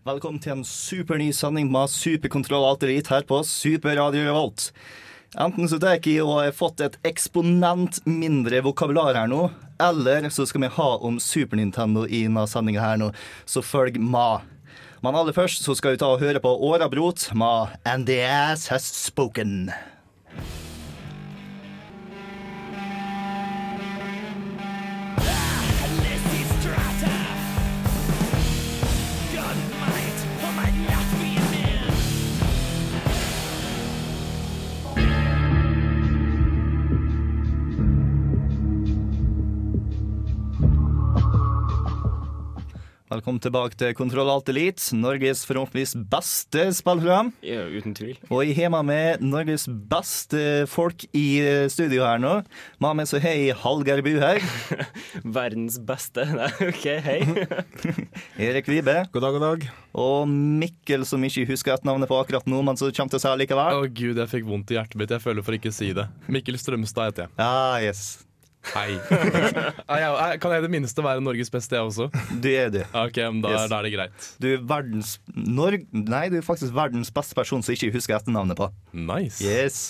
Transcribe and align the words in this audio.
Velkommen 0.00 0.40
til 0.40 0.54
en 0.54 0.62
superny 0.64 1.26
sending 1.36 1.66
med 1.68 1.90
superkontroll 1.92 2.62
alt 2.64 2.86
elite 2.86 3.12
her 3.12 3.26
på 3.28 3.42
Superradio 3.44 4.22
Revolt. 4.24 4.70
Enten 5.36 5.68
så 5.68 5.76
tar 5.76 5.98
jeg 5.98 6.22
og 6.24 6.38
har 6.38 6.54
fått 6.56 6.80
et 6.80 6.96
eksponent 7.04 7.98
mindre 8.08 8.62
vokabular 8.64 9.12
her 9.18 9.28
nå, 9.28 9.50
eller 9.76 10.30
så 10.32 10.46
skal 10.48 10.64
vi 10.64 10.72
ha 10.78 10.88
om 11.04 11.20
Super 11.20 11.60
Nintendo 11.60 12.06
i 12.08 12.22
denne 12.24 12.46
sendinga 12.48 12.80
her 12.80 12.96
nå, 13.02 13.10
så 13.44 13.60
følg 13.60 14.00
med. 14.00 14.48
Men 15.04 15.20
aller 15.20 15.36
først 15.36 15.68
så 15.68 15.76
skal 15.76 15.98
vi 15.98 16.00
ta 16.00 16.14
og 16.14 16.24
høre 16.24 16.40
på 16.40 16.56
Årabrot 16.70 17.28
med 17.36 17.76
And 17.84 18.08
the 18.08 18.22
Ass 18.24 18.70
Has 18.72 18.88
Spoken. 19.04 19.68
Velkommen 43.20 43.42
tilbake 43.44 43.76
til 43.76 43.90
Kontroll 43.92 44.30
Alt 44.32 44.48
Elite, 44.48 44.80
Norges 44.96 45.42
forhåpentligvis 45.44 45.90
beste 46.08 46.62
spillprogram. 46.72 47.28
Ja, 47.44 47.66
uten 47.68 47.92
tvil. 47.92 48.14
Og 48.32 48.46
jeg 48.46 48.54
har 48.56 48.70
med 48.72 48.86
meg 48.88 49.20
Norges 49.20 49.66
beste 49.68 50.64
folk 50.72 51.04
i 51.12 51.24
eh, 51.44 51.66
studio 51.68 52.06
her 52.06 52.16
nå. 52.22 52.30
Med 52.80 52.96
meg 52.96 53.10
så 53.10 53.20
har 53.20 53.36
jeg 53.36 53.58
Hallgeir 53.60 54.00
Buhaug, 54.06 54.46
Verdens 55.36 55.76
beste. 55.84 56.24
Nei, 56.32 56.48
OK, 56.64 56.86
hei. 57.04 57.18
Erik 58.48 58.72
Vibe 58.72 58.96
God 59.12 59.26
dag, 59.26 59.36
god 59.36 59.44
dag. 59.50 59.68
og 60.00 60.24
Mikkel, 60.32 61.04
som 61.04 61.28
ikke 61.28 61.44
husker 61.52 61.76
et 61.76 61.84
navnet 61.84 62.08
på 62.08 62.22
akkurat 62.22 62.48
nå, 62.48 62.64
men 62.64 62.80
som 62.80 62.88
kommer 62.88 63.12
til 63.12 63.20
å 63.20 63.24
si 63.26 63.34
Å 63.34 63.36
likevel. 63.36 63.84
gud, 63.92 64.16
jeg 64.16 64.32
fikk 64.32 64.48
vondt 64.48 64.72
i 64.72 64.80
hjertet 64.80 64.96
mitt. 64.96 65.12
Jeg 65.12 65.26
føler 65.28 65.44
for 65.44 65.60
ikke 65.60 65.74
å 65.74 65.76
si 65.76 65.92
det. 65.92 66.08
Mikkel 66.32 66.56
Strømstad 66.56 67.12
heter 67.12 67.28
jeg. 67.28 67.36
Ah, 67.36 67.76
yes. 67.84 68.22
Hei. 68.74 68.98
Jeg- 69.88 70.16
jeg- 70.20 70.40
kan 70.42 70.52
jeg 70.52 70.60
i 70.60 70.64
det 70.66 70.70
minste 70.70 71.02
være 71.02 71.22
Norges 71.24 71.48
beste, 71.50 71.74
jeg 71.78 71.82
også? 71.88 72.10
Du 72.42 72.48
er 72.52 72.68
det. 72.70 72.82
Ok, 72.92 73.16
men 73.32 73.40
da, 73.42 73.54
Yes. 73.54 73.70
da 73.72 73.78
er 73.78 73.82
det 73.88 73.92
greit. 73.94 74.26
Du 74.40 74.46
er 74.52 74.58
verdens 74.68 75.14
Norg... 75.34 75.86
Nei, 75.92 76.26
du 76.28 76.36
er 76.38 76.44
faktisk 76.44 76.74
verdens 76.76 77.10
beste 77.10 77.34
person 77.34 77.62
som 77.64 77.72
ikke 77.74 77.90
husker 77.94 78.18
etternavnet 78.18 78.56
på. 78.60 78.68
Nice. 78.92 79.40
Yes. 79.42 79.80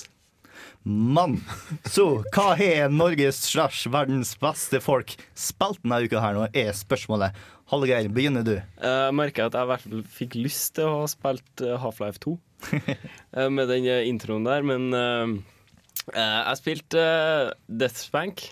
Mann. 0.84 1.40
Så 1.84 2.22
hva 2.32 2.54
har 2.56 2.88
Norges 2.94 3.42
slash 3.50 3.90
verdens 3.92 4.32
beste 4.40 4.80
folk 4.80 5.16
spilt 5.36 5.82
denne 5.82 5.98
uka 6.06 6.22
her 6.22 6.38
nå, 6.38 6.46
er 6.56 6.70
spørsmålet. 6.72 7.34
Hallgeir, 7.70 8.08
begynner 8.10 8.42
du. 8.46 8.54
Jeg 8.80 9.14
merker 9.18 9.46
at 9.50 9.54
jeg 9.58 9.66
i 9.66 9.70
hvert 9.70 9.84
fall 9.84 10.00
fikk 10.16 10.38
lyst 10.40 10.72
til 10.78 10.88
å 10.88 10.94
ha 11.02 11.10
spilt 11.10 11.62
eh, 11.66 11.76
Half-Life 11.78 12.18
2 12.24 12.32
eh, 12.78 13.50
med 13.52 13.68
den 13.70 13.86
eh, 13.90 14.06
introen 14.08 14.46
der, 14.48 14.64
men 14.66 14.88
eh, 14.96 15.36
eh, 16.14 16.40
jeg 16.48 16.58
spilte 16.62 17.04
uh, 17.04 17.52
Death 17.68 18.00
Spank. 18.08 18.46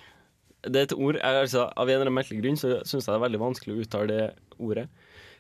Det 0.68 0.80
er 0.80 0.88
et 0.88 0.96
ord 0.96 1.18
jeg, 1.18 1.40
altså, 1.44 1.66
Av 1.68 1.88
en 1.88 1.94
eller 1.94 2.06
annen 2.08 2.18
merkelig 2.20 2.42
grunn 2.42 2.60
så 2.60 2.78
syns 2.84 3.06
jeg 3.06 3.12
det 3.12 3.18
er 3.18 3.26
veldig 3.26 3.42
vanskelig 3.42 3.74
å 3.74 3.82
uttale 3.84 4.08
det 4.12 4.28
ordet. 4.58 4.86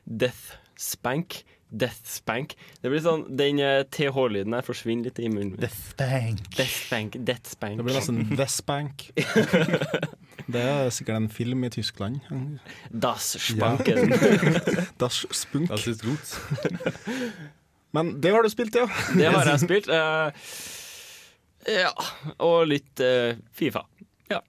Death 0.04 0.58
Spank. 0.78 1.42
Death 1.68 2.00
Spank. 2.08 2.54
Det 2.80 2.88
blir 2.88 3.02
sånn, 3.04 3.26
Den 3.36 3.58
eh, 3.60 3.82
TH-lyden 3.92 4.54
her 4.56 4.64
forsvinner 4.64 5.10
litt 5.10 5.18
i 5.20 5.28
munnen. 5.28 5.58
Death 5.60 5.92
spank. 5.92 6.40
Death 6.56 6.76
Spank. 6.86 7.18
Death 7.28 7.52
Spank. 7.52 7.76
Det 7.80 7.84
blir 7.84 7.98
nesten 7.98 8.22
Westbank. 8.40 9.08
Det 10.48 10.62
er 10.64 10.88
sikkert 10.94 11.18
en 11.18 11.28
film 11.28 11.64
i 11.66 11.68
Tyskland. 11.74 12.22
Das 12.88 13.34
Spanken. 13.36 14.14
Das 15.02 15.26
Spunk. 15.36 15.68
Das 15.68 15.84
ist 15.86 16.02
gut. 16.06 16.24
Men 17.92 18.14
det 18.22 18.32
har 18.32 18.42
du 18.42 18.48
spilt, 18.48 18.74
ja. 18.74 18.86
Det 19.12 19.28
har 19.28 19.48
jeg 19.48 19.60
spilt. 19.60 19.88
Uh, 19.88 20.32
ja. 21.68 21.92
Og 22.44 22.64
litt 22.70 23.04
uh, 23.04 23.36
Fifa. 23.52 23.84
Ja. 24.32 24.40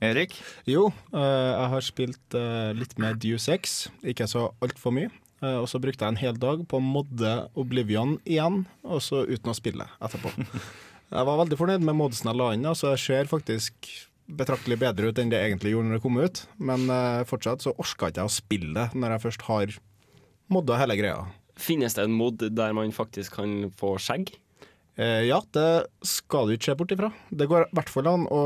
Erik? 0.00 0.32
Jo, 0.64 0.86
eh, 1.12 1.20
jeg 1.20 1.72
har 1.74 1.84
spilt 1.84 2.36
eh, 2.38 2.70
litt 2.72 2.94
med 2.96 3.18
Deus 3.20 3.50
Ex, 3.52 3.82
ikke 4.00 4.24
så 4.30 4.46
altfor 4.64 4.94
mye. 4.96 5.10
Eh, 5.40 5.56
og 5.60 5.66
så 5.68 5.80
brukte 5.80 6.04
jeg 6.04 6.14
en 6.14 6.20
hel 6.20 6.38
dag 6.40 6.62
på 6.68 6.78
å 6.78 6.84
modde 6.84 7.32
Oblivion 7.60 8.18
igjen, 8.24 8.62
og 8.84 9.02
så 9.04 9.26
uten 9.28 9.52
å 9.52 9.56
spille 9.56 9.88
etterpå. 10.00 10.32
Jeg 11.10 11.26
var 11.26 11.40
veldig 11.40 11.56
fornøyd 11.58 11.82
med 11.82 11.96
modsen 11.98 12.28
jeg 12.30 12.38
la 12.38 12.44
inn, 12.54 12.66
så 12.78 12.92
jeg 12.92 13.00
ser 13.02 13.26
faktisk 13.26 13.88
betraktelig 14.38 14.76
bedre 14.78 15.08
ut 15.10 15.18
enn 15.18 15.32
det 15.32 15.40
egentlig 15.42 15.72
gjorde 15.72 15.88
når 15.88 15.98
det 15.98 16.04
kom 16.04 16.18
ut. 16.22 16.42
Men 16.62 16.84
eh, 16.86 17.24
fortsatt 17.26 17.64
så 17.64 17.72
orka 17.82 18.12
ikke 18.12 18.22
jeg 18.22 18.30
å 18.30 18.34
spille 18.36 18.74
det 18.76 18.84
når 18.94 19.16
jeg 19.16 19.22
først 19.24 19.42
har 19.48 19.72
modda 20.54 20.78
hele 20.78 20.94
greia. 21.00 21.24
Finnes 21.58 21.98
det 21.98 22.04
en 22.06 22.14
mod 22.14 22.44
der 22.54 22.76
man 22.78 22.94
faktisk 22.94 23.40
kan 23.40 23.72
få 23.74 23.96
skjegg? 23.98 24.30
Eh, 24.98 25.22
ja, 25.28 25.38
det 25.54 25.68
skal 26.06 26.48
du 26.48 26.56
ikke 26.56 26.70
se 26.70 26.76
bort 26.78 26.94
ifra. 26.94 27.12
Det 27.30 27.46
går 27.50 27.68
i 27.68 27.76
hvert 27.78 27.92
fall 27.92 28.08
an 28.10 28.26
å 28.32 28.42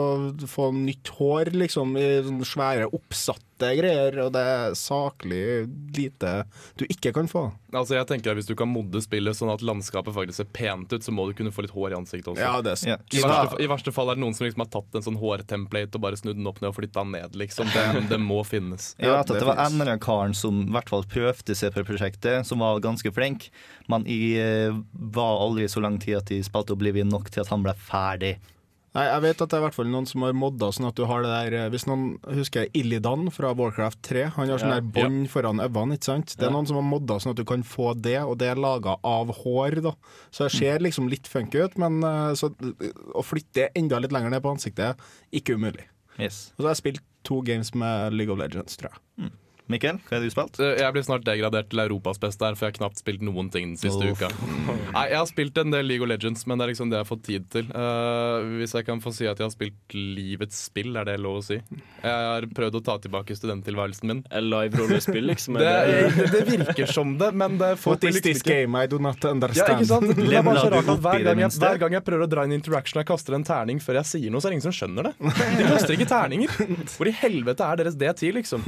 få 0.50 0.69
nytt 0.77 1.15
hår, 1.16 1.55
liksom, 1.56 1.97
i 1.97 2.09
svære 2.47 2.91
oppsatte 2.93 3.43
greier, 3.59 4.16
og 4.25 4.32
det 4.34 4.41
er 4.42 4.75
saklig 4.75 5.69
lite 5.94 6.32
du 6.78 6.84
ikke 6.91 7.12
kan 7.15 7.28
få. 7.31 7.53
Altså 7.75 7.97
jeg 7.97 8.06
tenker 8.06 8.31
at 8.31 8.38
Hvis 8.38 8.47
du 8.47 8.54
kan 8.54 8.69
modde 8.70 9.00
spillet 9.03 9.34
sånn 9.34 9.50
at 9.50 9.62
landskapet 9.62 10.15
faktisk 10.15 10.37
ser 10.42 10.48
pent 10.54 10.92
ut, 10.92 11.03
så 11.03 11.10
må 11.15 11.26
du 11.26 11.34
kunne 11.34 11.50
få 11.54 11.62
litt 11.66 11.75
hår 11.75 11.94
i 11.94 11.98
ansiktet 11.98 12.32
også. 12.34 12.43
Ja, 12.43 12.60
det 12.62 12.75
er 12.75 12.87
yeah. 12.87 13.00
I, 13.14 13.22
verste, 13.22 13.59
I 13.62 13.69
verste 13.70 13.93
fall 13.94 14.10
er 14.10 14.19
det 14.19 14.22
noen 14.22 14.34
som 14.34 14.47
liksom 14.47 14.62
har 14.64 14.70
tatt 14.75 14.98
en 14.98 15.06
sånn 15.06 15.19
hårtemplate 15.19 15.98
og 15.98 16.04
bare 16.06 16.19
snudd 16.20 16.38
den 16.38 16.47
opp 16.50 16.60
ned 16.62 16.70
og 16.70 16.76
flytta 16.78 17.03
den 17.04 17.14
ned. 17.16 17.37
liksom. 17.38 17.70
Det, 17.75 17.84
det 18.10 18.20
må 18.22 18.41
finnes. 18.47 18.94
Jeg 18.98 19.09
Ja, 19.10 19.19
vet 19.20 19.31
at 19.31 19.41
det 19.41 19.47
var 19.48 19.56
var 19.59 19.70
finnes. 19.70 19.88
en 19.94 20.03
karen 20.06 20.34
som 20.38 20.62
i 20.66 20.72
hvert 20.75 20.91
fall 20.94 21.06
prøvde 21.10 21.54
seg 21.59 21.75
på 21.75 21.84
prosjektet, 21.87 22.47
som 22.47 22.62
var 22.62 22.81
ganske 22.84 23.10
flink, 23.14 23.50
men 23.91 24.06
jeg 24.06 24.38
eh, 24.41 24.81
var 25.14 25.41
aldri 25.44 25.66
så 25.70 25.82
lang 25.82 25.98
tid 26.03 26.19
at 26.22 26.31
de 26.31 26.43
spilte 26.47 26.75
Oblivion 26.75 27.09
nok 27.10 27.31
til 27.31 27.43
at 27.44 27.50
han 27.53 27.62
ble 27.66 27.75
ferdig. 27.78 28.37
Nei, 28.94 29.05
jeg 29.10 29.22
vet 29.25 29.41
at 29.43 29.50
det 29.50 29.56
er 29.56 29.62
i 29.62 29.65
hvert 29.65 29.75
fall 29.75 29.88
noen 29.91 30.05
som 30.06 30.22
har 30.22 30.34
modda 30.38 30.69
sånn 30.71 30.87
at 30.87 30.94
du 30.94 31.03
har 31.10 31.25
det 31.25 31.31
der 31.32 31.55
eh, 31.65 31.71
Hvis 31.72 31.87
noen 31.91 32.05
husker 32.31 32.69
Illidan 32.78 33.25
fra 33.34 33.50
Warcraft 33.59 33.99
3, 34.06 34.22
han 34.37 34.53
har 34.53 34.62
sånn 34.62 34.71
Ja. 34.71 34.77
der 34.78 34.87
bånd 34.94 35.27
foran 35.32 35.59
øynene, 35.59 35.97
ikke 35.99 36.05
sant? 36.12 36.37
Det 36.37 36.44
er 36.47 36.50
Ja. 36.50 36.55
noen 36.55 36.66
som 36.71 36.77
har 36.78 36.87
modda 36.87 37.16
sånn 37.19 37.31
at 37.34 37.41
du 37.41 37.44
kan 37.44 37.65
få 37.66 37.94
det, 38.00 38.21
og 38.22 38.38
det 38.38 38.53
er 38.53 38.55
laga 38.62 38.94
av 39.03 39.34
hår, 39.43 39.81
da. 39.82 39.94
Så 40.31 40.47
det 40.47 40.53
ser 40.60 40.78
liksom 40.78 41.09
litt 41.10 41.27
funky 41.27 41.65
ut, 41.65 41.77
men 41.77 41.99
eh, 42.05 42.34
så, 42.38 42.53
å 42.55 43.25
flytte 43.27 43.53
det 43.55 43.71
enda 43.75 43.99
litt 43.99 44.12
lenger 44.15 44.31
ned 44.31 44.43
på 44.47 44.55
ansiktet, 44.55 44.97
ikke 45.32 45.56
umulig. 45.59 45.88
Yes. 46.16 46.53
Og 46.55 46.62
så 46.62 46.69
har 46.69 46.75
jeg 46.76 46.82
spilt 46.84 47.00
to 47.25 47.43
games 47.43 47.75
med 47.75 48.12
League 48.15 48.31
of 48.32 48.38
Legends, 48.38 48.76
tror 48.78 48.91
jeg. 48.94 49.32
Mikkel, 49.72 49.97
hva 50.04 50.19
har 50.19 50.20
du 50.20 50.28
spilt? 50.28 50.58
Eh, 50.60 50.75
Jeg 50.82 50.92
blir 50.92 51.04
snart 51.06 51.22
degradert 51.25 51.70
til 51.72 51.80
Europas 51.80 52.19
beste 52.20 52.44
her, 52.44 52.52
for 52.52 52.66
jeg 52.66 52.75
har 52.75 52.78
knapt 52.82 52.98
spilt 53.00 53.22
noen 53.25 53.47
ting 53.50 53.70
den 53.72 53.78
siste 53.80 54.10
Uff. 54.10 54.20
uka. 54.20 54.28
Nei, 54.92 55.04
Jeg 55.08 55.16
har 55.16 55.28
spilt 55.30 55.56
en 55.62 55.70
del 55.72 55.86
League 55.88 56.04
of 56.04 56.10
Legends, 56.10 56.42
men 56.47 56.58
det 56.60 56.66
er 56.66 56.72
liksom 56.75 56.91
det 56.92 56.98
jeg 56.98 57.04
har 57.06 57.08
fått 57.08 57.22
tid 57.25 57.47
til. 57.54 57.70
Uh, 57.72 58.44
hvis 58.60 58.75
jeg 58.76 58.84
kan 58.84 59.00
få 59.00 59.12
si 59.16 59.25
at 59.31 59.40
jeg 59.40 59.46
har 59.49 59.55
spilt 59.55 59.96
livets 59.96 60.58
spill, 60.69 60.93
er 61.00 61.08
det 61.08 61.14
lov 61.25 61.38
å 61.40 61.44
si? 61.46 61.56
Jeg 61.56 62.12
har 62.28 62.44
prøvd 62.58 62.76
å 62.76 62.82
ta 62.90 62.99
tilbake 63.06 63.32
studenttilværelsen 63.38 64.12
min. 64.12 64.20
Live 64.50 64.76
rollespill, 64.82 65.25
liksom? 65.32 65.56
Det, 65.56 65.72
det- 66.19 66.28
det, 66.34 66.44
virker 66.50 66.93
som 66.93 67.16
det, 67.19 67.32
men 67.32 67.56
det 67.56 67.72
får 67.81 67.96
What 67.96 68.05
is 68.05 68.20
this 68.20 68.43
game 68.44 68.76
I 68.76 68.84
do 68.87 68.99
not 69.00 69.25
understand. 69.25 69.56
Ja, 69.56 69.78
ikke 69.81 69.88
sant? 69.88 70.12
Det 70.20 70.37
er 70.37 70.44
bare 70.44 70.61
så 70.61 70.70
rart 70.76 70.93
at 70.93 71.00
hver 71.08 71.25
gang, 71.25 71.40
jeg, 71.46 71.56
hver 71.64 71.81
gang 71.81 71.96
jeg 71.96 72.05
prøver 72.05 72.26
å 72.28 72.31
dra 72.37 72.44
inn 72.44 72.52
interaction 72.61 73.00
og 73.00 73.06
jeg 73.06 73.11
kaster 73.14 73.38
en 73.40 73.49
terning 73.49 73.81
før 73.81 74.02
jeg 74.02 74.11
sier 74.12 74.31
noe, 74.34 74.44
så 74.44 74.50
er 74.50 74.52
det 74.52 74.61
ingen 74.61 74.69
som 74.69 74.76
skjønner 74.76 75.08
det. 75.08 75.14
De 75.56 75.69
kaster 75.72 75.96
ikke 75.96 76.11
terninger. 76.12 76.52
Hvor 76.99 77.08
i 77.08 77.16
helvete 77.25 77.64
er 77.72 77.81
deres 77.81 77.96
det 77.96 78.12
til, 78.20 78.37
liksom? 78.37 78.61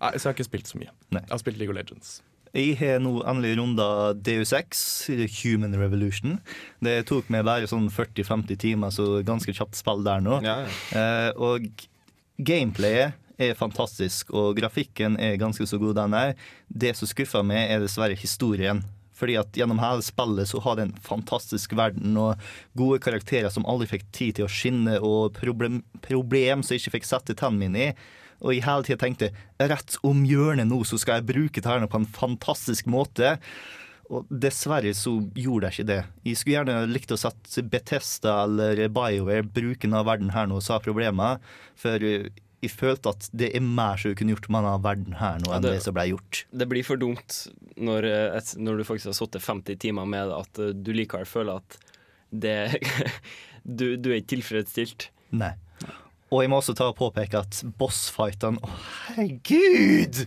Nei, 0.00 0.14
Så 0.16 0.28
jeg 0.28 0.30
har 0.30 0.36
ikke 0.38 0.48
spilt 0.48 0.70
så 0.70 0.80
mye. 0.80 0.92
Nei. 1.14 1.22
Jeg 1.24 1.34
har 1.34 1.42
spilt 1.42 1.60
League 1.60 1.74
of 1.74 1.78
Legends. 1.78 2.18
Jeg 2.56 2.78
har 2.80 3.00
nå 3.04 3.18
endelig 3.28 3.58
runda 3.58 3.86
Deus 4.24 4.54
Ex, 4.56 4.80
Human 5.42 5.76
Revolution. 5.76 6.38
Det 6.80 7.02
tok 7.10 7.28
meg 7.32 7.44
bare 7.48 7.68
sånn 7.68 7.90
40-50 7.92 8.60
timer, 8.62 8.94
så 8.94 9.20
ganske 9.26 9.52
kjapt 9.52 9.76
spill 9.76 10.04
der 10.06 10.22
nå. 10.24 10.40
Ja, 10.46 10.62
ja. 10.64 10.70
Eh, 10.96 11.30
og 11.36 11.68
gameplayet 12.38 13.18
er 13.38 13.58
fantastisk, 13.58 14.32
og 14.34 14.56
grafikken 14.58 15.18
er 15.20 15.36
ganske 15.38 15.66
så 15.68 15.78
god 15.78 15.98
den 16.00 16.16
er. 16.16 16.32
Det 16.68 16.94
som 16.98 17.10
skuffer 17.10 17.44
meg, 17.46 17.68
er 17.70 17.84
dessverre 17.84 18.16
historien. 18.18 18.82
Fordi 19.18 19.34
at 19.40 19.56
gjennom 19.58 19.80
hele 19.82 20.04
spillet 20.06 20.46
så 20.50 20.60
har 20.62 20.78
det 20.78 20.88
en 20.88 20.98
fantastisk 21.02 21.74
verden 21.78 22.14
og 22.22 22.38
gode 22.78 23.00
karakterer 23.02 23.50
som 23.50 23.66
aldri 23.66 23.88
fikk 23.90 24.06
tid 24.14 24.38
til 24.38 24.46
å 24.46 24.52
skinne, 24.52 24.98
og 25.02 25.34
problem, 25.38 25.82
problem 26.04 26.62
som 26.62 26.76
jeg 26.76 26.84
ikke 26.84 26.98
fikk 26.98 27.10
sette 27.10 27.36
tennene 27.38 27.66
mine 27.66 27.88
i. 27.88 28.14
Og 28.40 28.54
jeg 28.54 28.64
hele 28.66 28.86
tida 28.86 29.00
tenkte 29.02 29.30
rett 29.60 29.96
om 30.06 30.24
hjørnet 30.28 30.68
nå 30.70 30.78
så 30.86 30.98
skal 31.00 31.18
jeg 31.20 31.28
bruke 31.32 31.60
det 31.62 31.66
her 31.66 31.86
på 31.90 31.98
en 32.02 32.06
fantastisk 32.06 32.86
måte. 32.86 33.36
Og 34.08 34.24
dessverre 34.32 34.94
så 34.96 35.16
gjorde 35.36 35.68
jeg 35.68 35.74
ikke 35.82 35.88
det. 35.90 36.00
Jeg 36.24 36.38
skulle 36.40 36.54
gjerne 36.60 36.76
likt 36.88 37.10
å 37.12 37.18
sette 37.20 37.64
Betesta 37.68 38.38
eller 38.46 38.86
BioWare 38.88 39.42
bruken 39.44 39.92
av 39.98 40.06
verden 40.08 40.30
her 40.32 40.46
nå, 40.48 40.62
sa 40.64 40.78
problemet. 40.80 41.42
For 41.76 42.00
eh, 42.00 42.30
jeg 42.64 42.72
følte 42.72 43.12
at 43.12 43.28
det 43.38 43.50
er 43.54 43.62
mer 43.62 44.00
som 44.00 44.14
kunne 44.18 44.32
gjort 44.34 44.48
med 44.50 44.64
denne 44.64 44.80
verden 44.86 45.18
her 45.20 45.36
nå, 45.42 45.50
Ja, 45.52 45.58
enn 45.58 45.66
det- 45.66 45.74
det 45.76 45.82
som 45.84 45.94
ble 45.98 46.06
gjort. 46.08 46.44
Det 46.50 46.68
blir 46.70 46.82
for 46.88 46.96
dumt 46.96 47.36
når, 47.76 48.04
eh, 48.08 48.36
et, 48.38 48.54
når 48.56 48.78
du 48.80 48.84
faktisk 48.88 49.12
har 49.12 49.18
sittet 49.20 49.42
50 49.44 49.76
timer 49.84 50.06
med 50.08 50.26
det, 50.30 50.38
at 50.40 50.58
eh, 50.58 50.72
du 50.72 50.92
likevel 50.96 51.26
føler 51.28 51.60
at 51.60 51.78
det 52.32 52.56
du, 53.66 53.96
du 54.00 54.10
er 54.10 54.22
ikke 54.22 54.38
tilfredsstilt. 54.38 55.10
Nei. 55.36 55.52
Og 56.28 56.42
jeg 56.42 56.50
må 56.52 56.60
også 56.60 56.74
ta 56.76 56.90
og 56.90 56.98
påpeke 56.98 57.40
at 57.40 57.62
bossfightene 57.80 58.60
Å, 58.60 58.74
herregud! 59.08 60.26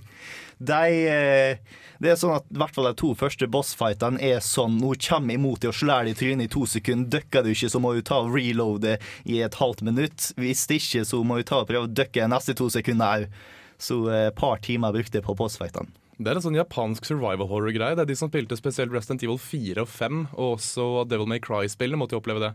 De 0.61 0.89
eh, 1.09 1.77
Det 2.01 2.11
er 2.11 2.17
sånn 2.21 2.35
at 2.35 2.45
i 2.49 2.57
hvert 2.57 2.75
fall 2.75 2.89
de 2.89 2.97
to 3.01 3.11
første 3.17 3.47
bossfightene 3.49 4.21
er 4.21 4.41
sånn 4.45 4.79
Nå 4.81 4.95
kommer 5.01 5.35
jeg 5.35 5.41
mot 5.41 5.61
deg 5.61 5.71
og 5.71 5.77
slår 5.77 6.09
deg 6.09 6.15
i 6.15 6.19
trynet 6.19 6.49
i 6.49 6.53
to 6.53 6.65
sekunder. 6.69 7.09
Døkker 7.17 7.45
du 7.45 7.51
ikke, 7.53 7.69
så 7.73 7.81
må 7.81 7.93
du 7.97 8.03
ta 8.05 8.21
og 8.23 8.33
reloade 8.33 8.97
i 9.29 9.41
et 9.45 9.57
halvt 9.61 9.85
minutt. 9.85 10.31
Hvis 10.41 10.65
ikke, 10.69 11.05
så 11.05 11.21
må 11.25 11.37
du 11.39 11.45
ta 11.49 11.61
og 11.61 11.69
prøve 11.69 11.89
å 11.89 11.93
dukke 12.01 12.29
neste 12.29 12.57
to 12.57 12.69
sekunder 12.73 13.25
òg. 13.25 13.41
Så 13.81 14.03
eh, 14.09 14.27
et 14.29 14.37
par 14.37 14.61
timer 14.61 14.93
brukte 14.93 15.21
jeg 15.21 15.25
på 15.25 15.37
bossfightene. 15.37 16.00
Det 16.21 16.29
er 16.29 16.37
en 16.37 16.43
sånn 16.43 16.57
japansk 16.57 17.07
survival 17.07 17.47
horror-greie. 17.49 17.95
Det 17.97 18.03
er 18.03 18.09
de 18.11 18.15
som 18.19 18.29
spilte 18.29 18.57
spesielt 18.59 18.93
Resident 18.93 19.23
Evil 19.25 19.39
4 19.41 19.81
og 19.81 19.89
5, 19.89 20.19
og 20.35 20.51
også 20.59 20.85
Devil 21.09 21.29
May 21.31 21.41
Cry-spillene 21.41 21.97
måtte 21.97 22.13
jo 22.13 22.21
oppleve 22.21 22.43
det. 22.43 22.51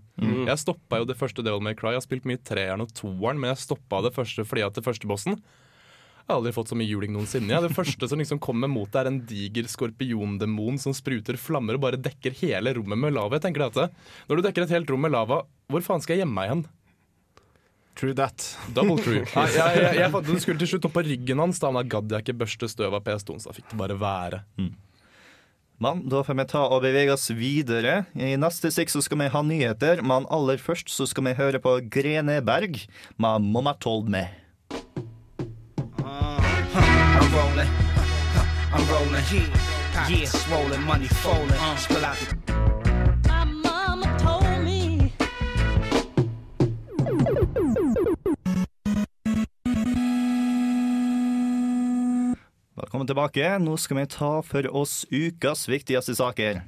Jeg 0.46 0.62
stoppa 0.62 1.00
jo 1.02 1.08
det 1.08 1.16
første 1.18 1.42
Devil 1.42 1.64
May 1.66 1.74
Cry. 1.74 1.96
Jeg 1.96 2.02
har 2.02 2.06
spilt 2.06 2.28
mye 2.30 2.38
treeren 2.46 2.84
og 2.84 2.92
toeren, 2.94 3.40
men 3.42 3.50
jeg 3.50 3.64
stoppa 3.64 4.04
det 4.06 4.14
første 4.14 4.46
fordi 4.46 4.62
at 4.68 4.78
det 4.78 4.84
første 4.86 5.10
bossen 5.10 5.34
Jeg 5.40 6.30
har 6.30 6.38
aldri 6.38 6.54
fått 6.54 6.70
så 6.70 6.78
mye 6.78 6.90
juling 6.90 7.12
noensinne. 7.14 7.50
Ja. 7.54 7.60
Det 7.62 7.74
første 7.74 8.06
som 8.10 8.22
liksom 8.22 8.38
kommer 8.42 8.70
mot 8.70 8.90
deg, 8.90 9.02
er 9.02 9.10
en 9.10 9.20
diger 9.26 9.66
skorpiondemon 9.70 10.78
som 10.82 10.94
spruter 10.94 11.38
flammer 11.38 11.78
og 11.78 11.84
bare 11.88 12.02
dekker 12.02 12.38
hele 12.42 12.74
rommet 12.78 13.02
med 13.02 13.14
lava. 13.18 13.38
Jeg 13.38 13.48
tenker 13.48 13.66
det 13.66 13.86
at 13.88 14.00
Når 14.30 14.38
du 14.38 14.46
dekker 14.46 14.66
et 14.66 14.74
helt 14.78 14.90
rom 14.90 15.02
med 15.06 15.14
lava, 15.14 15.42
hvor 15.70 15.82
faen 15.86 16.02
skal 16.02 16.14
jeg 16.14 16.24
gjemme 16.24 16.38
meg 16.38 16.50
igjen? 16.50 16.66
True 17.96 18.12
that. 18.14 18.44
Double 18.76 18.98
true. 19.00 19.22
Nei, 19.37 19.46
jeg, 19.54 19.76
jeg, 19.81 19.94
jeg, 20.02 20.10
fant- 20.12 20.26
den 20.28 20.40
skulle 20.43 20.60
til 20.60 20.69
slutt 20.75 20.84
opp 20.90 20.93
på 20.98 21.02
ryggen 21.06 21.40
hans, 21.40 21.60
da, 21.62 21.70
men 21.72 21.81
da 21.81 21.94
gadd 21.96 22.12
jeg 22.12 22.26
ikke 22.26 22.34
børste 22.44 22.69
støv 22.69 22.93
av 22.98 23.04
PS2, 23.06 23.38
så 23.40 23.48
da 23.48 23.56
fikk 23.56 23.70
det 23.72 23.78
bare 23.81 23.96
være. 24.00 24.43
Men 25.81 26.02
da 26.08 26.20
får 26.25 26.37
vi 26.38 26.44
ta 26.48 26.62
og 26.72 26.82
bevege 26.84 27.12
oss 27.12 27.26
videre. 27.37 28.02
I 28.16 28.34
neste 28.40 28.70
stikk 28.72 28.93
så 28.93 29.00
skal 29.04 29.20
vi 29.20 29.31
ha 29.32 29.43
nyheter, 29.44 30.00
men 30.04 30.28
aller 30.32 30.60
først 30.60 30.93
så 30.93 31.08
skal 31.08 31.25
vi 31.28 31.34
høre 31.40 31.60
på 31.60 31.75
Grene 31.93 32.38
Berg 32.44 32.78
med 33.20 33.48
'Mamma 33.48 33.72
Told 33.81 34.08
Me'. 34.12 34.28
I'm 36.00 37.28
rolling. 37.32 37.70
I'm 38.72 38.84
rolling. 38.92 39.25
Yeah, 39.32 40.08
yeah, 40.10 40.25
swollen, 40.28 40.82
money 40.84 41.08
falling. 41.08 41.60
Spill 41.78 42.04
out 42.04 42.16
the 42.20 42.75
Velkommen 52.96 53.10
tilbake. 53.12 53.48
Nå 53.60 53.75
skal 53.76 53.98
vi 53.98 54.02
ta 54.08 54.28
for 54.40 54.66
oss 54.72 55.02
ukas 55.10 55.66
viktigste 55.69 56.14
saker. 56.16 56.62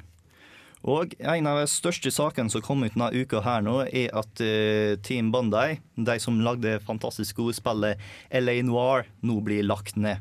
Og 0.85 1.15
en 1.17 1.47
av 1.49 1.63
de 1.63 1.71
største 1.73 2.13
sakene 2.13 2.53
som 2.53 2.61
kom 2.61 2.85
ut 2.85 2.93
denne 2.93 3.09
uka 3.17 3.41
her 3.47 3.65
nå, 3.65 3.79
er 3.89 4.13
at 4.13 4.43
eh, 4.45 4.99
Team 5.01 5.31
Bandai, 5.33 5.79
de 5.97 6.19
som 6.21 6.37
lagde 6.45 6.83
fantastisk 6.85 7.41
gode 7.41 7.57
spillet 7.57 7.97
LA 8.29 8.59
Noir, 8.69 9.09
nå 9.25 9.39
blir 9.41 9.65
lagt 9.65 9.97
ned. 9.97 10.21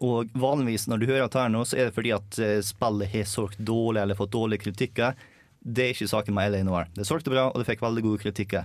Og 0.00 0.32
vanligvis 0.32 0.88
når 0.88 1.02
du 1.02 1.06
hører 1.10 1.26
dette 1.26 1.42
her 1.42 1.52
nå, 1.52 1.60
så 1.68 1.76
er 1.76 1.90
det 1.90 1.96
fordi 1.98 2.16
at 2.16 2.40
eh, 2.40 2.64
spillet 2.64 3.12
har 3.12 3.28
solgt 3.28 3.60
dårlig 3.60 4.00
eller 4.00 4.16
fått 4.16 4.32
dårlige 4.32 4.64
kritikker. 4.64 5.12
Det 5.60 5.90
er 5.90 5.92
ikke 5.92 6.08
saken 6.14 6.40
med 6.40 6.56
LA 6.56 6.64
Noir. 6.64 6.88
Det 6.96 7.04
solgte 7.04 7.36
bra, 7.36 7.50
og 7.50 7.60
det 7.60 7.68
fikk 7.68 7.84
veldig 7.84 8.08
gode 8.08 8.24
kritikker. 8.24 8.64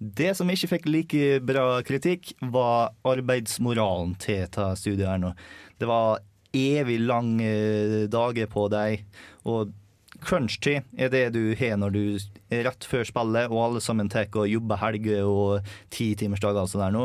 Det 0.00 0.32
som 0.36 0.48
ikke 0.48 0.68
fikk 0.70 0.86
like 0.88 1.24
bra 1.44 1.82
kritikk, 1.84 2.32
var 2.40 2.94
arbeidsmoralen 3.04 4.14
til 4.20 4.46
dette 4.46 4.70
studiet 4.80 5.10
her 5.10 5.20
nå. 5.20 5.34
Det 5.76 5.88
var 5.88 6.22
evig 6.56 6.96
lange 7.04 7.50
dager 8.10 8.48
på 8.50 8.64
deg, 8.72 9.04
og 9.44 9.74
crunch-tid 10.24 10.88
er 11.00 11.12
det 11.12 11.26
du 11.36 11.52
har 11.56 11.76
når 11.80 11.92
du 11.94 12.02
er 12.52 12.64
rett 12.66 12.86
før 12.88 13.04
spillet, 13.08 13.52
og 13.52 13.60
alle 13.66 13.82
sammen 13.84 14.08
tar 14.12 14.32
og 14.32 14.48
jobber 14.48 14.80
helger 14.80 15.28
og 15.28 15.68
ti 15.92 16.14
timers 16.16 16.40
dager 16.40 16.64
og 16.64 16.72
sånn 16.72 16.86
der 16.86 16.96
nå. 16.96 17.04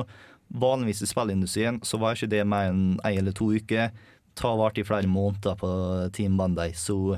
Vanligvis 0.55 1.03
i 1.03 1.09
spillindustrien 1.09 1.81
så 1.83 1.99
var 1.99 2.15
ikke 2.15 2.31
det 2.31 2.43
mer 2.47 2.71
enn 2.71 2.95
ei 3.07 3.17
eller 3.19 3.35
to 3.35 3.49
uker. 3.51 3.91
Ta 4.39 4.55
vart 4.55 4.79
i 4.79 4.87
flere 4.87 5.09
måneder 5.11 5.59
på 5.59 5.69
Team 6.15 6.39
Bandai. 6.39 6.71
Så 6.77 7.17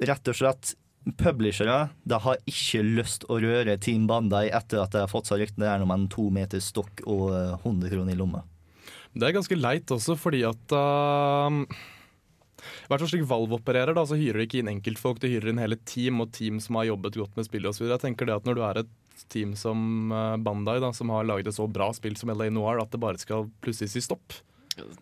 rett 0.00 0.28
og 0.28 0.36
slett 0.36 0.74
Publishere 1.18 1.90
de 2.06 2.18
har 2.22 2.40
ikke 2.50 2.82
lyst 2.84 3.24
å 3.30 3.38
røre 3.42 3.78
Team 3.82 4.06
Bandai 4.10 4.48
etter 4.54 4.82
at 4.82 4.92
de 4.94 5.02
har 5.04 5.10
fått 5.10 5.30
seg 5.30 5.42
ryktene 5.42 5.72
om 5.82 5.94
en 5.94 6.08
to 6.12 6.28
meter 6.34 6.62
stokk 6.62 7.02
og 7.06 7.30
eh, 7.34 7.54
100 7.64 7.92
kroner 7.92 8.14
i 8.14 8.18
lomma. 8.18 8.44
Det 9.10 9.26
er 9.26 9.34
ganske 9.34 9.58
leit 9.58 9.90
også, 9.90 10.14
fordi 10.20 10.44
at 10.46 10.74
uh, 10.76 11.50
hvert 12.90 13.02
fall 13.02 13.10
slik 13.10 13.26
Valve 13.30 13.58
opererer, 13.58 13.94
da, 13.96 14.04
så 14.06 14.18
hyrer 14.18 14.40
de 14.40 14.46
ikke 14.46 14.60
inn 14.60 14.70
enkeltfolk, 14.70 15.20
de 15.22 15.32
hyrer 15.32 15.52
inn 15.52 15.62
hele 15.62 15.78
team, 15.88 16.22
og 16.22 16.32
team 16.36 16.60
som 16.62 16.78
har 16.78 16.90
jobbet 16.90 17.18
godt 17.22 17.38
med 17.38 17.48
spillet 17.48 17.72
osv. 17.72 17.88
Jeg 17.88 18.02
tenker 18.02 18.28
det 18.28 18.36
at 18.38 18.46
når 18.48 18.58
du 18.58 18.62
er 18.66 18.82
et 18.82 19.24
team 19.30 19.56
som 19.58 20.12
uh, 20.14 20.36
Bandai, 20.40 20.78
da, 20.82 20.92
som 20.96 21.12
har 21.14 21.26
laget 21.28 21.50
et 21.50 21.58
så 21.58 21.66
bra 21.70 21.90
spill 21.96 22.16
som 22.18 22.32
LA 22.34 22.50
Noir, 22.54 22.82
at 22.82 22.92
det 22.92 23.02
bare 23.02 23.20
skal 23.20 23.50
plutselig 23.64 23.92
si 23.94 24.04
stopp. 24.04 24.38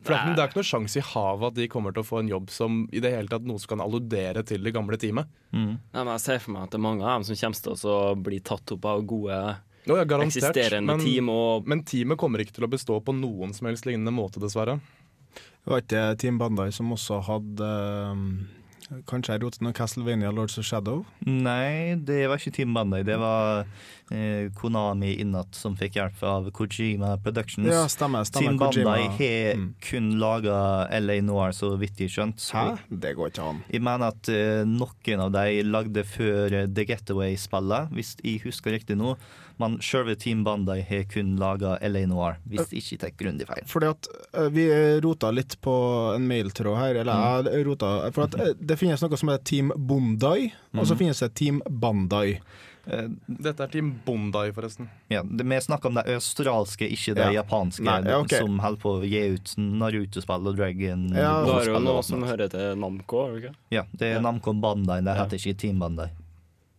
For 0.03 0.13
det 0.13 0.17
er, 0.17 0.25
ikke- 0.25 0.35
det 0.37 0.43
er 0.45 0.49
ikke 0.49 0.61
noe 0.61 0.69
sjanse 0.71 0.97
i 1.01 1.05
havet 1.13 1.47
at 1.53 1.55
de 1.55 1.69
kommer 1.69 1.93
til 1.95 2.03
å 2.03 2.07
få 2.09 2.19
en 2.21 2.29
jobb 2.29 2.51
som 2.51 2.89
i 2.93 3.01
det 3.01 3.13
hele 3.15 3.29
tatt 3.29 3.45
noe 3.49 3.59
som 3.59 3.69
kan 3.77 3.85
alludere 3.87 4.45
til 4.45 4.63
det 4.63 4.73
gamle 4.75 4.97
teamet. 4.99 5.27
Nei, 5.53 5.79
men 5.93 6.13
jeg 6.17 6.21
ser 6.21 6.39
for 6.45 6.53
meg 6.53 6.63
at 6.69 6.71
det 6.71 6.79
er 6.81 6.87
mange 6.89 7.03
av 7.03 7.19
dem 7.23 7.25
som 7.25 7.37
kommer 7.37 7.79
til 7.79 7.91
å 7.91 8.23
bli 8.23 8.41
tatt 8.41 8.73
opp 8.77 8.85
av 8.85 9.07
gode 9.07 9.41
Nå, 9.89 9.97
ja, 9.97 10.05
eksisterende 10.05 10.85
men, 10.97 11.01
team. 11.01 11.29
Og 11.33 11.67
men 11.67 11.83
teamet 11.83 12.19
kommer 12.21 12.39
ikke 12.45 12.53
til 12.59 12.67
å 12.67 12.71
bestå 12.71 12.99
på 13.03 13.15
noen 13.17 13.55
som 13.55 13.67
helst 13.71 13.87
lignende 13.89 14.13
måte, 14.13 14.39
dessverre. 14.43 14.81
Det 15.65 15.73
var 15.73 15.81
ikke 15.81 16.19
Team 16.19 16.39
Bandai 16.39 16.71
som 16.73 16.91
også 16.93 17.23
hadde 17.25 17.69
um, 18.13 18.49
Kanskje 19.09 19.35
jeg 19.37 19.43
rotet 19.43 19.61
noe 19.61 19.75
Castlevania 19.77 20.31
Lords 20.33 20.55
of 20.61 20.65
Shadow? 20.65 21.03
Nei, 21.29 21.95
det 22.09 22.23
var 22.31 22.41
ikke 22.41 22.55
Team 22.57 22.73
Bandai. 22.73 23.03
Det 23.05 23.19
var 23.21 23.67
eh, 24.11 24.47
Konami 24.57 25.11
Innat 25.21 25.53
som 25.59 25.75
fikk 25.77 25.99
hjelp 25.99 26.23
av 26.25 26.49
Kojima 26.57 27.11
Productions. 27.23 27.69
Ja, 27.69 27.83
stemmer. 27.93 28.25
stemmer 28.25 28.55
Team 28.55 28.59
Bandai 28.63 29.03
har 29.19 29.59
Mm. 29.59 29.75
kun 29.85 30.09
laga 30.21 30.89
LA 31.01 31.19
Noir, 31.21 31.53
så 31.53 31.75
vidt 31.79 32.01
jeg 32.01 32.09
skjønt. 32.15 32.41
Hæ? 32.55 32.79
Det 32.89 33.15
går 33.17 33.29
ikke 33.35 33.45
an. 33.51 33.61
Jeg 33.71 33.83
mener 33.85 34.09
at 34.09 34.29
eh, 34.33 34.65
noen 34.65 35.21
av 35.27 35.33
de 35.37 35.63
lagde 35.69 36.05
før 36.09 36.53
eh, 36.63 36.67
The 36.67 36.85
Getaway-spillet, 36.89 37.93
hvis 37.93 38.17
jeg 38.25 38.41
husker 38.47 38.73
riktig 38.73 38.97
nå. 38.97 39.17
Men 39.59 39.79
sjølve 39.83 40.15
Team 40.19 40.45
Bandai 40.47 40.81
har 40.87 41.03
kun 41.11 41.37
laga 41.41 41.77
LA 41.83 42.05
Noir, 42.07 42.37
hvis 42.47 42.71
jeg 42.71 42.83
ikke 42.85 42.99
tar 43.03 43.11
grundig 43.19 43.47
feil. 43.49 43.65
Fordi 43.67 43.89
at 43.91 44.09
eh, 44.35 44.49
Vi 44.55 44.69
rota 45.03 45.33
litt 45.35 45.57
på 45.65 45.75
en 46.15 46.29
mailtråd 46.31 46.77
her. 46.79 47.01
Eller 47.03 47.51
jeg 47.51 47.67
rota 47.67 48.11
For 48.15 48.29
at 48.29 48.39
eh, 48.39 48.53
det 48.61 48.79
finnes 48.79 49.03
noe 49.03 49.19
som 49.19 49.29
heter 49.33 49.45
Team 49.51 49.73
Bondai, 49.75 50.53
og 50.79 50.87
så 50.87 50.95
finnes 50.99 51.19
det 51.25 51.33
Team 51.35 51.59
Bandai. 51.69 52.39
Eh, 52.89 53.09
Dette 53.27 53.67
er 53.67 53.69
Team 53.75 53.91
Bondai, 54.07 54.47
forresten. 54.57 54.87
ja, 55.13 55.21
det, 55.27 55.45
vi 55.45 55.59
snakker 55.61 55.91
om 55.91 55.99
det 55.99 56.07
australske, 56.15 56.87
ikke 56.89 57.15
det 57.19 57.27
Ja. 57.27 57.43
japanske, 57.43 57.83
Nei, 57.85 57.99
ja, 58.09 58.21
okay. 58.23 58.39
som 58.41 58.59
holder 58.63 58.81
på 58.81 58.95
å 59.01 59.05
gi 59.05 59.25
ut 59.35 59.53
Naruto-spill 59.59 60.47
og 60.49 60.57
Dragon. 60.57 61.09
Ja, 61.13 61.35
du 61.45 61.51
har 61.53 61.67
jo 61.69 61.83
noe 61.85 62.03
som 62.07 62.23
hører 62.25 62.49
til 62.49 62.79
Namco, 62.81 63.27
ikke? 63.37 63.53
Ja, 63.75 63.83
det 63.93 64.15
er 64.17 64.23
Namco 64.25 64.55
Bandai, 64.55 65.03
det 65.05 65.17
Ja. 65.19 65.25
heter 65.25 65.37
ikke 65.37 65.59
Team 65.59 65.79
Bandai. 65.83 66.09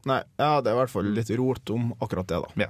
Nei, 0.07 0.21
ja, 0.39 0.59
det 0.63 0.71
er 0.71 0.77
i 0.77 0.79
hvert 0.83 0.93
fall 0.93 1.09
litt 1.15 1.31
rot 1.35 1.73
om 1.75 1.91
akkurat 1.99 2.29
det, 2.29 2.39
da. 2.45 2.69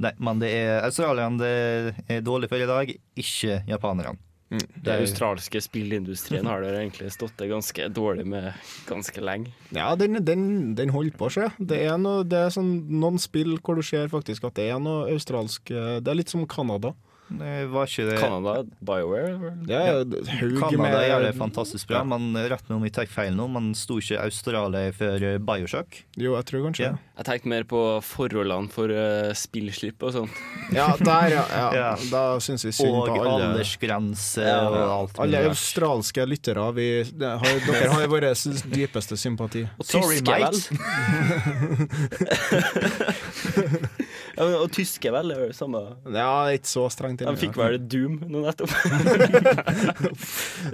Nei, 0.00 0.12
men 0.22 0.40
det 0.40 0.50
er 0.54 0.84
australierne 0.86 1.40
det 1.40 2.10
er 2.14 2.24
dårlig 2.24 2.50
for 2.52 2.62
i 2.62 2.68
dag, 2.68 2.92
ikke 3.20 3.62
japanerne. 3.68 4.18
Mm. 4.50 4.64
Den 4.82 5.04
australske 5.04 5.60
spillindustrien 5.62 6.46
har 6.50 6.64
dere 6.64 6.80
egentlig 6.80 7.12
stått 7.14 7.36
det 7.38 7.46
ganske 7.52 7.84
dårlig 7.94 8.24
med 8.26 8.48
ganske 8.88 9.22
lenge. 9.22 9.52
Ja, 9.70 9.92
den, 9.98 10.18
den, 10.26 10.42
den 10.78 10.90
holder 10.90 11.14
på 11.20 11.28
seg. 11.30 11.54
Det 11.58 11.78
er, 11.84 11.94
noe, 12.02 12.24
det 12.26 12.40
er 12.48 12.50
sånn, 12.54 12.72
noen 12.90 13.20
spill 13.22 13.60
hvor 13.62 13.78
du 13.78 13.84
ser 13.86 14.10
faktisk 14.10 14.48
at 14.48 14.58
det 14.58 14.66
er 14.72 14.82
noe 14.82 15.06
australsk 15.12 15.70
eh, 15.70 16.00
Det 16.02 16.10
er 16.10 16.18
litt 16.18 16.34
som 16.34 16.42
Canada. 16.50 16.96
Det 17.30 17.68
var 17.70 17.86
ikke 17.86 18.04
det 18.08 18.18
Canada, 18.18 18.52
BioWare 18.82 19.52
Ja, 19.70 19.80
er 19.86 20.04
haug 20.40 20.56
Canada 20.58 20.82
med 20.82 20.94
gjør 21.06 21.22
det 21.28 21.34
fantastisk 21.38 21.86
bra, 21.88 21.98
Ja. 22.00 22.04
men 22.04 22.34
rett 22.50 22.64
meg 22.68 22.76
om 22.76 22.82
jeg 22.88 22.92
tar 22.96 23.06
feil 23.06 23.34
nå, 23.38 23.46
man 23.48 23.70
sto 23.78 23.98
ikke 24.02 24.18
Australia 24.24 24.90
for 24.96 25.14
eh, 25.22 25.38
Bioshock. 25.38 26.00
Jo, 26.18 26.34
jeg 26.34 26.44
tror 26.50 26.64
kanskje 26.66 26.84
Ja. 26.88 26.94
Jeg 27.20 27.24
tenkte 27.28 27.48
mer 27.52 27.64
på 27.68 27.80
forholdene 28.02 28.70
for 28.72 28.88
uh, 28.88 29.30
spillslipp 29.36 30.02
og 30.08 30.12
sånt. 30.16 30.30
Ja, 30.74 30.96
der, 30.96 31.28
ja. 31.36 31.44
ja. 31.52 31.68
Ja. 31.76 31.90
Da 32.10 32.22
syns 32.42 32.64
vi 32.64 32.72
synd 32.72 32.94
Og 32.96 33.06
på 33.10 33.14
alle. 33.20 33.50
aldersgrense 33.52 34.42
Ja. 34.46 34.60
og 34.68 34.76
alt 34.94 35.18
Alle 35.20 35.38
australske 35.50 36.24
lyttere, 36.26 36.64
vi, 36.74 36.88
har, 37.20 37.60
dere 37.66 37.90
har 37.94 38.06
vår 38.10 38.26
dypeste 38.74 39.16
sympati. 39.20 39.66
Sorry, 39.82 40.18
Tyske, 40.18 40.32
vel? 40.32 40.54
mate. 40.56 40.70
Ja, 44.40 44.46
men- 44.48 44.56
og 44.64 44.70
tyske 44.72 45.10
vel, 45.12 45.28
det 45.28 45.36
er 45.36 45.52
samme 45.52 45.82
Ja, 46.08 46.30
ikke 46.56 46.70
så 46.70 46.86
strengt. 46.90 47.20
De 47.20 47.36
fikk 47.36 47.58
vel 47.60 47.76
Doom 47.92 48.14
nå 48.24 48.40
nettopp. 48.46 48.72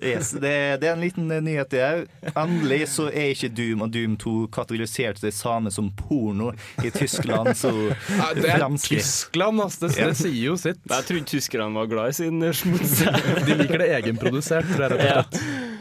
Yes, 0.02 0.30
det, 0.38 0.52
det 0.82 0.88
er 0.88 0.92
en 0.94 1.02
liten 1.02 1.30
eh, 1.34 1.40
nyhet, 1.42 1.70
det 1.72 1.82
òg. 1.82 2.04
Endelig 2.38 2.80
så 2.92 3.08
er 3.10 3.32
ikke 3.34 3.50
Doom 3.56 3.82
og 3.86 3.92
Doom 3.94 4.16
2 4.20 4.34
kategorisert 4.54 5.20
det 5.22 5.32
samme 5.34 5.70
som 5.74 5.90
porno 5.98 6.52
i 6.84 6.90
Tyskland, 6.94 7.52
så 7.58 7.72
Ja, 8.20 8.30
det 8.36 8.46
er 8.50 8.60
fremskritt. 8.60 9.02
Tyskland, 9.02 9.62
altså. 9.66 9.88
Det, 9.90 9.96
det 10.12 10.16
sier 10.20 10.38
jo 10.52 10.56
sitt. 10.60 10.80
Jeg 10.90 11.08
trodde 11.10 11.30
tyskerne 11.32 11.74
var 11.76 11.90
glad 11.90 12.12
i 12.14 12.18
sin 12.22 12.42
smuts. 12.54 12.98
De 13.46 13.58
liker 13.58 13.82
det 13.82 13.90
egenprodusert, 14.00 14.68
tror 14.74 14.86
jeg. 14.86 15.00
rett 15.00 15.00
og 15.00 15.42
Ja. 15.42 15.72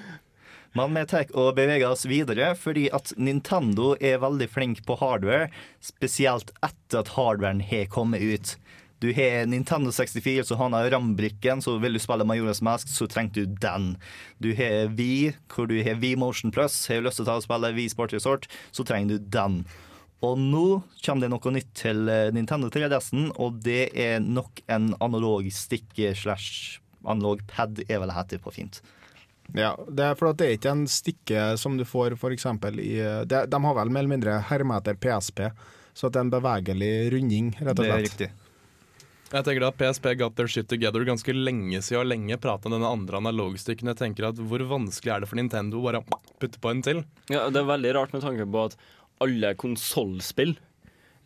Men 0.76 0.92
vi 0.98 1.06
tar 1.08 1.30
og 1.40 1.54
beveger 1.56 1.88
oss 1.88 2.04
videre, 2.10 2.50
fordi 2.60 2.90
at 2.94 3.14
Nintendo 3.16 3.94
er 4.04 4.20
veldig 4.20 4.50
flink 4.52 4.82
på 4.88 4.98
hardware, 5.00 5.48
spesielt 5.80 6.52
etter 6.60 7.00
at 7.00 7.14
hardwaren 7.16 7.64
har 7.64 7.88
kommet 7.94 8.20
ut. 8.24 8.58
Du 9.00 9.08
har 9.16 9.46
Nintendo 9.48 9.92
64, 9.92 10.44
så 10.48 10.58
han 10.60 10.76
har 10.76 10.90
RAM-brikken, 10.92 11.64
så 11.64 11.78
vil 11.80 11.96
du 11.96 12.02
spille 12.04 12.28
Majoras 12.28 12.62
Mask, 12.64 12.92
så 12.92 13.08
trenger 13.12 13.34
du 13.34 13.56
den. 13.64 13.90
Du 14.44 14.52
har 14.56 14.92
Wii, 15.00 15.34
hvor 15.52 15.68
du 15.72 15.78
har 15.84 16.00
Wii 16.02 16.16
Motion 16.20 16.52
Plus, 16.52 16.76
har 16.92 17.00
du 17.00 17.08
lyst 17.08 17.20
til 17.22 17.28
å 17.28 17.30
ta 17.30 17.40
og 17.40 17.48
spille 17.48 17.72
Wii 17.76 17.92
Sport 17.92 18.16
Resort, 18.16 18.48
så 18.76 18.84
trenger 18.88 19.16
du 19.16 19.30
den. 19.32 19.62
Og 20.24 20.40
nå 20.40 20.66
kommer 21.06 21.26
det 21.26 21.32
noe 21.32 21.56
nytt 21.56 21.72
til 21.78 22.08
eh, 22.12 22.32
Nintendo 22.36 22.72
3DS-en, 22.74 23.30
og 23.40 23.60
det 23.64 23.94
er 23.94 24.24
nok 24.24 24.64
en 24.72 24.92
analog 25.04 25.48
stikke 25.54 26.16
slash 26.18 26.82
analog 27.06 27.44
pad, 27.52 27.84
er 27.88 28.00
vel 28.02 28.12
det 28.12 28.20
heter 28.20 28.44
på 28.44 28.56
fint. 28.56 28.82
Ja, 29.54 29.76
det 29.88 30.08
er 30.08 30.16
for 30.18 30.32
at 30.32 30.40
det 30.40 30.48
er 30.48 30.58
ikke 30.58 30.74
en 30.74 30.88
stikke 30.90 31.44
som 31.62 31.78
du 31.78 31.86
får 31.88 32.18
for 32.20 32.34
eksempel 32.34 32.80
i 32.82 32.96
de, 33.30 33.44
De 33.46 33.60
har 33.68 33.78
vel 33.78 33.92
mer 33.94 34.04
eller 34.04 34.16
mindre 34.16 34.40
hermet 34.50 34.82
etter 34.82 34.98
PSP, 35.00 35.46
så 35.94 36.08
at 36.10 36.16
det 36.16 36.22
er 36.22 36.26
en 36.26 36.34
bevegelig 36.34 36.92
runding, 37.14 37.54
rett 37.62 37.78
og 37.78 37.86
Det 37.86 37.94
er 37.94 38.04
riktig. 38.08 38.32
Jeg 39.36 39.44
tenker 39.44 39.66
at 39.68 39.78
PSP 39.80 40.12
got 40.20 40.36
their 40.38 40.50
shit 40.52 40.68
together 40.70 41.04
ganske 41.08 41.34
lenge 41.34 41.80
siden 41.82 42.04
og 42.04 42.12
lenge 42.12 42.38
prata 42.42 42.70
om 42.70 42.76
denne 42.76 42.92
andre 42.94 43.20
analogstykken. 43.20 43.90
Jeg 43.92 44.00
tenker 44.00 44.30
at 44.30 44.38
Hvor 44.38 44.62
vanskelig 44.70 45.12
er 45.12 45.24
det 45.24 45.30
for 45.32 45.40
Nintendo 45.40 45.82
å 45.82 45.88
bare 45.88 46.04
putte 46.40 46.62
på 46.62 46.72
en 46.72 46.84
til? 46.86 47.02
Ja, 47.34 47.48
det 47.50 47.62
er 47.62 47.72
veldig 47.72 47.96
rart 47.98 48.14
med 48.16 48.24
tanke 48.24 48.46
på 48.46 48.68
at 48.70 48.78
alle 49.24 49.56
konsollspill 49.58 50.54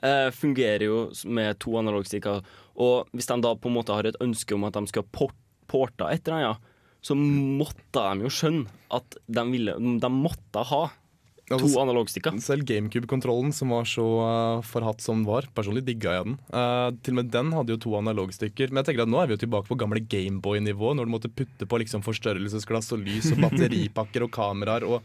eh, 0.05 0.29
fungerer 0.31 0.85
jo 0.87 1.03
med 1.27 1.59
to 1.59 1.75
analogstikker. 1.81 2.41
Og 2.79 3.11
hvis 3.11 3.29
de 3.29 3.37
da 3.43 3.53
på 3.59 3.69
en 3.69 3.77
måte 3.77 3.93
har 3.93 4.07
et 4.07 4.19
ønske 4.23 4.55
om 4.55 4.65
at 4.69 4.79
de 4.79 4.85
skal 4.89 5.07
port 5.11 5.35
porte 5.69 6.07
et 6.09 6.25
eller 6.25 6.39
annet, 6.39 6.68
så 7.01 7.15
måtte 7.15 8.01
de 8.03 8.25
jo 8.27 8.31
skjønne 8.33 8.79
at 8.95 9.19
de, 9.27 9.43
ville, 9.51 9.75
de 9.75 10.11
måtte 10.11 10.63
ha 10.71 10.83
to 11.49 11.57
Altså, 11.57 11.79
analogstikker. 11.81 12.35
Selv 12.43 12.65
GameCube-kontrollen, 12.69 13.49
som 13.55 13.71
var 13.73 13.87
så 13.89 14.05
uh, 14.21 14.65
forhatt 14.65 15.01
som 15.01 15.23
den 15.23 15.25
var, 15.29 15.47
personlig 15.55 15.81
digga 15.87 16.19
jeg 16.19 16.27
den. 16.27 16.37
Uh, 16.53 16.91
til 17.01 17.15
og 17.15 17.19
med 17.21 17.31
den 17.33 17.49
hadde 17.57 17.73
jo 17.73 17.81
to 17.81 17.95
analogstykker. 17.97 18.69
Men 18.69 18.83
jeg 18.83 18.91
tenker 18.91 19.07
at 19.07 19.13
nå 19.13 19.21
er 19.21 19.31
vi 19.31 19.37
jo 19.37 19.43
tilbake 19.45 19.69
på 19.71 19.79
gamle 19.79 20.03
Gameboy-nivå, 20.05 20.93
når 20.93 21.09
du 21.09 21.15
måtte 21.15 21.33
putte 21.33 21.65
på 21.65 21.81
liksom 21.81 22.05
forstørrelsesglass 22.05 22.93
og 22.93 23.01
lys 23.01 23.31
og 23.33 23.41
batteripakker 23.47 24.27
og 24.27 24.33
kameraer 24.35 24.87
og 24.89 25.03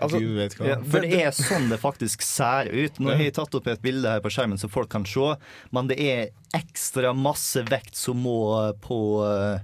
Altså, 0.00 0.18
Gud 0.22 0.38
vet 0.38 0.54
hva. 0.56 0.68
Ja, 0.70 0.76
for 0.88 1.04
det 1.04 1.18
er 1.20 1.34
sånn 1.36 1.66
det 1.70 1.76
faktisk 1.78 2.24
ser 2.24 2.70
ut. 2.72 2.96
Nå 2.98 3.12
har 3.12 3.20
jeg 3.20 3.34
tatt 3.36 3.52
opp 3.54 3.66
et 3.68 3.82
bilde 3.84 4.08
her 4.08 4.22
på 4.24 4.32
skjermen 4.32 4.58
så 4.58 4.70
folk 4.72 4.88
kan 4.90 5.04
se, 5.06 5.34
men 5.70 5.90
det 5.90 5.98
er 6.00 6.32
ekstra 6.56 7.12
masse 7.14 7.60
vekt 7.68 7.98
som 8.00 8.24
må 8.24 8.38
på 8.82 8.98
uh, 9.20 9.60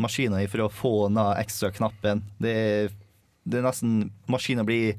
maskina 0.00 0.40
for 0.48 0.64
å 0.64 0.70
få 0.72 0.92
ned 1.12 1.42
ekstra 1.42 1.68
knappen. 1.76 2.22
Det 2.40 2.54
det 3.50 3.60
er 3.60 3.66
nesten 3.66 4.10
Maskina 4.30 4.64
blir 4.66 4.96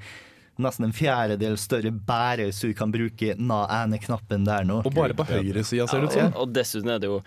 nesten 0.61 0.85
en 0.85 0.93
fjerdedel 0.93 1.55
større 1.57 1.89
bærer 1.91 2.51
så 2.53 2.69
du 2.69 2.75
kan 2.77 2.91
bruke 2.93 3.33
den 3.37 3.51
ene 3.51 3.97
knappen 4.01 4.45
der 4.45 4.67
nå. 4.67 4.81
og 4.85 4.93
bare 4.93 5.15
på 5.17 5.25
høyresida, 5.29 5.87
ser 5.89 6.03
det 6.03 6.11
ut 6.11 6.17
som. 6.17 6.35
og 6.43 6.53
dessuten 6.53 6.91
er 6.93 7.01
det 7.01 7.09
jo 7.09 7.21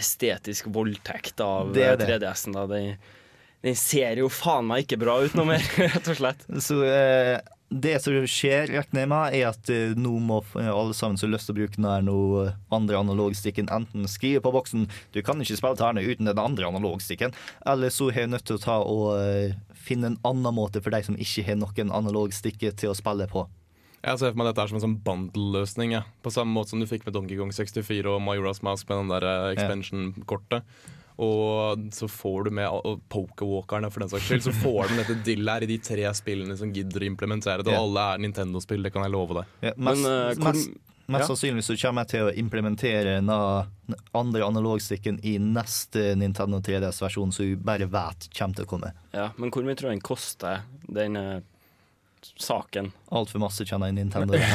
estetisk 0.00 0.70
voldtekt 0.72 1.42
av 1.44 1.72
Det 1.74 1.84
er 1.84 1.94
eh, 1.94 2.00
det. 2.00 2.08
3DS-en. 2.22 2.56
Den, 2.70 2.92
den 3.66 3.78
ser 3.78 4.22
jo 4.22 4.30
faen 4.32 4.66
meg 4.70 4.86
ikke 4.86 5.00
bra 5.02 5.18
ut 5.22 5.36
noe 5.38 5.52
mer, 5.52 5.66
rett 5.82 6.10
og 6.10 6.18
slett. 6.18 6.46
Så 6.64 6.80
eh, 6.86 7.36
det 7.70 7.94
som 8.02 8.16
skjer, 8.26 8.66
regner 8.66 9.04
jeg 9.04 9.10
med, 9.10 9.34
er 9.38 9.48
at 9.52 9.70
eh, 9.70 9.94
nå 9.94 10.16
må 10.18 10.40
alle 10.58 10.94
sammen 10.96 11.18
som 11.20 11.28
har 11.28 11.36
lyst 11.36 11.46
til 11.46 11.54
å 11.54 11.58
bruke 11.60 11.78
den 11.78 12.08
noe 12.08 12.48
andre 12.74 12.98
analogstikken, 12.98 13.70
enten 13.70 14.08
skrive 14.10 14.42
på 14.42 14.52
boksen 14.54 14.88
'du 15.14 15.22
kan 15.22 15.38
ikke 15.38 15.58
spille 15.60 15.78
tærne 15.78 16.02
uten 16.02 16.26
den 16.26 16.42
andre 16.42 16.66
analogstikken', 16.66 17.34
eller 17.66 17.94
så 17.94 18.10
er 18.10 18.26
jeg 18.26 18.34
nødt 18.34 18.46
til 18.50 18.58
å 18.58 18.64
ta 18.64 18.80
og 18.82 19.06
eh, 19.22 19.54
finne 19.70 20.10
en 20.10 20.20
annen 20.26 20.54
måte 20.54 20.82
for 20.82 20.90
de 20.90 21.02
som 21.06 21.16
ikke 21.16 21.46
har 21.46 21.62
noen 21.62 21.94
analogstikke 21.94 22.74
til 22.74 22.90
å 22.90 22.98
spille 22.98 23.30
på. 23.30 23.46
Jeg 24.00 24.16
ser 24.18 24.32
for 24.32 24.40
meg 24.40 24.48
dette 24.48 24.62
er 24.64 24.70
som 24.70 24.78
en 24.78 24.86
sånn 24.86 25.00
bundle-løsning. 25.04 25.92
Ja. 25.92 26.06
På 26.24 26.32
samme 26.32 26.56
måte 26.56 26.72
som 26.72 26.80
du 26.80 26.88
fikk 26.88 27.04
med 27.04 27.14
Donkey 27.14 27.36
Kong 27.36 27.52
64 27.52 28.08
og 28.08 28.22
Majora's 28.24 28.62
Mask 28.64 28.88
med 28.88 29.02
den 29.02 29.12
der 29.12 29.26
eh, 29.28 29.50
expansion-kortet. 29.54 30.64
Og 31.20 31.82
så 31.92 32.06
får 32.08 32.44
du 32.46 32.50
med 32.56 32.64
Pokerwalkerne, 33.12 33.90
for 33.92 34.00
den 34.04 34.08
saks 34.12 34.24
skyld. 34.30 34.42
Så 34.46 34.52
får 34.56 34.88
du 34.88 34.92
med 34.96 35.02
dette 35.04 35.18
dillet 35.26 35.50
her 35.52 35.62
i 35.66 35.68
de 35.68 35.76
tre 35.84 36.06
spillene 36.16 36.54
som 36.56 36.70
gidder 36.72 37.04
å 37.04 37.08
implementere 37.10 37.60
det. 37.66 37.74
Og 37.74 37.80
alle 37.90 38.04
er 38.14 38.22
Nintendo-spill, 38.24 38.80
det 38.86 38.92
kan 38.94 39.04
jeg 39.04 39.12
love 39.12 39.36
deg. 39.42 39.50
Ja, 39.68 39.72
mest 39.76 40.00
Men, 40.00 40.08
uh, 40.08 40.32
hvor- 40.38 40.56
mest, 40.56 40.70
mest 41.10 41.24
ja. 41.24 41.28
sannsynlig 41.28 41.64
så 41.66 41.76
kommer 41.82 42.00
jeg 42.06 42.10
til 42.14 42.22
å 42.30 42.32
implementere 42.40 43.18
den 43.18 43.28
andre 44.14 44.42
analogstikken 44.46 45.18
i 45.26 45.34
neste 45.42 46.14
Nintendo 46.16 46.56
3DS-versjon, 46.64 47.34
så 47.36 47.44
du 47.50 47.56
bare 47.68 47.84
vet 47.90 48.30
kommer 48.38 48.54
til 48.56 48.64
å 48.64 48.70
komme. 48.70 48.92
Ja, 49.12 49.28
Men 49.36 49.50
hvor 49.52 49.66
mye 49.66 49.76
tror 49.76 49.90
du 49.90 49.94
den 49.98 50.06
koster, 50.06 50.62
den 50.88 51.16
eh, 51.20 51.42
saken? 52.40 52.94
Altfor 53.12 53.42
masse 53.44 53.66
kjenner 53.68 53.90
jeg 53.92 53.98
Nintendo. 54.00 54.32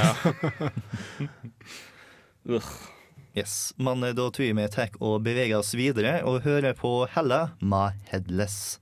Ugh. 2.50 2.74
Yes, 3.36 3.74
Men 3.76 4.04
eh, 4.04 4.14
da 4.16 4.30
tror 4.32 4.46
jeg 4.48 4.56
vi 4.56 4.66
tar 4.72 4.94
og 5.04 5.18
beveger 5.26 5.58
oss 5.60 5.74
videre 5.76 6.22
og 6.24 6.46
hører 6.46 6.72
på 6.72 7.04
Hella 7.12 7.50
med 7.60 7.98
Headless. 8.08 8.80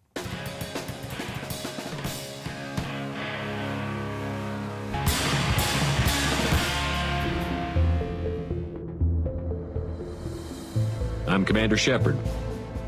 I'm 11.25 11.47
Commander 11.47 11.77
Shepard, 11.77 12.15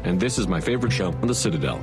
and 0.04 0.20
this 0.20 0.38
is 0.38 0.48
my 0.48 0.62
favorite 0.62 0.94
show 0.94 1.10
on 1.24 1.28
the 1.28 1.34
Citadel. 1.34 1.82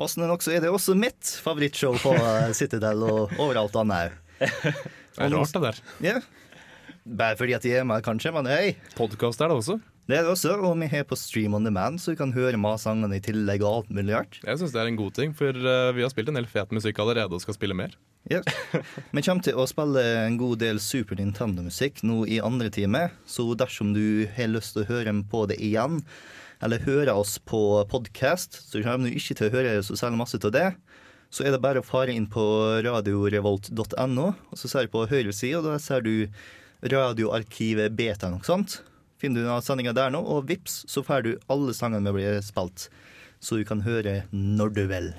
Passende 0.00 0.28
nok 0.28 0.40
så 0.40 0.56
er 0.56 0.64
det 0.64 0.72
også 0.72 0.96
mitt 0.96 1.36
favorittshow 1.44 2.00
på 2.00 2.16
eh, 2.16 2.48
Citadel 2.56 3.04
og 3.04 3.36
overalt 3.36 3.76
annet 3.76 4.08
òg. 4.08 4.16
Det 5.16 5.24
er 5.24 5.32
rart, 5.32 5.52
det 5.52 5.62
der. 5.64 5.78
Ja. 6.04 6.16
Bare 7.06 7.36
fordi 7.38 7.54
at 7.54 7.62
de 7.62 7.70
er 7.70 7.84
med, 7.86 8.02
kanskje, 8.02 8.32
men 8.34 8.48
hei. 8.50 8.74
Podkast 8.98 9.38
er 9.38 9.52
det 9.52 9.60
også. 9.60 9.76
Det 10.06 10.14
er 10.14 10.22
det 10.26 10.32
også, 10.32 10.52
og 10.62 10.74
vi 10.78 10.86
har 10.90 11.04
på 11.06 11.16
Stream 11.18 11.54
on 11.58 11.66
demand, 11.66 12.00
så 12.02 12.12
du 12.12 12.18
kan 12.18 12.32
høre 12.34 12.58
masangene 12.58 12.78
sangene 13.06 13.18
i 13.18 13.22
tillegg 13.22 13.62
og 13.62 13.70
alt 13.70 13.88
mulig 13.94 14.14
rart. 14.14 14.38
Jeg 14.42 14.58
syns 14.58 14.74
det 14.74 14.80
er 14.82 14.90
en 14.90 14.98
god 14.98 15.14
ting, 15.14 15.32
for 15.34 15.50
eh, 15.50 15.90
vi 15.94 16.02
har 16.02 16.10
spilt 16.10 16.30
en 16.30 16.38
del 16.38 16.46
fet 16.50 16.74
musikk 16.74 16.98
allerede 17.02 17.34
og 17.34 17.42
skal 17.42 17.56
spille 17.56 17.74
mer. 17.78 17.94
Ja. 18.30 18.40
Vi 19.14 19.22
kommer 19.22 19.42
til 19.42 19.58
å 19.58 19.66
spille 19.70 20.02
en 20.24 20.38
god 20.38 20.60
del 20.62 20.78
Super 20.82 21.18
Nintendo-musikk 21.18 22.02
nå 22.06 22.20
i 22.26 22.40
andre 22.42 22.70
time, 22.74 23.04
så 23.26 23.48
dersom 23.58 23.94
du 23.94 24.26
har 24.36 24.50
lyst 24.50 24.74
til 24.74 24.82
å 24.82 24.90
høre 24.90 25.14
på 25.30 25.44
det 25.50 25.58
igjen, 25.62 26.02
eller 26.62 26.86
høre 26.86 27.14
oss 27.14 27.36
på 27.38 27.62
podkast, 27.90 28.60
så 28.66 28.82
kommer 28.82 29.10
du 29.10 29.18
ikke 29.18 29.38
til 29.38 29.50
å 29.50 29.54
høre 29.54 29.78
så 29.86 29.98
særlig 29.98 30.22
masse 30.22 30.42
av 30.42 30.54
det. 30.54 30.68
Så 31.34 31.46
er 31.46 31.54
det 31.54 31.62
bare 31.62 31.82
å 31.82 31.86
fare 31.86 32.14
inn 32.14 32.28
på 32.30 32.46
radiorevolt.no, 32.86 34.28
og 34.30 34.58
så 34.58 34.70
ser 34.70 34.86
du 34.86 34.94
på 34.94 35.06
høyre 35.10 35.34
side, 35.34 35.58
og 35.58 35.66
da 35.66 35.80
ser 35.82 36.06
du 36.06 36.30
radioarkivet 36.92 37.94
beta 37.96 38.30
noe 38.32 38.44
sånt. 38.46 38.80
Finner 39.20 39.42
du 39.42 39.48
noen 39.48 39.64
sendinger 39.64 39.96
der 39.96 40.12
nå, 40.12 40.20
og 40.20 40.48
vips, 40.50 40.82
så 40.90 41.04
får 41.04 41.24
du 41.24 41.32
alle 41.52 41.72
sangene 41.76 42.12
vi 42.12 42.20
blir 42.20 42.42
spilt, 42.44 42.90
så 43.40 43.56
du 43.56 43.64
kan 43.68 43.80
høre 43.86 44.22
når 44.32 44.76
du 44.76 44.84
vil. 44.90 45.10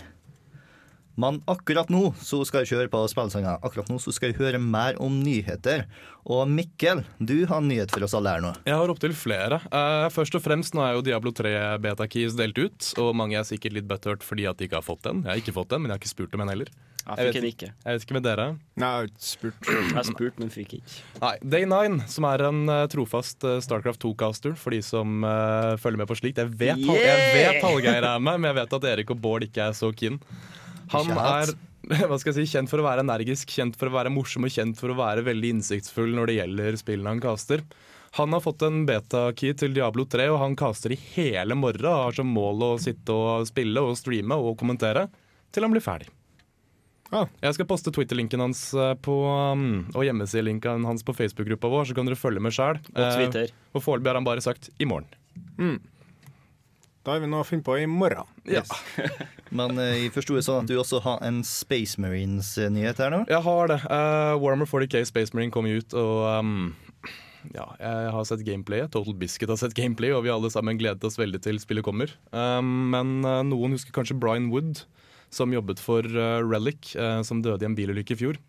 Men 1.18 1.40
akkurat 1.50 1.90
nå 1.90 2.12
så 2.22 2.44
skal 2.46 2.62
jeg 2.62 2.76
kjøre 2.76 2.92
på 2.94 3.00
spillsanger. 3.10 3.58
Akkurat 3.66 3.88
nå 3.90 3.98
så 3.98 4.12
skal 4.14 4.30
jeg 4.30 4.38
høre 4.38 4.60
mer 4.62 5.00
om 5.02 5.16
nyheter. 5.18 5.88
Og 6.30 6.44
Mikkel, 6.46 7.02
du 7.18 7.40
har 7.50 7.58
en 7.58 7.72
nyhet 7.72 7.90
for 7.90 8.06
oss 8.06 8.14
alle 8.18 8.36
her 8.36 8.44
nå. 8.44 8.52
Jeg 8.70 8.78
har 8.78 8.94
opptil 8.94 9.16
flere. 9.18 9.58
Uh, 9.74 10.06
først 10.14 10.38
og 10.38 10.44
fremst, 10.46 10.78
nå 10.78 10.84
er 10.86 10.94
jo 10.94 11.02
Diablo 11.08 11.34
3 11.34 11.56
Beta 11.82 12.06
Keys 12.06 12.38
delt 12.38 12.62
ut, 12.62 12.92
og 13.02 13.16
mange 13.18 13.40
er 13.40 13.50
sikkert 13.50 13.80
litt 13.80 13.90
butthurt 13.90 14.26
fordi 14.26 14.46
at 14.46 14.62
de 14.62 14.70
ikke 14.70 14.78
har 14.78 14.86
fått 14.86 15.08
den. 15.10 15.26
Jeg 15.26 15.32
har 15.32 15.42
ikke 15.42 15.58
fått 15.58 15.74
den, 15.74 15.82
men 15.82 15.90
jeg 15.90 15.98
har 15.98 16.04
ikke 16.06 16.14
spurt 16.14 16.38
om 16.38 16.46
en 16.46 16.54
heller. 16.54 16.70
Jeg 17.08 17.18
Jeg 17.18 17.28
fikk 17.28 17.36
vet 17.36 17.42
den 17.42 17.50
ikke. 17.50 17.70
Jeg 17.72 17.98
vet 17.98 18.06
ikke 18.06 18.16
med 18.18 18.26
dere. 18.26 18.46
Nei, 18.76 18.88
jeg 18.88 18.98
har 18.98 19.08
ikke 19.08 19.28
spurt. 19.28 19.70
Jeg 19.70 20.08
spurte, 20.10 20.42
men 20.42 20.50
fikk 20.52 20.74
ikke. 20.80 20.98
Nei, 21.22 21.34
Day 21.56 21.68
9, 21.70 22.02
som 22.12 22.28
er 22.28 22.44
en 22.50 22.60
uh, 22.68 22.82
trofast 22.92 23.48
uh, 23.48 23.58
Starcraft 23.64 24.04
2-caster 24.04 24.58
for 24.60 24.76
de 24.76 24.82
som 24.84 25.24
uh, 25.24 25.78
følger 25.80 26.04
med 26.04 26.10
på 26.12 26.18
slikt. 26.20 26.42
Jeg 26.44 26.52
vet, 26.52 26.84
yeah! 26.84 27.00
jeg 27.08 27.32
vet 27.38 27.64
Hallgeir 27.64 28.10
er 28.12 28.20
med, 28.20 28.42
men 28.42 28.52
jeg 28.52 28.60
vet 28.60 28.78
at 28.80 28.90
Erik 28.92 29.16
og 29.16 29.22
Bård 29.24 29.48
ikke 29.48 29.70
er 29.70 29.78
så 29.78 29.94
keen. 29.96 30.20
Han 30.92 31.14
er 31.16 31.56
hva 32.10 32.18
skal 32.20 32.34
jeg 32.34 32.44
si, 32.44 32.58
kjent 32.58 32.72
for 32.72 32.84
å 32.84 32.88
være 32.88 33.06
energisk, 33.06 33.52
kjent 33.56 33.78
for 33.80 33.88
å 33.88 33.96
være 33.96 34.12
morsom 34.12 34.48
og 34.48 34.52
kjent 34.52 34.76
for 34.80 34.92
å 34.92 34.98
være 34.98 35.24
veldig 35.28 35.54
innsiktsfull 35.56 36.12
når 36.18 36.28
det 36.28 36.42
gjelder 36.42 36.80
spillene 36.82 37.14
han 37.16 37.24
caster. 37.24 37.64
Han 38.18 38.34
har 38.34 38.44
fått 38.44 38.66
en 38.66 38.82
beta-key 38.88 39.56
til 39.60 39.76
Diablo 39.76 40.08
3, 40.10 40.28
og 40.34 40.42
han 40.42 40.56
caster 40.60 40.96
i 40.96 41.00
hele 41.14 41.56
morgen 41.60 41.88
har 41.92 42.16
som 42.18 42.28
mål 42.34 42.66
å 42.66 42.72
sitte 42.82 43.16
og 43.16 43.48
spille 43.48 43.84
og 43.84 43.98
streame 44.00 44.36
og 44.36 44.58
kommentere 44.60 45.08
til 45.54 45.68
han 45.68 45.76
blir 45.76 45.86
ferdig. 45.86 46.10
Jeg 47.12 47.56
skal 47.56 47.68
poste 47.70 47.92
Twitter-linken 47.96 48.42
hans 48.44 48.62
eh, 48.76 48.94
på, 49.00 49.14
um, 49.28 49.86
og 49.96 50.04
hjemmesidelinken 50.04 50.84
hans 50.88 51.06
på 51.08 51.16
Facebook-gruppa 51.16 51.70
vår, 51.72 51.90
så 51.90 51.96
kan 51.96 52.10
dere 52.10 52.20
følge 52.20 52.44
med 52.44 52.56
sjøl. 52.56 52.82
Og 52.96 53.06
Twitter. 53.16 53.54
og 53.72 53.86
foreløpig 53.86 54.12
har 54.12 54.20
han 54.20 54.28
bare 54.28 54.44
sagt 54.44 54.70
'i 54.76 54.86
morgen'. 54.90 55.80
Da 57.08 57.14
har 57.16 57.22
vi 57.24 57.30
noe 57.32 57.46
å 57.46 57.48
finne 57.48 57.64
på 57.64 57.78
i 57.80 57.86
morgen. 57.88 58.28
Ja. 58.44 58.66
Men 59.58 59.80
eh, 59.80 59.94
jeg 59.96 60.12
forsto 60.12 60.36
det 60.36 60.44
sånn 60.44 60.66
at 60.66 60.68
du 60.68 60.76
også 60.76 61.00
har 61.06 61.22
en 61.24 61.40
Space 61.48 61.96
Marines-nyhet 62.04 63.00
her 63.00 63.14
nå? 63.14 63.22
Jeg 63.32 63.40
har 63.46 63.72
det. 63.72 63.78
Uh, 63.88 64.36
Warhammer 64.44 64.68
40K 64.68 65.06
Space 65.08 65.32
Marine 65.32 65.54
kom 65.56 65.70
ut, 65.72 65.96
og 65.96 66.26
um, 66.28 66.76
ja, 67.56 67.64
jeg 67.80 68.12
har 68.12 68.28
sett 68.28 68.44
gameplayet. 68.44 68.92
Total 68.92 69.16
Biscuit 69.16 69.48
har 69.48 69.60
sett 69.62 69.78
gameplay, 69.78 70.12
og 70.12 70.26
vi 70.26 70.34
alle 70.34 70.52
sammen 70.52 70.76
gledet 70.76 71.08
oss 71.08 71.16
veldig 71.16 71.40
til 71.48 71.62
spillet 71.64 71.88
kommer. 71.88 72.12
Um, 72.36 72.92
men 72.92 73.22
uh, 73.24 73.40
noen 73.48 73.78
husker 73.78 73.96
kanskje 73.96 74.20
Brian 74.20 74.52
Wood, 74.52 74.84
som 75.30 75.54
jobbet 75.54 75.82
for 75.82 76.06
eh, 76.06 76.44
Relic, 76.44 76.96
eh, 76.96 77.22
som 77.28 77.42
døde 77.42 77.66
i 77.66 77.70
en 77.70 77.76
bilulykke 77.78 78.16
i 78.16 78.20
fjor. 78.20 78.40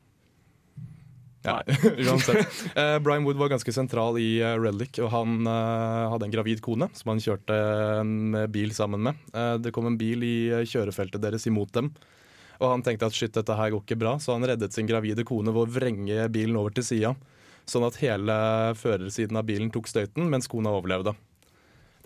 Ja, 1.47 1.61
uansett. 2.09 2.51
Eh, 2.75 2.99
Brian 3.03 3.25
Wood 3.25 3.39
var 3.41 3.53
ganske 3.53 3.73
sentral 3.73 4.19
i 4.21 4.43
Relic, 4.43 4.99
og 5.03 5.11
han 5.15 5.47
hadde 5.47 6.29
en 6.29 6.35
gravid 6.35 6.63
kone 6.65 6.91
som 6.99 7.15
han 7.15 7.23
kjørte 7.23 7.57
en 8.03 8.45
bil 8.53 8.75
sammen 8.77 9.07
med. 9.09 9.27
Det 9.63 9.73
kom 9.75 9.89
en 9.89 9.99
bil 10.01 10.25
i 10.27 10.39
kjørefeltet 10.69 11.23
deres 11.23 11.47
imot 11.51 11.73
dem. 11.77 11.93
Og 12.59 12.73
han 12.73 12.83
tenkte 12.83 13.07
at 13.07 13.15
shit, 13.15 13.33
dette 13.35 13.55
her 13.55 13.71
går 13.71 13.85
ikke 13.85 14.01
bra, 14.01 14.17
så 14.19 14.35
han 14.35 14.47
reddet 14.51 14.75
sin 14.75 14.89
gravide 14.89 15.23
kone 15.27 15.55
ved 15.55 15.63
å 15.63 15.75
vrenge 15.79 16.27
bilen 16.35 16.59
over 16.59 16.75
til 16.75 16.87
sida. 16.87 17.15
Sånn 17.69 17.87
at 17.87 18.01
hele 18.03 18.35
førersiden 18.81 19.39
av 19.39 19.47
bilen 19.47 19.71
tok 19.71 19.87
støyten, 19.91 20.27
mens 20.33 20.51
kona 20.51 20.73
overlevde. 20.75 21.15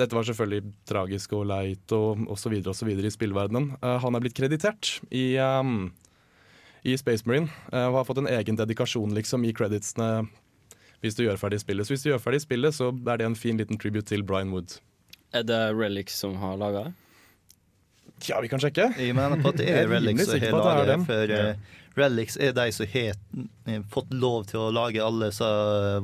Dette 0.02 0.18
var 0.18 0.26
selvfølgelig 0.26 0.75
tragisk 0.88 1.35
og 1.38 1.47
leit 1.50 1.94
og 1.97 2.26
osv. 2.32 2.59
osv. 2.73 2.92
i 2.92 3.14
spillverdenen. 3.14 3.73
Uh, 3.82 3.97
han 4.02 4.18
er 4.18 4.25
blitt 4.25 4.37
kreditert 4.38 4.97
i, 5.09 5.37
um, 5.38 5.92
i 6.82 6.97
Space 6.99 7.28
Marine 7.28 7.50
uh, 7.71 7.88
og 7.92 8.02
har 8.02 8.09
fått 8.11 8.23
en 8.25 8.30
egen 8.30 8.59
dedikasjon 8.59 9.14
liksom, 9.16 9.47
i 9.47 9.54
creditsene 9.56 10.12
hvis 11.02 11.18
du 11.18 11.25
gjør 11.25 11.38
ferdig 11.40 11.59
spillet. 11.62 11.87
Så 11.87 11.97
hvis 11.97 12.04
du 12.04 12.12
gjør 12.12 12.23
ferdig 12.23 12.44
spillet, 12.44 12.76
så 12.76 12.92
er 12.94 13.18
det 13.18 13.26
en 13.26 13.38
fin 13.38 13.59
liten 13.59 13.78
tribute 13.80 14.06
til 14.06 14.23
Brian 14.26 14.52
Wood. 14.54 14.78
Er 15.35 15.47
det 15.49 15.61
Relics 15.75 16.14
som 16.23 16.37
har 16.38 16.59
laga 16.61 16.87
det? 16.87 16.92
Ja, 18.28 18.38
vi 18.40 18.50
kan 18.52 18.61
sjekke. 18.62 18.92
Jeg 19.00 19.16
mener 19.18 19.40
på 19.42 19.50
at 19.50 19.59
det 19.59 19.66
er 19.73 19.88
Relix 19.90 20.28
Relics 20.28 20.47
som 20.47 20.61
har 20.61 20.68
laga 20.68 20.85
det. 20.92 20.99
For 21.09 21.32
eh, 21.35 21.80
Relics 21.99 22.38
er 22.38 22.54
de 22.54 22.68
som 22.75 22.87
har 22.94 23.82
fått 23.90 24.14
lov 24.14 24.47
til 24.52 24.62
å 24.62 24.68
lage 24.75 25.02
alle 25.02 25.32
disse 25.32 25.49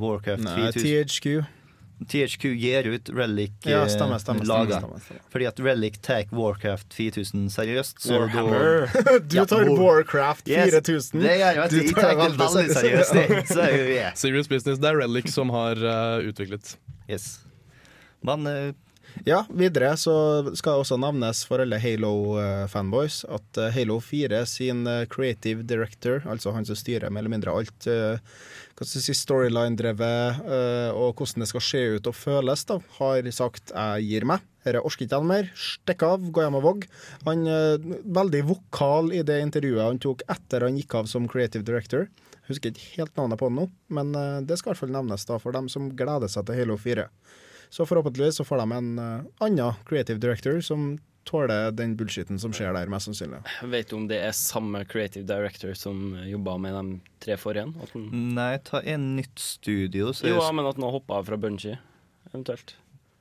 Warcraft 0.02 0.42
Nei, 0.48 0.56
3000. 0.74 0.82
THQ. 0.82 1.57
THQ 2.06 2.44
gir 2.54 2.86
ut 2.86 3.10
Relic 3.10 3.66
Ja, 3.66 3.82
eh, 3.82 3.88
stemmer, 3.90 4.18
stemmer, 4.22 4.44
stemmer, 4.44 4.66
stemmer, 4.66 5.00
stemmer. 5.02 5.22
Fordi 5.32 5.48
at 5.50 5.60
Relic 5.60 5.98
tar 6.02 6.28
Warcraft 6.30 6.94
4000 6.94 7.48
seriøst. 7.50 8.02
Så. 8.02 8.20
Da, 8.30 9.18
Du 9.30 9.38
tar 9.46 9.68
Warcraft 9.68 10.46
4000. 10.46 11.20
Det 11.20 11.34
gjør 11.40 11.58
jeg, 11.62 11.82
Jeg 11.88 11.94
tar 11.96 12.14
det 12.14 12.30
veldig 12.38 12.68
seriøst. 12.78 13.52
Så 13.54 13.66
yeah. 13.74 14.14
Serious 14.14 14.48
Business, 14.48 14.78
det 14.78 14.92
er 14.92 15.02
Relic 15.02 15.32
som 15.34 15.50
har 15.50 15.82
uh, 15.82 16.22
utviklet. 16.22 16.76
Yes. 17.10 17.40
Men 18.26 18.46
eh, 18.46 18.74
Ja, 19.26 19.42
videre 19.50 19.90
så 19.98 20.14
skal 20.56 20.82
også 20.82 20.98
nevnes 21.00 21.40
for 21.48 21.62
alle 21.62 21.78
Halo-fanboys 21.82 23.22
at 23.28 23.58
eh, 23.60 23.72
Halo 23.74 23.98
4 24.04 24.42
sin 24.48 24.86
eh, 24.88 25.06
creative 25.10 25.64
director, 25.68 26.22
altså 26.28 26.52
han 26.54 26.66
som 26.68 26.78
styrer 26.78 27.10
mer 27.10 27.24
eller 27.24 27.34
mindre 27.34 27.54
alt 27.56 27.88
eh, 27.90 28.20
hva 28.78 28.86
skal 28.86 29.02
si, 29.02 29.14
storyline-drevet 29.18 30.44
og 30.94 31.18
hvordan 31.18 31.42
det 31.42 31.48
skal 31.50 31.64
se 31.66 31.80
ut 31.96 32.06
og 32.06 32.14
føles, 32.14 32.62
da, 32.68 32.76
har 33.00 33.26
sagt 33.34 33.72
jeg 33.72 34.04
gir 34.06 34.26
meg. 34.30 34.44
Dette 34.62 34.84
orker 34.86 35.02
ikke 35.02 35.18
han 35.18 35.26
mer. 35.26 35.48
Stikk 35.58 36.04
av, 36.06 36.22
gå 36.30 36.44
hjem 36.44 36.58
og 36.60 36.62
vogg. 36.62 36.86
Han 37.26 37.42
er 37.50 37.82
veldig 38.06 38.44
vokal 38.52 39.10
i 39.18 39.24
det 39.26 39.40
intervjuet 39.42 39.82
han 39.82 39.98
tok 40.04 40.22
etter 40.30 40.68
han 40.68 40.78
gikk 40.78 40.94
av 41.00 41.10
som 41.10 41.26
creative 41.26 41.66
director. 41.66 42.06
Husker 42.46 42.70
ikke 42.70 43.00
helt 43.00 43.18
navnet 43.18 43.42
på 43.42 43.50
han 43.50 43.58
nå, 43.58 43.66
men 43.98 44.14
det 44.46 44.60
skal 44.60 44.70
i 44.70 44.76
hvert 44.76 44.84
fall 44.84 44.94
nevnes 44.94 45.26
da 45.26 45.42
for 45.42 45.58
dem 45.58 45.66
som 45.72 45.90
gleder 45.98 46.30
seg 46.30 46.46
til 46.46 46.62
Halo 46.62 46.78
4. 46.78 47.08
Så 47.70 47.84
forhåpentligvis 47.86 48.38
så 48.40 48.44
får 48.48 48.62
de 48.62 48.72
en 48.78 48.98
uh, 48.98 49.22
annen 49.44 49.74
creative 49.88 50.18
director 50.22 50.60
som 50.64 50.98
tåler 51.28 51.70
den 51.76 51.92
bullshitten 51.98 52.38
som 52.40 52.54
skjer 52.56 52.72
der, 52.72 52.88
mest 52.88 53.04
sannsynlig. 53.10 53.42
Vet 53.68 53.90
du 53.90 53.96
om 53.98 54.06
det 54.08 54.22
er 54.24 54.32
samme 54.32 54.80
creative 54.88 55.26
director 55.28 55.74
som 55.76 56.14
jobba 56.24 56.54
med 56.58 56.72
de 56.78 57.00
tre 57.20 57.36
forrige? 57.36 57.66
Nei, 58.00 58.54
ta 58.64 58.80
en 58.80 59.10
nytt 59.18 59.36
studio. 59.38 60.14
Så 60.16 60.24
jo, 60.30 60.38
jeg- 60.40 60.54
men 60.56 60.64
at 60.70 60.76
han 60.80 60.84
har 60.88 60.96
hoppa 60.96 61.18
av 61.20 61.26
fra 61.28 61.36
Bunji, 61.36 61.76
eventuelt. 62.32 62.74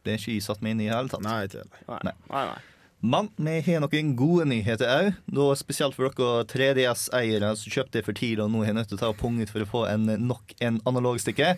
det 0.06 0.14
er 0.14 0.18
ikke 0.22 0.34
jeg 0.38 0.42
satt 0.48 0.62
meg 0.64 0.72
inn 0.78 0.82
i 0.82 0.88
i 0.88 0.94
hele 0.96 1.10
tatt. 1.12 1.22
Nei, 1.22 1.44
ikke 1.50 1.66
heller. 1.66 1.84
Nei, 1.90 2.00
Nei. 2.08 2.14
nei. 2.32 2.46
nei. 2.54 2.58
Men 3.00 3.28
vi 3.38 3.74
har 3.74 3.82
noen 3.84 4.16
gode 4.18 4.46
nyheter 4.50 4.88
òg. 4.90 5.58
Spesielt 5.60 5.94
for 5.94 6.08
dere 6.10 6.46
3DS-eiere 6.50 7.52
som 7.60 7.70
kjøpte 7.76 7.92
det 8.00 8.06
for 8.08 8.14
tidlig 8.18 8.42
og 8.42 8.50
nå 8.56 8.64
er 8.66 8.74
nødt 8.74 8.88
til 8.90 8.98
å 8.98 9.00
ta 9.04 9.10
og 9.12 9.18
punge 9.20 9.46
for 9.50 9.60
å 9.62 9.68
få 9.70 9.84
en, 9.92 10.08
nok 10.28 10.56
en 10.62 10.80
analogstikke. 10.90 11.58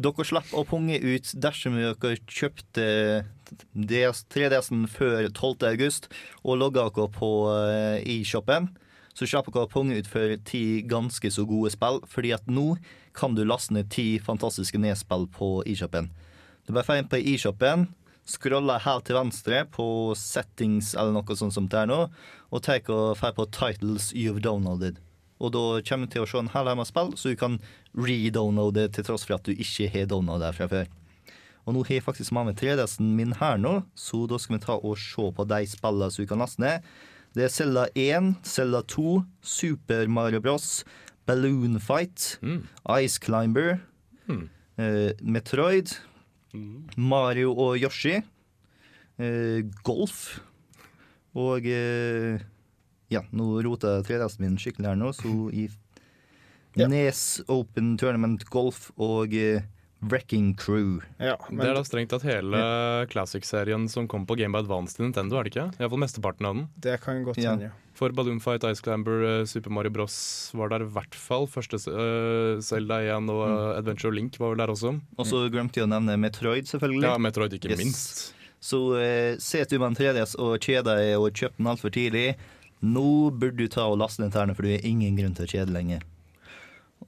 Dere 0.00 0.24
slipper 0.24 0.56
å 0.56 0.64
punge 0.64 0.96
ut 0.96 1.30
dersom 1.44 1.74
dere 1.76 2.14
kjøpte 2.24 2.84
3DS-en 3.74 4.86
før 4.88 5.26
12. 5.28 5.66
august 5.68 6.08
og 6.40 6.60
logga 6.62 6.86
dere 6.88 7.10
på 7.12 7.30
eh, 7.52 7.98
e-shoppen. 8.14 8.70
Så 9.12 9.28
slipper 9.28 9.52
dere 9.52 9.68
å 9.68 9.72
punge 9.72 9.98
ut 9.98 10.08
for 10.08 10.32
ti 10.48 10.80
ganske 10.88 11.32
så 11.34 11.44
gode 11.48 11.74
spill, 11.74 12.00
fordi 12.08 12.32
at 12.32 12.48
nå 12.48 12.78
kan 13.16 13.36
du 13.36 13.42
laste 13.44 13.74
ned 13.76 13.90
ti 13.92 14.14
fantastiske 14.24 14.80
nedspill 14.80 15.28
på 15.36 15.58
e-shoppen. 15.68 16.08
Du 16.64 16.72
bare 16.72 16.86
får 16.86 17.02
inn 17.02 17.10
på 17.10 17.20
e-shoppen, 17.34 17.90
scroller 18.30 18.80
helt 18.86 19.04
til 19.08 19.18
venstre 19.18 19.64
på 19.74 19.86
settings 20.16 20.94
eller 20.94 21.18
noe 21.18 21.36
sånt 21.36 21.58
som 21.58 21.68
det 21.68 21.82
er 21.82 21.92
nå, 21.92 22.02
og 22.48 22.64
tar 22.64 22.80
og 22.88 23.18
får 23.20 23.36
på 23.36 23.50
titles 23.52 24.14
you've 24.16 24.40
downloaded. 24.40 25.02
Og 25.40 25.52
da 25.56 25.64
kommer 25.88 26.06
du 26.08 26.14
til 26.14 26.24
å 26.24 26.28
se 26.28 26.40
en 26.40 26.52
hel 26.52 26.68
haug 26.68 26.78
med 26.78 26.88
spill, 26.88 27.14
så 27.16 27.32
du 27.32 27.38
kan 27.40 27.58
redownloade 27.98 28.88
til 28.94 29.06
tross 29.06 29.26
for 29.26 29.38
at 29.38 29.46
du 29.46 29.52
ikke 29.54 29.88
har 29.90 30.08
downloada 30.10 30.52
fra 30.54 30.68
før. 30.70 30.90
Og 31.68 31.74
nå 31.76 31.84
har 31.86 31.98
jeg 31.98 32.06
faktisk 32.06 32.32
med 32.34 32.50
meg 32.50 32.58
3DS-en 32.58 33.12
min 33.18 33.34
her 33.38 33.58
nå, 33.60 33.80
så 33.98 34.24
da 34.30 34.38
skal 34.40 34.56
vi 34.56 34.64
ta 34.64 34.78
og 34.78 34.98
se 34.98 35.26
på 35.36 35.46
de 35.50 35.60
spillene 35.68 36.10
som 36.10 36.24
du 36.24 36.30
kan 36.30 36.40
laste 36.42 36.62
ned. 36.62 36.86
Det 37.36 37.44
er 37.46 37.52
Zelda 37.54 37.84
1, 37.94 38.32
Zelda 38.46 38.80
2, 38.90 39.20
Super 39.40 40.08
Mario 40.10 40.40
Bros, 40.42 40.84
Balloon 41.28 41.78
Fight, 41.78 42.40
Ice 42.98 43.20
Climber, 43.22 43.78
eh, 44.80 45.12
Metroid, 45.22 45.92
Mario 46.96 47.52
og 47.54 47.76
Yoshi, 47.78 48.16
eh, 49.20 49.60
Golf 49.86 50.40
og 51.38 51.66
eh, 51.66 52.40
Ja, 53.10 53.24
nå 53.34 53.60
roter 53.66 54.02
3DS-en 54.06 54.44
min 54.44 54.58
skikkelig 54.58 54.86
her 54.92 54.98
nå, 54.98 55.12
så 55.14 55.30
i 55.50 55.68
Ja. 56.78 56.86
Nes 56.88 57.40
Open 57.48 57.96
Tournament 57.98 58.44
Golf 58.52 58.90
og 58.96 59.34
eh, 59.34 59.62
Wrecking 60.00 60.54
Crew. 60.56 61.00
Ja, 61.20 61.34
Det 61.50 61.66
er 61.66 61.74
da 61.76 61.82
strengt 61.84 62.08
tatt 62.12 62.22
hele 62.24 62.56
Classic-serien 63.10 63.88
som 63.90 64.06
kom 64.08 64.22
på 64.24 64.36
Game 64.38 64.54
by 64.54 64.62
Advance 64.62 64.96
til 64.96 65.04
Nintendo, 65.08 65.36
er 65.36 65.44
det 65.44 65.52
ikke? 65.52 65.66
Iallfall 65.80 66.00
mesteparten 66.00 66.46
av 66.48 66.54
den. 66.56 66.68
det 66.80 66.94
kan 67.02 67.24
godt 67.26 67.36
Ja. 67.42 67.50
hende, 67.52 67.68
ja. 67.68 67.70
For 67.92 68.08
Balloon 68.16 68.40
Fight, 68.40 68.64
Ice 68.64 68.80
Climber, 68.80 69.40
eh, 69.42 69.44
Super 69.44 69.68
Mario 69.70 69.90
Bros 69.90 70.14
var 70.54 70.70
der 70.70 70.86
i 70.86 70.88
hvert 70.88 71.14
fall. 71.14 71.46
Første 71.46 71.76
uh, 71.90 72.60
Zelda 72.64 73.00
1 73.02 73.28
og 73.28 73.42
mm. 73.44 73.76
Adventure 73.76 74.14
Link 74.14 74.38
var 74.40 74.54
vel 74.54 74.62
der 74.62 74.72
også. 74.72 74.94
Og 75.18 75.26
så 75.28 75.42
glemte 75.52 75.80
jeg 75.82 75.84
å 75.84 75.90
nevne 75.90 76.16
Metroid, 76.16 76.64
selvfølgelig. 76.70 77.04
Ja, 77.04 77.18
Metroid 77.18 77.52
ikke 77.58 77.68
Yes. 77.74 77.78
minst. 77.82 78.22
Så 78.60 78.80
uh, 78.94 79.36
sitter 79.36 79.76
du 79.76 79.78
med 79.80 79.90
en 79.90 79.96
3DS 80.00 80.32
og 80.38 80.56
kjeder 80.64 80.96
deg 80.96 81.18
og 81.18 81.28
kjøper 81.34 81.56
den 81.58 81.66
altfor 81.74 81.92
tidlig. 81.92 82.36
Nå 82.80 83.30
burde 83.36 83.56
du 83.60 83.68
ta 83.68 83.84
og 83.90 83.98
laste 84.00 84.22
den 84.24 84.32
her, 84.32 84.54
for 84.54 84.62
du 84.64 84.70
har 84.72 84.80
ingen 84.86 85.18
grunn 85.18 85.34
til 85.36 85.44
å 85.44 85.50
kjede 85.52 85.74
lenger. 85.76 86.00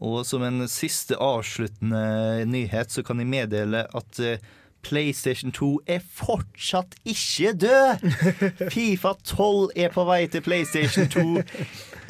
Og 0.00 0.22
som 0.26 0.42
en 0.46 0.64
siste 0.70 1.18
avsluttende 1.20 2.44
nyhet 2.48 2.90
så 2.94 3.04
kan 3.06 3.20
jeg 3.22 3.28
meddele 3.30 3.84
at 3.92 4.20
eh, 4.24 4.38
PlayStation 4.82 5.52
2 5.54 5.66
er 5.94 6.00
fortsatt 6.02 6.96
ikke 7.06 7.52
død! 7.62 8.02
Fifa 8.74 9.12
12 9.22 9.70
er 9.78 9.92
på 9.94 10.02
vei 10.08 10.24
til 10.32 10.42
PlayStation 10.42 11.06
2. 11.12 11.22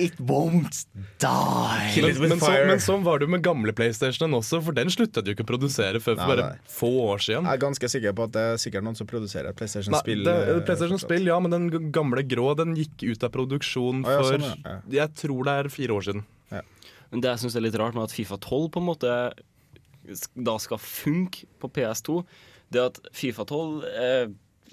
It 0.00 0.16
won't 0.24 0.86
die. 1.20 2.00
Men, 2.00 2.16
men, 2.30 2.38
så, 2.40 2.52
men 2.70 2.80
sånn 2.80 3.04
var 3.04 3.20
det 3.20 3.28
jo 3.28 3.34
med 3.34 3.44
gamle 3.44 3.74
PlayStationen 3.76 4.38
også, 4.38 4.62
for 4.64 4.72
den 4.78 4.88
sluttet 4.90 5.28
jo 5.28 5.36
ikke 5.36 5.44
å 5.44 5.50
produsere 5.52 6.00
før 6.00 6.16
for 6.16 6.22
Nei, 6.24 6.30
bare 6.32 6.46
nei. 6.54 6.72
få 6.72 6.90
år 7.10 7.20
siden. 7.26 7.44
Jeg 7.44 7.60
er 7.60 7.64
ganske 7.66 7.92
sikker 7.92 8.16
på 8.16 8.28
at 8.30 8.34
det 8.38 8.46
er 8.54 8.62
sikkert 8.64 8.88
noen 8.88 8.96
som 8.98 9.10
produserer 9.10 9.52
et 9.52 9.60
PlayStation-spill. 9.60 10.24
eh, 10.32 10.62
PlayStation 10.64 10.96
fortsatt. 10.96 11.10
Spill, 11.10 11.28
ja, 11.28 11.36
men 11.44 11.52
den 11.52 11.90
gamle 11.92 12.24
grå 12.24 12.54
den 12.62 12.72
gikk 12.80 13.04
ut 13.04 13.28
av 13.28 13.34
produksjon 13.36 14.00
Å, 14.08 14.16
ja, 14.16 14.24
sånn, 14.32 14.48
ja. 14.64 14.78
Jeg 15.02 15.12
tror 15.20 15.44
det 15.50 15.58
er 15.60 15.70
fire 15.76 16.00
år 16.00 16.08
siden. 16.08 16.24
Men 17.12 17.22
det 17.22 17.34
jeg 17.34 17.44
syns 17.44 17.56
er 17.58 17.66
litt 17.66 17.76
rart 17.80 17.96
med 17.96 18.08
at 18.08 18.14
Fifa 18.14 18.38
12 18.40 18.70
på 18.72 18.80
en 18.80 18.88
måte 18.88 19.16
da 20.34 20.56
skal 20.58 20.80
funke 20.82 21.46
på 21.62 21.68
PS2, 21.76 22.22
det 22.72 22.80
er 22.80 22.88
at 22.90 23.00
Fifa 23.14 23.44
12 23.46 23.84
eh, 23.86 24.32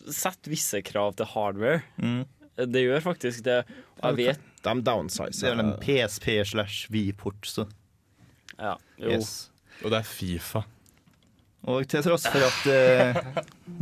setter 0.10 0.54
visse 0.54 0.82
krav 0.88 1.13
til 1.19 1.30
hardware. 1.36 1.84
Mm. 2.02 2.23
Det 2.69 2.84
gjør 2.84 3.04
faktisk 3.12 3.43
det. 3.45 3.62
Og 3.99 4.19
jeg 4.19 4.34
vet 4.34 4.45
De 4.63 4.73
Det 4.84 4.91
er 5.47 5.56
vel 5.56 5.62
en 5.63 5.75
PSP 5.80 6.28
slash 6.45 6.89
V-port, 6.91 7.45
så 7.47 7.67
Ja, 8.60 8.75
jo. 8.97 9.12
yes. 9.12 9.52
Og 9.84 9.91
det 9.91 9.99
er 10.02 10.04
Fifa. 10.04 10.63
Og 11.63 11.88
til 11.88 12.04
tross 12.04 12.28
for 12.28 12.39
at 12.43 12.67
eh, 12.71 13.17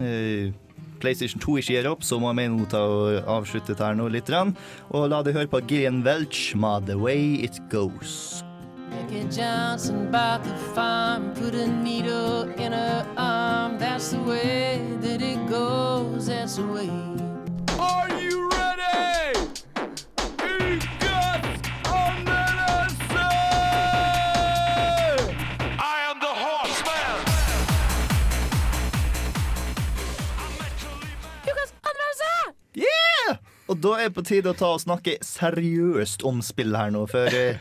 eh, 0.02 0.54
PlayStation 1.02 1.42
2 1.42 1.58
ikke 1.62 1.74
gir 1.74 1.90
opp, 1.90 2.04
så 2.06 2.20
må 2.22 2.34
vi 2.38 2.48
nå 2.50 2.66
ta 2.70 2.82
og 2.82 3.30
avslutte 3.38 3.74
dette 3.74 3.86
her 3.86 3.98
nå 3.98 4.10
litt. 4.14 4.30
Og 4.90 5.10
la 5.10 5.22
deg 5.26 5.38
høre 5.38 5.50
på 5.50 5.62
Gillian 5.66 6.04
Welch 6.06 6.56
med 6.58 6.90
The 6.90 6.98
Way 6.98 7.44
It 7.46 7.62
Goes. 7.74 8.44
Becky 8.90 9.24
Johnson 9.30 10.10
bought 10.12 10.44
the 10.44 10.56
farm, 10.74 11.34
put 11.34 11.54
a 11.56 11.68
needle 11.68 12.44
in 12.58 12.72
her 12.72 13.06
arm. 13.18 13.78
That's 13.78 14.12
the 14.12 14.20
way 14.20 14.82
that 15.02 15.22
it 15.22 15.48
goes. 15.50 16.28
That's 16.28 16.56
the 16.56 16.66
way. 16.66 16.90
Are 17.80 18.10
you 18.20 18.50
ready? 18.50 19.40
Eagles 20.42 21.62
under 21.86 22.48
the 22.58 22.80
medicine! 23.08 23.28
I 25.80 25.98
am 26.10 26.20
the 26.20 26.34
horseman! 26.44 27.26
Yeah! 32.74 33.38
Og 33.68 33.78
da 33.84 33.98
er 34.00 34.08
det 34.08 34.16
på 34.16 34.24
tide 34.24 34.52
å 34.54 34.56
ta 34.56 34.70
og 34.78 34.82
snakke 34.84 35.18
seriøst 35.26 36.24
om 36.28 36.42
spill 36.46 36.76
her 36.78 36.92
nå, 36.94 37.04
for 37.12 37.28
eh, 37.36 37.58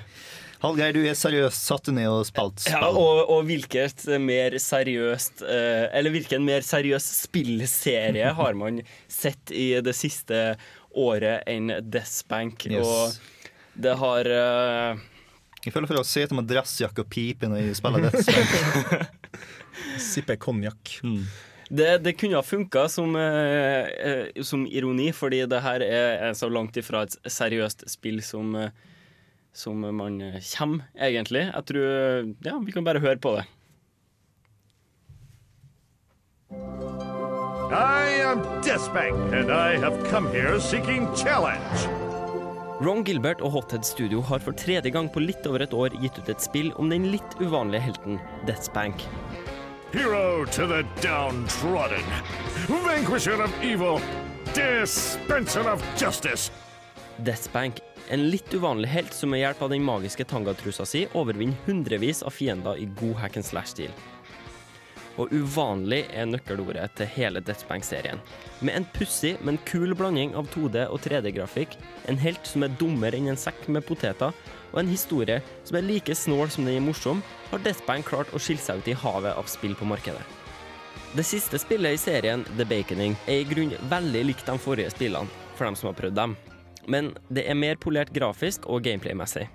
Hallgeir, 0.67 0.97
du 0.97 1.05
er 1.07 1.15
seriøst 1.15 1.69
satt 1.69 1.91
ned 1.95 2.09
og 2.11 2.25
spilt 2.27 2.65
spill. 2.65 2.75
Ja, 2.75 2.89
og, 2.91 3.29
og 3.31 3.47
hvilket 3.47 4.03
mer 4.23 4.57
seriøst 4.59 5.45
eh, 5.47 5.87
Eller 5.95 6.11
hvilken 6.15 6.43
mer 6.47 6.65
seriøs 6.67 7.07
spillserie 7.23 8.33
har 8.35 8.59
man 8.59 8.81
sett 9.07 9.53
i 9.55 9.69
det 9.85 9.95
siste 9.95 10.57
året 10.97 11.47
enn 11.47 11.71
Deathbank? 11.85 12.67
Yes. 12.73 12.83
Og 12.83 13.83
det 13.87 13.95
har 14.01 14.33
uh... 14.33 15.05
Jeg 15.63 15.75
føler 15.75 15.91
for 15.91 16.01
å 16.01 16.07
sitte 16.07 16.37
med 16.39 16.49
dressjakke 16.51 17.05
og 17.05 17.11
pipe 17.11 17.51
når 17.51 17.63
jeg 17.63 17.79
spiller 17.79 18.09
Death 18.09 19.07
Sippe 20.11 20.37
konjakk. 20.41 20.97
det, 21.69 21.89
det 22.05 22.17
kunne 22.19 22.39
ha 22.39 22.45
funka 22.47 22.87
som, 22.91 23.15
eh, 23.19 23.89
eh, 24.09 24.43
som 24.47 24.67
ironi, 24.67 25.11
fordi 25.15 25.45
det 25.51 25.63
her 25.65 25.85
er, 25.85 26.11
er 26.29 26.37
så 26.39 26.51
langt 26.53 26.77
ifra 26.79 27.05
et 27.07 27.17
seriøst 27.31 27.87
spill 27.91 28.23
som, 28.25 28.55
eh, 28.61 28.95
som 29.57 29.81
man 29.81 30.21
eh, 30.21 30.41
kommer, 30.53 30.87
egentlig. 30.95 31.47
Jeg 31.49 31.67
tror 31.71 32.35
Ja, 32.45 32.59
vi 32.63 32.73
kan 32.75 32.85
bare 32.85 33.03
høre 33.03 33.19
på 33.19 33.37
det. 33.39 33.47
I 37.73 38.23
am 38.23 38.43
Deathbank, 38.63 39.17
and 39.35 39.51
I 39.51 39.77
have 39.83 39.97
come 40.11 40.29
here 40.31 40.61
seeking 40.61 41.09
challenge. 41.17 41.89
Ron 42.81 43.03
Gilbert 43.05 43.41
og 43.41 43.51
Hothead 43.51 43.85
Studio 43.89 44.21
har 44.21 44.39
for 44.45 44.53
tredje 44.53 44.93
gang 44.93 45.09
på 45.09 45.23
litt 45.25 45.47
over 45.49 45.65
et 45.65 45.73
år 45.73 45.97
gitt 46.03 46.19
ut 46.21 46.29
et 46.29 46.45
spill 46.45 46.71
om 46.77 46.93
den 46.93 47.09
litt 47.11 47.39
uvanlige 47.41 47.89
helten 47.89 48.21
Deathbank. 48.47 49.01
Hero 49.97 50.45
to 50.53 50.67
the 50.67 50.83
downtrodden, 51.01 52.05
vanquisher 52.69 53.41
of 53.43 53.53
evil, 53.63 54.01
dispenser 54.53 55.67
of 55.73 55.83
justice. 55.97 56.51
Deathspank, 57.25 57.81
en 58.09 58.27
litt 58.31 58.55
uvanlig 58.55 58.89
helt 58.89 59.15
som 59.15 59.31
med 59.31 59.41
hjelp 59.41 59.63
av 59.63 59.73
den 59.73 59.85
magiske 59.85 60.25
tangatrusa 60.25 60.87
si 60.87 61.07
overvinner 61.15 61.57
hundrevis 61.67 62.23
av 62.23 62.35
fiender 62.35 62.79
i 62.79 62.87
god 63.01 63.17
hack 63.23 63.37
and 63.41 63.47
slash-stil. 63.47 63.91
Og 65.17 65.33
uvanlig 65.33 66.03
er 66.13 66.29
nøkkelordet 66.29 66.91
til 66.99 67.09
hele 67.15 67.41
Deathspank-serien. 67.41 68.21
Med 68.61 68.77
en 68.77 68.87
pussig, 68.95 69.37
men 69.41 69.57
kul 69.65 69.95
blanding 69.97 70.35
av 70.37 70.51
2D 70.53 70.83
og 70.93 71.01
3D-grafikk, 71.07 71.79
en 72.07 72.21
helt 72.21 72.45
som 72.47 72.67
er 72.67 72.75
dummere 72.77 73.17
enn 73.17 73.31
en 73.33 73.41
sekk 73.41 73.65
med 73.73 73.87
poteter, 73.89 74.35
og 74.75 74.81
en 74.83 74.91
historie 74.93 75.41
som 75.65 75.79
er 75.79 75.87
like 75.89 76.15
snål 76.15 76.53
som 76.53 76.69
den 76.69 76.77
er 76.77 76.85
morsom, 76.85 77.23
har 77.51 77.65
Deathspank 77.65 78.11
klart 78.11 78.35
å 78.37 78.43
skille 78.43 78.61
seg 78.61 78.83
ut 78.83 78.93
i 78.93 78.99
havet 79.07 79.33
av 79.33 79.49
spill 79.49 79.75
på 79.79 79.89
markedet. 79.89 80.21
Det 81.17 81.25
siste 81.25 81.57
spillet 81.63 81.97
i 81.97 82.01
serien, 82.01 82.45
The 82.59 82.69
Baconing, 82.69 83.17
er 83.25 83.41
i 83.41 83.49
grunn 83.49 83.73
veldig 83.89 84.27
likt 84.29 84.45
de 84.51 84.59
forrige 84.61 84.93
spillene, 84.93 85.33
for 85.57 85.65
dem 85.65 85.81
som 85.81 85.89
har 85.89 85.97
prøvd 85.97 86.21
dem. 86.21 86.37
Men 86.87 87.15
det 87.29 87.47
er 87.51 87.59
mer 87.59 87.79
polert 87.83 88.13
grafisk 88.15 88.67
og 88.71 88.85
gameplay-messig. 88.87 89.49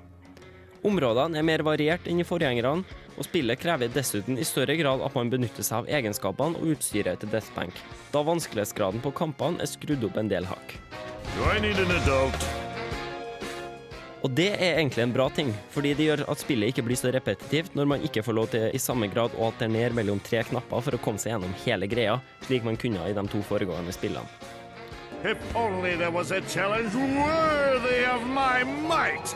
Områdene 0.84 1.38
er 1.38 1.46
mer 1.46 1.62
variert 1.62 2.08
enn 2.10 2.24
i 2.24 2.26
forgjengerne, 2.26 2.82
og 3.14 3.28
spillet 3.28 3.60
krever 3.62 3.92
dessuten 3.94 4.40
i 4.42 4.46
større 4.48 4.74
grad 4.80 5.04
at 5.06 5.14
man 5.14 5.30
benytter 5.30 5.66
seg 5.66 5.84
av 5.84 5.92
egenskapene 6.00 6.58
og 6.58 6.74
utstyret 6.74 7.22
til 7.22 7.30
Deathbank, 7.30 7.78
da 8.14 8.24
vanskelighetsgraden 8.26 9.04
på 9.04 9.14
kampene 9.14 9.62
er 9.62 9.70
skrudd 9.70 10.08
opp 10.08 10.18
en 10.18 10.32
del 10.32 10.48
hakk. 10.50 10.74
Og 14.22 14.30
det 14.38 14.52
er 14.54 14.80
egentlig 14.80 15.04
en 15.06 15.14
bra 15.14 15.28
ting, 15.34 15.50
fordi 15.74 15.94
det 15.98 16.08
gjør 16.08 16.24
at 16.30 16.42
spillet 16.42 16.74
ikke 16.74 16.86
blir 16.86 17.00
så 17.00 17.14
repetitivt 17.14 17.78
når 17.78 17.90
man 17.94 18.06
ikke 18.06 18.22
får 18.26 18.38
lov 18.38 18.50
til 18.54 18.68
i 18.70 18.82
samme 18.82 19.10
grad 19.10 19.34
å 19.38 19.48
alternere 19.50 19.98
mellom 19.98 20.22
tre 20.22 20.44
knapper 20.50 20.86
for 20.86 20.98
å 20.98 21.02
komme 21.02 21.22
seg 21.22 21.36
gjennom 21.36 21.54
hele 21.66 21.90
greia, 21.90 22.20
slik 22.46 22.66
man 22.66 22.78
kunne 22.82 23.06
i 23.10 23.16
de 23.18 23.26
to 23.34 23.42
foregående 23.50 23.94
spillene. 23.98 24.61
If 25.24 25.56
only 25.56 25.96
there 25.98 26.10
was 26.10 26.32
a 26.32 26.42
challenge 26.42 26.96
worthy 26.96 28.06
of 28.06 28.26
my 28.26 28.64
might! 28.90 29.36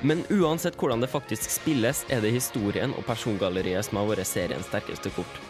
Men 0.00 0.24
uansett 0.30 0.76
hvordan 0.76 1.00
det 1.00 1.10
faktisk 1.12 1.50
spilles, 1.50 2.06
er 2.08 2.22
det 2.24 2.30
historien 2.32 2.94
og 2.96 3.04
persongalleriet 3.04 3.84
som 3.84 4.00
har 4.00 4.08
vært 4.08 4.30
seriens 4.30 4.64
sterkeste 4.70 5.12
kort. 5.12 5.40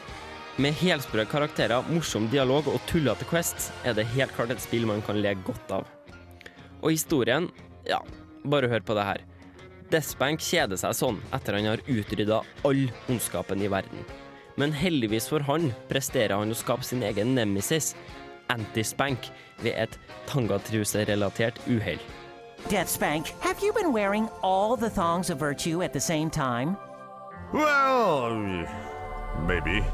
Med 0.58 0.74
helsprø 0.80 1.22
karakterer, 1.30 1.86
morsom 1.86 2.26
dialog 2.32 2.66
og 2.66 2.82
tullete 2.90 3.28
quests 3.30 3.70
er 3.86 3.94
det 3.94 4.08
helt 4.16 4.34
klart 4.34 4.50
et 4.56 4.64
spill 4.64 4.88
man 4.90 5.04
kan 5.06 5.22
le 5.22 5.36
godt 5.46 5.70
av. 5.70 5.86
Og 6.82 6.90
historien, 6.96 7.46
ja, 7.86 8.02
bare 8.42 8.66
hør 8.72 8.82
på 8.82 8.98
det 8.98 9.06
her. 9.06 9.26
Deathbank 9.92 10.42
kjeder 10.42 10.82
seg 10.82 10.98
sånn 10.98 11.22
etter 11.30 11.60
han 11.60 11.74
har 11.76 11.86
utrydda 11.86 12.42
all 12.66 12.88
ondskapen 13.06 13.62
i 13.62 13.70
verden. 13.70 14.02
Men 14.58 14.74
heldigvis 14.74 15.30
for 15.30 15.46
han 15.46 15.70
presterer 15.86 16.34
han 16.34 16.50
å 16.50 16.58
skape 16.58 16.82
sin 16.82 17.06
egen 17.06 17.36
nemesis, 17.38 17.94
Antispank, 18.48 19.30
ved 19.62 19.74
et 19.76 19.98
tangatruserelatert 20.26 21.60
uhell. 21.66 22.00
Deathspank, 22.68 23.32
have 23.40 23.62
you 23.62 23.72
been 23.72 23.92
wearing 23.92 24.28
all 24.42 24.76
the 24.76 24.90
thongs 24.90 25.30
of 25.30 25.38
virtue 25.38 25.82
at 25.82 25.92
the 25.92 26.00
same 26.00 26.30
time? 26.30 26.76
Well, 27.52 28.66
maybe. 29.46 29.84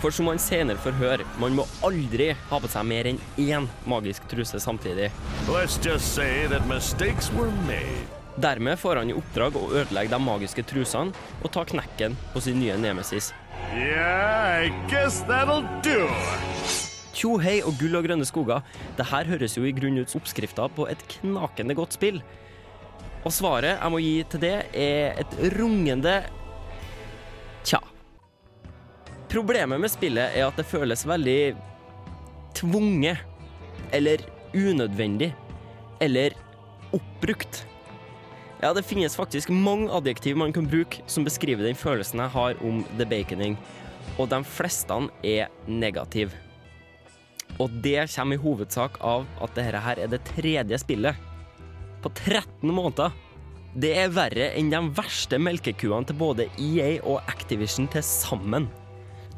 For 0.00 0.10
som 0.10 0.28
man 0.28 0.38
senere 0.38 0.78
får 0.78 0.92
høre, 1.00 1.24
man 1.40 1.56
må 1.56 1.64
aldri 1.84 2.28
ha 2.50 2.58
på 2.60 2.68
seg 2.70 2.84
mer 2.86 3.08
enn 3.10 3.18
én 3.40 3.66
magisk 3.88 4.28
truse 4.30 4.60
samtidig. 4.60 5.08
Let's 5.48 5.80
just 5.82 6.14
say 6.14 6.46
that 6.52 6.68
mistakes 6.68 7.32
were 7.32 7.50
made. 7.66 8.04
Dermed 8.36 8.78
får 8.78 9.00
han 9.00 9.10
i 9.10 9.16
oppdrag 9.16 9.56
å 9.56 9.70
ødelegge 9.72 10.12
de 10.12 10.20
magiske 10.20 10.62
trusene 10.68 11.16
og 11.40 11.50
ta 11.54 11.64
knekken 11.64 12.18
på 12.34 12.44
sin 12.44 12.60
nye 12.60 12.76
nemesis. 12.76 13.32
Yeah, 13.72 14.66
I 14.66 14.90
guess 14.92 15.22
that'll 15.24 15.64
do. 15.82 16.04
Tjo 17.16 17.38
hei 17.40 17.62
og 17.64 17.78
gull 17.80 17.96
og 17.96 18.04
grønne 18.04 18.26
skoger. 18.28 18.64
Det 18.98 19.08
her 19.08 19.28
høres 19.30 19.56
jo 19.56 19.64
i 19.64 19.72
grunnen 19.76 20.04
ut 20.04 20.12
som 20.12 20.20
oppskrifta 20.20 20.68
på 20.76 20.84
et 20.92 21.00
knakende 21.16 21.76
godt 21.78 21.96
spill. 21.96 22.20
Og 23.24 23.32
svaret 23.34 23.78
jeg 23.78 23.92
må 23.92 24.00
gi 24.04 24.16
til 24.30 24.42
det, 24.44 24.56
er 24.76 25.16
et 25.22 25.38
rungende 25.56 26.18
tja. 27.66 27.80
Problemet 29.32 29.80
med 29.82 29.90
spillet 29.90 30.36
er 30.36 30.44
at 30.46 30.60
det 30.60 30.68
føles 30.68 31.06
veldig 31.08 31.40
tvunget. 32.60 33.24
Eller 33.96 34.20
unødvendig. 34.52 35.32
Eller 36.04 36.36
oppbrukt. 36.92 37.64
Ja, 38.62 38.72
det 38.72 38.86
finnes 38.88 39.16
faktisk 39.16 39.50
mange 39.52 39.90
adjektiv 39.92 40.36
man 40.36 40.52
kan 40.52 40.68
bruke 40.68 41.02
som 41.10 41.24
beskriver 41.24 41.66
den 41.66 41.76
følelsen 41.76 42.22
jeg 42.24 42.32
har 42.32 42.64
om 42.64 42.80
The 42.96 43.04
Baconing, 43.08 43.58
og 44.16 44.30
de 44.32 44.40
fleste 44.48 44.96
er 45.22 45.52
negative. 45.68 46.45
Og 47.62 47.72
det 47.84 48.08
kommer 48.12 48.36
i 48.36 48.42
hovedsak 48.42 48.98
av 49.00 49.24
at 49.40 49.54
dette 49.56 49.80
her 49.84 50.00
er 50.02 50.10
det 50.12 50.24
tredje 50.28 50.80
spillet 50.82 51.22
på 52.04 52.12
13 52.12 52.68
måneder. 52.68 53.14
Det 53.76 53.92
er 54.00 54.12
verre 54.12 54.50
enn 54.56 54.72
de 54.72 54.80
verste 54.96 55.38
melkekuene 55.40 56.08
til 56.08 56.18
både 56.20 56.48
EA 56.60 56.96
og 57.04 57.20
Activision 57.28 57.88
til 57.92 58.04
sammen. 58.04 58.68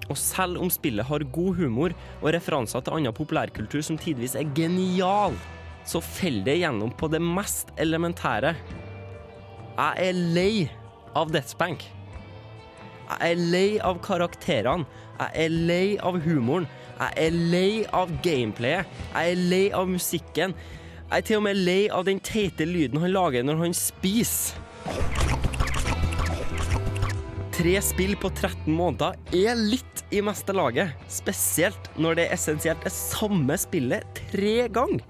Og 0.09 0.17
selv 0.19 0.61
om 0.63 0.71
spillet 0.73 1.07
har 1.07 1.27
god 1.35 1.59
humor 1.59 1.95
og 2.23 2.33
referanser 2.35 2.83
til 2.85 2.97
annen 2.97 3.15
populærkultur 3.15 3.83
som 3.85 3.99
tidvis 4.01 4.37
er 4.39 4.49
genial, 4.57 5.37
så 5.89 6.01
faller 6.05 6.47
det 6.47 6.59
gjennom 6.63 6.93
på 6.97 7.11
det 7.13 7.21
mest 7.25 7.73
elementære. 7.81 8.55
Jeg 9.79 10.09
er 10.09 10.23
lei 10.35 10.53
av 11.17 11.31
Deathbank. 11.33 11.85
Jeg 13.09 13.33
er 13.33 13.43
lei 13.53 13.69
av 13.85 14.01
karakterene. 14.05 14.87
Jeg 15.19 15.45
er 15.45 15.55
lei 15.71 15.87
av 16.05 16.19
humoren. 16.25 16.69
Jeg 16.99 17.15
er 17.29 17.35
lei 17.53 17.73
av 17.95 18.11
gameplayet. 18.25 18.89
Jeg 19.13 19.35
er 19.35 19.43
lei 19.53 19.65
av 19.77 19.87
musikken. 19.87 20.55
Jeg 21.09 21.23
er 21.23 21.27
til 21.29 21.39
og 21.39 21.45
med 21.47 21.61
lei 21.63 21.85
av 21.95 22.09
den 22.09 22.19
teite 22.21 22.67
lyden 22.67 22.99
han 23.05 23.15
lager 23.15 23.47
når 23.47 23.63
han 23.63 23.77
spiser. 23.77 24.59
Tre 27.59 27.77
spill 27.83 28.15
på 28.19 28.31
13 28.31 28.67
måneder 28.71 29.15
er 29.35 29.59
litt 29.59 30.03
i 30.15 30.21
meste 30.23 30.55
laget. 30.55 30.93
Spesielt 31.11 31.89
når 31.99 32.19
det 32.19 32.27
er 32.27 32.35
essensielt 32.37 32.85
det 32.87 32.95
samme 32.95 33.57
spillet 33.59 34.21
tre 34.33 34.69
ganger. 34.75 35.03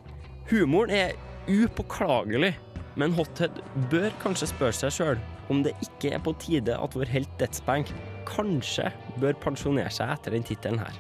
Humoren 0.52 0.92
er 0.92 1.16
upåklagelig, 1.48 2.54
men 3.00 3.16
Hothead 3.16 3.60
bør 3.92 4.12
kanskje 4.20 4.52
spørre 4.52 4.76
seg 4.76 4.96
sjøl 4.96 5.26
om 5.52 5.64
det 5.64 5.76
ikke 5.84 6.12
er 6.16 6.24
på 6.24 6.36
tide 6.40 6.76
at 6.76 6.96
vår 6.96 7.12
helt 7.12 7.36
Deathspank 7.40 7.92
kanskje 8.28 8.90
bør 9.20 9.36
pensjonere 9.40 9.92
seg 9.92 10.12
etter 10.12 10.36
den 10.36 10.44
tittelen 10.48 10.80
her. 10.84 10.96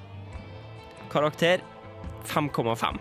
Karakter 1.08 1.60
5,5. 2.24 2.98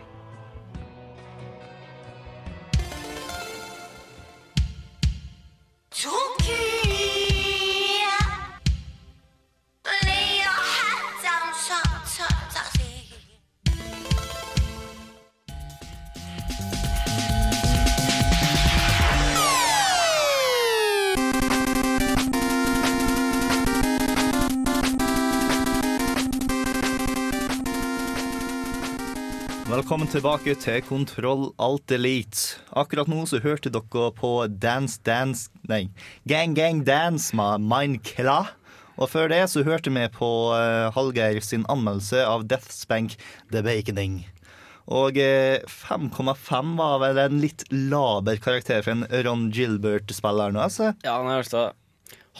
Velkommen 29.77 30.09
tilbake 30.09 30.55
til 30.57 30.79
Kontroll 30.87 31.51
Alt 31.61 31.91
Elite. 31.93 32.55
Akkurat 32.73 33.05
nå 33.11 33.19
så 33.29 33.37
hørte 33.43 33.69
dere 33.69 34.07
på 34.17 34.31
Dance 34.49 34.97
Dance 35.05 35.51
Nei, 35.69 35.91
Gang 36.25 36.55
Gang 36.57 36.79
Dance 36.87 37.35
med 37.37 37.61
Minecla. 37.61 38.55
Og 38.97 39.11
før 39.11 39.29
det 39.29 39.43
så 39.51 39.61
hørte 39.67 39.93
vi 39.93 40.07
på 40.15 40.29
uh, 40.49 40.89
Hallgeir 40.95 41.37
sin 41.45 41.67
anmeldelse 41.69 42.23
av 42.25 42.47
Deathspank 42.49 43.19
The 43.53 43.61
Baconing. 43.61 44.23
Og 44.89 45.19
eh, 45.21 45.61
5,5 45.69 46.73
var 46.79 46.97
vel 47.03 47.21
en 47.27 47.37
litt 47.43 47.67
laber 47.69 48.41
karakter 48.41 48.81
for 48.81 48.95
en 48.95 49.05
Ron 49.27 49.51
Gilbert-spiller 49.53 50.57
nå, 50.57 50.63
altså. 50.71 50.95
Ja, 51.05 51.19
men 51.21 51.35
altså 51.37 51.67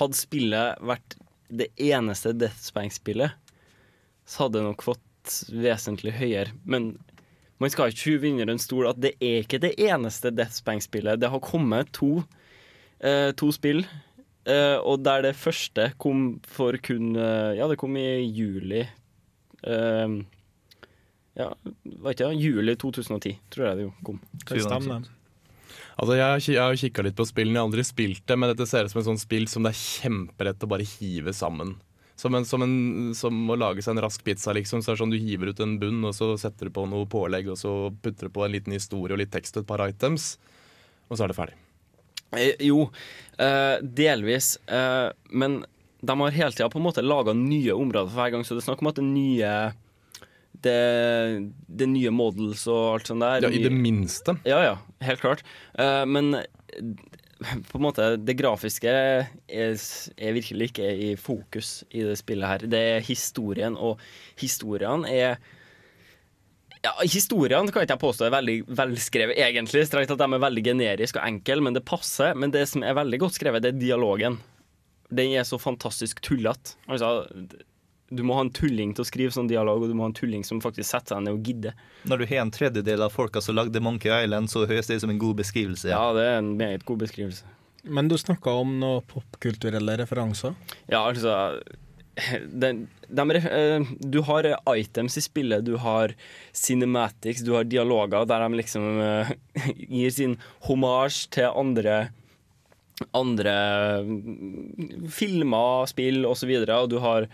Hadde 0.01 0.17
spillet 0.17 0.81
vært 0.81 1.19
det 1.53 1.69
eneste 1.77 2.33
Deathspank-spillet, 2.33 3.37
så 4.25 4.47
hadde 4.47 4.57
det 4.57 4.71
nok 4.71 4.87
fått 4.89 5.37
vesentlig 5.53 6.17
høyere. 6.17 6.57
Men 6.65 6.95
man 7.59 7.73
skal 7.73 7.91
ikke 7.91 8.03
skyve 8.03 8.31
under 8.35 8.53
en 8.53 8.61
stol 8.61 8.89
at 8.89 8.99
det 9.01 9.15
er 9.17 9.41
ikke 9.41 9.61
det 9.63 9.73
eneste 9.81 10.31
Deathspank-spillet. 10.35 11.19
Det 11.21 11.31
har 11.33 11.43
kommet 11.43 11.89
to, 11.95 12.23
eh, 12.99 13.31
to 13.37 13.51
spill, 13.55 13.83
eh, 14.45 14.77
og 14.77 15.03
der 15.03 15.25
det 15.25 15.35
første 15.35 15.91
kom 15.97 16.39
for 16.45 16.77
kun 16.77 17.15
eh, 17.15 17.57
Ja, 17.57 17.67
det 17.67 17.79
kom 17.81 17.97
i 17.97 18.21
juli. 18.29 18.85
Eh, 19.63 20.17
ja, 21.37 21.51
vet 21.85 22.17
ikke, 22.17 22.33
juli 22.37 22.75
2010, 22.75 23.37
tror 23.53 23.69
jeg 23.69 23.77
det 23.77 23.87
jo 23.87 23.93
kom. 24.05 24.21
Det 24.45 24.61
stemmer. 24.61 25.09
Altså, 25.97 26.13
jeg 26.13 26.25
har 26.25 26.37
jo 26.37 26.53
jeg 26.53 26.61
har 26.61 26.77
kikka 26.77 27.03
litt 27.05 27.17
på 27.17 27.25
spillene, 27.25 27.57
jeg 27.57 27.63
har 27.63 27.69
aldri 27.71 27.83
spilt 27.85 28.23
det, 28.29 28.37
men 28.37 28.51
dette 28.53 28.67
ser 28.69 28.85
ut 28.85 28.93
som 28.93 29.01
et 29.01 29.07
sånt 29.09 29.21
spill 29.23 29.47
som 29.49 29.65
det 29.65 29.73
er 29.73 29.81
kjemperett 29.81 30.65
å 30.65 30.69
bare 30.69 30.85
hive 30.85 31.33
sammen. 31.33 31.73
Som, 32.17 32.33
en, 32.33 32.45
som, 32.49 32.63
en, 32.65 33.13
som 33.13 33.37
å 33.53 33.55
lage 33.59 33.83
seg 33.85 33.93
en 33.93 34.01
rask 34.07 34.23
pizza, 34.25 34.53
liksom. 34.57 34.81
Så 34.81 34.89
er 34.89 34.97
det 34.97 35.03
sånn 35.03 35.13
Du 35.13 35.19
hiver 35.21 35.51
ut 35.53 35.59
en 35.61 35.77
bunn, 35.81 36.01
og 36.09 36.15
så 36.17 36.31
setter 36.41 36.69
du 36.69 36.73
på 36.73 36.87
noe 36.89 37.05
pålegg, 37.09 37.51
og 37.53 37.59
så 37.61 37.73
putter 37.93 38.27
du 38.27 38.33
på 38.33 38.45
en 38.45 38.55
liten 38.55 38.73
historie 38.73 39.13
og 39.13 39.21
litt 39.21 39.33
tekst 39.35 39.59
og 39.59 39.63
et 39.63 39.69
par 39.69 39.85
items, 39.85 40.35
og 41.07 41.17
så 41.17 41.27
er 41.27 41.31
det 41.31 41.37
ferdig. 41.37 41.57
Eh, 42.35 42.55
jo, 42.65 42.87
eh, 43.37 43.77
delvis. 43.81 44.55
Eh, 44.65 45.09
men 45.29 45.61
de 46.01 46.19
har 46.19 46.39
hele 46.39 46.57
tida 46.57 46.69
på 46.73 46.81
en 46.81 46.87
måte 46.87 47.05
laga 47.05 47.37
nye 47.37 47.75
områder 47.77 48.09
for 48.09 48.21
hver 48.21 48.33
gang, 48.33 48.45
så 48.45 48.57
det 48.57 48.63
er 48.63 48.69
snakk 48.71 48.81
om 48.81 48.91
at 48.91 48.99
det 48.99 49.05
nye 49.05 49.53
det, 50.65 50.77
det 51.69 51.87
nye 51.91 52.11
models 52.13 52.65
og 52.71 52.95
alt 52.95 53.11
sånt 53.11 53.21
der. 53.21 53.45
Ja, 53.45 53.53
i 53.53 53.61
det 53.61 53.73
minste. 53.73 54.39
Ja, 54.47 54.61
ja, 54.65 54.75
helt 55.05 55.21
klart. 55.21 55.45
Eh, 55.77 56.03
men 56.09 56.33
på 57.37 57.77
en 57.77 57.85
måte, 57.85 58.07
det 58.21 58.37
grafiske 58.39 58.89
er, 58.91 59.29
er 59.47 60.35
virkelig 60.35 60.71
ikke 60.71 60.87
i 60.87 61.11
fokus 61.19 61.81
i 61.91 62.03
det 62.07 62.17
spillet 62.19 62.49
her. 62.49 62.65
Det 62.69 62.81
er 62.95 63.05
historien, 63.05 63.77
og 63.77 64.01
historiene 64.39 65.13
er 65.13 65.37
ja, 66.83 66.93
Historiene 67.01 67.73
kan 67.73 67.83
ikke 67.83 67.95
jeg 67.95 68.03
påstå 68.03 68.27
er 68.27 68.35
veldig 68.35 68.57
velskrevet, 68.77 69.39
egentlig. 69.41 69.87
Strengt 69.87 70.13
at 70.13 70.21
de 70.21 70.27
er 70.27 70.43
veldig 70.43 70.63
generiske 70.65 71.19
og 71.19 71.25
enkle, 71.25 71.63
men 71.65 71.77
det 71.77 71.85
passer. 71.87 72.37
Men 72.37 72.53
det 72.53 72.67
som 72.69 72.85
er 72.85 72.97
veldig 72.97 73.19
godt 73.23 73.39
skrevet, 73.39 73.65
det 73.65 73.73
er 73.73 73.81
dialogen. 73.81 74.37
Den 75.09 75.33
er 75.39 75.47
så 75.47 75.59
fantastisk 75.59 76.21
tullete. 76.23 76.77
Altså, 76.85 77.25
du 78.09 78.23
må 78.23 78.37
ha 78.37 78.43
en 78.45 78.53
tulling 78.55 78.93
til 78.95 79.03
å 79.03 79.07
skrive 79.07 79.33
sånn 79.35 79.49
dialog, 79.49 79.83
og 79.83 79.91
du 79.91 79.95
må 79.97 80.05
ha 80.05 80.11
en 80.11 80.15
tulling 80.15 80.45
som 80.47 80.61
faktisk 80.63 80.89
setter 80.89 81.17
seg 81.17 81.25
ned 81.25 81.35
og 81.35 81.49
gidder. 81.49 81.73
Når 82.07 82.21
du 82.21 82.25
har 82.29 82.43
en 82.45 82.53
tredjedel 82.55 83.03
av 83.03 83.11
folka 83.15 83.43
som 83.43 83.57
lagde 83.57 83.81
Monkey 83.83 84.11
Island, 84.13 84.51
så 84.51 84.63
høres 84.65 84.87
det 84.87 84.99
ut 84.99 85.05
som 85.07 85.11
en 85.13 85.19
god 85.21 85.41
beskrivelse. 85.41 85.91
Ja, 85.91 86.05
det 86.15 86.23
er 86.23 86.39
en 86.39 86.53
meget 86.59 86.85
god 86.87 87.03
beskrivelse. 87.03 87.49
Men 87.87 88.07
du 88.11 88.17
snakka 88.19 88.53
om 88.61 88.77
noen 88.81 89.03
popkulturelle 89.07 89.97
referanser. 89.99 90.55
Ja, 90.91 91.03
altså 91.07 91.59
den, 92.49 92.87
de, 93.07 93.25
ref- 93.37 93.51
eh, 93.53 93.83
Du 93.99 94.21
har 94.25 94.47
items 94.75 95.17
i 95.19 95.21
spillet, 95.21 95.65
du 95.65 95.75
har 95.77 96.15
cinematics, 96.55 97.43
du 97.45 97.53
har 97.53 97.67
dialoger 97.67 98.25
der 98.25 98.45
de 98.47 98.57
liksom 98.57 98.87
uh, 98.99 99.33
gir 99.75 100.15
sin 100.15 100.37
hommage 100.67 101.27
til 101.35 101.51
andre 101.51 102.07
andre 103.13 103.53
mm, 104.01 105.05
filmer, 105.13 105.85
spill 105.85 106.23
osv., 106.25 106.31
og, 106.31 106.37
så 106.39 106.49
videre, 106.49 106.79
og 106.81 106.89
du 106.89 106.97
har 107.03 107.27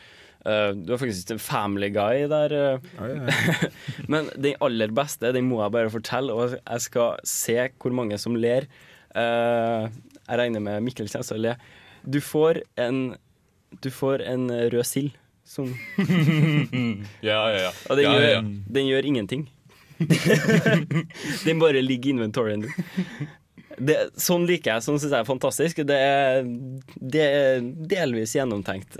eh, 0.45 0.69
du 0.75 0.93
har 0.93 1.01
faktisk 1.01 1.31
en 1.33 1.41
Family 1.41 1.89
Guy 1.93 2.27
der. 2.31 2.53
eh. 2.53 3.69
Men 4.11 4.29
den 4.35 4.55
aller 4.63 4.93
beste, 4.95 5.33
den 5.35 5.49
må 5.49 5.61
jeg 5.63 5.75
bare 5.75 5.93
fortelle, 5.93 6.33
og 6.33 6.57
jeg 6.57 6.85
skal 6.87 7.19
se 7.27 7.57
hvor 7.79 7.95
mange 7.95 8.17
som 8.21 8.35
ler. 8.35 8.67
Uh, 9.13 9.91
jeg 10.25 10.39
regner 10.39 10.63
med 10.63 10.81
Mikkel 10.81 11.09
kommer 11.11 11.27
til 11.27 11.37
å 11.37 11.43
le. 11.43 11.57
Du 12.09 12.17
får 12.23 12.63
en 12.81 13.15
Du 13.83 13.91
får 13.93 14.23
en 14.25 14.47
rød 14.73 14.85
sild 14.89 15.11
som 15.45 15.67
Ja, 17.21 17.43
ja, 17.51 17.59
ja. 17.67 17.71
Og 17.89 17.97
den, 17.99 18.05
Ja, 18.07 18.13
ja, 18.15 18.21
ja. 18.21 18.41
Gjør, 18.41 18.49
den 18.77 18.87
gjør 18.89 19.05
ingenting. 19.05 19.45
den 21.45 21.59
bare 21.61 21.81
ligger 21.81 22.09
i 22.09 22.13
inventoryen 22.15 22.65
din. 22.65 22.73
Det, 23.77 23.95
sånn 24.21 24.45
liker 24.49 24.75
jeg. 24.75 24.85
Sånn 24.85 24.99
syns 25.01 25.11
jeg 25.11 25.19
er 25.19 25.27
fantastisk. 25.27 25.81
Det 25.87 25.97
er, 25.97 26.43
det 26.99 27.23
er 27.25 27.63
delvis 27.93 28.35
gjennomtenkt. 28.37 28.99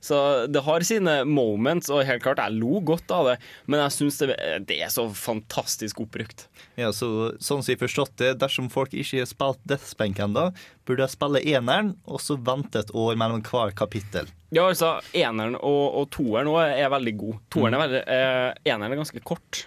Så 0.00 0.46
det 0.46 0.62
har 0.62 0.84
sine 0.86 1.24
moments, 1.26 1.90
og 1.90 2.04
helt 2.06 2.22
klart, 2.22 2.38
jeg 2.38 2.54
lo 2.60 2.78
godt 2.86 3.10
av 3.14 3.32
det. 3.32 3.36
Men 3.66 3.82
jeg 3.82 3.94
syns 3.96 4.20
det, 4.22 4.36
det 4.68 4.78
er 4.84 4.92
så 4.94 5.08
fantastisk 5.10 6.04
oppbrukt. 6.04 6.46
Ja, 6.78 6.92
så, 6.94 7.34
sånn 7.42 7.64
som 7.64 7.72
jeg 7.72 7.80
forstått 7.80 8.14
det, 8.20 8.36
Dersom 8.38 8.68
folk 8.70 8.94
ikke 8.94 9.24
har 9.24 9.30
spilt 9.30 9.62
Deathspank 9.68 10.20
ennå, 10.22 10.48
burde 10.86 11.02
de 11.02 11.12
spille 11.12 11.42
eneren 11.42 11.96
og 12.06 12.22
så 12.22 12.38
vente 12.38 12.84
et 12.84 12.92
år 12.94 13.18
mellom 13.18 13.42
hver 13.46 13.74
kapittel. 13.76 14.30
Ja, 14.54 14.68
altså, 14.68 14.94
Eneren 15.12 15.58
og, 15.58 15.82
og 15.98 16.06
toeren 16.14 16.48
òg 16.48 16.62
er 16.78 16.92
veldig 16.92 17.16
god. 17.20 17.42
Toeren 17.52 17.76
er 17.76 17.82
veldig, 17.82 18.04
eh, 18.14 18.70
eneren 18.70 18.94
er 18.94 19.02
ganske 19.02 19.24
kort. 19.26 19.66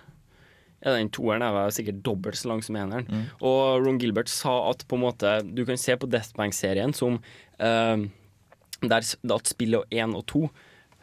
Ja, 0.81 0.95
den 0.95 1.11
toeren 1.13 1.43
er 1.45 1.53
vel 1.53 1.75
sikkert 1.75 1.99
dobbelt 2.05 2.39
så 2.39 2.49
lang 2.49 2.63
som 2.65 2.79
eneren. 2.79 3.27
Og 3.37 3.83
Ron 3.85 3.99
Gilbert 4.01 4.31
sa 4.33 4.55
at 4.71 4.87
på 4.89 4.97
en 4.97 5.03
måte 5.03 5.35
du 5.45 5.61
kan 5.67 5.77
se 5.77 5.93
på 5.99 6.09
Deathbank-serien 6.09 6.95
som 6.97 7.19
eh, 7.61 8.07
der 8.89 9.05
at 9.35 9.49
spillet 9.51 9.93
1 9.93 10.15
og 10.17 10.25
2 10.31 10.45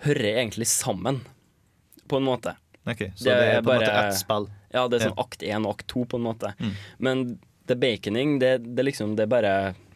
hører 0.06 0.30
egentlig 0.42 0.66
sammen, 0.70 1.20
på 2.08 2.16
en 2.16 2.26
måte. 2.26 2.54
Ok, 2.88 3.10
så 3.14 3.28
det 3.28 3.36
er 3.36 3.62
på 3.62 3.74
en 3.74 3.82
måte 3.82 3.92
ett 3.92 4.16
spill. 4.16 4.48
Ja, 4.72 4.86
det 4.88 4.98
er 4.98 5.10
sånn 5.10 5.20
akt 5.20 5.42
1 5.44 5.66
og 5.66 5.74
akt 5.76 5.86
2, 5.92 6.04
på 6.08 6.20
en 6.20 6.24
måte. 6.24 6.52
Mm. 6.58 6.72
Men 7.04 7.26
The 7.68 7.76
baconing, 7.76 8.38
det, 8.40 8.58
det 8.76 8.86
liksom 8.86 9.12
Det 9.16 9.26
er 9.26 9.32
bare 9.32 9.52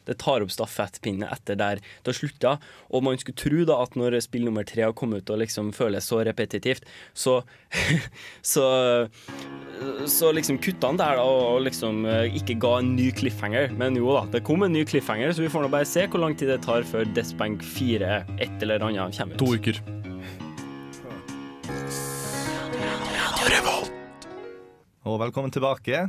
det 0.09 0.19
tar 0.23 0.45
opp 0.45 0.53
stafettpinnen 0.53 1.29
etter 1.29 1.59
der 1.59 1.83
det 1.83 2.11
har 2.13 2.19
slutta. 2.19 2.57
Og 2.91 3.05
man 3.07 3.19
skulle 3.21 3.39
tro 3.39 3.65
da 3.69 3.81
at 3.85 3.97
når 3.99 4.19
spill 4.25 4.47
nummer 4.49 4.67
tre 4.69 4.87
har 4.87 4.97
kommet 4.99 5.23
ut 5.23 5.35
og 5.35 5.43
liksom 5.43 5.73
føles 5.77 6.09
så 6.09 6.23
repetitivt, 6.27 6.89
så 7.15 7.41
Så, 8.43 8.65
så 10.07 10.31
liksom 10.35 10.59
kutta 10.63 10.91
han 10.91 10.99
der 11.01 11.17
da, 11.19 11.25
og 11.25 11.63
liksom 11.67 12.05
eh, 12.09 12.35
ikke 12.39 12.59
ga 12.63 12.75
en 12.81 12.93
ny 12.97 13.09
cliffhanger. 13.17 13.73
Men 13.79 13.97
jo 13.99 14.13
da, 14.15 14.25
det 14.35 14.43
kom 14.47 14.65
en 14.67 14.75
ny 14.75 14.85
cliffhanger, 14.89 15.33
så 15.33 15.45
vi 15.45 15.51
får 15.53 15.65
nå 15.65 15.73
bare 15.73 15.89
se 15.89 16.07
hvor 16.11 16.23
lang 16.23 16.37
tid 16.39 16.53
det 16.53 16.61
tar 16.67 16.87
før 16.87 17.09
Desbank 17.17 17.65
4 17.65 18.23
et 18.43 18.65
eller 18.65 18.85
annet 18.89 19.19
kommer 19.19 19.37
ut. 19.39 19.43
To 19.43 19.55
uker. 19.57 19.83
Og 25.03 25.19
velkommen 25.19 25.51
tilbake. 25.51 26.05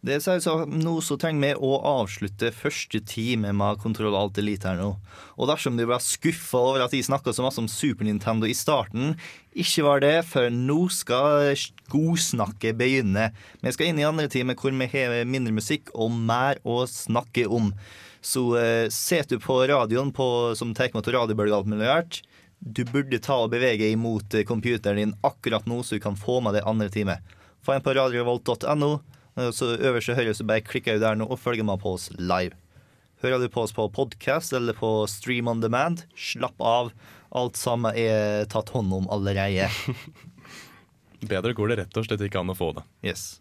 Det 0.00 0.16
sier 0.24 0.40
seg 0.40 0.70
Nå 0.80 0.94
så 1.04 1.18
trenger 1.20 1.42
vi 1.42 1.66
å 1.68 1.74
avslutte 1.84 2.48
første 2.56 3.02
time 3.04 3.50
med 3.56 3.80
Kontroll 3.82 4.16
Alt 4.16 4.38
Elite 4.40 4.70
her 4.70 4.78
nå. 4.80 4.94
Og 5.36 5.50
dersom 5.50 5.76
du 5.76 5.84
ble 5.84 5.98
skuffa 6.00 6.62
over 6.70 6.84
at 6.86 6.94
jeg 6.96 7.04
snakka 7.04 7.34
så 7.36 7.44
masse 7.44 7.60
om 7.60 7.68
Super 7.68 8.08
Nintendo 8.08 8.48
i 8.48 8.56
starten, 8.56 9.18
ikke 9.52 9.84
var 9.84 10.00
det, 10.00 10.14
for 10.30 10.48
nå 10.54 10.86
skal 10.94 11.52
godsnakket 11.92 12.78
begynne. 12.80 13.28
Vi 13.60 13.74
skal 13.76 13.90
inn 13.90 14.00
i 14.00 14.08
andre 14.08 14.30
time 14.32 14.56
hvor 14.56 14.72
vi 14.72 14.88
har 14.94 15.18
mindre 15.28 15.52
musikk 15.58 15.92
og 15.92 16.16
mer 16.16 16.62
å 16.64 16.80
snakke 16.88 17.44
om. 17.52 17.74
Så 18.24 18.46
eh, 18.56 18.88
sitter 18.92 19.36
du 19.36 19.44
på 19.44 19.58
radioen 19.68 20.14
på, 20.16 20.56
som 20.56 20.72
tar 20.76 20.88
imot 20.88 21.12
radiobølge 21.12 21.60
alt 21.60 21.68
mulig 21.68 21.88
rart, 21.88 22.22
du 22.60 22.84
burde 22.84 23.20
ta 23.24 23.38
og 23.40 23.52
bevege 23.52 23.88
imot 23.92 24.36
eh, 24.36 24.48
computeren 24.48 25.00
din 25.00 25.16
akkurat 25.24 25.68
nå, 25.68 25.82
så 25.84 25.96
du 25.96 26.04
kan 26.04 26.16
få 26.16 26.40
med 26.44 26.56
det 26.56 26.64
andre 26.68 26.88
time. 26.92 27.20
Få 27.64 27.76
en 27.76 27.84
på 27.84 27.96
radiorevolt.no, 27.96 28.92
eh, 28.94 29.19
så 29.54 29.74
øverste 29.76 30.16
høyre 30.18 30.34
så 30.34 30.46
bare 30.48 30.64
klikker 30.66 30.98
du 30.98 31.04
der 31.04 31.18
nå 31.18 31.28
og 31.30 31.38
følger 31.40 31.66
med 31.66 31.80
på 31.82 31.94
oss 31.96 32.08
live. 32.18 32.56
Hører 33.20 33.42
du 33.42 33.50
på 33.52 33.66
oss 33.66 33.74
på 33.76 33.84
podcast 33.92 34.54
eller 34.56 34.76
på 34.76 35.04
Stream 35.10 35.48
on 35.52 35.60
demand, 35.60 36.06
slapp 36.16 36.56
av. 36.64 36.90
Alt 37.36 37.58
sammen 37.60 37.94
er 37.94 38.46
tatt 38.50 38.72
hånd 38.74 38.92
om 38.96 39.10
allerede. 39.12 39.68
Bedre 41.30 41.52
går 41.54 41.70
det 41.70 41.78
rett 41.82 42.00
og 42.00 42.08
slett 42.08 42.24
ikke 42.24 42.40
an 42.40 42.52
å 42.52 42.56
få 42.56 42.72
det. 42.78 42.86
Yes. 43.04 43.40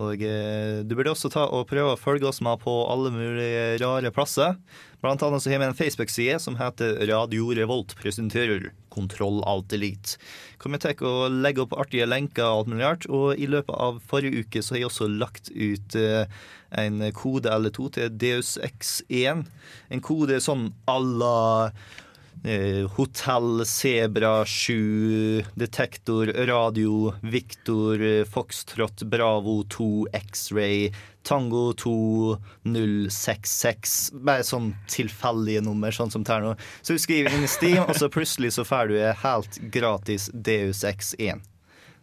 Og 0.00 0.22
eh, 0.24 0.80
du 0.86 0.94
burde 0.96 1.12
også 1.12 1.28
ta 1.32 1.44
og 1.52 1.66
prøve 1.68 1.92
å 1.92 2.00
følge 2.00 2.28
oss 2.30 2.40
med 2.44 2.62
på 2.62 2.72
alle 2.88 3.12
mulige 3.12 3.76
rare 3.82 4.12
plasser. 4.14 4.56
Blant 5.04 5.22
annet 5.24 5.44
så 5.44 5.52
har 5.52 5.60
vi 5.60 5.68
en 5.68 5.76
Facebook-side 5.76 6.38
som 6.40 6.56
heter 6.60 7.02
Radio 7.08 7.50
Revolt 7.56 7.92
presenterer 8.00 8.70
Kontroll 8.92 9.42
Alt 9.48 9.72
Elite. 9.76 10.16
Kommer 10.60 10.80
til 10.80 11.04
å 11.08 11.28
legge 11.32 11.64
opp 11.64 11.76
artige 11.76 12.08
lenker 12.08 12.46
og 12.46 12.62
alt 12.62 12.72
mulig 12.72 12.86
rart. 12.86 13.08
Og 13.12 13.40
i 13.40 13.48
løpet 13.50 13.76
av 13.76 14.00
forrige 14.08 14.44
uke 14.44 14.64
så 14.64 14.76
har 14.76 14.82
jeg 14.84 14.90
også 14.90 15.10
lagt 15.12 15.52
ut 15.52 15.96
eh, 16.00 16.24
en 16.80 17.02
kode 17.16 17.52
eller 17.52 17.72
to 17.74 17.90
til 17.92 18.12
Deus 18.12 18.56
X1. 18.64 19.44
En 19.92 20.04
kode 20.04 20.40
sånn 20.40 20.70
à 20.88 20.96
la 21.00 21.40
Hotell 22.96 23.66
Sebra 23.68 24.46
7, 24.46 25.44
Detektor 25.54 26.26
Radio, 26.26 27.14
Victor, 27.20 28.02
eh, 28.02 28.24
Foxtrot 28.24 29.02
Bravo 29.02 29.64
2, 29.68 30.08
X-Ray, 30.12 30.94
Tango 31.22 31.72
2066. 31.72 34.10
Bare 34.24 34.44
sånn 34.46 34.74
tilfeldige 34.88 35.60
nummer, 35.64 35.90
sånn 35.92 36.10
som 36.10 36.22
det 36.24 36.32
er 36.32 36.40
nå. 36.44 36.54
Så 36.80 36.92
du 36.96 36.98
skriver 37.02 37.34
inn 37.36 37.44
i 37.44 37.48
Steam, 37.50 37.84
og 37.84 37.96
så 37.98 38.08
plutselig 38.12 38.52
så 38.56 38.64
får 38.64 38.88
du 38.88 39.12
helt 39.24 39.58
gratis 39.74 40.30
Deus 40.32 40.84
X1. 40.84 41.40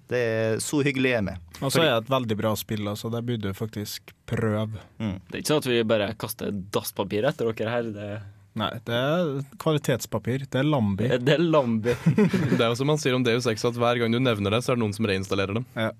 Det 0.07 0.19
er 0.23 0.59
så 0.63 0.79
hyggelig 0.85 1.09
jeg 1.11 1.19
er 1.19 1.29
med. 1.33 1.37
Og 1.59 1.71
så 1.73 1.81
er 1.81 1.89
det 1.89 1.97
et 2.05 2.13
veldig 2.13 2.35
bra 2.39 2.51
spill, 2.55 2.95
så 2.95 3.07
det 3.11 3.27
burde 3.27 3.47
du 3.49 3.53
faktisk 3.57 4.01
prøve. 4.29 4.79
Mm. 5.01 5.17
Det 5.27 5.33
er 5.33 5.39
ikke 5.41 5.51
sånn 5.51 5.63
at 5.65 5.71
vi 5.71 5.89
bare 5.89 6.15
kaster 6.19 6.47
dasspapir 6.75 7.23
etter 7.27 7.43
dere 7.51 7.73
her. 7.73 7.85
Det, 7.91 8.09
Nei, 8.57 8.71
det 8.87 8.97
er 8.97 9.31
kvalitetspapir. 9.61 10.47
Det 10.49 10.61
er 10.63 10.65
Lambi. 10.67 11.09
det 11.21 11.35
er 11.35 11.43
Lambi. 11.43 11.93
Det 12.57 12.59
er 12.59 12.71
jo 12.71 12.77
som 12.79 12.89
man 12.89 12.97
sier 13.01 13.13
om 13.17 13.25
Deus 13.25 13.45
Ex, 13.49 13.65
at 13.67 13.77
hver 13.77 13.99
gang 14.01 14.13
du 14.13 14.19
nevner 14.21 14.55
det, 14.55 14.63
så 14.65 14.73
er 14.73 14.79
det 14.79 14.83
noen 14.85 14.95
som 14.97 15.05
reinstallerer 15.09 15.59
dem. 15.59 15.67
Ja. 15.77 15.91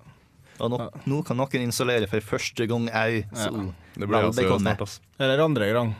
Og 0.58 0.72
nå, 0.72 0.78
nå 1.06 1.20
kan 1.26 1.38
noen 1.38 1.68
installere 1.68 2.08
for 2.10 2.24
første 2.34 2.66
gang 2.70 2.88
au. 2.90 3.18
Ja. 3.22 3.48
Det 3.94 4.06
blir 4.10 4.26
altså 4.26 4.58
snart, 4.58 4.82
ass. 4.82 4.98
Eller 5.22 5.44
andre 5.44 5.70
gang. 5.74 5.94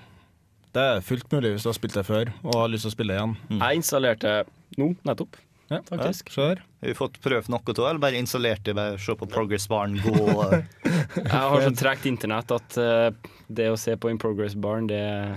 Det 0.75 0.83
er 0.85 1.05
fullt 1.05 1.31
mulig 1.33 1.55
hvis 1.55 1.65
du 1.65 1.71
har 1.71 1.77
spilt 1.79 1.95
det 1.97 2.05
før 2.07 2.33
og 2.43 2.57
har 2.59 2.73
lyst 2.73 2.85
til 2.85 2.93
å 2.93 2.97
spille 2.97 3.15
igjen. 3.17 3.37
Jeg 3.55 3.81
installerte 3.81 4.33
nå, 4.79 4.91
nettopp. 5.09 5.39
Ja, 5.69 5.83
Faktisk. 5.85 6.31
Ja. 6.37 6.55
Har 6.55 6.89
vi 6.89 6.95
fått 6.97 7.19
prøvd 7.21 7.51
noe 7.53 7.61
av, 7.75 7.83
eller 7.91 8.01
bare 8.01 8.21
installert 8.21 8.65
det? 8.65 8.73
Bare 8.79 8.97
se 9.01 9.15
på 9.19 9.29
progress-baren 9.29 9.99
gå 10.01 10.15
Jeg 11.19 11.29
har 11.29 11.65
så 11.65 11.73
tregt 11.77 12.07
internett 12.09 12.53
at 12.55 12.79
eh, 12.81 13.11
det 13.49 13.69
å 13.73 13.77
se 13.81 13.97
på 14.01 14.11
In 14.13 14.21
Progress 14.21 14.57
Barn, 14.57 14.89
det 14.89 14.99
er 14.99 15.37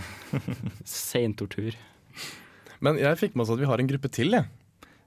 sentortur. 0.87 1.75
Men 2.79 2.97
jeg 2.99 3.19
fikk 3.19 3.35
med 3.35 3.45
oss 3.45 3.53
at 3.53 3.61
vi 3.61 3.67
har 3.69 3.83
en 3.83 3.91
gruppe 3.91 4.11
til, 4.11 4.31
jeg. 4.39 4.47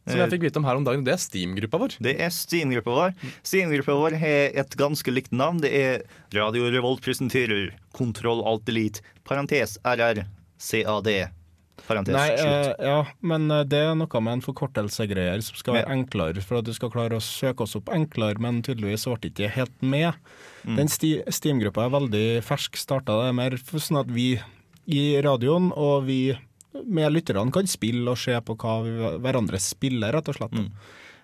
Som 0.05 0.21
jeg 0.21 0.35
fikk 0.35 0.43
vite 0.45 0.61
om 0.61 0.67
her 0.69 0.77
om 0.77 0.85
dagen. 0.85 1.05
Det 1.07 1.15
er 1.15 1.21
Steam-gruppa 1.23 1.79
vår. 1.81 1.95
Det 2.05 2.13
er 2.21 2.33
Steam-gruppa 2.33 2.93
vår. 2.93 3.15
Steam-gruppa 3.41 3.95
vår 3.97 4.17
har 4.21 4.59
et 4.61 4.77
ganske 4.77 5.15
likt 5.15 5.33
navn. 5.33 5.63
Det 5.65 5.71
er 5.73 6.05
Radio 6.37 6.69
Revolt 6.75 7.01
presenterer 7.05 7.73
Kontroll 7.97 8.43
Alt 8.45 8.69
Elite, 8.69 9.01
parentes 9.25 9.79
RR, 9.81 10.27
CAD, 10.61 11.09
parentes 11.87 12.15
Nei, 12.15 12.31
eh, 12.39 12.71
ja, 12.87 13.01
men 13.21 13.51
eh, 13.51 13.65
det 13.69 13.81
er 13.91 13.95
noe 13.99 14.21
med 14.25 14.39
en 14.39 14.45
forkortelsegreier 14.45 15.43
som 15.45 15.59
skal 15.59 15.79
være 15.81 15.93
enklere, 15.97 16.43
for 16.45 16.61
at 16.61 16.69
du 16.69 16.73
skal 16.77 16.93
klare 16.95 17.19
å 17.19 17.25
søke 17.25 17.67
oss 17.67 17.77
opp 17.77 17.91
enklere, 17.95 18.39
men 18.41 18.63
tydeligvis 18.65 19.07
ble 19.11 19.19
det 19.25 19.33
ikke 19.35 19.53
helt 19.59 19.83
med. 19.83 20.15
Mm. 20.65 20.77
Den 20.81 20.89
sti- 20.93 21.23
Steam-gruppa 21.29 21.85
er 21.87 21.95
veldig 21.97 22.27
fersk 22.47 22.79
starta. 22.81 23.19
Det 23.21 23.29
er 23.33 23.39
mer 23.41 23.59
sånn 23.59 24.01
at 24.01 24.11
vi 24.15 24.29
i 24.87 25.05
radioen 25.25 25.71
og 25.77 26.05
vi 26.09 26.19
med 26.85 27.13
lytterne 27.15 27.53
kan 27.55 27.69
spille 27.71 28.11
og 28.11 28.19
se 28.19 28.35
på 28.43 28.57
hva 28.59 28.79
vi, 28.85 28.95
hverandre 29.23 29.61
spiller, 29.63 30.13
rett 30.17 30.29
og 30.33 30.39
slett. 30.41 30.57
Mm. 30.59 30.71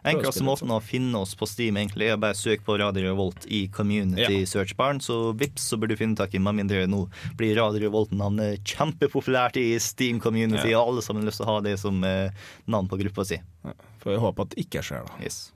Enkleste 0.05 0.43
måten 0.47 0.71
å 0.73 0.79
finne 0.81 1.19
oss 1.21 1.35
på 1.37 1.45
Steam 1.49 1.77
egentlig 1.77 2.07
er 2.09 2.17
bare 2.21 2.37
søke 2.39 2.65
på 2.65 2.79
Radio 2.81 3.11
Revolt 3.11 3.45
i 3.53 3.67
community 3.69 4.41
Ja. 4.41 4.47
searchbaren, 4.49 5.01
så 5.01 5.33
vips, 5.37 5.69
så 5.71 5.77
burde 5.77 5.93
du 5.93 6.01
finne 6.01 6.17
tak 6.17 6.33
i 6.35 6.39
med 6.41 6.55
mindre 6.57 6.87
nå 6.89 7.03
blir 7.37 7.55
Radio 7.61 7.83
Revolt-navnet 7.85 8.65
kjempepopulært 8.65 9.57
i 9.61 9.79
Steam 9.79 10.19
community, 10.21 10.71
Ja. 10.71 10.81
og 10.81 10.89
alle 10.95 11.03
sammen 11.03 11.23
har 11.23 11.31
lyst 11.31 11.37
til 11.43 11.47
å 11.47 11.53
ha 11.55 11.61
det 11.61 11.79
som 11.79 12.03
eh, 12.05 12.31
navn 12.67 12.89
på 12.89 12.97
gruppa 13.03 13.25
si. 13.29 13.41
Får 14.01 14.15
vi 14.15 14.21
håpe 14.23 14.41
at 14.47 14.49
det 14.55 14.63
ikke 14.65 14.81
skjer, 14.81 15.05
da. 15.05 15.13
Yes. 15.23 15.53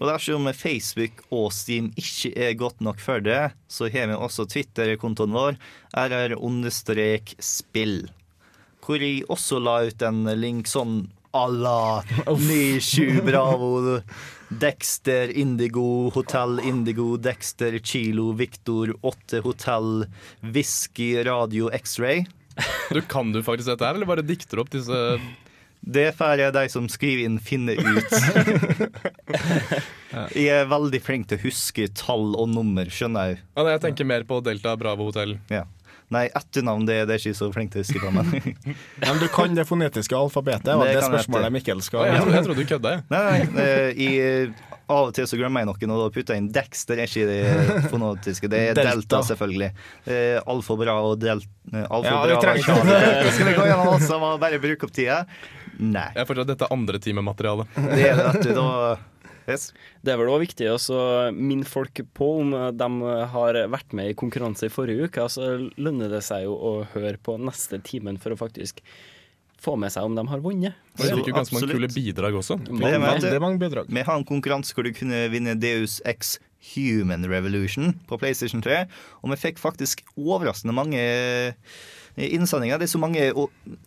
Og 0.00 0.08
dersom 0.08 0.48
Facebook 0.56 1.20
og 1.30 1.52
Steam 1.52 1.90
ikke 2.00 2.32
er 2.34 2.54
godt 2.56 2.80
nok 2.80 2.98
for 2.98 3.20
det, 3.20 3.52
så 3.68 3.90
har 3.92 4.06
vi 4.08 4.14
også 4.16 4.46
Twitter-kontoen 4.48 5.34
vår, 5.36 5.58
rr-spill, 6.96 8.06
hvor 8.86 9.02
jeg 9.02 9.24
også 9.32 9.58
la 9.62 9.80
ut 9.88 10.02
en 10.06 10.24
link 10.40 10.68
sånn 10.70 11.08
la 11.52 12.02
Nishu 12.40 13.20
Bravo, 13.26 14.00
Dexter 14.48 15.32
Indigo, 15.36 16.10
Hotell 16.14 16.60
Indigo, 16.64 17.16
Dexter 17.16 17.78
Kilo, 17.82 18.30
Victor 18.38 18.94
8 19.02 19.42
Hotell, 19.44 20.06
Whisky 20.54 21.10
Radio 21.26 21.70
X-Ray. 21.74 22.24
Du 22.90 23.02
Kan 23.02 23.32
du 23.34 23.42
faktisk 23.44 23.68
dette 23.74 23.84
her, 23.84 23.98
eller 23.98 24.08
bare 24.08 24.24
dikter 24.24 24.62
opp 24.62 24.70
disse 24.72 24.96
Det 25.84 26.06
får 26.16 26.40
jeg 26.40 26.54
de 26.56 26.62
som 26.72 26.86
skriver 26.90 27.26
inn, 27.28 27.36
finne 27.42 27.76
ut. 27.76 28.14
Jeg 30.32 30.48
er 30.48 30.68
veldig 30.70 30.98
flink 31.04 31.26
til 31.28 31.36
å 31.36 31.42
huske 31.44 31.86
tall 31.98 32.32
og 32.40 32.48
nummer, 32.48 32.88
skjønner 32.88 33.34
jeg. 33.34 33.40
Ja, 33.58 33.66
Jeg 33.74 33.82
tenker 33.84 34.08
mer 34.08 34.24
på 34.24 34.38
Delta 34.40 34.72
Bravo 34.80 35.10
Hotell. 35.10 35.36
Ja. 35.52 35.66
Nei, 36.14 36.28
etternavn 36.38 36.86
det, 36.86 37.00
det 37.08 37.16
er 37.16 37.22
ikke 37.22 37.34
så 37.34 37.48
flink 37.54 37.72
til 37.74 37.82
å 37.82 37.84
huske 37.84 37.98
på. 37.98 38.10
Men. 38.14 38.30
Men 39.02 39.18
du 39.18 39.26
kan 39.32 39.56
det 39.58 39.64
fonetiske 39.66 40.14
alfabetet, 40.14 40.70
og 40.76 40.84
Det 40.86 40.94
det, 41.00 41.04
spørsmålet. 41.08 41.54
Mikkel 41.56 41.82
skal 41.82 42.06
ja, 42.06 42.20
jeg 42.22 42.46
trodde 42.46 42.62
du 42.62 42.70
kødda, 42.70 42.92
jeg. 42.94 43.06
Nei, 43.10 43.40
nei, 43.56 43.66
i, 44.06 44.10
av 44.86 45.08
og 45.08 45.16
til 45.16 45.26
så 45.26 45.38
glemmer 45.40 45.64
jeg 45.64 45.70
noen, 45.72 45.94
og 45.96 46.04
da 46.04 46.06
putter 46.14 46.36
jeg 46.36 46.44
inn 46.44 46.48
Dexter, 46.54 47.02
er 47.02 47.10
ikke 47.10 47.26
det 47.26 47.90
fonetiske. 47.90 48.50
Det 48.52 48.62
er 48.68 48.78
Delta. 48.78 48.92
Delta, 48.92 49.22
selvfølgelig. 49.32 49.70
Eh, 50.06 50.38
Alfa 50.46 50.78
bra 50.78 50.96
og 51.08 51.18
delta 51.18 51.82
Alfa 51.90 52.12
Ja, 52.12 52.22
vi 52.22 52.36
bra 52.36 52.40
trenger 52.44 52.86
det. 52.92 53.00
Det 53.26 53.34
Skal 53.34 53.50
vi 53.50 53.56
gå 53.58 53.66
gjennom 53.66 53.92
alt 53.96 54.06
sammen 54.06 54.36
og 54.36 54.42
bare 54.46 54.62
bruke 54.62 54.86
opp 54.86 54.94
tida? 54.94 55.24
Nei. 55.76 56.06
Jeg 56.14 56.28
forstår 56.28 56.46
at 56.46 56.52
dette 56.54 56.68
er 56.68 56.78
andre 56.78 57.02
timematerialet. 57.02 57.74
Det 57.76 58.06
er 58.06 58.20
det, 58.20 58.30
vet 58.30 58.46
du. 58.46 58.52
Da 58.56 58.68
yes. 59.48 59.68
Det 60.04 60.12
er 60.12 60.20
vel 60.20 60.30
også 60.30 60.44
viktig 60.44 60.70
å 60.74 61.00
minne 61.34 61.66
folk 61.68 62.02
på 62.16 62.30
om 62.42 62.54
de 62.76 62.88
har 63.34 63.60
vært 63.72 63.96
med 63.96 64.12
i 64.12 64.16
konkurranse 64.18 64.68
i 64.68 64.72
forrige 64.72 65.08
uke. 65.08 65.26
Altså 65.26 65.70
lønner 65.76 66.12
det 66.12 66.22
seg 66.26 66.46
jo 66.46 66.56
å 66.56 66.72
høre 66.94 67.16
på 67.22 67.36
neste 67.42 67.80
timen 67.86 68.18
for 68.22 68.34
å 68.34 68.40
faktisk 68.40 68.82
få 69.62 69.72
med 69.80 69.90
seg 69.90 70.04
om 70.06 70.14
de 70.14 70.22
har 70.28 70.42
vunnet. 70.44 70.76
Det 70.98 71.08
fikk 71.16 71.30
jo 71.30 71.36
ganske 71.38 71.56
mange 71.56 71.72
kule 71.72 71.88
bidrag 71.90 72.36
også. 72.38 72.58
Det 72.66 72.90
er 72.92 73.40
mange 73.42 73.60
bidrag. 73.62 73.88
Vi 73.88 74.04
har 74.04 74.18
en 74.18 74.26
konkurranse 74.28 74.76
hvor 74.76 74.86
du 74.86 74.92
kunne 74.94 75.24
vinne 75.32 75.56
Deus 75.58 75.98
X 76.06 76.36
Human 76.74 77.24
Revolution 77.30 77.94
på 78.08 78.18
PlayStation 78.20 78.62
3. 78.64 78.84
Og 79.22 79.32
vi 79.32 79.38
fikk 79.40 79.62
faktisk 79.62 80.04
overraskende 80.16 80.76
mange 80.76 81.02
innsendinger. 82.16 82.78
Det 82.80 82.86
er 82.88 82.92
så 82.94 83.00
mange 83.00 83.26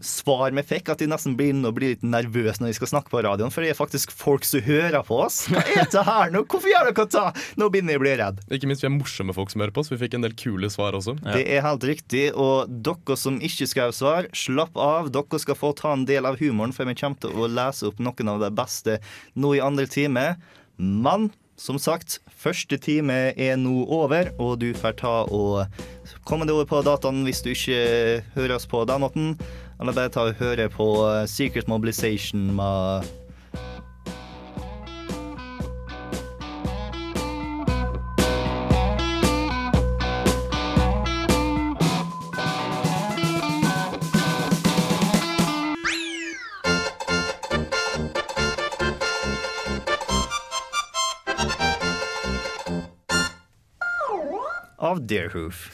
svar 0.05 0.53
vi 0.53 0.63
fikk 0.65 0.91
at 0.93 1.01
jeg 1.01 1.09
nesten 1.09 1.35
begynner 1.39 1.71
å 1.71 1.75
bli 1.75 1.93
litt 1.93 2.05
nervøs 2.05 2.59
når 2.61 2.71
vi 2.71 2.77
skal 2.77 2.91
snakke 2.91 3.11
på 3.13 3.23
radioen. 3.25 3.53
For 3.53 3.65
det 3.65 3.73
er 3.73 3.79
faktisk 3.79 4.13
folk 4.15 4.45
som 4.45 4.61
hører 4.65 5.01
på 5.07 5.17
oss. 5.25 5.41
Hva 5.49 5.63
er 5.63 5.81
dette 5.83 6.03
her 6.05 6.33
nå? 6.33 6.43
Hvorfor 6.49 6.69
gjør 6.71 6.91
dere 6.91 7.07
det? 7.15 7.45
Nå 7.59 7.69
begynner 7.73 7.95
jeg 7.95 8.01
å 8.01 8.05
bli 8.05 8.13
redd. 8.21 8.43
Ikke 8.53 8.69
minst 8.69 8.85
vi 8.85 8.89
er 8.91 8.95
morsomme 8.95 9.35
folk 9.35 9.53
som 9.53 9.63
hører 9.63 9.73
på 9.75 9.83
oss. 9.83 9.91
Vi 9.93 9.99
fikk 10.01 10.19
en 10.19 10.27
del 10.27 10.37
kule 10.37 10.69
svar 10.73 10.97
også. 10.97 11.17
Det 11.25 11.43
er 11.43 11.65
helt 11.65 11.89
riktig. 11.89 12.29
Og 12.37 12.69
dere 12.69 13.19
som 13.19 13.41
ikke 13.41 13.69
skrev 13.69 13.95
svar, 13.97 14.29
slapp 14.37 14.77
av. 14.79 15.11
Dere 15.15 15.41
skal 15.41 15.57
få 15.57 15.73
ta 15.77 15.95
en 15.95 16.05
del 16.09 16.29
av 16.29 16.39
humoren, 16.41 16.75
for 16.75 16.89
vi 16.89 16.97
kommer 16.99 17.19
til 17.23 17.33
å 17.33 17.49
lese 17.49 17.89
opp 17.89 18.01
noen 18.03 18.33
av 18.35 18.45
de 18.45 18.53
beste 18.53 18.99
nå 19.39 19.55
i 19.57 19.63
andre 19.63 19.89
time. 19.89 20.25
Men 20.79 21.31
som 21.59 21.79
sagt, 21.81 22.19
første 22.39 22.77
time 22.79 23.15
er 23.35 23.57
nå 23.59 23.83
over, 23.91 24.31
og 24.39 24.59
du 24.61 24.69
får 24.77 24.95
ta 25.01 25.15
og 25.27 25.67
komme 26.27 26.47
deg 26.47 26.55
over 26.55 26.69
på 26.69 26.81
dataen 26.87 27.25
hvis 27.27 27.43
du 27.43 27.51
ikke 27.51 27.79
hører 28.37 28.55
oss 28.55 28.67
på 28.69 28.85
den 28.87 29.03
måten. 29.03 29.33
Eller 29.79 29.95
bare 29.95 30.11
ta 30.11 30.27
og 30.29 30.39
høre 30.39 30.69
på 30.71 30.89
Secret 31.27 31.69
Mobilization 31.71 32.49
med 32.55 33.07
av 54.89 54.99
Deerhoof. 55.05 55.67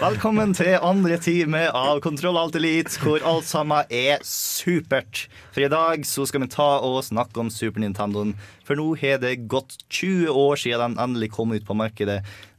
Velkommen 0.00 0.52
til 0.58 0.74
andre 0.84 1.16
time 1.22 1.62
av 1.76 2.00
Kontroll 2.04 2.36
Alt 2.36 2.58
Elite, 2.58 2.98
hvor 3.00 3.22
alt 3.26 3.46
sammen 3.48 3.88
er 3.94 4.20
supert. 4.26 5.22
For 5.54 5.64
i 5.64 5.70
dag 5.72 6.04
så 6.08 6.26
skal 6.28 6.44
vi 6.44 6.50
ta 6.52 6.68
og 6.84 6.98
snakke 7.06 7.40
om 7.40 7.52
Super 7.54 7.80
Nintendoen. 7.80 8.34
For 8.66 8.76
nå 8.76 8.90
har 9.00 9.22
det 9.22 9.46
gått 9.50 9.78
20 9.88 10.34
år 10.34 10.60
siden 10.60 10.98
den 10.98 11.04
endelig 11.06 11.30
kom 11.36 11.54
ut 11.54 11.64
på 11.68 11.78
markedet. 11.78 12.18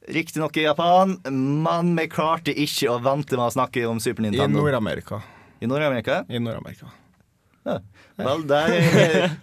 Riktignok 0.09 0.57
i 0.57 0.65
Japan, 0.65 1.19
men 1.29 1.93
vi 1.99 2.07
klarte 2.09 2.55
ikke 2.57 2.89
å 2.95 2.97
vente 3.03 3.37
med 3.37 3.51
å 3.51 3.53
snakke 3.53 3.85
om 3.91 4.01
Super 4.01 4.25
Nintendo. 4.25 4.49
I 4.49 4.63
Nord-Amerika. 4.63 5.21
I 5.61 5.69
Nord-Amerika? 5.69 6.23
I 6.25 6.41
Nord-Amerika. 6.41 6.89
Ja. 7.67 7.77
Vel, 8.17 8.47
der 8.49 8.73
er 8.73 9.37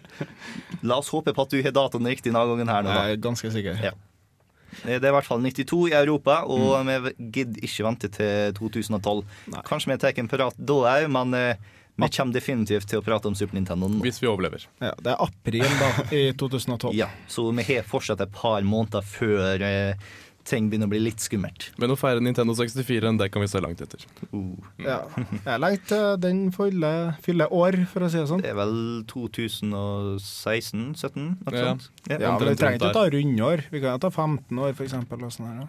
La 0.83 0.99
oss 0.99 1.13
håpe 1.15 1.31
på 1.35 1.45
at 1.47 1.55
du 1.55 1.61
har 1.63 1.75
dataen 1.75 2.07
riktig 2.11 2.33
denne 2.33 2.43
gangen 2.51 2.71
her 2.71 2.83
nå, 2.83 2.91
da. 2.91 3.07
Jeg 3.07 3.21
er 3.21 3.27
ganske 3.29 3.55
sikker. 3.55 3.79
Ja. 3.87 3.95
Det 4.85 4.99
er 5.01 5.09
i 5.11 5.15
hvert 5.17 5.27
fall 5.27 5.41
92 5.43 5.89
i 5.91 5.97
Europa, 5.99 6.43
og 6.47 6.87
vi 6.87 7.15
gidder 7.39 7.65
ikke 7.67 7.87
vente 7.89 8.11
til 8.15 8.55
2012. 8.59 9.25
Kanskje 9.67 9.93
vi 9.95 9.99
tar 10.03 10.21
en 10.23 10.31
prat 10.31 10.57
da 10.59 10.79
òg, 10.93 11.09
men 11.15 11.35
eh, 11.39 11.67
vi 11.99 12.07
kommer 12.15 12.37
definitivt 12.37 12.87
til 12.93 13.01
å 13.01 13.03
prate 13.03 13.27
om 13.27 13.35
Super 13.35 13.57
Nintendo 13.59 13.89
nå. 13.91 13.99
Hvis 14.05 14.21
vi 14.23 14.29
overlever. 14.31 14.69
Ja, 14.79 14.93
det 15.03 15.11
er 15.17 15.25
april 15.25 15.65
da, 15.81 15.89
i 16.15 16.25
2012. 16.41 16.93
Ja, 16.95 17.09
så 17.27 17.49
vi 17.51 17.65
har 17.73 17.89
fortsatt 17.89 18.23
et 18.23 18.35
par 18.37 18.63
måneder 18.63 19.03
før 19.03 19.65
eh, 19.67 20.11
ting 20.49 20.71
begynner 20.73 20.89
å 20.89 20.93
bli 20.95 21.01
litt 21.05 21.21
skummelt. 21.23 21.69
Men 21.81 21.93
å 21.93 21.97
feire 22.01 22.21
Nintendo 22.25 22.53
64, 22.57 23.13
det 23.21 23.29
kan 23.35 23.43
vi 23.45 23.49
se 23.53 23.61
langt 23.63 23.81
etter. 23.85 24.01
Ja. 24.81 24.99
Jeg 25.45 25.61
langt 25.63 25.85
til 25.91 26.07
den 26.25 26.39
fyller, 26.57 26.97
fyller 27.25 27.49
år, 27.53 27.75
for 27.93 28.01
å 28.07 28.09
si 28.11 28.19
det 28.21 28.29
sånn. 28.31 28.43
Det 28.45 28.51
er 28.55 28.59
vel 28.59 28.77
2016-17? 29.13 31.37
Noe 31.45 31.55
Ja. 31.55 31.65
sånt? 31.75 31.85
Ja, 32.09 32.17
men 32.39 32.49
Vi 32.49 32.55
trenger 32.57 32.79
ikke 32.79 32.91
å 32.91 32.93
ta 32.97 33.07
rundår. 33.11 33.59
Vi 33.71 33.81
kan 33.81 33.91
jo 33.93 33.99
ta 33.99 34.11
15 34.11 34.59
år, 34.59 34.73
for 34.75 34.85
eksempel. 34.85 35.23
Og 35.25 35.31
sånn 35.33 35.47
her, 35.47 35.55
ja. 35.63 35.67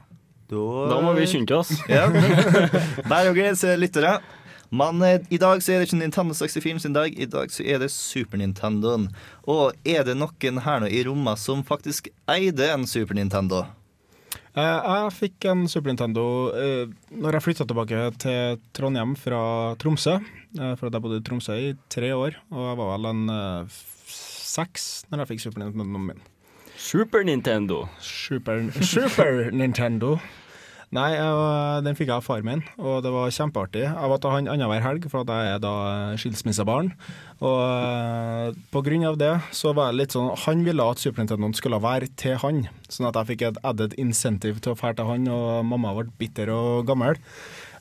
Da 0.49 1.01
må 1.01 1.13
vi 1.15 1.25
skynde 1.30 1.53
oss. 1.59 1.71
Ja. 1.89 2.07
Bare 3.07 3.30
å 3.30 3.34
glede 3.36 3.77
lyttere. 3.77 4.19
Men 4.71 5.01
eh, 5.01 5.17
i 5.34 5.38
dag 5.41 5.61
så 5.65 5.71
er 5.73 5.80
det 5.82 5.88
ikke 5.89 5.97
Nintendo 5.97 6.34
64 6.38 6.80
sin 6.84 6.93
dag, 6.93 7.09
i 7.17 7.25
dag 7.25 7.49
så 7.49 7.63
er 7.65 7.80
det 7.82 7.88
Super 7.89 8.38
Nintendoen. 8.38 9.07
Og 9.49 9.73
er 9.84 10.03
det 10.05 10.13
noen 10.17 10.59
her 10.61 10.80
nå 10.84 10.88
i 10.93 11.01
rommet 11.07 11.39
som 11.41 11.63
faktisk 11.65 12.07
eide 12.30 12.67
en 12.73 12.86
Super 12.86 13.15
Nintendo? 13.17 13.63
Eh, 14.58 14.80
Jeg 14.89 15.14
fikk 15.14 15.45
en 15.52 15.68
Super 15.70 15.91
Nintendo 15.93 16.24
eh, 16.58 16.88
når 17.14 17.38
jeg 17.38 17.45
flytta 17.45 17.68
tilbake 17.70 18.00
til 18.24 18.58
Trondheim 18.74 19.16
fra 19.20 19.41
Tromsø. 19.82 20.16
eh, 20.60 20.74
For 20.80 20.88
at 20.89 20.93
jeg 20.97 21.02
bodde 21.06 21.20
i 21.22 21.26
Tromsø 21.28 21.56
i 21.70 21.76
tre 21.89 22.10
år, 22.16 22.36
og 22.52 22.66
jeg 22.72 22.80
var 22.82 22.91
vel 22.97 23.10
en 23.12 23.24
seks 24.10 25.06
når 25.12 25.24
jeg 25.24 25.32
fikk 25.34 25.43
Super 25.45 25.64
Nintendo 25.64 26.02
min. 26.10 26.22
Super 26.80 27.24
Nintendo. 27.28 27.82
Super, 28.02 28.62
Super 28.82 29.50
Nintendo. 29.52 30.16
Nei, 30.90 31.12
jeg, 31.14 31.82
den 31.86 31.94
fikk 31.94 32.08
jeg 32.10 32.18
av 32.18 32.26
far 32.26 32.42
min, 32.42 32.64
og 32.82 33.04
det 33.06 33.12
var 33.14 33.30
kjempeartig. 33.30 33.84
Jeg 33.86 34.10
var 34.10 34.22
til 34.22 34.32
han 34.34 34.48
annenhver 34.50 34.82
helg, 34.82 35.04
for 35.12 35.22
jeg 35.22 35.52
er 35.54 35.62
da 35.62 35.74
skilsmissebarn. 36.18 36.90
Og 37.46 37.60
eh, 37.62 38.58
på 38.74 38.82
grunn 38.88 39.06
av 39.06 39.20
det 39.22 39.36
så 39.54 39.76
var 39.78 39.92
det 39.92 40.00
litt 40.00 40.18
sånn 40.18 40.34
Han 40.48 40.66
ville 40.66 40.88
at 40.90 41.00
Super 41.00 41.30
skulle 41.54 41.82
være 41.84 42.10
til 42.18 42.42
han, 42.42 42.66
sånn 42.90 43.12
at 43.12 43.22
jeg 43.22 43.30
fikk 43.30 43.46
et 43.46 43.62
added 43.62 43.94
incentive 44.02 44.66
til 44.66 44.74
å 44.74 44.80
dra 44.82 44.96
til 44.98 45.12
han, 45.12 45.30
og 45.30 45.62
mamma 45.70 45.94
ble 45.94 46.10
bitter 46.18 46.50
og 46.58 46.90
gammel. 46.90 47.22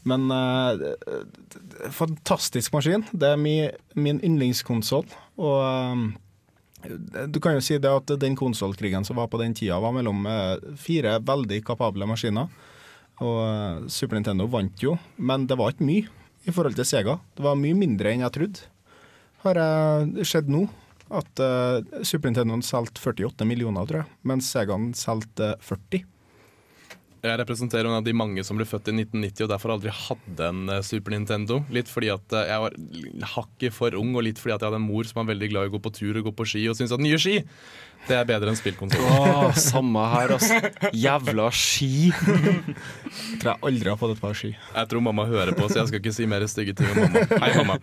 Men 0.05 0.29
eh, 0.29 1.89
fantastisk 1.89 2.77
maskin. 2.77 3.09
Det 3.09 3.33
er 3.33 3.41
mi, 3.41 3.57
min 3.97 4.21
yndlingskonsoll. 4.21 5.09
Og 5.41 5.61
eh, 5.65 7.25
du 7.25 7.41
kan 7.41 7.57
jo 7.57 7.65
si 7.65 7.81
det 7.81 7.89
at 7.89 8.19
den 8.21 8.37
konsollkrigen 8.37 9.09
som 9.09 9.17
var 9.17 9.33
på 9.33 9.41
den 9.41 9.57
tida, 9.57 9.81
var 9.81 9.97
mellom 9.97 10.29
fire 10.77 11.23
veldig 11.25 11.65
kapable 11.65 12.05
maskiner. 12.07 12.53
Og 13.25 13.39
eh, 13.43 13.87
Super 13.91 14.19
Nintendo 14.19 14.47
vant 14.51 14.83
jo, 14.83 14.97
men 15.19 15.47
det 15.51 15.59
var 15.59 15.75
ikke 15.75 15.89
mye 15.89 16.19
i 16.49 16.55
forhold 16.55 16.77
til 16.79 16.87
Sega. 16.89 17.19
Det 17.37 17.45
var 17.45 17.59
mye 17.59 17.77
mindre 17.77 18.13
enn 18.13 18.25
jeg 18.25 18.35
trodde. 18.37 18.69
Har 19.45 19.59
jeg 19.63 20.27
sett 20.27 20.49
nå 20.51 20.65
at 21.09 21.41
uh, 21.41 21.81
Super 22.05 22.29
Nintendoen 22.29 22.65
solgte 22.65 23.01
48 23.01 23.47
millioner, 23.49 23.87
tror 23.89 24.03
jeg, 24.03 24.17
mens 24.29 24.51
Segaen 24.53 24.91
solgte 24.99 25.55
40. 25.65 26.03
Jeg 27.19 27.39
representerer 27.41 27.89
en 27.89 27.97
av 27.99 28.05
de 28.07 28.13
mange 28.15 28.45
som 28.47 28.59
ble 28.59 28.67
født 28.69 28.93
i 28.93 28.95
1990 28.95 29.47
og 29.47 29.51
derfor 29.51 29.73
aldri 29.75 29.91
hadde 29.91 30.51
en 30.53 30.71
eh, 30.71 30.85
Super 30.87 31.15
Nintendo. 31.17 31.61
Litt 31.75 31.91
fordi 31.91 32.13
at 32.15 32.35
eh, 32.39 32.47
jeg 32.53 32.63
var 32.63 32.77
hakket 33.35 33.75
for 33.75 33.97
ung, 33.99 34.13
og 34.15 34.23
litt 34.29 34.39
fordi 34.39 34.55
at 34.55 34.63
jeg 34.63 34.71
hadde 34.71 34.79
en 34.79 34.87
mor 34.87 35.09
som 35.09 35.19
var 35.23 35.33
veldig 35.33 35.51
glad 35.51 35.67
i 35.67 35.73
å 35.73 35.75
gå 35.75 35.81
på 35.83 35.95
tur 35.99 36.21
og 36.21 36.29
gå 36.29 36.35
på 36.39 36.47
ski, 36.53 36.63
og 36.71 36.79
syntes 36.79 36.95
at 36.95 37.03
nye 37.03 37.19
ski 37.19 37.41
det 38.07 38.15
er 38.17 38.29
bedre 38.29 38.53
enn 38.53 38.57
spillkonsoll. 38.57 39.03
Åh, 39.05 39.57
samme 39.59 40.05
her, 40.15 40.33
altså. 40.37 40.61
Jævla 40.97 41.49
ski. 41.53 42.09
Jeg 42.09 43.41
Tror 43.43 43.51
jeg 43.51 43.59
aldri 43.71 43.91
har 43.91 43.99
fått 44.01 44.15
et 44.15 44.23
par 44.23 44.39
ski. 44.39 44.53
Jeg 44.55 44.91
tror 44.93 45.03
mamma 45.05 45.27
hører 45.29 45.53
på, 45.59 45.67
så 45.69 45.83
jeg 45.83 45.91
skal 45.91 46.01
ikke 46.01 46.15
si 46.17 46.29
mer 46.31 46.47
stygge 46.49 46.77
ting 46.79 46.89
om 46.95 47.03
mamma. 47.03 47.27
Hei, 47.43 47.51
mamma. 47.59 47.79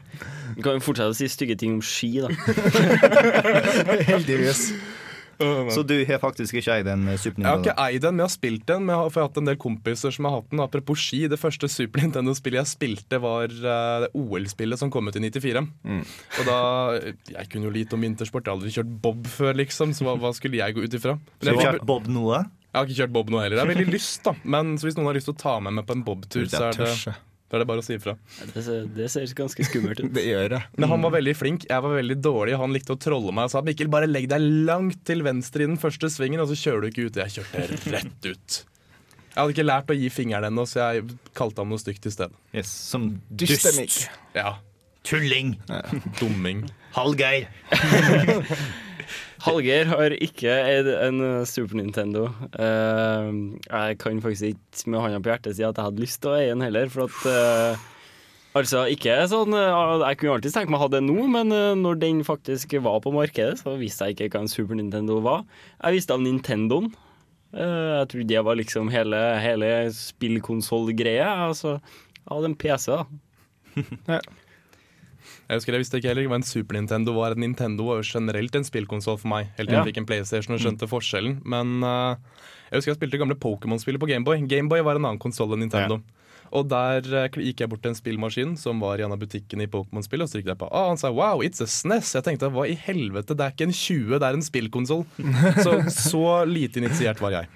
Du 0.56 0.64
kan 0.64 0.80
jo 0.80 0.86
fortsette 0.88 1.12
å 1.12 1.18
si 1.20 1.28
stygge 1.30 1.60
ting 1.60 1.76
om 1.78 1.84
ski, 1.84 2.14
da. 2.24 2.32
Heldigvis. 4.08 4.70
Så 5.76 5.84
du 5.88 5.96
har 6.08 6.22
faktisk 6.22 6.58
ikke 6.60 6.78
eid 6.80 6.90
en 6.92 7.06
Super 7.22 7.44
Jeg 7.44 7.50
har 7.50 7.62
ikke 7.64 7.76
eid 7.86 8.04
den, 8.06 8.16
men 8.16 8.24
jeg 8.24 8.30
har 8.30 8.36
spilt 8.36 8.66
den. 8.70 8.86
Men 8.86 8.96
jeg 8.96 9.02
har, 9.02 9.14
for 9.14 9.22
jeg 9.22 9.26
har 9.26 9.32
hatt 9.32 9.42
en 9.42 9.52
del 9.52 9.60
kompiser 9.62 10.16
som 10.16 10.30
har 10.30 10.38
hatt 10.40 10.50
den. 10.52 10.64
Apropos 10.64 11.02
ski, 11.02 11.22
det 11.32 11.40
første 11.42 11.70
Super 11.72 12.06
Nintendo-spillet 12.06 12.62
jeg 12.62 12.72
spilte, 12.72 13.22
var 13.24 13.52
uh, 13.52 14.06
det 14.06 14.12
OL-spillet 14.18 14.82
som 14.82 14.92
kom 14.94 15.10
ut 15.10 15.20
i 15.20 15.24
94. 15.28 15.66
Og 16.40 16.44
da 16.50 16.60
Jeg 17.32 17.50
kunne 17.52 17.70
jo 17.70 17.74
lite 17.74 17.98
om 17.98 18.06
vintersport, 18.06 18.46
jeg 18.46 18.54
har 18.54 18.60
aldri 18.60 18.76
kjørt 18.76 18.94
bob 19.04 19.32
før, 19.32 19.56
liksom, 19.60 19.96
så 19.96 20.08
hva, 20.08 20.18
hva 20.22 20.34
skulle 20.36 20.62
jeg 20.62 20.76
gå 20.78 20.86
ut 20.86 21.00
ifra? 21.00 21.18
Men 21.18 21.42
Så 21.42 21.50
du 21.50 21.60
har 21.60 21.74
kjørt 21.74 21.88
Bob 21.88 22.08
noe? 22.12 22.46
jeg 22.76 22.82
har 22.82 22.90
ikke 22.90 22.98
kjørt 22.98 23.14
bob 23.16 23.30
nå 23.32 23.40
heller. 23.40 23.56
Jeg 23.56 23.64
har 23.64 23.72
veldig 23.72 23.94
lyst, 23.94 24.26
da. 24.26 24.34
Men 24.44 24.74
så 24.76 24.90
hvis 24.90 24.98
noen 24.98 25.08
har 25.08 25.16
lyst 25.16 25.30
til 25.30 25.36
å 25.38 25.40
ta 25.40 25.54
med 25.64 25.78
meg 25.78 25.86
på 25.88 25.96
en 25.96 26.04
bobtur, 26.04 26.44
så 26.52 26.68
er 26.68 26.82
det. 26.82 27.16
Da 27.56 27.62
er 27.62 27.64
det 27.64 27.70
bare 27.70 27.80
å 27.80 27.86
si 27.86 27.95
ifra. 27.95 28.14
Det 28.51 28.64
ser, 28.66 28.86
det 28.91 29.08
ser 29.14 29.32
ganske 29.38 29.66
skummelt 29.70 30.01
ut. 30.03 30.12
Det 30.18 30.24
gjør 30.28 30.49
det. 30.58 30.60
Men 30.76 30.91
han 30.91 31.06
var 31.06 31.14
veldig 31.16 31.34
flink, 31.39 31.66
jeg 31.70 31.84
var 31.86 31.95
veldig 31.95 32.18
dårlig. 32.20 32.58
Han 32.60 32.76
likte 32.76 32.95
å 32.95 32.99
trolle 32.99 33.32
meg 33.36 33.47
og 33.47 33.53
sa 33.56 33.62
Mikkel, 33.64 33.88
bare 33.93 34.10
legg 34.10 34.28
deg 34.32 34.43
langt 34.68 35.06
til 35.08 35.24
venstre 35.24 35.64
i 35.64 35.70
den 35.70 35.80
første 35.80 36.10
svingen, 36.12 36.43
og 36.43 36.51
så 36.51 36.58
kjører 36.60 36.84
du 36.84 36.91
ikke 36.91 37.08
ut. 37.08 37.20
Jeg 37.24 37.38
kjørte 37.39 37.93
rett 37.95 38.28
ut. 38.28 38.60
Jeg 39.36 39.39
hadde 39.39 39.56
ikke 39.56 39.68
lært 39.68 39.91
å 39.91 39.97
gi 39.99 40.12
fingeren 40.12 40.49
ennå, 40.51 40.64
så 40.68 40.91
jeg 40.93 41.08
kalte 41.36 41.64
ham 41.64 41.72
noe 41.72 41.82
stygt 41.82 42.08
i 42.08 42.14
stedet. 42.14 42.36
Yes, 42.56 42.72
som 42.91 43.10
dyst 43.32 43.68
dust. 43.68 44.06
Ja, 44.36 44.58
Tulling. 45.06 45.56
dumming. 46.20 46.66
Hallgeir. 46.95 47.47
Hallgeir 49.45 49.89
har 49.89 50.16
ikke 50.18 50.51
eid 50.51 50.89
en 50.93 51.24
Super 51.49 51.80
Nintendo. 51.80 52.28
Uh, 52.56 53.58
jeg 53.68 53.99
kan 54.01 54.22
faktisk 54.24 54.53
ikke 54.53 54.91
med 54.93 55.03
hånda 55.03 55.20
på 55.22 55.32
hjertet 55.34 55.58
si 55.58 55.66
at 55.66 55.76
jeg 55.78 55.89
hadde 55.89 56.03
lyst 56.03 56.22
til 56.24 56.32
å 56.32 56.38
eie 56.39 56.56
en 56.56 56.64
heller, 56.66 56.89
for 56.93 57.10
at 57.10 57.28
uh, 57.28 57.91
Altså, 58.56 58.86
ikke 58.88 59.12
sånn 59.28 59.51
eh, 59.51 60.03
Jeg 60.06 60.16
kunne 60.22 60.38
alltid 60.38 60.53
tenkt 60.56 60.70
meg 60.72 60.78
å 60.80 60.86
ha 60.86 60.91
det 60.93 61.01
nå, 61.03 61.16
men 61.28 61.49
når 61.82 61.97
den 61.99 62.22
faktisk 62.24 62.72
var 62.86 63.01
på 63.03 63.12
markedet, 63.12 63.58
så 63.60 63.74
visste 63.76 64.08
jeg 64.08 64.16
ikke 64.16 64.30
hva 64.38 64.45
en 64.45 64.47
Super 64.47 64.80
Nintendo 64.80 65.18
var. 65.26 65.43
Jeg 65.82 65.97
visste 65.97 66.16
av 66.16 66.24
Nintendoen. 66.24 66.88
Jeg 67.51 68.08
trodde 68.14 68.30
det 68.32 68.45
var 68.47 68.56
liksom 68.56 68.88
hele, 68.95 69.20
hele 69.43 69.74
spillkonsollgreia. 69.91 71.28
Altså, 71.49 71.76
jeg 72.16 72.32
hadde 72.32 72.53
en 72.53 72.58
PC, 72.64 72.95
da. 72.95 74.22
Jeg 75.46 75.60
husker 75.60 75.76
jeg 75.76 75.84
visste 75.84 76.00
ikke 76.02 76.10
heller 76.10 76.28
hva 76.32 76.39
en 76.39 76.48
Super 76.48 76.78
Nintendo 76.78 77.14
var. 77.14 77.36
Nintendo 77.38 77.86
var 77.86 78.02
jo 78.02 78.08
generelt 78.08 78.56
en 78.58 78.66
spillkonsoll 78.66 79.20
for 79.22 79.30
meg, 79.30 79.52
helt 79.60 79.70
til 79.70 79.78
Ja. 79.78 79.84
jeg 79.84 79.91
fikk 79.91 80.02
en 80.02 80.08
PlayStation 80.10 80.56
og 80.56 80.62
skjønte 80.64 80.89
forskjellen. 80.89 81.39
Men 81.46 81.84
uh, 81.86 82.18
jeg 82.72 82.80
husker 82.80 82.93
jeg 82.93 83.00
spilte 83.00 83.22
gamle 83.22 83.38
Pokémon-spillet 83.38 84.02
på 84.02 84.10
Gameboy. 84.10 84.41
Gameboy 84.50 84.82
var 84.82 84.98
en 84.98 85.06
annen 85.06 85.22
konsoll 85.22 85.54
enn 85.54 85.62
Nintendo. 85.68 86.00
Og 86.56 86.66
der 86.70 87.06
uh, 87.14 87.30
gikk 87.30 87.62
jeg 87.62 87.70
bort 87.70 87.84
til 87.86 87.93
en 87.93 88.00
spillmaskin 88.00 88.56
som 88.58 88.82
var 88.82 88.98
i 88.98 89.06
en 89.06 89.14
av 89.14 89.22
butikkene 89.22 89.68
i 89.68 89.70
Pokémon-spillet, 89.70 90.26
og 90.26 90.34
så 90.34 90.41
jeg 90.41 90.58
på 90.58 90.72
ah, 90.72 90.89
han 90.89 90.98
sa 90.98 91.14
wow, 91.14 91.46
it's 91.46 91.62
a 91.62 91.70
SNES. 91.70 92.16
Jeg 92.18 92.26
tenkte 92.26 92.50
hva 92.50 92.66
i 92.66 92.74
helvete, 92.74 93.38
det 93.38 93.46
er 93.46 93.54
ikke 93.54 93.70
en 93.70 93.78
20, 93.78 94.18
det 94.18 94.26
er 94.26 94.39
en 94.39 94.50
spillkonsoll. 94.50 95.06
så, 95.66 95.78
så 95.93 96.26
lite 96.50 96.82
initiert 96.82 97.22
var 97.22 97.38
jeg. 97.38 97.54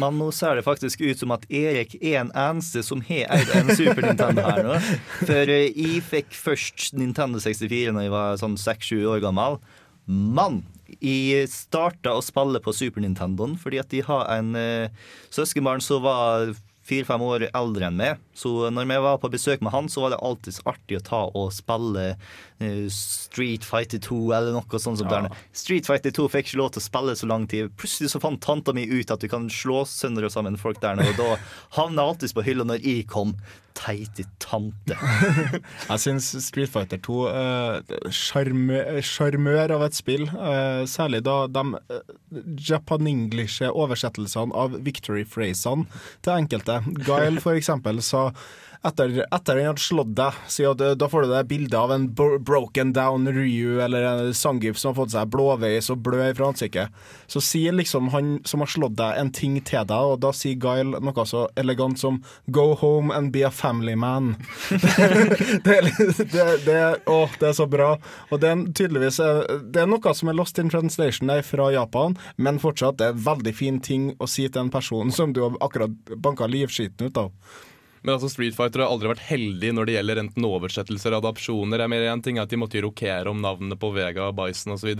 Men 0.00 0.18
nå 0.20 0.30
ser 0.34 0.58
det 0.58 0.66
faktisk 0.66 1.02
ut 1.04 1.20
som 1.20 1.34
at 1.34 1.46
Erik 1.50 1.96
er 2.00 2.20
en 2.22 2.32
eneste 2.36 2.82
som 2.86 3.02
har 3.08 3.28
eid 3.38 3.52
en 3.56 3.74
Super 3.76 4.04
Nintendo 4.06 4.46
her 4.46 4.62
nå. 4.66 4.78
For 5.24 5.52
eh, 5.52 5.68
jeg 5.72 6.02
fikk 6.06 6.34
først 6.36 6.90
Nintendo 6.98 7.42
64 7.42 7.94
da 7.96 8.06
jeg 8.06 8.14
var 8.14 8.40
sånn 8.40 8.58
6-7 8.60 9.06
år 9.14 9.22
gammel. 9.24 9.60
Men 10.08 10.62
jeg 11.04 11.50
starta 11.52 12.14
å 12.16 12.24
spille 12.24 12.60
på 12.64 12.72
Super 12.72 13.04
Nintendoen 13.04 13.58
fordi 13.60 13.80
at 13.82 13.90
de 13.92 14.00
har 14.06 14.24
en 14.32 14.54
uh, 14.56 15.10
søskenbarn 15.34 15.84
som 15.84 16.00
var 16.06 16.54
fire-fem 16.88 17.22
år 17.24 17.46
eldre 17.52 17.88
enn 17.90 17.98
meg. 18.00 18.22
Så 18.36 18.70
når 18.72 18.88
vi 18.88 18.98
var 19.04 19.20
på 19.20 19.30
besøk 19.32 19.62
med 19.64 19.74
han, 19.74 19.90
så 19.92 20.04
var 20.06 20.14
det 20.14 20.20
alltid 20.24 20.60
artig 20.68 20.98
å 20.98 21.04
ta 21.04 21.20
og 21.36 21.52
spille 21.52 22.06
uh, 22.16 22.88
Street 22.94 23.66
Fighter 23.66 24.00
2 24.04 24.20
eller 24.32 24.56
noe 24.56 24.80
sånt. 24.80 24.98
som 25.02 25.06
Ja. 25.08 25.22
der. 25.28 25.36
Street 25.52 25.86
Fighter 25.86 26.14
2 26.14 26.28
fikk 26.32 26.48
ikke 26.50 26.60
lov 26.62 26.72
til 26.74 26.82
å 26.82 26.88
spille 26.88 27.16
så 27.18 27.28
lang 27.30 27.46
tid. 27.50 27.70
Plutselig 27.76 28.12
så 28.14 28.22
fant 28.22 28.40
tanta 28.40 28.72
mi 28.76 28.86
ut 28.88 29.10
at 29.14 29.20
du 29.20 29.28
kan 29.28 29.48
slå 29.52 29.84
sønder 29.88 30.24
og 30.28 30.32
sammen 30.34 30.56
folk 30.60 30.80
der 30.80 30.96
nede, 30.98 31.14
og 31.14 31.20
da 31.20 31.38
havna 31.78 32.02
jeg 32.02 32.14
alltid 32.14 32.34
på 32.38 32.46
hylla 32.48 32.64
når 32.64 32.84
jeg 32.86 33.06
kom. 33.10 33.34
Teite 33.78 34.24
tante. 34.42 34.96
Jeg 35.90 36.02
syns 36.02 36.32
Street 36.42 36.70
Fighter 36.72 36.98
2 37.04 37.18
uh, 37.30 38.10
av 39.76 39.84
et 39.86 39.96
spill. 39.96 40.26
uh, 40.34 40.82
særlig 40.90 41.22
da 41.26 41.36
de 41.46 41.64
uh, 41.78 42.14
japaninglishe 42.58 43.70
oversettelsene 43.70 44.54
av 44.56 44.74
victory-phrasene 44.82 45.86
til 46.26 46.34
enkelte. 46.34 46.80
Guile 47.06 47.44
for 47.44 47.54
eksempel 47.60 48.02
sa 48.02 48.32
etter, 48.86 49.24
etter 49.34 49.56
den 49.56 49.66
hadde 49.66 49.82
slått 49.82 50.14
deg, 50.16 50.36
si 50.50 50.64
at 50.66 50.80
eh, 50.84 50.94
da 50.98 51.08
får 51.10 51.26
du 51.26 51.32
det 51.32 51.42
bildet 51.50 51.76
av 51.78 51.92
en 51.92 52.06
bro 52.14 52.38
broken 52.38 52.92
down 52.94 53.26
Ryu 53.34 53.80
eller 53.82 54.06
en 54.06 54.34
Sangif 54.34 54.78
som 54.78 54.92
har 54.92 54.98
fått 55.00 55.14
seg 55.14 55.30
blåveis 55.32 55.90
og 55.90 56.02
blø 56.06 56.28
fra 56.38 56.50
ansiktet. 56.52 56.94
Så 57.26 57.42
sier 57.44 57.74
liksom 57.74 58.10
han 58.14 58.36
som 58.48 58.62
har 58.62 58.70
slått 58.70 58.96
deg, 58.98 59.18
en 59.18 59.32
ting 59.34 59.58
til 59.60 59.86
deg, 59.88 60.12
og 60.12 60.20
da 60.22 60.32
sier 60.36 60.58
Guile 60.62 61.00
noe 61.02 61.26
så 61.26 61.46
elegant 61.58 61.98
som 61.98 62.20
'go 62.46 62.74
home 62.78 63.14
and 63.14 63.32
be 63.32 63.42
a 63.46 63.50
family 63.50 63.94
man'. 63.94 64.36
det, 65.66 65.78
det, 66.32 66.46
det, 66.66 66.82
å, 67.06 67.28
det 67.40 67.48
er 67.50 67.56
så 67.56 67.66
bra. 67.66 67.96
Og 68.30 68.40
det 68.40 68.52
er 68.52 68.64
tydeligvis 68.72 69.18
eh, 69.20 69.42
Det 69.72 69.82
er 69.82 69.90
noe 69.90 70.14
som 70.14 70.30
er 70.30 70.38
lost 70.38 70.58
in 70.58 70.70
translation 70.70 71.28
der 71.28 71.42
fra 71.42 71.70
Japan, 71.72 72.16
men 72.36 72.62
fortsatt 72.62 72.98
det 72.98 73.08
er 73.08 73.16
en 73.16 73.26
veldig 73.26 73.54
fin 73.54 73.80
ting 73.80 74.12
å 74.18 74.28
si 74.30 74.46
til 74.48 74.66
en 74.66 74.70
person 74.70 75.10
som 75.12 75.32
du 75.32 75.42
har 75.42 75.58
akkurat 75.64 76.14
banka 76.22 76.46
livskiten 76.46 77.10
ut 77.10 77.18
av. 77.18 77.32
Men 78.02 78.16
altså 78.16 78.30
Street 78.32 78.56
Fighter 78.56 78.84
har 78.84 78.92
aldri 78.92 79.12
vært 79.12 79.26
heldig 79.28 79.74
når 79.74 79.88
det 79.88 79.96
gjelder 79.98 80.22
enten 80.24 80.48
oversettelser 80.48 81.10
eller 81.10 81.22
adopsjoner. 81.22 81.84
Jeg 81.84 81.92
mener 81.94 82.12
En 82.12 82.24
ting 82.24 82.38
er 82.38 82.46
at 82.46 82.52
de 82.52 82.60
måtte 82.60 82.82
rokere 82.84 83.30
om 83.30 83.40
navnene 83.42 83.78
på 83.78 83.92
Vega, 83.94 84.30
Bison 84.36 84.76
osv. 84.76 84.94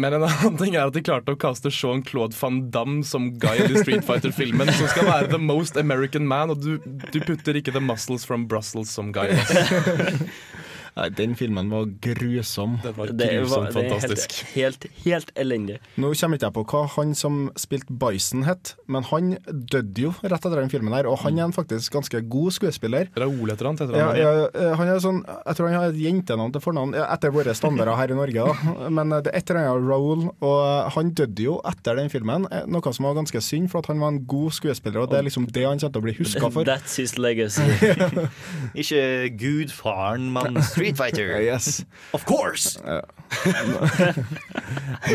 Men 0.00 0.16
en 0.16 0.24
annen 0.28 0.58
ting 0.60 0.76
er 0.76 0.88
at 0.88 0.96
de 0.96 1.04
klarte 1.04 1.34
å 1.34 1.40
kaste 1.40 1.72
Jean-Claude 1.72 2.36
van 2.38 2.64
Damme 2.72 3.04
som 3.06 3.30
guide 3.42 3.68
i 3.70 3.82
Street 3.82 4.06
Fighter-filmen, 4.08 4.72
som 4.78 4.88
skal 4.92 5.08
være 5.10 5.32
the 5.34 5.40
most 5.42 5.76
American 5.80 6.26
man, 6.28 6.54
og 6.54 6.64
du, 6.64 6.76
du 7.12 7.20
putter 7.20 7.58
ikke 7.60 7.74
The 7.74 7.84
Muscles 7.84 8.26
from 8.28 8.48
Brussels 8.48 8.92
som 8.94 9.12
Guile. 9.12 9.38
Nei, 10.92 11.06
den 11.16 11.32
filmen 11.38 11.70
var 11.72 11.86
grusom. 12.04 12.74
Det 12.82 12.90
var 12.98 13.08
Det 13.16 13.26
var, 13.26 13.46
grusomt 13.46 13.68
det 13.72 13.80
er 13.80 13.88
helt, 13.88 13.92
fantastisk. 14.02 14.34
helt, 14.52 14.86
helt 15.06 15.30
elendig. 15.40 15.78
Nå 15.96 16.10
kommer 16.20 16.36
ikke 16.36 16.48
jeg 16.50 16.56
på 16.58 16.64
hva 16.72 16.82
han 16.98 17.14
som 17.16 17.38
spilte 17.56 17.94
Bison 18.02 18.42
het, 18.44 18.74
men 18.92 19.06
han 19.08 19.30
døde 19.72 20.04
jo 20.04 20.10
rett 20.20 20.34
etter 20.36 20.58
den 20.60 20.68
filmen 20.72 20.92
her, 20.92 21.08
og 21.08 21.16
han 21.24 21.38
er 21.40 21.46
en 21.46 21.54
faktisk 21.56 21.94
ganske 21.96 22.20
god 22.28 22.52
skuespiller. 22.58 23.08
Raoul 23.16 23.54
etter 23.54 23.70
annet 23.70 23.84
heter 23.86 23.96
han. 23.96 24.20
ja, 24.20 24.32
ja, 24.52 24.74
han 24.76 24.90
er 24.92 25.00
sånn, 25.00 25.22
jeg 25.30 25.56
tror 25.56 25.70
han 25.72 25.78
har 25.80 25.94
et 25.94 26.00
jentenavn 26.02 26.52
til 26.52 26.64
fornavn, 26.66 26.92
ja, 27.00 27.06
etter 27.16 27.32
våre 27.32 27.54
standarder 27.56 27.96
her 27.96 28.12
i 28.12 28.18
Norge. 28.20 28.44
da 28.52 28.90
Men 28.92 29.12
eh, 29.16 29.22
det 29.24 29.32
er 29.32 29.38
et 29.40 29.50
eller 29.54 29.70
annet 29.72 29.88
Raoul, 29.88 30.26
og 30.44 30.58
eh, 30.60 30.92
han 30.98 31.14
døde 31.22 31.46
jo 31.48 31.56
etter 31.72 31.96
den 32.02 32.12
filmen. 32.12 32.44
eh, 32.52 32.68
Noe 32.68 32.92
som 32.92 33.08
var 33.08 33.16
ganske 33.16 33.40
synd, 33.40 33.70
for 33.72 33.80
at 33.80 33.88
han 33.94 34.00
var 34.04 34.12
en 34.12 34.20
god 34.28 34.52
skuespiller, 34.60 35.00
og 35.06 35.10
det 35.14 35.22
er 35.22 35.28
liksom 35.30 35.48
det 35.48 35.64
han 35.64 35.80
kommer 35.80 35.96
til 35.96 36.04
å 36.04 36.06
bli 36.10 36.16
huska 36.20 36.52
for. 36.52 36.68
That's 36.68 37.00
his 37.00 37.16
legacy. 37.16 37.64
Ikke 38.82 39.02
gudfaren, 39.40 40.28
men 40.36 40.60
Street 40.82 40.98
Fighter. 41.02 41.32
Yes. 41.40 41.84
Of 42.12 42.26
course! 42.28 42.76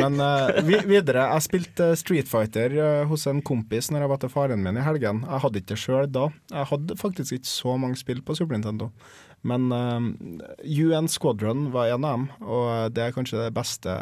Men 0.01 0.17
uh, 0.19 0.57
videre, 0.65 1.27
jeg 1.33 1.45
spilte 1.45 1.91
Street 1.99 2.29
Fighter 2.29 2.73
eh, 2.73 3.03
hos 3.09 3.27
en 3.29 3.43
kompis 3.45 3.91
når 3.91 4.03
jeg 4.05 4.11
var 4.11 4.21
til 4.23 4.31
faren 4.33 4.63
min 4.63 4.79
i 4.79 4.85
helgen. 4.85 5.23
Jeg 5.27 5.43
hadde 5.43 5.61
ikke 5.61 5.73
det 5.73 5.79
sjøl 5.83 6.09
da. 6.11 6.27
Jeg 6.53 6.69
hadde 6.71 6.97
faktisk 6.99 7.37
ikke 7.37 7.51
så 7.51 7.77
mange 7.79 7.99
spill 7.99 8.23
på 8.25 8.35
Super 8.37 8.57
Nintendo. 8.57 8.89
Men 9.47 9.71
eh, 9.71 10.43
UN 10.67 11.07
Squadron 11.11 11.69
var 11.73 11.93
en 11.93 12.05
av 12.05 12.17
dem, 12.17 12.27
og 12.43 12.93
det 12.95 13.05
er 13.05 13.15
kanskje 13.15 13.39
det 13.45 13.55
beste 13.55 13.93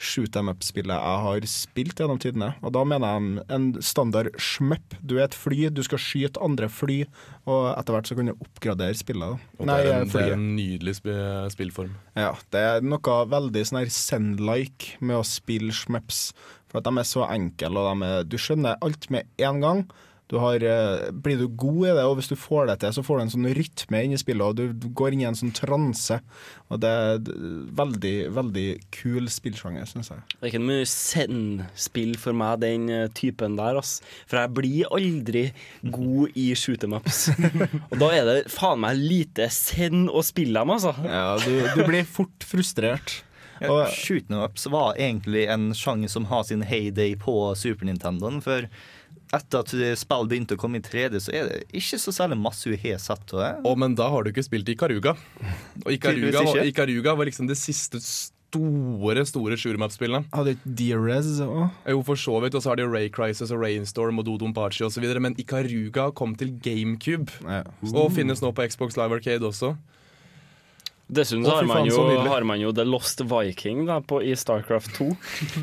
shoot 0.00 0.32
them 0.32 0.48
up-spillet 0.48 0.96
jeg 0.96 1.24
har 1.26 1.46
spilt 1.50 2.00
gjennom 2.00 2.20
tidene. 2.22 2.54
Og 2.64 2.72
da 2.72 2.86
mener 2.88 3.12
jeg 3.12 3.44
en 3.52 3.66
standard 3.84 4.30
schmup. 4.40 4.96
Du 5.04 5.18
er 5.18 5.26
et 5.26 5.36
fly, 5.36 5.68
du 5.68 5.82
skal 5.84 6.00
skyte 6.00 6.40
andre 6.40 6.70
fly, 6.72 7.02
og 7.44 7.66
etter 7.74 7.96
hvert 7.96 8.08
så 8.08 8.16
kan 8.16 8.30
du 8.30 8.34
oppgradere 8.38 8.96
spillet. 8.96 9.36
Og 9.58 9.60
Og 9.60 9.68
det, 9.68 9.76
er 9.76 10.00
en, 10.00 10.08
det 10.08 10.24
er 10.24 10.36
en 10.38 10.48
nydelig 10.56 10.96
sp 10.96 11.10
spillform. 11.52 11.92
Ja, 12.16 12.32
det 12.54 12.64
er 12.70 12.86
noe 12.86 13.18
veldig 13.28 13.66
sånn 13.68 13.82
her 13.82 13.92
Zen-like 13.92 14.96
med 15.04 15.20
å 15.20 15.26
spille 15.26 15.74
schmups. 15.76 16.30
For 16.70 16.80
at 16.80 16.86
de 16.88 17.02
er 17.02 17.08
så 17.08 17.26
enkle, 17.28 17.74
og 17.76 17.90
de 17.90 18.08
er, 18.08 18.24
du 18.30 18.38
skjønner 18.40 18.80
alt 18.80 19.10
med 19.12 19.28
en 19.42 19.60
gang. 19.60 19.84
Du 20.30 20.36
har, 20.38 20.62
eh, 20.62 21.10
blir 21.10 21.38
du 21.40 21.48
god 21.48 21.88
i 21.88 21.94
det, 21.96 22.04
og 22.06 22.16
hvis 22.20 22.30
du 22.30 22.36
får 22.38 22.68
det 22.70 22.76
til, 22.80 22.92
så 22.94 23.02
får 23.02 23.18
du 23.18 23.22
en 23.24 23.32
sånn 23.32 23.48
rytme 23.58 24.02
inn 24.06 24.12
i 24.14 24.20
spillet, 24.20 24.46
og 24.46 24.58
du 24.78 24.88
går 24.94 25.16
inn 25.16 25.24
i 25.24 25.26
en 25.26 25.38
sånn 25.38 25.50
transe. 25.56 26.20
Og 26.70 26.78
det 26.84 26.90
er 26.90 27.18
veldig, 27.80 28.14
veldig 28.36 28.66
kul 28.94 29.26
spillsjanger, 29.32 29.88
syns 29.90 30.12
jeg. 30.12 30.22
Det 30.36 30.44
er 30.44 30.52
ikke 30.52 30.68
mye 30.68 30.86
send-spill 30.86 32.14
for 32.22 32.38
meg, 32.38 32.60
den 32.62 32.86
eh, 32.94 33.08
typen 33.18 33.58
der, 33.58 33.80
ass. 33.80 33.96
For 34.30 34.38
jeg 34.38 34.54
blir 34.54 34.94
aldri 34.94 35.42
god 35.90 36.38
i 36.38 36.46
shootemaps. 36.54 37.24
Og 37.90 37.96
da 37.98 38.12
er 38.14 38.30
det 38.30 38.36
faen 38.54 38.84
meg 38.86 39.02
lite 39.02 39.50
send 39.50 40.12
å 40.14 40.22
spille 40.22 40.62
dem, 40.62 40.76
altså. 40.76 40.94
Ja, 41.02 41.34
du, 41.42 41.58
du 41.74 41.82
blir 41.88 42.06
fort 42.06 42.46
frustrert. 42.46 43.24
Ja, 43.60 43.82
Shoot 43.92 44.30
ups 44.32 44.66
var 44.72 44.94
egentlig 44.96 45.44
en 45.52 45.74
sjanger 45.76 46.08
som 46.08 46.24
har 46.30 46.46
sin 46.48 46.62
heyday 46.64 47.12
på 47.20 47.34
Super 47.58 47.84
Nintendoen. 47.84 48.40
For 48.40 48.70
etter 49.32 49.62
at 49.62 49.70
spill 49.98 50.26
begynte 50.30 50.56
å 50.56 50.60
komme 50.60 50.80
i 50.80 50.84
3D, 50.84 51.20
så 51.22 51.32
er 51.34 51.48
det 51.48 51.58
ikke 51.72 51.98
så 52.02 52.10
særlig 52.14 52.38
masse 52.40 52.66
hun 52.70 52.76
har 52.82 52.98
sett. 52.98 53.30
Å, 53.36 53.76
men 53.78 53.94
da 53.94 54.08
har 54.10 54.24
du 54.26 54.32
ikke 54.32 54.42
spilt 54.46 54.68
Ikaruga. 54.72 55.16
Og 55.84 55.92
Ikaruga, 55.94 56.42
var- 56.48 56.66
Ikaruga 56.66 57.14
var 57.16 57.26
liksom 57.30 57.46
det 57.46 57.56
siste 57.60 58.00
store 58.02 59.22
store 59.30 59.54
shoot'em-up-spillene. 59.54 60.24
Hadde 60.34 60.56
ikke 60.56 60.72
Dearez 60.80 61.28
òg? 61.44 61.70
Jo, 61.86 62.02
for 62.02 62.18
så 62.18 62.40
vidt. 62.42 62.56
Og 62.58 62.64
så 62.64 62.72
har 62.72 62.80
de 62.80 62.88
Ray 62.90 63.08
Crisis 63.08 63.52
og 63.54 63.60
Rainstorm 63.62 64.18
og 64.18 64.26
Dodonpachi 64.26 64.82
osv. 64.88 65.06
Men 65.22 65.36
Ikaruga 65.38 66.08
kom 66.18 66.34
til 66.34 66.50
GameCube. 66.58 67.30
Og 67.94 68.10
finnes 68.16 68.42
nå 68.42 68.50
på 68.52 68.66
Xbox 68.66 68.96
Live 68.98 69.14
Arcade 69.20 69.46
også. 69.46 69.76
Dessuten 71.10 71.44
så 71.44 71.56
har 71.56 71.66
man, 71.66 71.86
jo, 71.88 71.94
så 71.96 72.28
har 72.30 72.44
man 72.46 72.60
jo 72.62 72.70
The 72.72 72.84
Lost 72.86 73.20
Viking 73.26 73.82
da, 73.88 73.98
på, 74.00 74.20
i 74.22 74.36
Starcraft 74.38 74.92
2. 74.94 75.08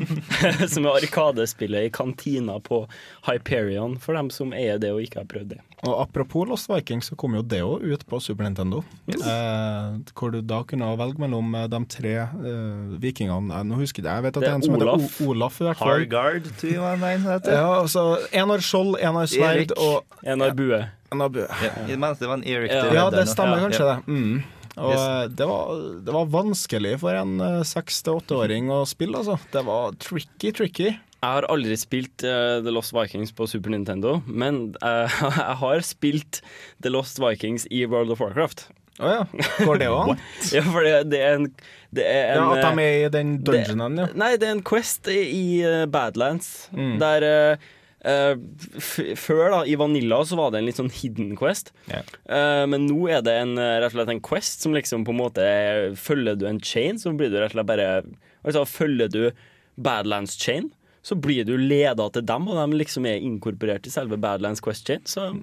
som 0.74 0.84
er 0.86 0.98
arkadespillet 1.00 1.88
i 1.88 1.92
kantina 1.94 2.58
på 2.60 2.82
Hyperion, 3.28 3.96
for 4.02 4.18
dem 4.18 4.28
som 4.34 4.52
er 4.52 4.76
det 4.82 4.92
og 4.92 5.00
ikke 5.04 5.22
har 5.22 5.30
prøvd 5.30 5.54
det. 5.54 5.60
Og 5.86 5.94
apropos 6.02 6.48
Lost 6.50 6.68
Viking, 6.68 7.00
så 7.06 7.16
kom 7.16 7.36
jo 7.38 7.42
det 7.46 7.60
òg 7.62 7.84
ut 7.86 8.04
på 8.10 8.18
Super 8.20 8.48
Nintendo. 8.48 8.82
Eh, 9.08 9.96
hvor 10.18 10.34
du 10.34 10.40
da 10.42 10.60
kunne 10.66 10.90
velge 10.98 11.22
mellom 11.22 11.54
eh, 11.54 11.68
de 11.70 11.80
tre 11.94 12.14
eh, 12.26 12.98
vikingene. 13.00 13.54
Eh, 13.60 13.64
Nå 13.68 13.78
husker 13.80 14.02
jeg 14.02 14.10
jeg 14.18 14.26
vet 14.26 14.36
at 14.36 14.42
det, 14.42 14.48
Det 14.48 14.50
er 14.50 14.58
en 14.58 14.66
som 14.66 14.76
heter 14.76 14.90
Olaf. 14.90 15.16
O 15.22 15.30
Olaf. 15.32 15.60
i 15.62 15.68
hvert 15.68 15.80
fall. 15.80 15.94
Hargard, 15.94 16.50
tror 16.58 16.74
jeg 16.74 17.00
han 17.06 17.26
heter. 17.30 17.56
Ja, 17.56 17.72
altså, 17.80 18.04
en 18.32 18.52
har 18.54 18.64
skjold, 18.68 18.98
en 19.00 19.20
har 19.22 19.30
sverd 19.30 19.74
og 19.78 20.20
En 20.26 20.42
har 20.44 20.54
bue. 20.58 20.82
En 21.12 21.24
har 21.24 21.32
bue. 21.32 21.46
Ja, 21.48 21.72
Ja. 21.88 22.12
det 22.18 22.26
var 22.28 22.36
en 22.36 22.44
Erik 22.44 22.70
Ja, 22.72 23.08
det 23.10 23.28
stemmer 23.30 23.62
Ja, 23.62 23.68
kanskje, 23.68 23.86
ja. 23.86 23.94
det. 23.94 24.12
Mm. 24.12 24.42
Og 24.78 24.94
Yes. 24.94 25.02
eh, 25.02 25.26
det, 25.38 25.46
var, 25.50 25.74
det 26.06 26.14
var 26.14 26.30
vanskelig 26.32 26.94
for 27.02 27.18
en 27.18 27.36
eh, 27.44 27.60
seks 27.66 28.00
til 28.06 28.20
åtteåring 28.20 28.70
å 28.74 28.84
spille, 28.88 29.20
altså. 29.20 29.38
Det 29.52 29.64
var 29.66 29.96
tricky, 30.02 30.52
tricky. 30.54 30.88
Jeg 31.18 31.34
har 31.34 31.48
aldri 31.50 31.74
spilt 31.74 32.22
uh, 32.22 32.60
The 32.62 32.70
Lost 32.70 32.92
Vikings 32.94 33.32
på 33.34 33.48
Super 33.50 33.72
Nintendo, 33.74 34.20
men 34.26 34.68
uh, 34.84 35.10
jeg 35.40 35.56
har 35.62 35.82
spilt 35.82 36.42
The 36.84 36.92
Lost 36.94 37.18
Vikings 37.18 37.66
i 37.74 37.82
World 37.90 38.14
of 38.14 38.22
Warcraft. 38.22 38.68
Å 38.98 39.10
ja. 39.10 39.24
Går 39.62 39.80
det 39.82 39.88
an? 39.94 40.20
ja, 40.54 40.62
for 40.66 40.86
det, 40.86 40.94
det 41.10 41.18
er 41.22 41.40
en, 41.40 41.48
det 41.94 42.06
er 42.06 42.32
en 42.36 42.38
Ja, 42.38 42.46
at 42.54 42.62
de 42.78 42.86
er 42.86 43.00
i 43.08 43.10
den 43.14 43.34
dungeonen, 43.46 43.98
ja. 44.04 44.06
Nei, 44.18 44.30
det 44.38 44.46
er 44.46 44.56
en 44.56 44.62
quest 44.66 45.10
i, 45.10 45.18
i 45.26 45.44
Badlands. 45.90 46.68
Mm. 46.74 46.96
Der 47.02 47.28
f 47.58 47.74
Før, 48.04 49.50
da, 49.50 49.60
i 49.66 49.74
Vanilla, 49.78 50.20
så 50.24 50.36
var 50.38 50.52
det 50.52 50.60
en 50.62 50.68
litt 50.68 50.78
sånn 50.78 50.92
hidden 50.92 51.34
quest. 51.38 51.72
Yeah. 51.90 52.06
Eh, 52.30 52.64
men 52.70 52.86
nå 52.88 53.08
er 53.10 53.22
det 53.26 53.34
en, 53.42 53.56
eh, 53.58 53.78
rett 53.82 53.92
og 53.92 53.98
slett 53.98 54.12
en 54.14 54.20
quest 54.24 54.62
som 54.62 54.74
liksom 54.76 55.04
på 55.04 55.14
en 55.14 55.20
måte 55.22 55.42
er- 55.44 55.94
Følger 55.98 56.38
du 56.38 56.46
en 56.46 56.60
chain, 56.60 56.96
så 56.98 57.14
blir 57.16 57.30
du 57.30 57.38
rett 57.38 57.54
og 57.54 57.58
slett 57.58 57.66
bare 57.66 58.04
Altså 58.44 58.62
følger 58.64 59.08
du 59.10 59.32
Badlands 59.76 60.36
chain, 60.38 60.70
så 61.02 61.14
blir 61.20 61.44
du 61.44 61.56
leda 61.58 62.08
til 62.12 62.22
dem, 62.22 62.46
og 62.48 62.54
de 62.70 62.78
liksom 62.78 63.04
er 63.06 63.20
inkorporert 63.20 63.86
i 63.86 63.90
selve 63.90 64.16
Badlands 64.16 64.60
quest 64.60 64.86
chain. 64.86 65.00
Så 65.04 65.42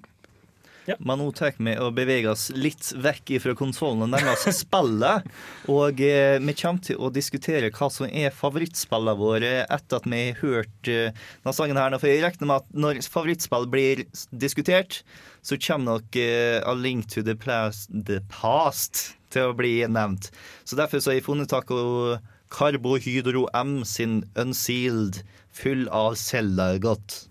Men 0.99 1.19
nå 1.21 1.31
tar 1.35 1.55
vi 1.57 1.73
og 1.81 1.95
beveger 1.97 2.31
oss 2.33 2.49
litt 2.53 2.91
vekk 3.01 3.35
fra 3.43 3.55
konsollen 3.57 4.05
og 4.05 4.11
nærmer 4.13 4.35
oss 4.35 4.45
spillet. 4.59 5.25
Og 5.75 6.01
eh, 6.03 6.37
vi 6.43 6.55
kommer 6.59 6.83
til 6.85 6.99
å 7.01 7.09
diskutere 7.13 7.71
hva 7.73 7.89
som 7.91 8.05
er 8.09 8.33
favorittspillene 8.35 9.17
våre 9.17 9.53
etter 9.65 9.97
at 9.99 10.05
vi 10.09 10.21
har 10.27 10.39
hørt 10.43 10.91
eh, 10.91 11.09
denne 11.41 11.55
sangen 11.57 11.79
her. 11.81 11.97
For 11.97 12.11
jeg 12.11 12.23
regner 12.25 12.51
med 12.51 12.61
at 12.61 12.77
når 12.85 13.01
favorittspill 13.09 13.67
blir 13.71 14.05
diskutert, 14.31 15.01
så 15.45 15.57
kommer 15.61 15.95
nok 15.97 16.19
eh, 16.21 16.61
A 16.61 16.77
Link 16.77 17.09
to 17.13 17.25
the, 17.25 17.35
plas- 17.37 17.87
the 17.89 18.21
Past 18.29 19.15
til 19.33 19.49
å 19.51 19.57
bli 19.57 19.79
nevnt. 19.89 20.29
Så 20.63 20.77
derfor 20.79 21.01
så 21.01 21.11
har 21.11 21.19
jeg 21.19 21.27
funnet 21.27 21.51
tak 21.51 21.71
i 21.73 21.81
Carbohydro 22.53 23.47
M 23.57 23.79
sin 23.85 24.21
Unsealed, 24.39 25.23
full 25.51 25.87
av 25.89 26.15
cellegodt. 26.19 27.25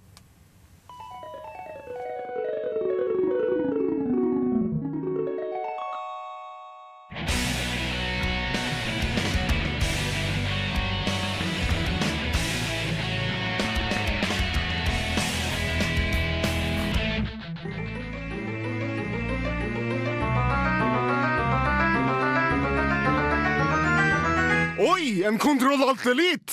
Elite! 26.03 26.53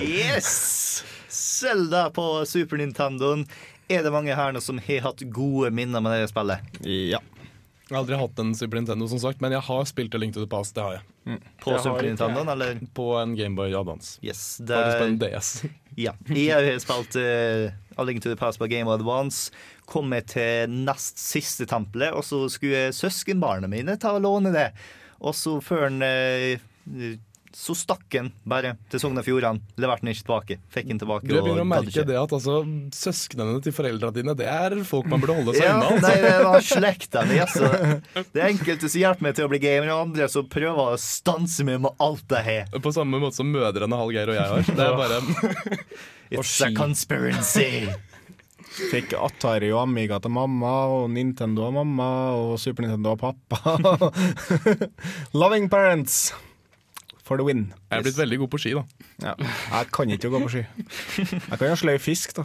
Yes! 0.00 1.04
Zelda 1.28 2.10
på 2.10 2.46
Super 2.46 2.76
Nintendoen. 2.76 3.46
Er 3.88 4.02
det 4.02 4.12
mange 4.14 4.34
her 4.34 4.52
nå 4.54 4.62
som 4.62 4.78
har 4.78 5.04
hatt 5.04 5.22
gode 5.34 5.70
minner 5.74 6.02
med 6.02 6.14
det 6.14 6.30
spillet? 6.30 6.62
Ja. 6.86 7.20
Jeg 7.90 7.96
har 7.96 8.04
aldri 8.04 8.18
hatt 8.20 8.38
en 8.38 8.52
Super 8.54 8.78
Nintendo, 8.78 9.08
som 9.10 9.18
sagt, 9.18 9.40
men 9.42 9.50
jeg 9.50 9.64
har 9.66 9.86
spilt 9.90 10.14
A 10.14 10.18
Link 10.22 10.36
to 10.36 10.44
the 10.44 10.46
Past. 10.50 10.76
Det 10.76 10.84
har 10.84 11.00
jeg. 11.00 11.40
På 11.58 11.74
Super 11.82 12.06
Nintendo, 12.06 12.44
eller? 12.52 12.78
På 12.94 13.08
en 13.18 13.34
Gameboy 13.34 13.74
Advance. 13.74 14.20
Yes, 14.22 14.60
Faktisk 14.62 15.00
på 15.00 15.08
en 15.08 15.18
DS. 15.18 15.50
ja. 16.06 16.14
Jeg 16.30 16.54
har 16.54 16.78
spilt 16.84 17.18
uh, 17.18 17.74
A 17.98 18.06
Link 18.06 18.22
to 18.22 18.30
the 18.30 18.38
Past 18.38 18.62
på 18.62 18.70
Game 18.70 18.86
of 18.86 19.00
Advance. 19.00 19.50
Kom 19.90 20.14
jeg 20.14 20.28
til 20.30 20.78
nest 20.86 21.18
siste 21.18 21.66
tempelet, 21.66 22.14
og 22.14 22.22
så 22.24 22.44
skulle 22.52 22.92
søskenbarna 22.94 23.66
mine 23.66 23.98
ta 23.98 24.14
og 24.14 24.22
låne 24.22 24.54
det. 24.54 24.68
Og 25.20 25.34
så 25.34 25.58
før 25.60 25.88
han 25.88 25.98
eh, 26.06 26.62
Så 27.50 27.74
stakk 27.74 28.14
han 28.14 28.28
bare 28.46 28.76
til 28.92 29.00
Sogn 29.02 29.18
og 29.18 29.24
Fjordane. 29.26 29.58
Leverte 29.82 30.04
den 30.04 30.12
ikke 30.12 30.22
tilbake. 30.22 30.56
Fikk 30.70 30.86
den 30.86 31.00
tilbake. 31.02 31.26
Du 31.26 31.32
begynner 31.34 31.64
å 31.64 31.66
merke 31.66 32.04
det 32.06 32.14
at 32.14 32.34
altså, 32.36 32.60
søsknene 32.94 33.56
til 33.64 33.74
foreldrene 33.74 34.14
dine 34.14 34.34
Det 34.38 34.46
er 34.46 34.76
folk 34.86 35.08
man 35.10 35.18
burde 35.22 35.34
holde 35.40 35.54
seg 35.56 35.64
Ja, 35.66 35.80
unna. 35.82 35.96
nei, 36.04 36.12
det 36.22 36.34
var 36.46 36.62
slekta 36.68 37.24
mi, 37.26 37.40
altså. 37.42 37.72
Det 38.30 38.38
er 38.38 38.52
enkelte 38.52 38.86
som 38.92 39.02
hjelper 39.02 39.26
meg 39.26 39.34
til 39.34 39.48
å 39.48 39.50
bli 39.50 39.58
gamer, 39.64 39.90
og 39.90 40.04
andre 40.04 40.28
som 40.30 40.46
prøver 40.52 40.92
å 40.94 41.00
stanse 41.02 41.66
meg 41.66 41.80
med 41.82 42.04
alt 42.06 42.36
jeg 42.38 42.46
har. 42.46 42.78
På 42.86 42.92
samme 42.94 43.18
måte 43.22 43.40
som 43.40 43.50
mødrene 43.50 43.98
Hallgeir 43.98 44.30
og 44.30 44.38
jeg 44.38 44.52
har. 44.52 44.70
Det 44.70 44.86
er 44.86 45.00
bare 45.00 45.18
It's 46.30 46.52
a 46.62 46.68
conspiracy. 46.76 47.88
Fikk 48.92 49.16
Atari 49.18 49.72
og 49.74 49.80
Amiga 49.88 50.20
til 50.22 50.30
mamma, 50.30 50.76
og 50.86 51.08
Nintendo 51.10 51.66
av 51.66 51.74
mamma, 51.80 52.06
og 52.38 52.54
Super 52.62 52.86
Nintendo 52.86 53.16
av 53.16 53.24
pappa. 53.26 54.06
Loving 55.42 55.66
parents 55.72 56.28
for 57.30 57.38
the 57.38 57.46
win. 57.46 57.68
Jeg 57.86 58.00
er 58.00 58.02
blitt 58.02 58.16
veldig 58.18 58.38
god 58.42 58.48
på 58.50 58.58
ski, 58.58 58.72
da. 58.74 58.82
Ja. 59.22 59.34
Jeg 59.38 59.90
kan 59.94 60.10
ikke 60.10 60.30
gå 60.32 60.40
på 60.42 60.48
ski. 60.50 60.64
Jeg 61.22 61.58
kan 61.60 61.68
jo 61.68 61.76
sløye 61.78 62.00
fisk, 62.02 62.34
da. 62.40 62.42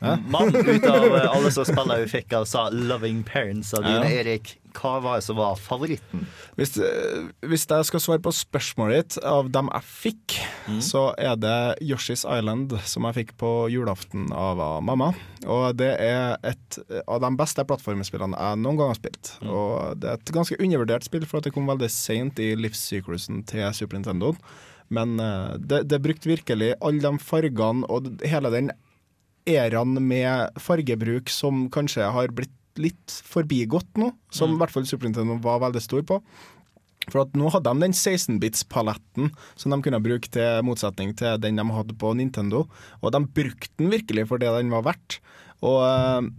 Mann 0.00 0.54
ut 0.56 0.86
av 0.88 1.04
eh, 1.04 1.26
alle 1.28 1.50
som 1.52 1.66
spiller 1.68 2.04
vi 2.04 2.08
fikk 2.08 2.32
sa 2.48 2.68
'loving 2.70 3.22
parents' 3.24 3.74
av 3.76 3.84
dine. 3.84 4.08
Erik, 4.08 4.54
hva 4.72 5.00
var 5.02 5.18
det 5.18 5.26
som 5.26 5.36
var 5.36 5.58
favoritten? 5.60 6.24
Hvis, 6.56 6.78
eh, 6.80 7.28
hvis 7.44 7.66
jeg 7.68 7.88
skal 7.88 8.00
svare 8.00 8.22
på 8.24 8.32
spørsmålet 8.32 8.96
ditt, 8.96 9.24
av 9.24 9.50
dem 9.52 9.68
jeg 9.74 9.82
fikk, 9.84 10.38
så 10.80 11.10
er 11.18 11.36
det 11.36 11.82
Yoshi's 11.84 12.24
Island, 12.24 12.72
som 12.84 13.04
jeg 13.08 13.18
fikk 13.20 13.36
på 13.36 13.52
julaften 13.72 14.32
av 14.32 14.82
mamma. 14.82 15.12
Og 15.46 15.76
det 15.76 15.92
er 16.00 16.36
et 16.44 16.80
av 17.06 17.20
de 17.20 17.30
beste 17.36 17.64
plattformspillene 17.64 18.38
jeg 18.38 18.62
noen 18.64 18.80
gang 18.80 18.94
har 18.94 19.00
spilt. 19.00 19.36
Og 19.44 20.00
det 20.00 20.08
er 20.08 20.18
et 20.20 20.32
ganske 20.32 20.56
undervurdert 20.60 21.04
spill, 21.04 21.26
for 21.28 21.44
det 21.44 21.52
kom 21.52 21.68
veldig 21.68 21.90
seint 21.92 22.40
i 22.40 22.54
livssyklusen 22.56 23.44
til 23.44 23.68
Super 23.76 24.00
Nintendo. 24.00 24.34
Men 24.90 25.20
eh, 25.22 25.56
det, 25.58 25.84
det 25.90 26.02
brukte 26.02 26.32
virkelig 26.32 26.74
alle 26.80 27.04
de 27.04 27.18
fargene 27.22 27.86
og 27.90 28.10
hele 28.26 28.50
den 28.52 28.72
eraen 29.48 29.96
med 30.04 30.60
fargebruk 30.60 31.30
som 31.32 31.68
kanskje 31.72 32.08
har 32.12 32.32
blitt 32.34 32.56
litt 32.80 33.12
forbigått 33.26 33.98
nå, 34.00 34.12
som 34.32 34.54
i 34.54 34.60
hvert 34.60 34.72
fall 34.72 34.86
Super 34.88 35.08
Nintendo 35.08 35.36
var 35.42 35.62
veldig 35.64 35.82
stor 35.84 36.04
på. 36.06 36.20
For 37.10 37.24
at 37.24 37.34
nå 37.38 37.48
hadde 37.50 37.72
de 37.72 37.86
den 37.86 37.96
16-bits-paletten 37.96 39.32
som 39.58 39.72
de 39.72 39.80
kunne 39.82 40.02
bruke 40.04 40.30
til 40.32 40.60
motsetning 40.66 41.14
til 41.18 41.40
den 41.42 41.58
de 41.58 41.64
hadde 41.74 41.96
på 41.98 42.12
Nintendo, 42.18 42.66
og 43.00 43.14
de 43.14 43.22
brukte 43.24 43.72
den 43.80 43.90
virkelig 43.92 44.28
for 44.30 44.42
det 44.42 44.52
den 44.54 44.72
var 44.72 44.86
verdt. 44.86 45.18
Og 45.66 45.80
eh, 45.86 46.30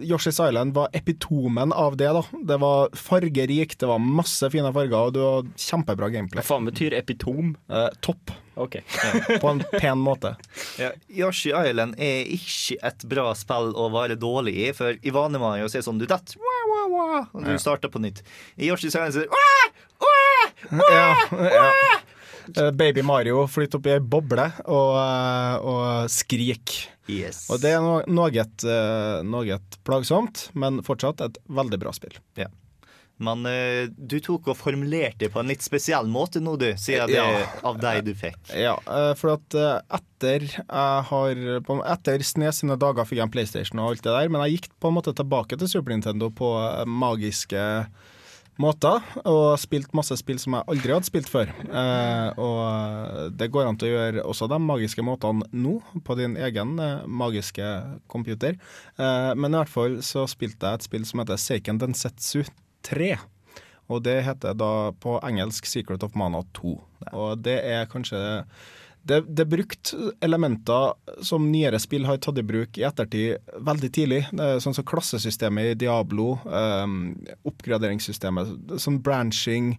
Yoshi's 0.00 0.40
Island 0.48 0.74
var 0.74 0.88
epitomen 0.92 1.72
av 1.72 1.96
det. 1.96 2.08
da 2.12 2.22
Det 2.46 2.56
var 2.62 2.90
fargerikt, 2.96 3.78
det 3.80 3.86
var 3.90 3.98
masse 4.02 4.50
fine 4.50 4.72
farger, 4.72 4.96
og 4.96 5.14
du 5.14 5.20
var 5.20 5.50
kjempebra 5.60 6.10
gameplay. 6.14 6.40
Hva 6.42 6.46
faen 6.54 6.68
betyr 6.68 6.96
epitom? 6.96 7.54
Eh, 7.68 7.88
topp. 8.00 8.32
Ok. 8.56 8.78
På 9.42 9.48
en 9.52 9.62
pen 9.74 10.00
måte. 10.00 10.34
Ja, 10.80 10.90
Yoshi 11.12 11.52
Island 11.52 11.98
er 12.00 12.24
ikke 12.38 12.78
et 12.88 13.04
bra 13.08 13.28
spill 13.36 13.74
å 13.76 13.90
være 13.92 14.16
dårlig 14.20 14.56
i, 14.56 14.72
for 14.76 14.96
i 14.96 15.12
vanlig 15.14 15.42
Mario 15.42 15.66
jo 15.66 15.70
er 15.70 15.78
det 15.80 15.86
sånn 15.86 16.00
du 16.00 16.06
detter, 16.08 16.40
og 16.40 17.44
du 17.44 17.52
starter 17.60 17.92
på 17.92 18.00
nytt. 18.00 18.22
I 18.56 18.70
Yoshi's 18.70 18.94
Island 18.96 19.16
sier 19.16 19.28
er 19.28 19.32
wah, 19.32 20.46
Ja, 20.90 21.08
ja. 21.52 21.66
Eh, 22.54 22.70
Baby 22.70 23.02
Mario 23.02 23.46
flyter 23.50 23.80
opp 23.80 23.86
i 23.88 23.94
ei 23.96 24.02
boble 24.02 24.44
og, 24.66 24.92
eh, 25.00 25.56
og 25.66 26.10
skriker. 26.12 26.86
Yes. 27.08 27.44
Og 27.50 27.60
det 27.62 27.72
er 27.76 27.80
no- 27.80 28.02
noe, 28.06 28.30
eh, 28.30 29.22
noe 29.26 29.58
plagsomt, 29.86 30.48
men 30.54 30.80
fortsatt 30.82 31.20
et 31.24 31.38
veldig 31.48 31.78
bra 31.82 31.92
spill. 31.94 32.16
Ja. 32.36 32.46
Men 33.18 33.44
du 33.96 34.18
tok 34.20 34.48
og 34.52 34.58
formulerte 34.58 35.22
det 35.24 35.30
på 35.32 35.40
en 35.40 35.48
litt 35.48 35.62
spesiell 35.64 36.04
måte 36.04 36.36
nå, 36.44 36.58
du, 36.60 36.66
siden 36.76 37.06
det 37.08 37.14
Ja. 37.16 37.24
er 37.24 37.46
av 37.64 37.78
deg 37.80 38.04
du 38.04 38.12
fikk. 38.12 38.36
Ja, 38.54 38.74
for 39.16 39.30
at 39.38 39.48
etter 39.56 40.40
jeg 40.44 41.04
har 41.08 41.34
Etter 41.94 42.18
Snes 42.22 42.58
sine 42.60 42.76
dager 42.76 43.06
fikk 43.08 43.16
jeg 43.16 43.22
en 43.24 43.30
PlayStation 43.32 43.80
og 43.80 43.88
alt 43.94 44.02
det 44.02 44.12
der, 44.12 44.28
men 44.28 44.42
jeg 44.44 44.58
gikk 44.60 44.68
på 44.78 44.88
en 44.88 44.98
måte 45.00 45.14
tilbake 45.16 45.56
til 45.56 45.66
Super 45.66 45.92
Nintendo 45.96 46.28
på 46.28 46.50
magiske 46.86 47.86
måter, 48.62 49.04
og 49.28 49.58
spilt 49.60 49.92
masse 49.96 50.16
spill 50.20 50.38
som 50.40 50.56
jeg 50.56 50.68
aldri 50.72 50.94
hadde 50.94 51.08
spilt 51.08 51.30
før. 51.30 51.52
Eh, 51.66 52.40
og 52.40 53.36
det 53.36 53.50
går 53.52 53.68
an 53.68 53.78
til 53.80 53.90
å 53.90 53.94
gjøre 53.94 54.24
også 54.24 54.48
de 54.50 54.60
magiske 54.62 55.04
måtene 55.06 55.46
nå, 55.52 55.78
på 56.06 56.18
din 56.18 56.36
egen 56.40 56.76
eh, 56.82 57.06
magiske 57.06 57.70
computer. 58.12 58.58
Eh, 58.96 59.32
men 59.36 59.52
i 59.52 59.60
hvert 59.60 59.72
fall 59.72 59.98
så 60.06 60.26
spilte 60.30 60.68
jeg 60.68 60.80
et 60.80 60.88
spill 60.88 61.06
som 61.08 61.22
heter 61.22 61.40
Seiken 61.40 61.80
Densetsu 61.82 62.46
3. 62.88 63.14
Og 63.92 64.02
det 64.02 64.18
heter 64.26 64.56
da 64.58 64.90
på 64.98 65.18
engelsk 65.26 65.68
Secret 65.70 66.02
of 66.02 66.16
Mana 66.18 66.42
2. 66.58 66.74
Og 67.12 67.44
det 67.44 67.60
er 67.62 67.86
kanskje 67.90 68.18
det, 69.08 69.20
det 69.28 69.44
er 69.44 69.50
brukt 69.50 69.92
elementer 70.24 71.22
som 71.24 71.50
nyere 71.52 71.78
spill 71.82 72.08
har 72.08 72.18
tatt 72.22 72.40
i 72.42 72.46
bruk 72.46 72.78
i 72.80 72.86
ettertid 72.88 73.52
veldig 73.66 73.90
tidlig. 73.94 74.22
Sånn 74.62 74.74
som 74.76 74.86
klassesystemet 74.86 75.72
i 75.72 75.78
Diablo, 75.86 76.34
um, 76.44 77.14
oppgraderingssystemet, 77.48 78.76
sånn 78.82 78.98
branching, 79.04 79.74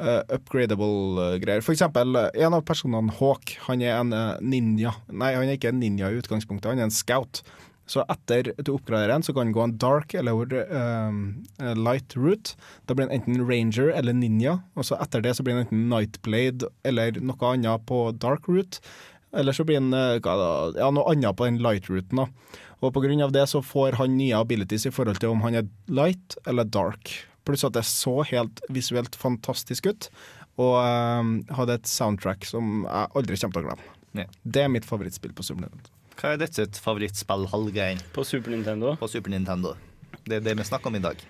uh, 0.00 0.22
upgradable 0.32 1.20
eh, 1.22 1.38
greier. 1.42 1.64
For 1.64 1.74
eksempel, 1.76 2.16
eh, 2.16 2.30
en 2.44 2.56
av 2.56 2.64
personene, 2.68 3.12
Hawk, 3.18 3.56
han 3.66 3.84
er 3.84 3.96
en 3.98 4.12
eh, 4.16 4.42
ninja. 4.44 4.94
Nei, 5.08 5.32
han 5.36 5.48
er 5.48 5.58
ikke 5.58 5.72
en 5.72 5.80
ninja 5.80 6.10
i 6.12 6.20
utgangspunktet, 6.20 6.70
han 6.72 6.82
er 6.82 6.90
en 6.90 6.94
scout. 6.94 7.42
Så 7.86 8.02
etter 8.10 8.50
du 8.58 8.72
oppgraderer 8.74 9.14
en, 9.14 9.22
så 9.22 9.34
kan 9.34 9.46
den 9.46 9.54
gå 9.54 9.62
en 9.62 9.76
dark 9.78 10.14
eller 10.18 10.54
um, 10.72 11.20
light 11.78 12.16
route. 12.18 12.56
Da 12.86 12.96
blir 12.96 13.06
den 13.06 13.20
enten 13.20 13.44
ranger 13.46 13.92
eller 13.94 14.16
ninja, 14.16 14.58
og 14.74 14.88
så 14.88 14.98
etter 15.02 15.22
det 15.22 15.36
så 15.38 15.46
blir 15.46 15.54
den 15.54 15.66
enten 15.66 15.86
nightblade 15.92 16.70
eller 16.86 17.20
noe 17.22 17.52
annet 17.52 17.86
på 17.86 18.08
dark 18.18 18.50
route. 18.50 18.82
Eller 19.36 19.54
så 19.54 19.66
blir 19.68 19.78
den 19.78 19.94
eh, 19.94 20.18
ja, 20.18 20.90
noe 20.90 21.12
annet 21.12 21.38
på 21.38 21.46
den 21.46 21.60
light 21.62 21.90
routen. 21.90 22.24
da. 22.24 22.62
Og 22.84 22.96
av 23.22 23.32
det 23.32 23.46
så 23.48 23.62
får 23.62 23.96
han 24.00 24.16
nye 24.18 24.36
abilities 24.36 24.86
i 24.86 24.92
forhold 24.92 25.20
til 25.20 25.32
om 25.32 25.42
han 25.46 25.54
er 25.54 25.68
light 25.88 26.36
eller 26.46 26.64
dark. 26.64 27.12
Pluss 27.46 27.64
at 27.64 27.76
det 27.76 27.86
så 27.86 28.22
helt 28.26 28.60
visuelt 28.68 29.14
fantastisk 29.16 29.86
ut, 29.86 30.08
og 30.58 30.76
um, 30.82 31.36
hadde 31.54 31.78
et 31.78 31.86
soundtrack 31.88 32.44
som 32.48 32.84
jeg 32.84 33.12
aldri 33.14 33.38
kommer 33.38 33.54
til 33.54 33.62
å 33.62 33.68
glemme. 33.68 33.92
Ja. 34.16 34.26
Det 34.42 34.64
er 34.64 34.72
mitt 34.72 34.88
favorittspill 34.88 35.34
på 35.36 35.44
Nintendo. 35.54 35.95
Hva 36.16 36.32
er 36.32 36.38
ditt 36.40 36.56
sitt 36.56 36.78
favorittspill, 36.80 37.44
Hallgeir? 37.52 38.00
På 38.16 38.24
Super 38.24 38.54
Nintendo? 38.54 38.94
På 38.96 39.08
Super 39.10 39.34
Nintendo. 39.34 39.74
Det 40.26 40.38
er 40.40 40.46
det 40.46 40.54
vi 40.58 40.64
snakker 40.64 40.88
om 40.88 40.96
i 40.96 41.02
dag. 41.04 41.20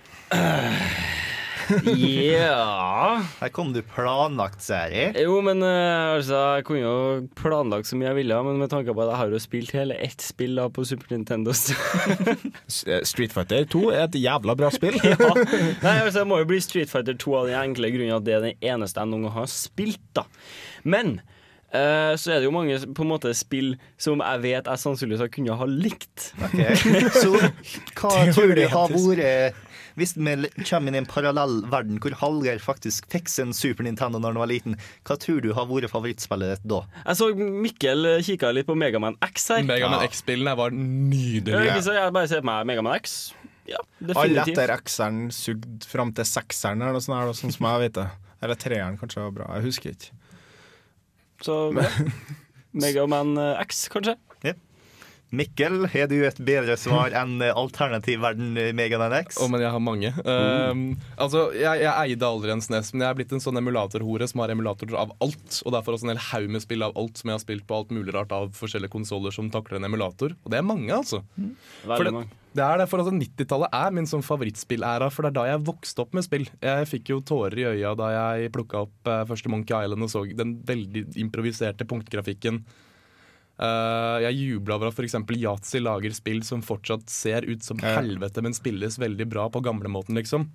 Ja 1.67 3.19
Her 3.41 3.51
kom 3.51 3.73
du 3.75 3.81
planlagt, 3.83 4.61
Seri. 4.63 5.09
Jo, 5.19 5.41
men 5.43 5.63
eh, 5.67 6.15
altså, 6.15 6.39
jeg 6.59 6.67
kunne 6.69 6.83
jo 6.85 7.27
planlagt 7.39 7.89
så 7.91 7.99
mye 7.99 8.13
jeg 8.13 8.19
ville, 8.21 8.39
men 8.47 8.61
med 8.61 8.71
tanke 8.71 8.95
på 8.95 9.03
at 9.03 9.11
jeg 9.11 9.21
har 9.21 9.35
jo 9.35 9.41
spilt 9.43 9.75
hele 9.75 9.99
ett 10.07 10.23
spill 10.23 10.55
da 10.61 10.69
på 10.71 10.85
Super 10.87 11.17
Nintendo. 11.17 11.51
eh, 11.51 13.03
Street 13.03 13.35
Fighter 13.35 13.67
2 13.73 13.83
er 13.91 14.05
et 14.07 14.19
jævla 14.21 14.55
bra 14.59 14.71
spill. 14.75 14.99
ja. 15.11 15.17
Nei, 15.19 15.97
altså, 16.05 16.21
det 16.21 16.29
må 16.31 16.39
jo 16.43 16.51
bli 16.53 16.61
Street 16.63 16.93
Fighter 16.93 17.19
2 17.19 17.39
av 17.41 17.51
den 17.51 17.59
enkle 17.65 17.91
grunnen 17.95 18.19
at 18.21 18.29
det 18.29 18.37
er 18.39 18.47
den 18.47 18.69
eneste 18.75 19.03
jeg 19.03 19.11
noen 19.11 19.27
gang 19.27 19.39
har 19.41 19.51
spilt. 19.51 20.05
da 20.15 20.29
Men 20.87 21.19
eh, 21.73 22.15
så 22.19 22.33
er 22.33 22.41
det 22.41 22.47
jo 22.49 22.55
mange 22.55 22.79
på 22.95 23.05
en 23.05 23.11
måte 23.11 23.33
spill 23.37 23.75
som 24.01 24.21
jeg 24.25 24.43
vet 24.45 24.69
jeg 24.71 24.83
sannsynligvis 24.83 25.23
har 25.25 25.31
kunnet 25.35 25.59
ha 25.61 25.67
likt. 25.71 26.33
Ok, 26.47 26.61
Så 27.23 27.33
hva 28.01 28.13
tror 28.33 28.55
du 28.57 28.67
har 28.73 28.93
vært 28.95 29.63
Hvis 29.97 30.13
vi 30.19 30.35
kommer 30.69 30.91
inn 30.93 30.99
i 30.99 31.01
en 31.01 31.09
parallell 31.09 31.63
verden 31.73 31.97
hvor 32.05 32.13
Hallgeir 32.21 32.59
faktisk 32.61 33.07
fikk 33.13 33.31
sin 33.33 33.55
Super 33.57 33.87
Nintendo 33.87 34.19
når 34.21 34.35
han 34.35 34.43
var 34.43 34.51
liten, 34.51 34.77
hva 35.09 35.17
tror 35.17 35.41
du 35.41 35.53
har 35.57 35.65
vært 35.71 35.89
favorittspillet 35.89 36.59
ditt 36.59 36.67
da? 36.69 36.83
Jeg 37.07 37.17
så 37.23 37.31
Mikkel 37.37 38.11
kikka 38.27 38.51
litt 38.53 38.69
på 38.69 38.77
Megaman 38.77 39.17
X 39.25 39.49
her. 39.55 39.65
Megaman 39.65 40.03
Ja. 40.05 40.11
X-spillene 40.11 40.53
var 40.59 40.71
Ja, 40.75 40.85
nydelige. 40.85 41.65
Ja, 41.71 41.81
så 41.81 41.97
jeg 41.97 42.13
bare 42.13 42.29
ser 42.29 42.45
på 42.45 42.51
meg 42.51 42.69
Megaman 42.69 42.99
X. 43.01 43.17
Ja, 43.67 43.81
Alle 44.05 44.13
definitivt. 44.13 44.53
etter 44.61 44.75
X-eren 44.77 45.23
sugd 45.35 45.87
fram 45.91 46.13
til 46.15 46.29
sekseren, 46.29 46.83
eller 46.85 46.93
noe 46.95 47.03
sånt, 47.03 47.35
sånn 47.41 47.51
som 47.57 47.67
jeg 47.67 47.81
vet 47.89 47.97
det. 47.99 48.05
Eller 48.45 48.55
treeren 48.61 48.99
kanskje 49.01 49.25
var 49.25 49.33
bra, 49.35 49.49
jeg 49.57 49.65
husker 49.65 49.91
ikke. 49.97 50.13
Så. 51.43 51.73
Megaman 52.77 53.37
eh, 53.41 53.61
X, 53.67 53.89
kanskje. 53.93 54.17
Mikkel, 55.35 55.89
har 55.91 56.07
du 56.07 56.21
et 56.23 56.39
bedre 56.39 56.77
svar 56.79 57.11
enn 57.19 57.41
eh, 57.43 57.51
alternativ 57.51 58.21
verden 58.23 58.53
Megan 58.55 59.03
Mega 59.03 59.25
Oh, 59.43 59.49
men 59.51 59.65
jeg 59.65 59.73
har 59.75 59.83
mange. 59.83 60.13
Um, 60.23 60.85
altså, 61.19 61.49
jeg, 61.57 61.83
jeg 61.83 61.91
eide 61.91 62.29
aldri 62.29 62.53
en 62.55 62.63
SNES, 62.63 62.93
men 62.95 63.03
jeg 63.03 63.11
er 63.11 63.19
blitt 63.19 63.35
en 63.35 63.43
sånn 63.43 63.59
emulatorhore 63.59 64.29
som 64.31 64.45
har 64.45 64.55
emulatorer 64.55 64.95
av 65.01 65.17
alt. 65.25 65.61
Og 65.65 65.75
derfor 65.75 65.97
også 65.97 66.07
en 66.07 66.15
hel 66.15 66.23
haug 66.29 66.55
med 66.55 66.63
spill 66.63 66.87
av 66.87 66.95
alt 67.01 67.19
som 67.19 67.33
jeg 67.33 67.41
har 67.41 67.43
spilt 67.43 67.67
på 67.67 67.81
alt 67.81 67.91
mulig 67.95 68.15
rart 68.15 68.35
av 68.37 68.55
forskjellige 68.55 68.95
konsoller 68.95 69.35
som 69.35 69.51
takler 69.51 69.81
en 69.81 69.91
emulator. 69.91 70.37
Og 70.45 70.55
det 70.55 70.61
er 70.61 70.67
mange, 70.67 70.95
altså. 70.95 71.25
Mm. 71.35 71.53
Veldig 71.91 72.15
mange. 72.21 72.41
det 72.57 72.65
er 72.65 72.81
derfor 72.85 73.03
altså 73.03 73.19
90-tallet 73.19 73.77
er 73.83 73.99
min 73.99 74.09
sånn 74.09 74.25
favorittspillæra, 74.27 75.11
for 75.13 75.27
det 75.27 75.35
er 75.35 75.39
da 75.41 75.51
jeg 75.51 75.67
vokste 75.67 76.07
opp 76.07 76.15
med 76.17 76.27
spill. 76.29 76.47
Jeg 76.63 76.91
fikk 76.93 77.13
jo 77.17 77.23
tårer 77.27 77.65
i 77.65 77.69
øya 77.75 77.97
da 77.99 78.15
jeg 78.15 78.55
plukka 78.55 78.87
opp 78.87 79.11
eh, 79.11 79.27
første 79.29 79.51
Monkey 79.53 79.75
Island 79.75 80.07
og 80.07 80.13
så 80.15 80.23
den 80.39 80.61
veldig 80.71 81.09
improviserte 81.27 81.89
punktgrafikken. 81.89 82.63
Eh, 83.57 84.19
jeg 84.27 84.37
jubla 84.37 84.77
over 84.77 84.91
at 84.91 84.99
f.eks. 84.99 85.17
Yatzy 85.33 85.81
lager 85.81 86.13
spill 86.17 86.43
som 86.45 86.65
fortsatt 86.65 87.09
ser 87.13 87.47
ut 87.49 87.65
som 87.65 87.81
helvete, 87.81 88.45
men 88.45 88.57
spilles 88.57 88.99
veldig 89.01 89.29
bra 89.33 89.49
på 89.53 89.63
gamlemåten, 89.65 90.19
liksom. 90.19 90.51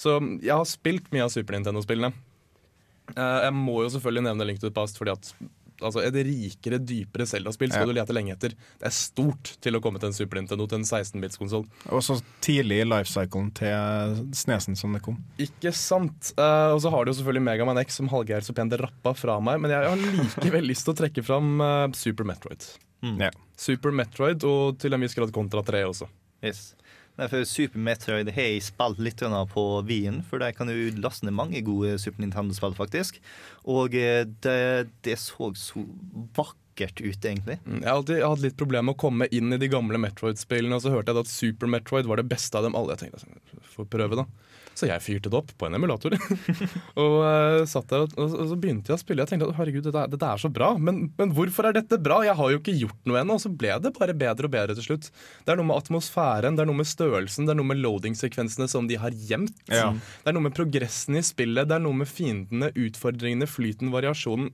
Så 0.00 0.16
jeg 0.40 0.54
har 0.56 0.66
spilt 0.68 1.10
mye 1.12 1.26
av 1.26 1.32
Super 1.34 1.58
Nintendo-spillene. 1.58 2.14
Uh, 3.10 3.40
jeg 3.44 3.54
må 3.56 3.80
jo 3.84 3.90
selvfølgelig 3.92 4.26
nevne 4.28 4.46
Link 4.46 4.60
to 4.62 4.68
the 4.68 4.74
Past, 4.74 4.98
fordi 4.98 5.12
at 5.12 5.32
altså, 5.80 6.02
et 6.06 6.16
rikere, 6.26 6.78
dypere 6.82 7.26
Zelda-spill 7.28 7.72
skal 7.72 7.86
Ja. 7.86 7.92
du 7.92 7.96
lete 7.98 8.14
lenge 8.16 8.34
etter. 8.36 8.54
Det 8.80 8.86
er 8.88 8.94
stort 8.94 9.54
til 9.64 9.76
å 9.76 9.80
komme 9.84 9.98
til 10.02 10.10
en 10.10 10.16
Super 10.16 10.40
Nintendo, 10.40 10.66
til 10.70 10.78
en 10.80 10.86
16-bits-konsoll. 10.88 11.66
Og 11.90 12.02
så 12.06 12.18
tidlig 12.44 12.82
i 12.82 12.88
lifecyclen 12.88 13.50
til 13.56 14.20
Snesen 14.36 14.76
som 14.78 14.92
det 14.96 15.02
kom. 15.02 15.18
Ikke 15.38 15.72
sant. 15.76 16.32
Uh, 16.38 16.74
og 16.76 16.80
så 16.84 16.90
har 16.94 17.04
du 17.04 17.12
jo 17.12 17.18
selvfølgelig 17.20 17.46
Megaman 17.48 17.80
X, 17.84 17.96
som 18.00 18.08
Hallgeir 18.12 18.44
så 18.46 18.54
pent 18.56 18.72
rappa 18.80 19.14
fra 19.16 19.38
meg. 19.40 19.60
Men 19.64 19.70
jeg 19.74 19.88
har 19.90 20.06
likevel 20.20 20.68
lyst 20.70 20.86
til 20.88 20.94
å 20.94 21.00
trekke 21.02 21.24
fram 21.26 21.60
uh, 21.60 21.88
Super 21.96 22.24
Metroid. 22.28 22.64
Ja. 23.18 23.30
Super 23.56 23.92
Metroid, 23.96 24.44
og 24.44 24.78
til 24.80 24.92
en 24.92 25.00
viss 25.00 25.14
grad 25.16 25.32
Contra 25.32 25.62
3 25.64 25.84
også. 25.88 26.08
Yes. 26.44 26.74
Nei, 27.18 27.26
for 27.28 27.44
Super 27.44 27.82
Metroid 27.84 28.30
har 28.32 28.46
jeg 28.48 28.62
spilt 28.64 29.00
litt 29.02 29.20
på 29.52 29.64
Wien, 29.88 30.22
for 30.24 30.40
der 30.40 30.54
kan 30.56 30.70
du 30.70 31.00
laste 31.02 31.26
ned 31.26 31.36
mange 31.36 31.60
gode 31.66 31.98
Super 32.00 32.22
Nintendo-spill, 32.24 32.76
faktisk. 32.78 33.18
Og 33.68 33.94
eh, 33.98 34.24
det, 34.44 34.88
det 35.04 35.18
så 35.20 35.50
så 35.58 35.82
vakkert 36.38 37.02
ut, 37.02 37.18
egentlig. 37.24 37.58
Mm, 37.66 37.82
Jeg 37.82 37.88
har 37.90 37.98
alltid 37.98 38.22
hatt 38.24 38.44
litt 38.46 38.56
problemer 38.56 38.88
med 38.88 38.96
å 38.96 39.02
komme 39.02 39.28
inn 39.36 39.52
i 39.52 39.60
de 39.60 39.68
gamle 39.68 40.00
Metroid-spillene, 40.00 40.78
og 40.78 40.84
så 40.86 40.94
hørte 40.94 41.12
jeg 41.12 41.26
at 41.26 41.32
Super 41.32 41.68
Metroid 41.68 42.08
var 42.08 42.22
det 42.22 42.28
beste 42.30 42.56
av 42.56 42.64
dem 42.64 42.78
alle. 42.78 42.96
Jeg 42.96 43.10
tenkte, 43.10 43.20
altså, 43.26 43.66
får 43.76 43.90
prøve 43.92 44.22
da. 44.22 44.28
Så 44.78 44.88
jeg 44.88 45.02
fyrte 45.04 45.30
det 45.32 45.36
opp 45.36 45.50
på 45.58 45.68
en 45.68 45.76
emulator. 45.76 46.14
og 47.02 47.16
uh, 47.20 47.64
satt 47.68 47.90
der, 47.90 48.06
og, 48.06 48.14
og, 48.20 48.46
så 48.52 48.58
begynte 48.60 48.92
jeg 48.92 48.98
å 48.98 49.02
spille. 49.02 49.24
Jeg 49.24 49.32
tenkte 49.32 49.50
at 49.50 49.58
herregud, 49.58 49.84
dette, 49.88 50.06
dette 50.14 50.30
er 50.30 50.42
så 50.42 50.50
bra, 50.52 50.72
men, 50.80 51.02
men 51.18 51.34
hvorfor 51.36 51.68
er 51.68 51.76
dette 51.76 52.00
bra? 52.02 52.20
Jeg 52.26 52.38
har 52.38 52.54
jo 52.54 52.60
ikke 52.60 52.76
gjort 52.78 53.10
noe 53.10 53.20
ennå. 53.22 53.36
Og 53.36 53.44
så 53.44 53.52
ble 53.52 53.76
det 53.82 53.94
bare 53.98 54.16
bedre 54.16 54.48
og 54.48 54.54
bedre 54.54 54.78
til 54.78 54.88
slutt. 54.90 55.10
Det 55.44 55.54
er 55.54 55.60
noe 55.60 55.70
med 55.70 55.82
atmosfæren, 55.82 56.56
det 56.58 56.64
er 56.64 56.70
noe 56.70 56.80
med 56.80 56.90
størrelsen, 56.90 57.48
det 57.48 57.54
er 57.54 57.60
noe 57.60 57.70
med 57.72 57.82
loading-sekvensene 57.82 58.70
som 58.70 58.88
de 58.90 58.98
har 59.00 59.14
gjemt. 59.28 59.56
Ja. 59.70 59.90
Det 59.92 60.32
er 60.32 60.36
noe 60.36 60.48
med 60.48 60.56
progressen 60.56 61.18
i 61.18 61.24
spillet, 61.26 61.68
det 61.70 61.76
er 61.76 61.84
noe 61.84 62.02
med 62.02 62.10
fiendene, 62.10 62.72
utfordringene, 62.88 63.48
flyten, 63.50 63.92
variasjonen. 63.94 64.52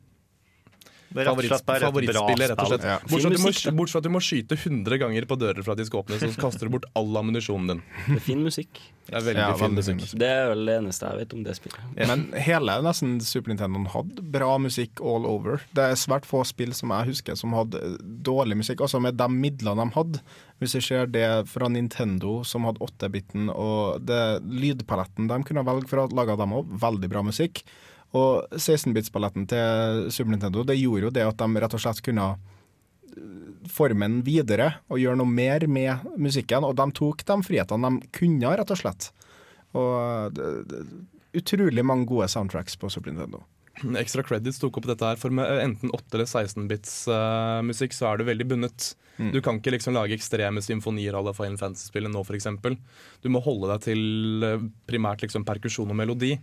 Favorittspillet, 1.15 2.51
rett 2.51 2.61
og 2.61 2.69
slett. 2.71 2.85
Ja. 2.87 2.99
Bortsett 3.07 3.33
må- 3.39 3.47
musikk, 3.47 3.75
bortsett 3.77 3.93
fra 3.93 3.99
at 3.99 4.05
du 4.05 4.11
må 4.11 4.21
skyte 4.23 4.57
100 4.59 4.99
ganger 4.99 5.27
på 5.27 5.39
dører 5.39 5.63
for 5.65 5.73
at 5.73 5.79
de 5.79 5.85
skal 5.87 6.03
åpnes, 6.03 6.21
så 6.21 6.41
kaster 6.41 6.67
du 6.67 6.71
bort 6.77 6.85
all 6.95 7.17
ammunisjonen 7.17 7.67
din. 7.69 7.83
Det 8.07 8.17
er 8.17 8.21
fin 8.27 8.43
musikk. 8.45 8.81
Det 9.07 9.15
er 9.15 9.23
veldig 9.23 9.37
Ja, 9.45 9.55
fin 9.55 9.75
musikk. 9.77 10.01
musikk. 10.01 10.19
Det 10.19 10.27
er 10.27 10.49
vel 10.51 10.65
det 10.67 10.75
eneste 10.83 11.07
jeg 11.07 11.19
vet 11.21 11.33
om 11.37 11.43
det 11.47 11.55
spillet. 11.57 12.07
Men 12.09 12.25
hele 12.43 12.83
nesten 12.83 13.21
Super 13.23 13.53
Nintendoen 13.55 13.87
hadde 13.93 14.23
bra 14.33 14.59
musikk 14.59 15.01
all 15.01 15.25
over. 15.27 15.61
Det 15.73 15.85
er 15.85 15.95
svært 15.95 16.27
få 16.27 16.45
spill 16.45 16.73
som 16.75 16.91
jeg 16.91 17.13
husker 17.15 17.37
som 17.39 17.53
hadde 17.53 17.99
dårlig 18.27 18.57
musikk. 18.59 18.81
Altså 18.83 19.01
med 19.01 19.17
de 19.17 19.29
midlene 19.31 19.85
de 19.87 19.95
hadde. 19.95 20.21
Hvis 20.61 20.73
jeg 20.75 20.83
ser 20.83 21.07
det 21.07 21.47
fra 21.49 21.69
Nintendo, 21.69 22.43
som 22.43 22.65
hadde 22.65 22.81
8-biten, 22.81 23.51
og 23.55 24.05
det 24.05 24.43
lydpaletten 24.43 25.29
de 25.29 25.43
kunne 25.45 25.65
velge 25.65 25.87
for 25.89 25.99
å 26.09 26.11
lage 26.13 26.37
dem 26.37 26.51
òg, 26.57 26.67
veldig 26.81 27.09
bra 27.13 27.23
musikk. 27.23 27.63
Og 28.17 28.57
16-bits-paletten 28.57 29.49
til 29.51 30.07
Super 30.15 30.33
Nintendo 30.33 30.65
det 30.67 30.79
gjorde 30.81 31.09
jo 31.09 31.15
det 31.15 31.27
at 31.27 31.41
de 31.41 31.63
rett 31.63 31.77
og 31.77 31.83
slett 31.83 32.05
kunne 32.07 32.31
forme 33.73 34.07
den 34.07 34.21
videre 34.27 34.71
og 34.91 35.01
gjøre 35.01 35.19
noe 35.21 35.31
mer 35.31 35.67
med 35.71 36.07
musikken. 36.21 36.67
Og 36.67 36.77
de 36.79 36.87
tok 36.97 37.25
de 37.27 37.37
frihetene 37.47 37.91
de 37.91 38.11
kunne, 38.15 38.55
rett 38.61 38.73
og 38.73 38.81
slett. 38.81 39.11
Og 39.77 40.33
det, 40.37 40.53
det, 40.71 40.83
utrolig 41.37 41.85
mange 41.85 42.09
gode 42.09 42.29
soundtracks 42.33 42.79
på 42.81 42.91
Super 42.93 43.13
Nintendo. 43.13 43.43
Ekstra 44.01 44.23
credits 44.25 44.61
tok 44.61 44.79
opp 44.81 44.87
dette 44.89 45.05
her, 45.05 45.19
for 45.21 45.35
med 45.35 45.51
enten 45.61 45.91
8- 45.93 46.17
eller 46.17 46.29
16-bits 46.31 46.95
eh, 47.13 47.59
musikk, 47.67 47.93
så 47.93 48.09
er 48.09 48.21
du 48.21 48.29
veldig 48.29 48.47
bundet. 48.49 48.95
Mm. 49.19 49.35
Du 49.35 49.43
kan 49.45 49.59
ikke 49.61 49.75
liksom 49.75 49.97
lage 49.97 50.17
ekstreme 50.17 50.63
symfonier 50.65 51.17
à 51.17 51.21
la 51.25 51.35
Final 51.37 51.59
Fantasy-spillet 51.61 52.13
nå, 52.13 52.23
f.eks. 52.25 52.49
Du 53.21 53.29
må 53.33 53.43
holde 53.45 53.69
deg 53.75 53.85
til 53.85 54.47
eh, 54.49 54.65
primært 54.89 55.27
liksom 55.27 55.45
perkusjon 55.49 55.93
og 55.93 55.99
melodi. 55.99 56.39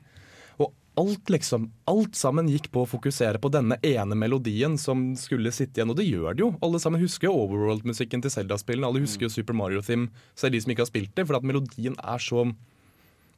Alt 0.99 1.31
liksom, 1.33 1.71
alt 1.89 2.15
sammen 2.15 2.49
gikk 2.51 2.67
på 2.73 2.83
å 2.83 2.89
fokusere 2.89 3.39
på 3.41 3.49
denne 3.53 3.79
ene 3.81 4.17
melodien 4.19 4.75
som 4.77 5.15
skulle 5.17 5.53
sitte 5.55 5.79
igjen, 5.79 5.89
og 5.89 5.97
det 5.97 6.05
gjør 6.05 6.37
det 6.37 6.43
jo. 6.45 6.51
Alle 6.65 6.81
sammen 6.83 7.01
husker 7.01 7.29
jo 7.29 7.37
Overworld-musikken 7.45 8.21
til 8.21 8.33
Zelda-spillene, 8.33 8.91
alle 8.91 9.01
husker 9.01 9.25
jo 9.25 9.33
Super 9.33 9.57
Mario 9.57 9.81
Theme, 9.81 10.11
er 10.37 10.53
de 10.53 10.61
som 10.61 10.73
ikke 10.73 10.85
har 10.85 10.91
spilt 10.91 11.15
det, 11.17 11.25
for 11.25 11.39
at 11.39 11.47
melodien 11.49 11.97
er 11.97 12.21
så 12.21 12.45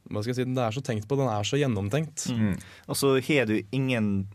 hva 0.06 0.22
skal 0.22 0.30
jeg 0.30 0.38
si, 0.38 0.44
Den 0.46 0.60
er 0.62 0.70
så 0.70 0.82
tenkt 0.86 1.08
på, 1.10 1.16
den 1.18 1.26
er 1.26 1.42
så 1.42 1.58
gjennomtenkt. 1.58 2.28
Og 2.86 2.94
så 2.94 3.16
har 3.26 3.48
du 3.50 3.56
ingen 3.74 4.28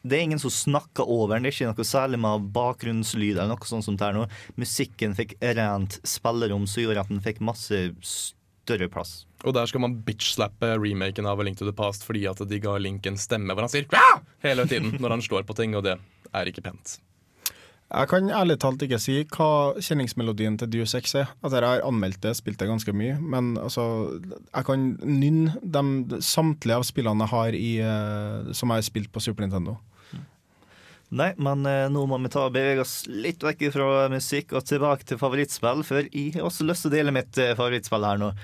Det 0.00 0.16
er 0.16 0.22
ingen 0.24 0.40
som 0.40 0.50
snakker 0.50 1.04
over 1.04 1.34
den. 1.36 1.44
Det 1.44 1.52
er 1.52 1.56
ikke 1.58 1.76
noe 1.76 1.84
særlig 1.84 2.20
med 2.24 2.48
bakgrunnslyd 2.56 3.36
eller 3.36 3.52
noe 3.52 3.68
sånt 3.68 3.84
som 3.84 3.98
det 4.00 4.06
er 4.06 4.16
nå. 4.16 4.24
Musikken 4.56 5.12
fikk 5.18 5.36
rent 5.42 6.00
spillerom 6.08 6.64
som 6.66 6.82
gjorde 6.86 7.04
at 7.04 7.12
den 7.12 7.20
fikk 7.20 7.42
masse 7.44 7.82
større 8.00 8.88
plass. 8.88 9.26
Og 9.46 9.54
der 9.54 9.68
skal 9.70 9.84
man 9.84 9.98
bitch-slappe 10.06 10.72
remaken 10.80 11.28
av 11.30 11.38
A 11.38 11.46
Link 11.46 11.60
to 11.60 11.66
the 11.68 11.74
Past 11.76 12.06
fordi 12.06 12.24
at 12.30 12.40
de 12.50 12.62
ga 12.62 12.74
Link 12.82 13.06
en 13.06 13.18
stemme 13.20 13.54
hvor 13.54 13.66
han 13.66 13.72
sier 13.72 13.86
«Ja!» 13.92 14.22
hele 14.42 14.66
tiden 14.70 14.96
når 14.98 15.18
han 15.18 15.22
slår 15.22 15.46
på 15.46 15.54
ting, 15.58 15.76
og 15.78 15.86
det 15.86 15.98
er 16.34 16.50
ikke 16.50 16.64
pent. 16.66 16.98
Jeg 17.88 18.08
kan 18.10 18.26
ærlig 18.36 18.58
talt 18.60 18.82
ikke 18.84 18.98
si 19.00 19.22
hva 19.32 19.78
kjenningsmelodien 19.80 20.58
til 20.60 20.68
Deus 20.74 20.92
Ex 20.98 21.14
er. 21.16 21.30
Altså, 21.40 21.56
jeg 21.56 21.64
har 21.70 21.84
anmeldt 21.88 22.20
det, 22.20 22.34
spilt 22.36 22.60
det 22.60 22.68
ganske 22.68 22.92
mye, 22.92 23.14
men 23.16 23.54
altså, 23.56 23.84
jeg 24.50 24.66
kan 24.68 24.90
nynne 25.00 25.54
de, 25.62 26.18
samtlige 26.20 26.76
av 26.76 26.84
spillene 26.84 27.24
jeg 27.24 27.32
har 27.32 27.56
i, 27.56 27.70
eh, 27.80 28.50
som 28.52 28.74
jeg 28.74 28.82
har 28.82 28.88
spilt 28.90 29.12
på 29.14 29.22
Super 29.24 29.46
Nintendo. 29.46 29.78
Nei, 31.08 31.30
men 31.40 31.64
eh, 31.64 31.86
nå 31.88 32.02
må 32.04 32.18
vi 32.20 32.28
ta 32.28 32.42
og 32.44 32.52
bevege 32.52 32.82
oss 32.84 33.06
litt 33.08 33.40
vekk 33.40 33.70
fra 33.72 34.08
musikk 34.12 34.52
og 34.52 34.66
tilbake 34.68 35.08
til 35.08 35.16
favorittspill, 35.20 35.80
for 35.88 36.04
jeg 36.04 36.34
har 36.34 36.44
også 36.44 36.66
lyst 36.68 36.84
til 36.84 36.92
å 36.92 36.96
dele 36.98 37.14
mitt 37.16 37.40
eh, 37.40 37.54
favorittspill 37.56 38.04
her 38.04 38.20
nå. 38.20 38.34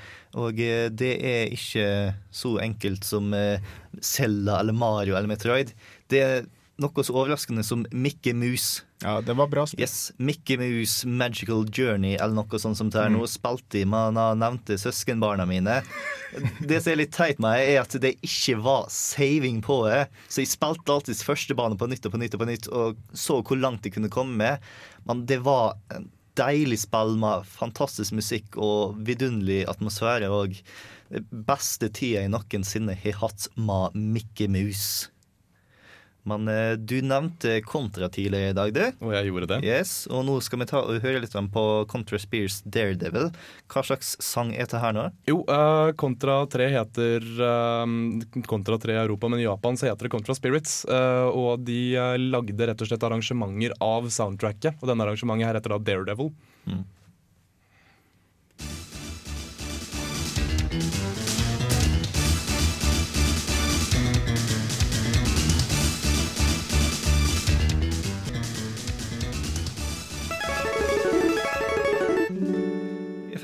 Og 0.41 0.61
eh, 0.63 0.89
det 0.91 1.15
er 1.23 1.55
ikke 1.55 1.87
så 2.35 2.57
enkelt 2.65 3.07
som 3.07 3.35
eh, 3.37 3.63
Zelda 4.03 4.59
eller 4.61 4.77
Mario 4.77 5.15
eller 5.15 5.31
Metroid. 5.31 5.75
Det 6.11 6.23
er 6.23 6.47
noe 6.83 7.05
så 7.07 7.15
overraskende 7.15 7.63
som 7.67 7.85
Mickey 7.95 8.35
Mouse. 8.35 8.83
Ja, 9.05 9.21
det 9.23 9.37
var 9.39 9.51
bra 9.53 9.67
spill. 9.69 9.85
Yes, 9.85 10.13
Mickey 10.17 10.57
Mouse 10.59 11.07
Magical 11.07 11.63
Journey 11.69 12.17
eller 12.17 12.35
noe 12.35 12.59
sånt 12.59 12.79
som 12.81 12.91
det 12.91 12.99
er 13.03 13.13
nå. 13.15 13.23
Spilte 13.31 13.83
i 13.83 13.85
Man 13.87 14.19
har 14.19 14.35
nevnt 14.35 14.65
nevnte 14.65 14.81
søskenbarna 14.81 15.47
mine. 15.47 15.81
Det 16.59 16.81
som 16.83 16.95
er 16.95 16.99
litt 17.05 17.15
teit 17.15 17.39
med 17.39 17.47
meg, 17.47 17.69
er 17.69 17.83
at 17.85 17.95
det 18.03 18.17
ikke 18.25 18.57
var 18.65 18.89
saving 18.91 19.61
på 19.63 19.85
det. 19.87 20.07
Så 20.27 20.43
jeg 20.43 20.51
spilte 20.55 20.97
alltid 20.97 21.23
første 21.23 21.59
bane 21.59 21.79
på 21.79 21.89
nytt 21.91 22.09
og 22.09 22.17
på 22.17 22.23
nytt 22.23 22.35
og 22.35 22.43
på 22.43 22.51
nytt 22.51 22.71
og 22.73 23.01
så 23.15 23.39
hvor 23.45 23.61
langt 23.61 23.87
jeg 23.87 23.95
kunne 23.99 24.13
komme 24.13 24.35
med. 24.41 24.69
Men 25.07 25.23
det 25.31 25.43
var 25.47 25.77
deilig 26.39 26.81
spill 26.85 27.17
med 27.21 27.47
fantastisk 27.49 28.15
musikk 28.17 28.59
og 28.61 28.99
vidunderlig 29.07 29.65
atmosfære. 29.71 30.31
Og 30.31 30.59
beste 31.47 31.91
tida 31.95 32.25
jeg 32.25 32.33
noensinne 32.33 32.97
har 32.99 33.21
hatt 33.23 33.49
med 33.57 33.95
Mickey 33.95 34.51
Mouse. 34.51 35.14
Men 36.29 36.49
eh, 36.49 36.73
du 36.81 36.97
nevnte 37.05 37.59
Contra 37.67 38.09
tidligere 38.09 38.53
i 38.53 38.57
dag, 38.57 38.73
du. 38.75 39.05
Og 39.05 39.13
jeg 39.13 39.29
gjorde 39.29 39.49
det. 39.53 39.59
Yes, 39.67 39.93
og 40.09 40.25
nå 40.29 40.39
skal 40.45 40.63
vi 40.63 40.69
ta 40.71 40.81
og 40.81 41.05
høre 41.05 41.21
litt 41.23 41.37
om 41.39 41.51
på 41.53 41.65
Contra 41.91 42.21
Spears 42.21 42.63
Daredevil. 42.65 43.31
Hva 43.73 43.85
slags 43.85 44.15
sang 44.25 44.55
er 44.57 44.69
det 44.71 44.81
her 44.81 44.97
nå? 44.97 45.07
Jo, 45.29 45.43
eh, 45.45 45.93
Kontra 46.01 46.41
3 46.51 46.71
heter 46.73 47.29
eh, 47.51 47.95
Kontra 48.49 48.81
3 48.81 48.97
i 48.97 49.03
Europa, 49.05 49.29
men 49.29 49.43
i 49.43 49.47
Japan 49.47 49.77
så 49.77 49.91
heter 49.91 50.09
det 50.09 50.15
Contra 50.17 50.37
Spirits. 50.37 50.81
Uh, 50.89 51.29
og 51.29 51.65
de 51.67 51.97
lagde 52.21 52.67
rett 52.69 52.83
og 52.83 52.89
slett 52.89 53.05
arrangementer 53.07 53.75
av 53.85 54.07
soundtracket, 54.13 54.81
og 54.81 54.91
denne 54.91 55.05
arrangementet 55.05 55.49
her 55.49 55.59
heter 55.59 55.75
da 55.75 55.81
Daredevil. 55.91 56.31
Jeg 56.65 56.83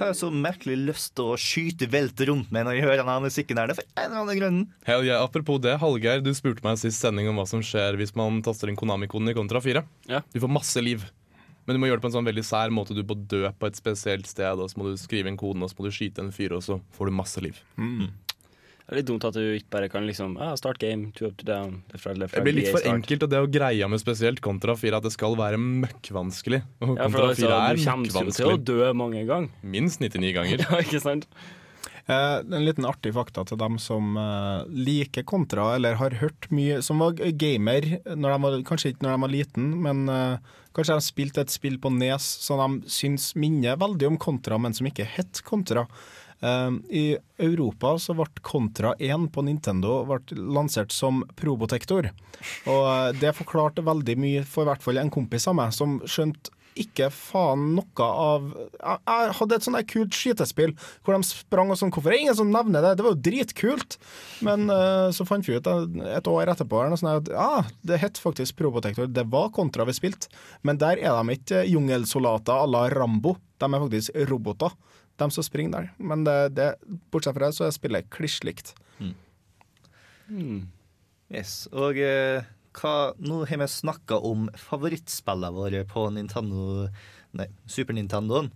får 0.01 0.17
så 0.19 0.31
merkelig 0.33 0.77
lyst 0.89 1.13
til 1.19 1.31
å 1.33 1.39
skyte 1.41 1.89
velt 1.93 2.21
rundt 2.29 2.51
meg 2.55 2.67
når 2.67 2.79
jeg 2.79 2.87
hører 2.87 3.03
denne 3.03 3.21
musikken 3.27 3.61
her. 3.61 3.71
Det 3.71 3.77
er 3.77 3.81
for 3.83 3.93
en 3.95 4.07
eller 4.09 4.25
annen 4.25 4.41
grunn. 4.41 4.61
Hell 4.89 5.07
yeah. 5.07 5.23
Apropos 5.23 5.61
det, 5.63 5.77
Hallgeir, 5.83 6.25
du 6.25 6.33
spurte 6.37 6.65
meg 6.67 6.79
i 6.79 6.83
sist 6.87 7.05
sending 7.05 7.29
om 7.31 7.41
hva 7.41 7.47
som 7.49 7.63
skjer 7.65 7.99
hvis 8.01 8.17
man 8.19 8.41
taster 8.47 8.73
inn 8.73 8.79
Konami-koden 8.81 9.31
i 9.33 9.37
Kontra 9.37 9.63
4. 9.63 9.85
Ja. 10.11 10.25
Du 10.33 10.41
får 10.43 10.53
masse 10.53 10.83
liv. 10.85 11.07
Men 11.69 11.77
du 11.77 11.83
må 11.83 11.91
gjøre 11.91 12.01
det 12.01 12.07
på 12.07 12.11
en 12.11 12.17
sånn 12.17 12.27
veldig 12.27 12.47
sær 12.49 12.73
måte. 12.75 12.97
Du 12.97 13.05
må 13.07 13.15
dø 13.31 13.45
på 13.53 13.69
et 13.69 13.79
spesielt 13.79 14.27
sted, 14.27 14.59
og 14.59 14.73
så 14.73 14.81
må 14.81 14.89
du 14.89 14.97
skrive 14.99 15.31
inn 15.31 15.39
koden, 15.39 15.63
og 15.63 15.71
så 15.71 15.79
må 15.79 15.87
du 15.87 15.95
skyte 15.95 16.25
en 16.25 16.33
fyr, 16.35 16.57
og 16.57 16.65
så 16.67 16.81
får 16.97 17.11
du 17.11 17.15
masse 17.21 17.45
liv. 17.45 17.61
Det 18.91 18.97
er 18.97 18.99
litt 19.05 19.07
dumt 19.07 19.23
at 19.23 19.37
du 19.39 19.45
ikke 19.55 19.71
bare 19.71 19.87
kan 19.87 20.03
liksom 20.03 20.33
ah, 20.43 20.57
Start 20.59 20.81
game, 20.83 21.13
two 21.15 21.29
up 21.29 21.37
to 21.39 21.47
down 21.47 21.77
left, 21.93 22.09
right, 22.09 22.19
left, 22.19 22.35
Det 22.35 22.43
blir 22.43 22.57
litt 22.57 22.73
for 22.73 22.83
start. 22.83 22.97
enkelt, 22.99 23.23
og 23.23 23.31
det 23.31 23.39
å 23.39 23.47
greie 23.47 23.87
med 23.93 24.03
spesielt 24.03 24.43
Kontra 24.43 24.75
4 24.75 24.99
at 24.99 25.07
det 25.07 25.13
skal 25.15 25.37
være 25.39 25.61
møkkvanskelig. 25.63 26.59
Og 26.83 26.97
Ja, 26.99 27.07
Kontra 27.07 27.29
4 27.39 27.61
er 27.69 27.79
du 27.79 27.85
kommer 27.87 28.35
til 28.35 28.51
å 28.51 28.59
dø 28.59 28.91
mange 28.99 29.23
ganger. 29.31 29.55
Minst 29.63 30.03
99 30.03 30.35
ganger. 30.35 30.67
ja, 30.67 30.83
ikke 30.83 30.99
sant? 31.07 31.31
Eh, 32.11 32.37
en 32.41 32.67
liten 32.67 32.89
artig 32.89 33.13
fakta 33.15 33.45
til 33.47 33.61
dem 33.61 33.79
som 33.79 34.17
eh, 34.19 34.67
liker 34.75 35.23
kontra, 35.23 35.77
eller 35.77 36.01
har 36.01 36.17
hørt 36.19 36.49
mye 36.51 36.81
Som 36.83 37.05
var 37.05 37.15
gamer, 37.15 37.87
når 38.09 38.41
var, 38.43 38.57
kanskje 38.67 38.95
ikke 38.95 39.07
når 39.07 39.15
de 39.15 39.25
var 39.29 39.33
liten, 39.37 39.69
men 39.85 40.03
eh, 40.11 40.57
kanskje 40.75 40.97
de 40.99 41.07
spilte 41.07 41.45
et 41.45 41.55
spill 41.55 41.79
på 41.79 41.93
Nes 41.95 42.27
som 42.43 42.59
de 42.81 42.91
syns 42.91 43.37
minner 43.39 43.79
veldig 43.79 44.11
om 44.11 44.19
kontra, 44.19 44.59
men 44.59 44.75
som 44.75 44.91
ikke 44.91 45.07
het 45.15 45.45
kontra. 45.47 45.87
Eh, 46.41 46.71
I 46.97 47.05
Europa 47.39 47.97
så 47.99 48.17
ble 48.17 48.29
Contra 48.43 48.95
1 48.99 49.29
på 49.35 49.45
Nintendo 49.47 50.01
lansert 50.33 50.93
som 50.93 51.25
Probotector. 51.37 52.11
Og 52.67 52.87
eh, 52.87 53.11
det 53.21 53.37
forklarte 53.39 53.85
veldig 53.87 54.17
mye 54.21 54.47
for 54.49 54.65
i 54.65 54.71
hvert 54.71 54.85
fall 54.85 55.03
en 55.03 55.13
kompis 55.13 55.49
av 55.51 55.59
meg, 55.61 55.77
som 55.77 56.01
skjønte 56.09 56.57
ikke 56.79 57.09
faen 57.13 57.73
noe 57.77 58.07
av 58.07 58.45
Jeg, 58.55 59.33
hadde 59.39 59.57
et 59.57 59.67
sånt 59.67 59.89
kult 59.91 60.17
skytespill 60.17 60.75
hvor 61.03 61.17
de 61.17 61.27
sprang 61.27 61.73
og 61.73 61.79
sånn. 61.81 61.93
Hvorfor 61.93 62.13
er 62.13 62.17
det 62.17 62.23
ingen 62.25 62.39
som 62.39 62.53
nevner 62.53 62.85
det? 62.85 62.95
Det 62.99 63.07
var 63.07 63.17
jo 63.17 63.25
dritkult! 63.27 63.99
Men 64.47 64.71
uh, 64.71 65.11
så 65.15 65.27
fant 65.29 65.47
vi 65.47 65.59
ut 65.59 65.71
eh, 65.71 66.15
et 66.17 66.31
år 66.31 66.53
etterpå 66.55 66.83
at 66.87 67.33
ah, 67.35 67.69
det 67.87 68.01
het 68.03 68.21
faktisk 68.21 68.59
Probotector. 68.61 69.11
Det 69.11 69.27
var 69.33 69.53
kontra 69.57 69.87
vi 69.89 69.97
spilte, 69.97 70.31
men 70.63 70.81
der 70.81 71.01
er 71.01 71.19
de 71.19 71.37
ikke 71.37 71.65
jungelsoldater 71.69 72.65
à 72.65 72.69
la 72.71 72.87
Rambo. 72.93 73.37
De 73.61 73.69
er 73.69 73.83
faktisk 73.83 74.17
roboter, 74.31 74.73
de 75.21 75.31
som 75.35 75.47
springer 75.47 75.77
der. 75.77 75.91
Men 75.99 76.25
det, 76.27 76.39
det, 76.57 76.71
bortsett 77.13 77.37
fra 77.37 77.49
det, 77.49 77.57
så 77.59 77.67
er 77.69 77.77
spillet 77.77 78.11
kliss 78.13 78.41
likt. 78.47 78.75
Yes, 81.31 81.67
og 81.71 81.99
eh, 81.99 82.43
hva, 82.79 82.95
nå 83.19 83.45
har 83.51 83.61
vi 83.63 83.69
snakka 83.71 84.19
om 84.27 84.49
favorittspillene 84.59 85.55
våre 85.55 85.85
på 85.91 86.07
Nintendo 86.15 86.89
Nei, 87.39 87.47
Super 87.71 87.95
Nintendoen. 87.95 88.51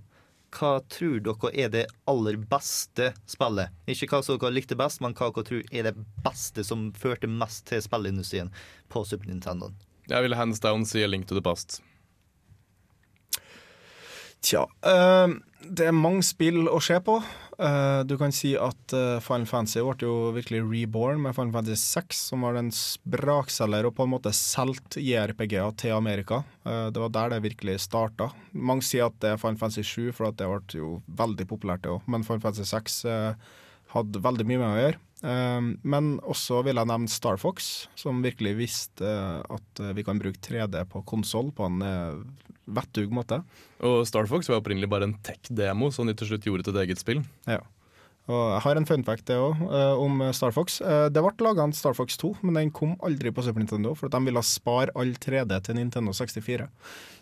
Hva 0.54 0.76
tror 0.90 1.20
dere 1.22 1.50
er 1.54 1.70
det 1.70 1.84
aller 2.10 2.38
beste 2.50 3.12
spillet? 3.30 3.74
Ikke 3.90 4.08
hva 4.10 4.20
som 4.22 4.38
dere 4.38 4.54
likte 4.54 4.78
best, 4.78 5.02
men 5.02 5.14
hva 5.14 5.30
dere 5.30 5.46
tror 5.46 5.64
er 5.70 5.88
det 5.88 5.94
beste 6.26 6.66
som 6.66 6.88
førte 6.98 7.30
mest 7.30 7.66
til 7.70 7.82
spillindustrien 7.82 8.50
på 8.90 9.04
Super 9.06 9.30
Nintendoen? 9.30 9.74
Jeg 10.10 10.26
vil 10.26 10.36
hands 10.36 10.62
down 10.62 10.84
si 10.86 11.02
A 11.02 11.10
Link 11.10 11.26
to 11.30 11.38
the 11.38 11.42
Past. 11.42 11.80
Tja, 14.44 14.66
eh, 14.84 15.28
det 15.70 15.88
er 15.88 15.96
mange 15.96 16.24
spill 16.26 16.68
å 16.68 16.78
se 16.82 16.96
på. 17.04 17.18
Uh, 17.54 18.02
du 18.06 18.16
kan 18.18 18.32
si 18.34 18.54
at 18.58 18.94
uh, 18.96 19.22
Final 19.22 19.46
Fantasy 19.46 19.82
ble 19.84 20.06
jo 20.06 20.14
virkelig 20.34 20.62
reborn 20.66 21.22
med 21.22 21.36
Final 21.36 21.52
Fantasy 21.54 21.78
6, 21.78 22.22
som 22.30 22.46
var 22.46 22.58
en 22.58 22.72
sprakselger 22.74 23.86
og 23.86 23.94
på 23.96 24.06
en 24.06 24.12
måte 24.16 24.34
solgte 24.34 25.02
JRPG-er 25.04 25.76
til 25.80 25.94
Amerika. 25.96 26.42
Uh, 26.66 26.90
det 26.94 27.02
var 27.04 27.14
der 27.14 27.34
det 27.34 27.44
virkelig 27.46 27.78
starta. 27.86 28.32
Mange 28.52 28.86
sier 28.86 29.08
at 29.08 29.18
det 29.22 29.34
er 29.34 29.40
Final 29.40 29.60
Fantasy 29.60 29.86
7, 29.86 30.12
for 30.16 30.30
det 30.30 30.50
ble 30.50 30.80
jo 30.80 30.96
veldig 31.20 31.48
populært, 31.50 31.84
det 31.86 31.94
òg. 31.94 32.06
Men 32.10 32.26
Final 32.26 32.42
Fantasy 32.42 32.66
6 32.70 33.00
eh, 33.10 33.50
hadde 33.94 34.22
veldig 34.24 34.46
mye 34.48 34.60
med 34.60 34.70
å 34.70 34.78
gjøre. 34.82 35.02
Men 35.88 36.08
også 36.28 36.58
vil 36.66 36.76
jeg 36.76 36.88
nevne 36.90 37.08
Star 37.08 37.38
Fox, 37.40 37.86
som 37.96 38.18
virkelig 38.24 38.58
visste 38.58 39.08
eh, 39.08 39.38
at 39.56 39.84
vi 39.96 40.04
kan 40.04 40.20
bruke 40.20 40.42
3D 40.42 40.82
på 40.90 41.00
konsoll 41.08 41.48
på 41.56 41.70
en 41.70 41.80
vettug 42.66 43.12
måte. 43.14 43.40
Og 43.84 44.04
Star 44.08 44.28
Fox 44.30 44.48
var 44.50 44.60
opprinnelig 44.60 44.90
bare 44.92 45.08
en 45.08 45.16
tech-demo 45.26 45.90
som 45.94 46.08
de 46.08 46.16
til 46.16 46.32
slutt 46.32 46.46
gjorde 46.48 46.66
til 46.66 46.76
et 46.76 46.86
eget 46.86 47.02
spill. 47.02 47.24
Ja. 47.50 47.60
Og 48.24 48.40
jeg 48.54 48.62
har 48.64 48.80
en 48.80 48.88
fun 48.88 49.04
fact 49.04 49.26
det 49.28 49.36
også, 49.36 49.68
uh, 49.68 50.00
om 50.00 50.22
Star 50.32 50.54
Fox. 50.56 50.78
Uh, 50.80 51.10
det 51.12 51.20
ble 51.20 51.32
laga 51.44 51.66
en 51.66 51.74
Star 51.76 51.96
Fox 51.96 52.16
2, 52.20 52.30
men 52.42 52.56
den 52.56 52.72
kom 52.72 52.94
aldri 53.04 53.32
på 53.34 53.44
Super 53.44 53.60
Nintendo, 53.60 53.92
for 53.98 54.08
at 54.08 54.16
de 54.16 54.30
ville 54.30 54.44
spare 54.48 54.94
all 54.96 55.12
3D 55.20 55.58
til 55.66 55.76
Nintendo 55.76 56.14
64. 56.16 56.68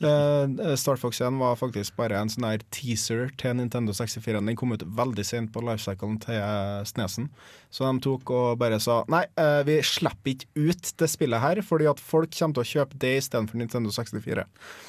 Uh, 0.03 0.76
Star 0.78 1.00
Fox 1.00 1.20
1 1.20 1.40
var 1.42 1.59
faktisk 1.59 1.96
bare 1.98 2.18
en 2.18 2.30
sånn 2.30 2.46
her 2.46 2.62
teaser 2.74 3.30
til 3.40 3.57
Nintendo 3.59 3.94
64. 3.96 4.38
Den 4.38 4.59
kom 4.59 4.74
ut 4.74 4.84
veldig 4.86 5.24
sent 5.26 5.53
på 5.55 5.62
lifecyclen 5.64 6.18
til 6.22 6.38
eh, 6.38 6.82
Snesen. 6.88 7.28
Så 7.72 7.86
de 7.86 8.03
tok 8.05 8.30
og 8.34 8.59
bare 8.61 8.78
sa 8.82 9.00
nei, 9.12 9.24
eh, 9.40 9.62
vi 9.68 9.78
slipper 9.86 10.34
ikke 10.34 10.68
ut 10.68 10.92
det 11.00 11.09
spillet 11.11 11.42
her, 11.42 11.62
fordi 11.66 11.88
at 11.90 12.03
folk 12.03 12.32
kommer 12.34 12.59
til 12.59 12.64
å 12.64 12.70
kjøpe 12.72 13.00
det 13.03 13.14
istedenfor 13.22 13.61
Nintendo 13.61 13.92
64. 13.94 14.46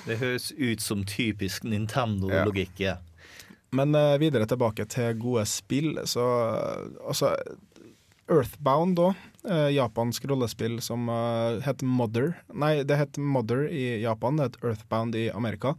Det 0.10 0.20
høres 0.22 0.52
ut 0.58 0.84
som 0.84 1.04
typisk 1.08 1.68
Nintendo-logikk. 1.68 2.76
Ja. 2.84 2.98
Men 3.74 3.96
eh, 3.98 4.16
videre 4.22 4.48
tilbake 4.50 4.86
til 4.92 5.18
gode 5.22 5.46
spill. 5.50 5.98
Så 6.10 6.24
eh, 6.24 6.90
altså 7.04 7.36
Earthbound 8.32 9.02
òg. 9.04 9.30
Uh, 9.44 9.68
japansk 9.76 10.24
rollespill 10.32 10.78
som 10.80 11.10
het 11.66 11.82
Mother. 11.84 12.30
Nei, 12.56 12.78
det 12.88 12.96
het 12.96 13.18
Mother 13.20 13.66
i 13.68 14.00
Japan, 14.00 14.38
det 14.40 14.46
het 14.46 14.62
Earthbound 14.64 15.18
i 15.20 15.26
Amerika. 15.36 15.74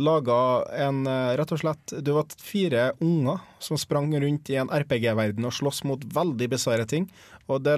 Laga 0.00 0.64
en 0.80 1.04
eh, 1.08 1.34
rett 1.36 1.52
og 1.52 1.60
slett 1.60 1.92
Du 2.00 2.14
var 2.16 2.30
fire 2.40 2.90
unger 3.04 3.42
som 3.60 3.78
sprang 3.80 4.12
rundt 4.22 4.48
i 4.52 4.56
en 4.60 4.70
RPG-verden 4.72 5.44
og 5.44 5.54
sloss 5.56 5.82
mot 5.88 6.04
veldig 6.14 6.48
bisarre 6.54 6.86
ting. 6.88 7.08
Og 7.50 7.64
det 7.66 7.76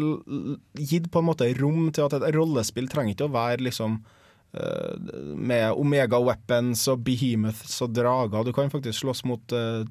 gitt 0.79 1.09
på 1.11 1.23
en 1.23 1.31
måte 1.31 1.49
rom 1.59 1.89
til 1.95 2.07
at 2.07 2.19
et 2.19 2.29
rollespill 2.37 2.91
trenger 2.93 3.17
ikke 3.17 3.31
å 3.31 3.35
være 3.35 3.67
liksom 3.67 3.99
eh, 3.99 4.19
med 4.53 5.79
Omega 5.81 6.19
Weapons 6.21 6.85
og 6.93 7.01
Behemoths 7.07 7.79
og 7.85 7.95
drager. 7.97 8.45
Du 8.45 8.53
kan 8.53 8.69
faktisk 8.73 8.99
slåss 9.01 9.25
mot 9.25 9.55
uh, 9.57 9.87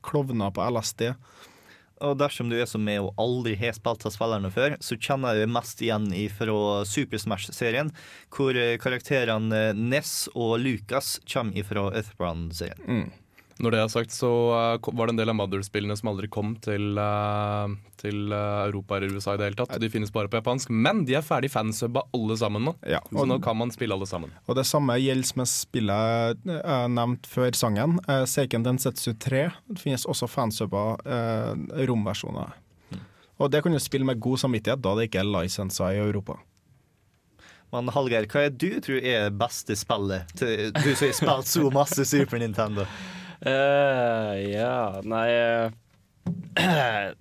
klovner 0.00 0.54
på 0.54 0.64
LSD. 0.64 1.10
Og 2.04 2.18
dersom 2.18 2.50
du 2.50 2.56
er 2.58 2.68
som 2.70 2.84
meg 2.84 3.02
og 3.02 3.14
aldri 3.20 3.56
har 3.58 3.74
spilt 3.76 4.06
av 4.06 4.14
spillerne 4.14 4.50
før, 4.54 4.76
så 4.84 4.96
kjenner 4.96 5.34
jeg 5.34 5.46
det 5.46 5.54
mest 5.54 5.80
igjen 5.82 6.10
fra 6.30 6.58
Super 6.86 7.22
Smash-serien, 7.22 7.90
hvor 8.34 8.58
eh, 8.58 8.76
karakterene 8.78 9.72
Ness 9.74 10.28
og 10.34 10.60
Lucas 10.62 11.16
kommer 11.26 11.66
fra 11.66 11.88
Earthbound-serien. 11.90 13.10
Når 13.58 13.74
det 13.74 13.78
er 13.82 13.88
sagt, 13.90 14.12
så 14.14 14.28
eh, 14.54 14.90
var 14.94 15.08
det 15.08 15.16
en 15.16 15.18
del 15.18 15.32
av 15.32 15.36
Mother-spillene 15.40 15.96
som 15.98 16.12
aldri 16.12 16.28
kom 16.30 16.52
til, 16.62 16.92
eh, 17.02 17.72
til 17.98 18.30
eh, 18.30 18.58
Europa 18.68 18.98
eller 18.98 19.16
USA 19.16 19.34
i 19.34 19.40
det 19.40 19.48
hele 19.48 19.58
tatt. 19.58 19.74
De 19.82 19.90
finnes 19.90 20.12
bare 20.14 20.30
på 20.30 20.38
japansk. 20.38 20.70
Men 20.70 21.02
de 21.08 21.16
er 21.18 21.26
ferdig 21.26 21.50
fansubba 21.50 22.04
alle 22.14 22.38
sammen 22.38 22.68
nå. 22.68 22.76
Så 23.10 23.26
nå 23.26 23.40
kan 23.42 23.58
man 23.58 23.74
spille 23.74 23.98
alle 23.98 24.06
sammen. 24.06 24.34
Og 24.46 24.58
det 24.58 24.66
samme 24.68 24.94
gjelder 25.02 25.40
med 25.40 25.50
spillet 25.50 26.46
jeg 26.48 26.92
nevnte 26.94 27.30
før 27.30 27.58
sangen. 27.58 27.98
Seiken 28.30 28.66
Densetsu 28.66 29.10
3. 29.18 29.48
Det 29.74 29.82
finnes 29.82 30.06
også 30.06 30.30
fansubba 30.30 30.84
eh, 31.02 31.82
romversjoner. 31.90 32.54
Og 33.38 33.50
det 33.50 33.62
kan 33.62 33.74
du 33.74 33.78
spille 33.82 34.06
med 34.06 34.22
god 34.22 34.38
samvittighet, 34.42 34.82
da 34.82 34.94
det 34.98 35.08
ikke 35.08 35.22
er 35.22 35.30
lisenser 35.30 35.94
i 35.94 36.00
Europa. 36.02 36.38
Men 37.74 37.90
Hallgeir, 37.92 38.24
hva 38.30 38.46
er 38.46 38.54
du 38.54 38.70
tror 38.80 39.04
er 39.04 39.28
beste 39.34 39.76
spillet? 39.76 40.30
Til, 40.38 40.70
du 40.72 40.90
som 40.96 41.06
har 41.10 41.18
spilt 41.18 41.50
så 41.52 41.70
masse 41.74 42.06
Super 42.08 42.40
Nintendo. 42.40 42.86
Eh, 43.46 44.32
ja, 44.52 45.00
nei 45.06 45.28
uh, 45.30 45.70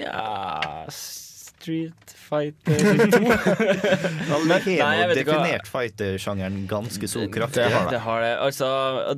Ja 0.00 0.86
Street 0.90 2.14
Fighter 2.16 2.78
2. 3.10 3.18
Alle 3.20 4.56
har 4.56 4.64
Nei, 4.64 4.72
jeg 4.72 5.02
nå 5.02 5.08
vet 5.10 5.18
ikke 5.20 5.34
hva- 5.34 5.42
definert 5.42 5.68
fighter-sjangeren 5.68 6.56
ganske 6.70 7.08
så 7.10 7.26
kraftig. 7.32 7.66
Det 7.90 8.00
har 8.00 8.22
det. 8.24 8.30
Altså, 8.46 8.68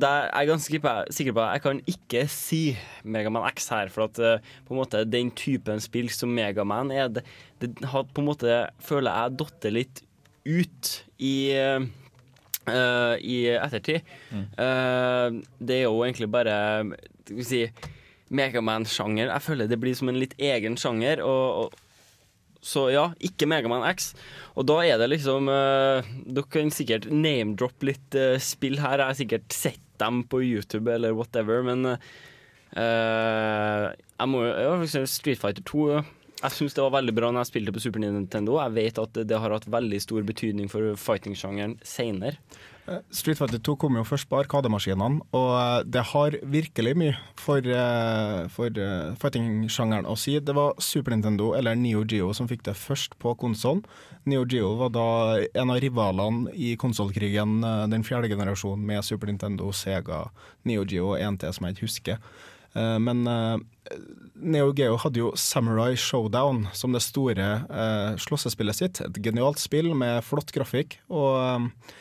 det 0.01 0.09
er, 0.09 0.24
jeg 0.26 0.40
er 0.40 0.51
ganske 0.51 0.80
sikker 1.14 1.36
på- 1.36 1.45
jeg 1.53 1.62
kan 1.68 1.82
ikke 1.95 2.24
si 2.32 2.61
Megaman 3.05 3.47
X 3.53 3.68
her, 3.70 3.93
for 3.95 4.09
at 4.09 4.18
eh, 4.18 4.43
på 4.66 4.74
en 4.74 4.80
måte 4.80 5.05
den 5.07 5.30
typen 5.38 5.78
spill 5.84 6.11
som 6.11 6.34
Megaman 6.34 6.90
er, 6.90 7.12
det, 7.14 7.22
det 7.62 7.70
har 7.93 8.09
på 8.11 8.24
en 8.24 8.30
måte, 8.32 8.59
føler 8.82 9.12
jeg, 9.22 9.38
datt 9.45 9.70
litt 9.78 10.03
ut 10.43 10.93
i 11.22 11.34
eh, 12.71 13.15
i 13.21 13.39
ettertid. 13.57 14.09
Eh, 14.33 15.39
det 15.59 15.79
er 15.79 15.87
jo 15.87 16.03
egentlig 16.05 16.31
bare 16.33 16.57
Skal 17.25 17.39
vi 17.39 17.47
si 17.47 17.63
Megaman-sjanger. 18.33 19.29
Jeg 19.29 19.45
føler 19.45 19.69
det 19.69 19.81
blir 19.81 19.97
som 19.97 20.09
en 20.09 20.21
litt 20.21 20.35
egen 20.41 20.79
sjanger. 20.81 21.21
Og, 21.27 21.67
og 21.67 22.63
så 22.65 22.87
ja, 22.95 23.09
ikke 23.21 23.49
Megaman 23.51 23.85
X. 23.91 24.13
Og 24.57 24.67
da 24.71 24.79
er 24.87 24.97
det 25.03 25.11
liksom 25.11 25.51
uh, 25.51 26.01
Dere 26.25 26.49
kan 26.49 26.71
sikkert 26.73 27.11
name-droppe 27.11 27.91
litt 27.91 28.17
spill 28.41 28.79
her. 28.81 29.03
Jeg 29.03 29.11
har 29.11 29.19
sikkert 29.21 29.57
sett 29.57 29.83
dem 30.01 30.23
på 30.27 30.41
YouTube 30.43 30.91
eller 30.91 31.13
whatever, 31.15 31.61
men 31.67 31.85
jeg 32.73 34.31
må 34.33 34.47
jo 34.49 35.05
Street 35.05 35.39
Fighter 35.39 35.63
2 35.69 35.85
ja. 35.93 36.01
Jeg 36.43 36.57
syns 36.57 36.74
det 36.74 36.82
var 36.82 36.97
veldig 36.97 37.12
bra 37.14 37.28
når 37.30 37.45
jeg 37.45 37.53
spilte 37.53 37.72
på 37.74 37.80
Super 37.84 38.03
Nintendo. 38.03 38.57
Jeg 38.59 38.74
vet 38.74 38.99
at 38.99 39.18
det, 39.30 39.38
har 39.38 39.55
hatt 39.55 39.68
veldig 39.70 40.01
stor 40.03 40.24
betydning 40.26 40.70
for 40.70 40.97
fighting-sjangeren 40.99 41.76
seinere. 41.86 42.40
Eh, 42.90 42.99
Street 43.14 43.38
Fighter 43.38 43.61
2 43.62 43.76
kom 43.78 43.95
jo 43.95 44.03
først 44.03 44.26
på 44.26 44.40
Arkademaskinene, 44.40 45.22
og 45.38 45.51
eh, 45.55 45.84
det 45.86 46.03
har 46.11 46.36
virkelig 46.43 46.97
mye 46.99 47.14
for, 47.38 47.62
eh, 47.62 48.49
for 48.51 48.82
fighting-sjangeren 49.22 50.09
å 50.11 50.16
si. 50.18 50.34
Det 50.43 50.57
var 50.59 50.74
Super 50.82 51.14
Nintendo 51.14 51.53
eller 51.55 51.78
Neo 51.78 52.03
Geo 52.03 52.32
som 52.34 52.51
fikk 52.51 52.66
det 52.66 52.74
først 52.80 53.14
på 53.22 53.36
konsollen. 53.38 53.84
Neo 54.26 54.43
Geo 54.43 54.74
var 54.82 54.90
da 54.95 55.09
en 55.62 55.70
av 55.70 55.78
rivalene 55.82 56.51
i 56.59 56.74
konsollkrigen, 56.78 57.61
den 57.90 58.07
fjerde 58.07 58.30
generasjonen 58.30 58.82
med 58.86 59.07
Super 59.07 59.30
Nintendo, 59.30 59.70
Sega, 59.70 60.24
Neo 60.66 60.82
Geo 60.82 61.14
og 61.14 61.22
1T, 61.22 61.55
som 61.55 61.66
jeg 61.66 61.78
ikke 61.78 61.86
husker. 61.86 62.34
Eh, 62.75 62.99
Men 62.99 63.27
eh, 63.27 63.57
Neo 64.43 64.73
Geo 64.75 64.97
hadde 64.99 65.20
jo 65.20 65.33
Samurai 65.39 65.97
Showdown 65.97 66.66
som 66.73 66.93
det 66.95 67.03
store 67.05 67.49
eh, 67.68 68.12
slåssespillet 68.18 68.79
sitt. 68.79 69.03
Et 69.05 69.25
genialt 69.25 69.62
spill 69.62 69.93
med 69.95 70.23
flott 70.27 70.53
grafikk. 70.55 71.01
og 71.12 71.37
eh, 71.43 71.99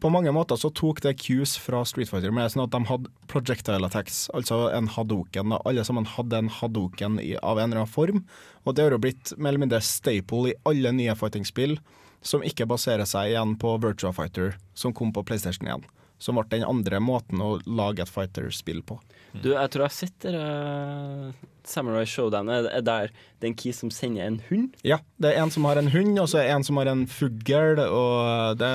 på 0.00 0.10
mange 0.12 0.30
måter 0.34 0.58
så 0.58 0.70
tok 0.70 1.00
det 1.02 1.16
cues 1.18 1.56
fra 1.58 1.80
Street 1.88 2.06
Fighter 2.10 2.30
men 2.30 2.44
det 2.44 2.46
er 2.46 2.52
sånn 2.54 2.64
at 2.66 2.74
de 2.74 2.86
hadde 2.88 3.10
projectile 3.30 3.88
attacks, 3.88 4.28
altså 4.36 4.68
en 4.70 4.86
hadoken. 4.94 5.54
Alle 5.64 5.84
sammen 5.86 6.06
hadde 6.06 6.38
en 6.38 6.50
hadoken 6.60 7.18
av 7.18 7.58
en 7.58 7.66
eller 7.66 7.82
annen 7.82 7.90
form, 7.90 8.22
og 8.64 8.76
det 8.76 8.86
har 8.86 8.94
jo 8.94 9.02
blitt 9.02 9.34
mer 9.36 9.52
eller 9.52 9.64
mindre 9.66 9.82
staple 9.84 10.52
i 10.52 10.56
alle 10.68 10.94
nye 10.94 11.16
fighting-spill 11.18 11.78
som 12.24 12.44
ikke 12.46 12.68
baserer 12.70 13.04
seg 13.08 13.32
igjen 13.32 13.56
på 13.60 13.74
Virtua 13.82 14.14
Fighter, 14.16 14.54
som 14.78 14.94
kom 14.96 15.12
på 15.12 15.24
PlayStation 15.26 15.68
1. 15.68 15.84
Som 16.22 16.38
ble 16.38 16.46
den 16.52 16.64
andre 16.66 17.00
måten 17.02 17.42
å 17.42 17.56
lage 17.66 18.04
et 18.04 18.12
fighter-spill 18.12 18.84
på. 18.86 19.00
Du, 19.34 19.50
jeg 19.50 19.70
tror 19.72 19.82
jeg 19.82 19.90
har 19.90 19.94
sett 19.96 20.24
det 20.24 20.32
uh, 20.38 21.48
Samurai 21.66 22.04
Showdown. 22.06 22.48
Er 22.52 22.68
er 22.70 22.84
der 22.86 23.10
det 23.10 23.48
er 23.48 23.50
en 23.50 23.56
key 23.58 23.74
som 23.74 23.90
sender 23.92 24.28
en 24.28 24.38
hund? 24.48 24.76
Ja, 24.86 25.00
det 25.20 25.32
er 25.32 25.42
en 25.42 25.50
som 25.52 25.66
har 25.66 25.80
en 25.80 25.90
hund, 25.90 26.14
og 26.22 26.28
så 26.30 26.38
er 26.40 26.46
det 26.46 26.54
en 26.54 26.66
som 26.68 26.78
har 26.78 26.90
en 26.92 27.04
fugl, 27.10 27.80
og 27.82 28.60
det, 28.60 28.70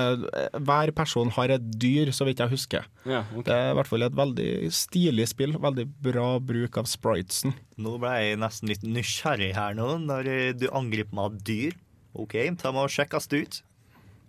hver 0.68 0.92
person 0.96 1.32
har 1.38 1.54
et 1.56 1.70
dyr, 1.80 2.12
så 2.14 2.28
vidt 2.28 2.42
jeg 2.44 2.52
husker. 2.52 2.86
Ja, 3.08 3.24
okay. 3.32 3.46
Det 3.48 3.56
er 3.56 3.72
i 3.72 3.78
hvert 3.80 3.90
fall 3.90 4.06
et 4.06 4.20
veldig 4.20 4.50
stilig 4.76 5.28
spill. 5.32 5.56
Veldig 5.60 5.86
bra 6.04 6.28
bruk 6.44 6.76
av 6.82 6.90
spritesen. 6.90 7.56
Nå 7.80 7.96
ble 8.02 8.12
jeg 8.18 8.42
nesten 8.42 8.70
litt 8.70 8.84
nysgjerrig 8.84 9.54
her 9.56 9.74
nå, 9.78 9.94
når 10.04 10.30
eh, 10.30 10.52
du 10.52 10.68
angriper 10.68 11.16
meg 11.16 11.30
av 11.30 11.40
dyr. 11.48 11.80
OK, 12.20 12.36
ta 12.60 12.74
med 12.74 12.84
og 12.84 12.92
sjekkes 12.92 13.30
det 13.30 13.42
ut. 13.42 13.60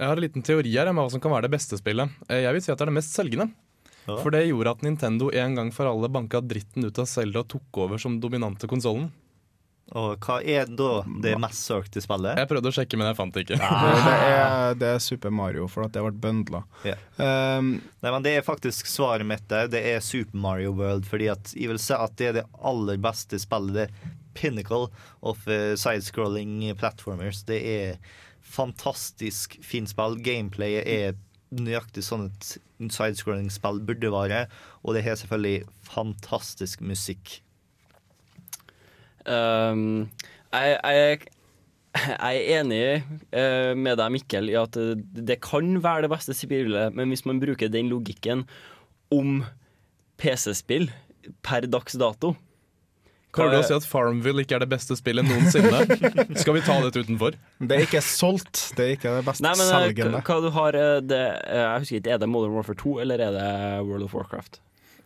Jeg 0.01 0.09
har 0.09 0.17
en 0.17 0.23
liten 0.25 0.41
teori 0.41 0.71
her 0.73 0.89
om 0.89 0.97
hva 0.97 1.09
som 1.13 1.21
kan 1.21 1.29
være 1.29 1.45
det 1.45 1.53
beste 1.53 1.77
spillet. 1.77 2.09
Eh, 2.27 2.41
Jeg 2.41 2.55
vil 2.55 2.63
si 2.65 2.71
at 2.73 2.79
det 2.79 2.87
er 2.87 2.89
det 2.89 2.97
mest 2.97 3.13
selgende. 3.13 3.51
Ja. 4.07 4.15
For 4.17 4.33
det 4.33 4.47
gjorde 4.47 4.71
at 4.73 4.81
Nintendo 4.81 5.27
en 5.29 5.55
gang 5.59 5.69
for 5.75 5.85
alle 5.85 6.09
banka 6.09 6.39
dritten 6.41 6.87
ut 6.89 6.97
av 6.97 7.05
Zelda 7.05 7.43
og 7.43 7.51
tok 7.53 7.77
over 7.83 8.01
som 8.01 8.15
dominante 8.23 8.65
konsollen. 8.69 9.11
Og 9.91 10.23
hva 10.23 10.37
er 10.41 10.69
da 10.71 11.01
det 11.21 11.35
mest 11.41 11.67
søkte 11.67 12.01
spillet? 12.01 12.39
Jeg 12.39 12.47
prøvde 12.49 12.71
å 12.71 12.73
sjekke, 12.73 12.97
men 12.97 13.09
jeg 13.11 13.17
fant 13.19 13.35
det 13.35 13.43
ikke. 13.43 13.59
Det 13.59 14.13
er, 14.15 14.77
det 14.79 14.89
er 14.95 15.03
Super 15.03 15.33
Mario, 15.35 15.67
for 15.69 15.83
at 15.85 15.93
det 15.93 16.01
ble 16.05 16.13
bøndla. 16.23 16.63
Yeah. 16.87 17.01
Um, 17.19 17.73
Nei, 18.01 18.13
men 18.15 18.23
Det 18.25 18.33
er 18.39 18.47
faktisk 18.47 18.87
svaret 18.89 19.27
mitt 19.27 19.43
der. 19.51 19.67
Det 19.69 19.83
er 19.91 19.99
Super 20.01 20.39
Mario 20.47 20.71
World. 20.79 21.05
Fordi 21.11 21.27
at 21.33 21.51
jeg 21.53 21.69
vil 21.73 21.81
si 21.83 21.93
at 21.93 22.15
det 22.17 22.29
er 22.31 22.37
det 22.39 22.45
aller 22.71 22.97
beste 23.03 23.37
spillet. 23.43 23.75
Det 23.75 23.85
er 23.89 24.17
pinnacle 24.33 24.87
of 25.27 25.43
uh, 25.51 25.75
side-scrolling 25.75 26.71
platformers. 26.79 27.43
Det 27.51 27.59
er 27.67 27.97
fantastisk 28.51 29.57
fint 29.65 29.91
spill. 29.91 30.17
Gameplayet 30.23 30.87
er 30.87 31.15
nøyaktig 31.51 32.03
sånn 32.05 32.29
et 32.29 32.57
side-scrolling-spill 32.91 33.81
burde 33.85 34.11
være. 34.13 34.45
Og 34.83 34.95
det 34.95 35.05
har 35.05 35.19
selvfølgelig 35.19 35.67
fantastisk 35.87 36.81
musikk. 36.85 37.39
Um, 39.27 40.09
jeg, 40.51 40.77
jeg, 40.81 41.19
jeg 41.93 42.41
er 42.41 42.59
enig 42.59 42.83
eh, 42.87 43.73
med 43.77 43.99
deg, 43.99 44.13
Mikkel, 44.15 44.49
i 44.49 44.57
at 44.57 44.77
det, 45.01 45.41
kan 45.43 45.75
være 45.83 46.07
det 46.07 46.13
beste 46.13 46.35
spillet, 46.37 46.95
men 46.95 47.11
hvis 47.11 47.25
man 47.29 47.41
bruker 47.43 47.71
den 47.71 47.91
logikken 47.91 48.47
om 49.13 49.43
PC-spill 50.21 50.89
per 51.45 51.67
dags 51.69 51.97
dato 51.99 52.33
Klarer 53.31 53.51
du 53.55 53.57
å 53.61 53.67
si 53.67 53.73
at 53.77 53.85
Farmville 53.87 54.43
ikke 54.43 54.57
er 54.57 54.63
det 54.65 54.69
beste 54.73 54.95
spillet 54.99 55.23
noensinne? 55.27 55.83
Skal 56.41 56.57
vi 56.57 56.61
ta 56.65 56.75
dette 56.83 56.99
utenfor? 57.05 57.37
det 57.63 57.77
er 57.77 57.85
ikke 57.85 58.01
solgt. 58.03 58.73
Det 58.75 58.83
er 58.85 58.91
ikke 58.97 59.13
det 59.17 59.23
best 59.29 59.41
Nei, 59.45 59.53
men 59.55 59.67
eh, 59.67 59.71
selgende. 59.71 60.21
hva 60.27 60.37
du 60.43 60.49
har 60.57 60.75
eh, 60.75 60.97
det, 61.05 61.21
eh, 61.47 61.61
Jeg 61.63 61.85
husker 61.85 62.01
ikke, 62.01 62.11
Er 62.17 62.19
det 62.25 62.29
Modern 62.33 62.57
Warfare 62.57 62.75
2 62.83 62.97
eller 63.05 63.23
er 63.29 63.31
det 63.37 63.47
World 63.87 64.03
of 64.09 64.13
Warcraft? 64.19 64.59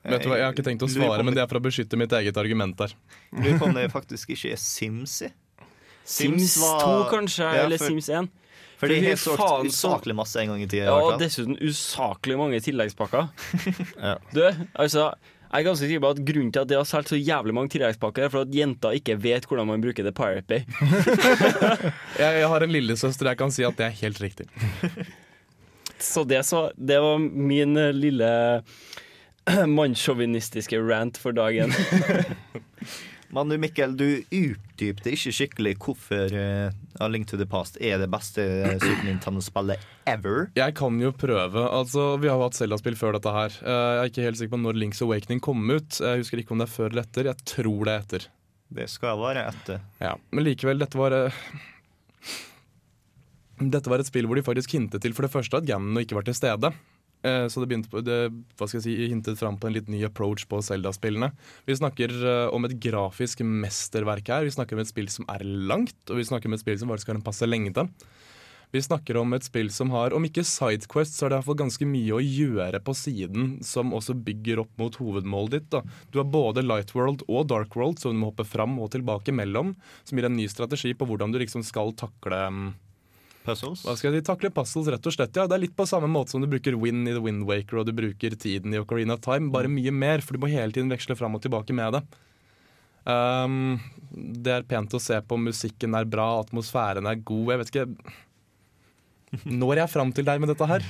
Vet 0.05 0.21
du 0.21 0.29
hva, 0.29 0.37
Jeg 0.37 0.45
har 0.49 0.53
ikke 0.57 0.65
tenkt 0.67 0.83
å 0.85 0.89
svare, 0.89 1.21
men 1.23 1.33
det- 1.33 1.39
det 1.39 1.43
er 1.45 1.51
for 1.53 1.57
å 1.61 1.65
beskytte 1.65 1.97
mitt 1.97 2.11
eget 2.13 2.37
argument 2.37 2.77
der. 2.77 2.91
Lurer 3.33 3.59
på 3.61 3.65
om 3.69 3.73
det 3.77 3.87
faktisk 3.93 4.33
ikke 4.35 4.51
er 4.53 4.59
Sims 4.61 5.21
i. 5.25 5.29
Sims 6.05 6.57
var- 6.61 6.81
2, 6.83 6.97
kanskje? 7.09 7.45
Ja, 7.45 7.63
eller 7.65 7.77
Sims 7.81 8.09
1? 8.09 8.29
For 8.77 8.91
de 8.91 8.99
har 9.05 9.15
solgt 9.15 9.69
usaklig 9.71 10.13
masse 10.17 10.35
en 10.41 10.49
gang 10.51 10.61
i 10.61 10.67
tida. 10.67 10.89
Ja, 10.91 10.97
og 10.99 11.17
dessuten 11.21 11.55
usaklig 11.63 12.35
mange 12.37 12.59
tilleggspakker. 12.61 13.29
Ja. 14.01 14.17
Du, 14.35 14.41
altså 14.75 15.13
jeg 15.55 15.63
er 15.63 15.69
ganske 15.69 15.87
sikker 15.87 16.01
på 16.03 16.09
at 16.11 16.23
Grunnen 16.27 16.51
til 16.51 16.63
at 16.65 16.67
de 16.67 16.75
har 16.75 16.87
solgt 16.87 17.11
så 17.13 17.17
jævlig 17.19 17.53
mange 17.55 17.71
tilleggspakker, 17.71 18.25
er 18.25 18.31
for 18.33 18.43
at 18.43 18.55
jenter 18.55 18.97
ikke 18.97 19.15
vet 19.23 19.45
hvordan 19.47 19.69
man 19.69 19.83
bruker 19.83 20.03
det 20.03 20.11
Pirate 20.17 20.43
Bay. 20.49 20.65
Jeg, 22.21 22.41
jeg 22.41 22.49
har 22.51 22.63
en 22.63 22.73
lillesøster, 22.73 23.29
jeg 23.29 23.39
kan 23.39 23.51
si 23.51 23.63
at 23.67 23.77
det 23.79 23.85
er 23.87 23.95
helt 24.01 24.19
riktig. 24.23 24.47
Så 25.99 26.25
det, 26.27 26.43
så, 26.43 26.71
det 26.75 26.99
var 26.99 27.17
min 27.19 27.77
eh, 27.79 27.93
lille 27.95 28.27
mannssjåvinistiske 29.77 30.79
rant 30.83 31.17
for 31.17 31.31
dagen. 31.31 31.71
Men 33.35 33.49
du 33.51 33.57
Mikkel, 33.59 33.97
du 33.99 34.05
utdypte 34.31 35.11
ikke 35.11 35.33
skikkelig 35.35 35.73
hvorfor 35.83 36.31
uh, 36.31 36.69
A 37.03 37.09
Link 37.11 37.27
to 37.27 37.35
the 37.39 37.47
Past 37.51 37.75
er 37.83 37.99
det 37.99 38.07
beste 38.13 38.39
eh, 38.63 38.77
Super 38.79 39.03
Nintendo-spillet 39.09 39.83
ever. 40.07 40.45
Jeg 40.55 40.75
kan 40.77 40.95
jo 41.03 41.11
prøve. 41.11 41.65
Altså, 41.67 42.13
Vi 42.21 42.29
har 42.31 42.39
jo 42.39 42.45
hatt 42.47 42.55
Zelda-spill 42.55 42.95
før 42.95 43.17
dette 43.17 43.33
her. 43.35 43.57
Eh, 43.59 43.75
Jeg 43.75 43.99
er 44.05 44.11
ikke 44.13 44.25
helt 44.29 44.39
sikker 44.39 44.55
på 44.55 44.61
når 44.63 44.79
Links 44.79 45.03
Awakening 45.03 45.43
kom 45.43 45.65
ut. 45.67 45.99
Jeg 45.99 46.23
husker 46.23 46.39
ikke 46.39 46.55
om 46.55 46.63
det 46.63 46.69
er 46.69 46.75
før 46.77 46.93
eller 46.93 47.03
etter. 47.09 47.27
Jeg 47.33 47.47
tror 47.51 47.83
det 47.89 47.93
er 47.97 48.05
etter. 48.05 48.27
Det 48.79 48.87
skal 48.89 49.19
være 49.19 49.43
etter. 49.51 49.83
Ja, 50.01 50.15
Men 50.31 50.47
likevel, 50.47 50.79
dette 50.81 50.97
var 50.97 51.13
eh, 51.19 51.43
Dette 53.59 53.91
var 53.91 53.99
et 54.03 54.07
spill 54.09 54.27
hvor 54.27 54.39
de 54.39 54.43
faktisk 54.47 54.73
hintet 54.75 55.03
til 55.03 55.13
for 55.15 55.27
det 55.27 55.31
første 55.35 55.59
at 55.59 55.67
Ganon 55.67 55.99
ikke 56.01 56.15
var 56.17 56.25
til 56.27 56.35
stede. 56.39 56.71
Eh, 57.25 57.47
Så 57.49 57.61
det 57.61 57.69
begynte 57.71 57.89
på, 57.89 58.03
det, 58.05 58.29
hva 58.59 58.67
skal 58.69 58.79
jeg 58.79 58.85
si, 58.85 58.95
hintet 59.09 59.39
fram 59.41 59.57
på 59.57 59.69
en 59.69 59.75
litt 59.77 59.89
ny 59.89 60.03
approach 60.05 60.45
på 60.51 60.61
Zelda-spillene. 60.65 61.31
Vi 61.65 61.77
snakker 61.79 62.13
eh, 62.13 62.53
om 62.53 62.67
et 62.67 62.77
grafisk 62.83 63.41
mesterverk 63.41 64.29
her. 64.29 64.45
Vi 64.45 64.53
snakker 64.53 64.77
om 64.77 64.85
et 64.85 64.91
spill 64.91 65.09
som 65.09 65.25
er 65.33 65.45
langt, 65.45 65.97
og 66.09 66.21
vi 66.21 66.27
snakker 66.27 66.51
om 66.51 66.57
et 66.57 66.63
spill 66.63 66.77
som 66.81 66.93
faktisk 66.93 67.13
har 67.13 67.19
en 67.19 67.25
passe 67.25 67.49
lengde. 67.49 67.89
Vi 68.73 68.81
snakker 68.81 69.15
om 69.15 69.31
et 69.37 69.45
spill 69.45 69.69
som 69.71 69.91
har, 69.93 70.11
om 70.11 70.25
ikke 70.27 70.43
Sidequest, 70.43 71.15
så 71.15 71.25
er 71.25 71.31
det 71.31 71.37
iallfall 71.37 71.59
ganske 71.61 71.85
mye 71.87 72.17
å 72.17 72.19
gjøre 72.19 72.81
på 72.83 72.95
siden 72.97 73.53
som 73.63 73.93
også 73.95 74.17
bygger 74.25 74.59
opp 74.65 74.73
mot 74.81 74.97
hovedmålet 74.99 75.53
ditt. 75.53 75.69
da. 75.71 75.83
Du 76.11 76.19
har 76.19 76.27
både 76.27 76.65
Lightworld 76.65 77.23
og 77.29 77.47
Darkworld, 77.47 78.01
som 78.01 78.11
du 78.11 78.19
må 78.19 78.33
hoppe 78.33 78.43
fram 78.43 78.75
og 78.83 78.91
tilbake 78.97 79.31
mellom, 79.31 79.75
som 80.03 80.19
gir 80.19 80.27
en 80.27 80.35
ny 80.35 80.49
strategi 80.51 80.91
på 80.97 81.07
hvordan 81.07 81.31
du 81.31 81.39
liksom 81.39 81.63
skal 81.63 81.93
takle 81.95 82.41
mm, 82.51 82.67
Puzzles. 83.45 83.85
hva 83.85 83.95
skal 83.99 84.15
si, 84.15 84.25
takle 84.25 84.51
puzzles, 84.53 84.89
rett 84.91 85.07
og 85.07 85.15
slett. 85.15 85.35
ja. 85.37 85.47
Det 85.47 85.57
er 85.57 85.63
litt 85.67 85.75
på 85.77 85.87
samme 85.89 86.09
måte 86.11 86.33
som 86.33 86.43
du 86.43 86.49
bruker 86.51 86.77
Win 86.81 87.05
i 87.07 87.13
The 87.13 87.23
Wind 87.23 87.45
Waker 87.49 87.81
og 87.81 87.89
du 87.89 87.93
bruker 87.95 88.35
tiden 88.35 88.73
i 88.73 88.81
Ocarina 88.81 89.15
of 89.15 89.23
Time, 89.25 89.51
bare 89.53 89.71
mye 89.71 89.93
mer, 89.93 90.25
for 90.25 90.35
du 90.35 90.43
må 90.43 90.51
hele 90.51 90.75
tiden 90.75 90.91
veksle 90.91 91.17
fram 91.19 91.37
og 91.37 91.43
tilbake 91.45 91.75
med 91.77 91.99
det. 91.99 92.03
Um, 93.05 93.77
det 94.09 94.49
er 94.49 94.65
pent 94.65 94.93
å 94.97 95.01
se 95.01 95.19
på, 95.21 95.37
musikken 95.37 95.93
er 95.93 96.07
bra, 96.09 96.39
atmosfæren 96.41 97.05
er 97.05 97.21
god. 97.21 97.51
Jeg 97.53 97.61
vet 97.61 97.73
ikke 97.73 99.45
Når 99.45 99.83
jeg 99.83 99.91
fram 99.91 100.13
til 100.15 100.25
deg 100.25 100.41
med 100.41 100.49
dette 100.53 100.69
her? 100.69 100.85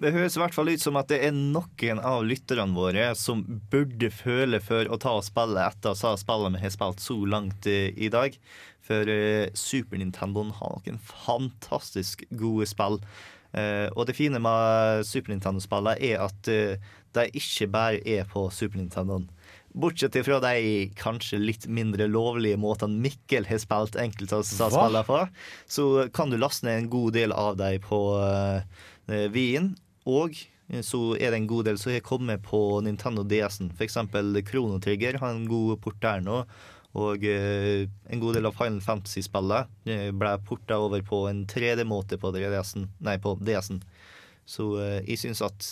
Det 0.00 0.14
høres 0.14 0.32
i 0.32 0.40
hvert 0.40 0.54
fall 0.56 0.70
ut 0.72 0.80
som 0.80 0.96
at 0.96 1.10
det 1.12 1.18
er 1.26 1.34
noen 1.36 1.98
av 2.00 2.22
lytterne 2.24 2.72
våre 2.72 3.10
som 3.20 3.42
burde 3.68 4.08
føle 4.08 4.56
for 4.64 4.88
å 4.88 4.96
ta 4.96 5.12
og 5.18 5.26
spille 5.26 5.60
etter 5.60 5.92
å 5.92 5.98
ha 6.08 6.16
spillet 6.16 6.54
vi 6.54 6.62
har 6.62 6.72
spilt 6.72 7.02
så 7.04 7.16
langt 7.28 7.68
eh, 7.68 7.90
i 7.92 8.08
dag. 8.12 8.38
For 8.86 9.10
eh, 9.12 9.50
Super 9.52 10.00
Nintendoen 10.00 10.54
har 10.56 10.78
noen 10.78 10.96
fantastisk 11.04 12.24
gode 12.32 12.68
spill. 12.70 12.96
Eh, 13.52 13.90
og 13.92 14.08
det 14.08 14.16
fine 14.16 14.40
med 14.40 15.04
Super 15.04 15.34
Nintendo-spillene 15.34 15.98
er 16.00 16.24
at 16.24 16.48
eh, 16.48 16.80
de 17.18 17.26
ikke 17.36 17.68
bare 17.68 18.00
er 18.08 18.24
på 18.30 18.46
Super 18.56 18.80
Nintendoen. 18.80 19.28
Bortsett 19.76 20.16
fra 20.24 20.40
de 20.42 20.88
kanskje 20.96 21.42
litt 21.44 21.68
mindre 21.68 22.08
lovlige 22.08 22.56
måtene 22.58 23.04
Mikkel 23.04 23.44
har 23.52 23.60
spilt 23.60 24.00
enkelte 24.00 24.40
av 24.40 24.48
spillene 24.48 25.04
på, 25.06 25.20
så 25.68 26.08
kan 26.16 26.32
du 26.32 26.40
laste 26.40 26.66
ned 26.66 26.86
en 26.86 26.90
god 26.96 27.14
del 27.20 27.36
av 27.36 27.60
dem 27.60 27.76
på 27.84 28.00
uh, 28.16 28.64
Wien. 29.30 29.74
Og 30.08 30.36
så 30.86 31.00
er 31.18 31.32
det 31.32 31.40
en 31.40 31.48
god 31.50 31.66
del 31.66 31.78
som 31.80 31.90
har 31.90 32.04
kommet 32.06 32.44
på 32.46 32.60
Nintendo 32.86 33.24
DS-en. 33.26 33.72
Eksempel 33.82 34.38
Chrono 34.46 34.78
Trigger 34.78 35.18
har 35.18 35.34
en 35.34 35.48
god 35.50 35.80
port 35.82 35.98
der 36.02 36.22
nå. 36.22 36.44
Og 36.98 37.24
eh, 37.26 37.86
en 38.10 38.22
god 38.22 38.34
del 38.34 38.48
av 38.48 38.56
Final 38.58 38.80
Fantasy-spillet 38.82 39.90
eh, 39.90 40.08
ble 40.14 40.30
porta 40.46 40.78
over 40.82 41.02
på 41.06 41.24
en 41.30 41.44
3D-måte 41.46 42.18
på 42.18 42.32
DS-en. 42.34 42.88
DS-en. 43.02 43.82
Så 44.46 44.72
eh, 44.82 44.96
jeg 45.06 45.20
syns 45.22 45.42
at 45.46 45.68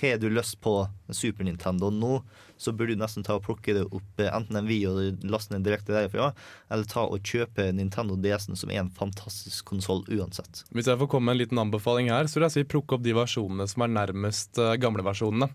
har 0.00 0.18
du 0.22 0.28
lyst 0.30 0.60
på 0.64 0.76
Super 1.10 1.46
Nintendo 1.46 1.90
nå, 1.90 2.18
så 2.56 2.72
burde 2.72 2.94
du 2.94 3.00
nesten 3.00 3.24
ta 3.26 3.36
og 3.38 3.44
plukke 3.46 3.74
det 3.76 3.84
opp 3.84 4.22
eh, 4.22 4.30
enten 4.30 4.58
en 4.58 4.68
video 4.68 4.94
og 4.94 5.24
laste 5.28 5.54
ned 5.54 5.66
direkte 5.66 5.94
derfra, 5.94 6.30
eller 6.72 6.88
ta 6.90 7.04
og 7.06 7.24
kjøpe 7.26 7.66
Nintendo 7.76 8.16
DS-en, 8.20 8.58
som 8.58 8.72
er 8.72 8.82
en 8.84 8.92
fantastisk 8.94 9.66
konsoll 9.72 10.04
uansett. 10.08 10.64
Hvis 10.74 10.90
jeg 10.90 11.00
får 11.00 11.10
komme 11.12 11.30
med 11.30 11.38
en 11.38 11.42
liten 11.44 11.62
anbefaling 11.62 12.12
her, 12.12 12.28
så 12.30 12.38
vil 12.38 12.48
jeg 12.48 12.56
si 12.56 12.68
plukke 12.74 12.98
opp 12.98 13.04
de 13.04 13.16
versjonene 13.16 13.68
som 13.70 13.86
er 13.86 13.94
nærmest 13.96 14.60
uh, 14.62 14.74
gamle 14.80 15.04
versjonene. 15.06 15.50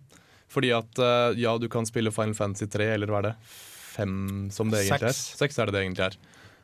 Fordi 0.50 0.74
at 0.74 1.02
uh, 1.02 1.38
ja, 1.38 1.54
du 1.62 1.70
kan 1.72 1.88
spille 1.88 2.14
Final 2.14 2.38
Fantasy 2.38 2.70
3, 2.74 2.92
eller 2.98 3.12
hva 3.12 3.22
er 3.22 3.30
det? 3.30 3.36
Fem 4.00 4.50
som 4.54 4.72
det 4.72 4.84
egentlig 4.86 5.12
er. 5.12 5.18
Seks. 5.18 5.40
Seks 5.40 5.60
er 5.60 5.70
det 5.70 5.78
det 5.78 5.86
egentlig 5.86 6.08
er. 6.10 6.20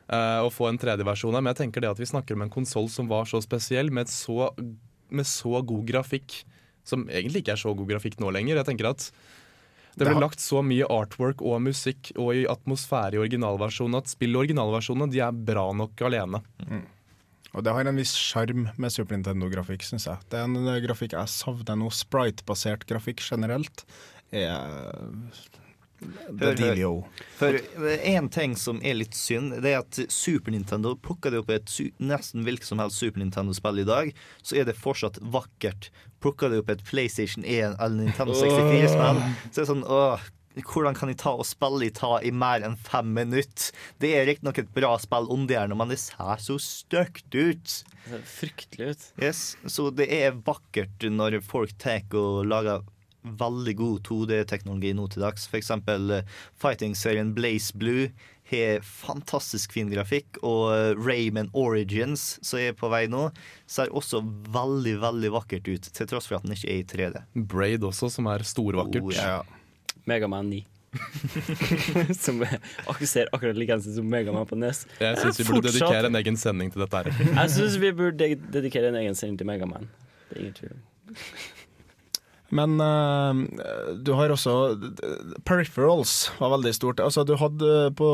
Uh, 0.06 0.46
og 0.46 0.52
få 0.54 0.68
en 0.70 0.78
tredje 0.78 1.02
versjon 1.06 1.34
her, 1.34 1.42
Men 1.42 1.50
jeg 1.50 1.64
tenker 1.64 1.82
det 1.82 1.90
at 1.90 2.00
vi 2.00 2.06
snakker 2.06 2.36
om 2.36 2.44
en 2.44 2.52
konsoll 2.52 2.86
som 2.92 3.08
var 3.10 3.26
så 3.30 3.40
spesiell, 3.42 3.90
med, 3.90 4.06
et 4.06 4.14
så, 4.14 4.52
med 5.10 5.26
så 5.26 5.62
god 5.66 5.86
grafikk, 5.88 6.44
som 6.86 7.06
egentlig 7.10 7.44
ikke 7.44 7.56
er 7.56 7.62
så 7.62 7.74
god 7.76 7.90
grafikk 7.94 8.20
nå 8.22 8.30
lenger. 8.34 8.60
Jeg 8.60 8.70
tenker 8.70 8.90
at 8.92 9.08
det 9.96 10.04
ble 10.04 10.20
lagt 10.20 10.42
så 10.44 10.60
mye 10.60 10.84
artwork 10.92 11.40
og 11.40 11.62
musikk 11.64 12.10
og 12.20 12.34
i 12.36 12.44
atmosfære 12.52 13.16
i 13.16 13.22
originalversjonen 13.22 13.96
at 13.96 14.10
spill 14.12 14.36
i 14.36 14.42
originalversjonene 14.42 15.08
de 15.12 15.22
er 15.24 15.38
bra 15.48 15.70
nok 15.72 16.04
alene. 16.04 16.42
Og 17.56 17.64
det 17.64 17.72
har 17.72 17.88
en 17.88 17.96
viss 17.96 18.12
sjarm 18.12 18.66
med 18.76 18.92
Super 18.92 19.16
Nintendo-grafikk, 19.16 19.86
syns 19.88 20.04
jeg. 20.04 20.20
Det 20.28 20.36
er 20.36 20.44
en 20.44 20.68
eh, 20.68 20.82
grafikk 20.84 21.14
jeg 21.16 21.32
savner 21.32 21.78
nå. 21.80 21.88
Sprite-basert 21.88 22.84
grafikk 22.88 23.24
generelt 23.24 23.86
er 24.28 24.92
Hør. 26.00 26.60
For 27.38 27.56
en 28.10 28.28
ting 28.32 28.56
som 28.60 28.80
er 28.84 28.98
litt 28.98 29.16
synd, 29.16 29.54
det 29.64 29.72
er 29.72 29.80
at 29.80 30.00
Super 30.12 30.52
Nintendo 30.52 30.92
plukker 31.00 31.32
det 31.32 31.40
opp 31.40 31.52
et 31.54 31.72
nesten 32.02 32.44
hvilket 32.46 32.68
som 32.68 32.82
helst 32.82 33.00
Super 33.00 33.22
Nintendo-spill 33.22 33.80
i 33.80 33.88
dag, 33.88 34.12
så 34.44 34.60
er 34.60 34.68
det 34.68 34.76
fortsatt 34.78 35.20
vakkert. 35.22 35.90
Plukker 36.24 36.52
det 36.52 36.62
opp 36.62 36.72
et 36.74 36.84
PlayStation 36.86 37.44
1 37.44 37.78
eller 37.78 37.96
Nintendo 38.02 38.36
64-spill, 38.36 39.22
så 39.48 39.54
er 39.54 39.62
det 39.62 39.70
sånn 39.72 39.86
åh, 39.88 40.26
hvordan 40.64 40.96
kan 40.96 41.10
de 41.10 41.16
ta 41.20 41.34
og 41.36 41.44
spille 41.44 41.88
i 41.88 41.92
ta 41.92 42.16
i 42.24 42.32
mer 42.32 42.64
enn 42.64 42.78
fem 42.80 43.10
minutter? 43.16 43.72
Det 44.00 44.12
er 44.16 44.26
riktignok 44.28 44.60
et 44.62 44.72
bra 44.76 44.94
spill 45.00 45.28
om 45.32 45.44
det 45.48 45.58
er 45.60 45.72
men 45.76 45.92
det 45.92 46.00
ser 46.00 46.40
så 46.40 46.56
stygt 46.62 47.28
ut. 47.34 47.74
Det 48.06 48.12
ser 48.12 48.26
fryktelig 48.30 48.90
ut. 48.90 49.06
Yes, 49.20 49.42
så 49.68 49.90
det 49.92 50.08
er 50.12 50.36
vakkert 50.46 51.08
når 51.12 51.40
folk 51.44 51.76
tar 51.82 52.04
og 52.16 52.46
lager 52.48 52.84
veldig 53.26 53.74
god 53.78 54.00
2D-teknologi 54.08 54.92
nå 54.96 55.08
til 55.12 55.26
dags. 55.26 55.48
Eksempel 55.56 56.18
eh, 56.18 56.32
fighting-serien 56.62 57.34
Blaze 57.36 57.76
Blue 57.76 58.10
har 58.50 58.84
fantastisk 58.86 59.74
fin 59.74 59.90
grafikk, 59.90 60.38
og 60.46 60.70
eh, 60.74 60.92
Rayman 60.98 61.50
Origins, 61.56 62.36
som 62.46 62.62
er 62.62 62.76
på 62.78 62.90
vei 62.92 63.06
nå, 63.10 63.28
ser 63.70 63.90
også 63.90 64.22
veldig, 64.54 64.96
veldig 65.02 65.32
vakkert 65.34 65.68
ut, 65.70 65.90
til 65.90 66.10
tross 66.10 66.30
for 66.30 66.38
at 66.38 66.46
den 66.46 66.54
ikke 66.56 66.70
er 66.70 66.80
i 66.80 66.86
3D. 66.86 67.26
Braid 67.50 67.86
også, 67.86 68.10
som 68.12 68.30
er 68.30 68.46
storvakkert. 68.46 69.02
Oh, 69.02 69.14
ja. 69.16 69.42
Megaman 70.06 70.52
9. 70.54 70.62
som 72.24 72.40
er, 72.46 72.56
ser 73.04 73.28
akkurat 73.34 73.58
like 73.58 73.74
ut 73.74 73.84
som 73.84 74.06
Megaman 74.08 74.46
på 74.48 74.56
NES. 74.56 74.86
Jeg 75.02 75.18
syns 75.20 75.40
vi 75.42 75.48
burde 75.50 75.68
dedikere 75.68 76.08
en 76.08 76.20
egen 76.22 76.38
sending 76.40 76.72
til 76.72 76.86
dette. 76.86 77.02
her 77.02 77.34
Jeg 77.42 77.52
syns 77.58 77.76
vi 77.82 77.92
burde 77.92 78.30
dedikere 78.54 78.94
en 78.94 79.02
egen 79.02 79.18
sending 79.18 79.42
til 79.42 79.50
Megaman. 79.50 79.90
Det 80.30 80.38
er 80.38 80.46
ingen 80.46 80.56
tvil. 80.56 80.80
Men 82.54 82.78
uh, 82.78 83.34
du 84.06 84.12
har 84.14 84.30
også 84.30 84.52
Peripherals 85.48 86.30
var 86.38 86.52
veldig 86.54 86.74
stort. 86.76 87.02
Altså, 87.02 87.24
du 87.26 87.34
hadde 87.40 87.90
På 87.98 88.10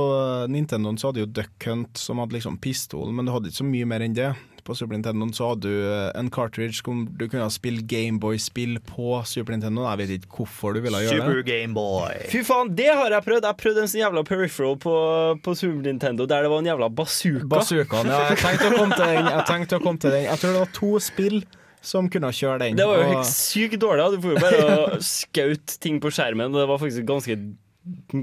Nintendoen 0.48 0.96
så 1.00 1.10
hadde 1.10 1.26
jo 1.26 1.32
Duck 1.40 1.68
Hunt 1.68 2.00
som 2.00 2.22
hadde 2.22 2.38
liksom 2.38 2.56
pistol, 2.62 3.12
men 3.12 3.28
du 3.28 3.34
hadde 3.34 3.52
ikke 3.52 3.60
så 3.62 3.68
mye 3.68 3.88
mer 3.88 4.04
enn 4.04 4.16
det. 4.16 4.32
På 4.62 4.76
Super 4.78 4.94
Nintendoen 4.94 5.32
så 5.34 5.48
hadde 5.50 5.66
du 5.66 5.86
eh, 5.90 6.10
en 6.18 6.28
cartridge 6.30 6.84
hvor 6.86 7.00
du 7.18 7.24
kunne 7.26 7.48
spille 7.50 7.82
Gameboy-spill 7.90 8.76
på 8.86 9.16
Super 9.26 9.56
Nintendo. 9.56 9.88
Jeg 9.90 9.98
vet 9.98 10.12
ikke 10.20 10.42
hvorfor 10.42 10.76
du 10.76 10.84
ville 10.84 11.00
gjøre 11.02 11.18
Super 11.18 11.40
det. 11.40 11.46
Gameboy. 11.48 12.20
Fy 12.30 12.44
faen, 12.46 12.70
det 12.78 12.92
har 12.92 13.10
jeg 13.10 13.26
prøvd! 13.26 13.48
Jeg 13.48 13.58
prøvde 13.64 13.82
en 13.82 13.90
sånn 13.90 14.04
jævla 14.04 14.22
peripheral 14.28 14.78
på, 14.84 14.94
på 15.42 15.56
Super 15.58 15.82
Nintendo 15.88 16.28
der 16.30 16.46
det 16.46 16.52
var 16.52 16.62
en 16.62 16.70
jævla 16.70 16.90
bazooka. 16.94 17.48
Bazookaen, 17.56 18.12
ja. 18.12 18.20
Jeg 18.30 18.42
tenkte 18.44 18.70
å 18.70 18.76
komme 18.76 18.94
til 18.94 19.10
den. 19.10 19.32
Jeg 19.32 19.82
komme 19.82 20.04
til 20.06 20.14
den. 20.14 20.28
Jeg 20.30 20.44
tror 20.44 20.54
det 20.54 20.62
var 20.62 20.72
to 20.78 20.92
spill 21.02 21.42
som 21.82 22.08
kunne 22.12 22.30
kjøre 22.34 22.60
den. 22.62 22.76
Det 22.78 22.86
var 22.86 23.00
jo 23.00 23.06
og- 23.08 23.12
helt 23.16 23.30
sykt 23.30 23.80
dårlig. 23.82 24.06
Du 24.14 24.20
får 24.22 24.36
jo 24.36 24.42
bare 24.44 25.00
skaut 25.02 25.74
ting 25.82 25.98
på 26.00 26.12
skjermen. 26.14 26.54
og 26.54 26.60
Det 26.62 26.68
var 26.70 26.78
faktisk 26.78 27.04
ganske 27.08 27.38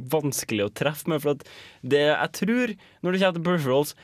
vanskelig 0.10 0.66
å 0.70 0.74
treffe 0.74 1.08
med. 1.12 1.22
For 1.22 1.36
at 1.36 1.44
det 1.84 2.06
jeg 2.08 2.32
tror, 2.40 2.76
når 3.04 3.12
det 3.12 3.22
kommer 3.22 3.34
til 3.40 3.44
peripherals, 3.50 3.96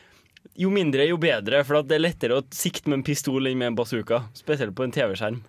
jo 0.60 0.70
mindre, 0.70 1.08
jo 1.08 1.18
bedre. 1.18 1.64
For 1.66 1.80
at 1.80 1.88
det 1.88 1.96
er 1.98 2.06
lettere 2.10 2.38
å 2.42 2.46
sikte 2.52 2.88
med 2.92 3.00
en 3.00 3.08
pistol 3.08 3.48
enn 3.48 3.58
med 3.58 3.68
en 3.74 3.76
bazooka. 3.80 4.26
Spesielt 4.36 4.76
på 4.76 4.84
en 4.84 4.92
TV-skjerm. 4.92 5.42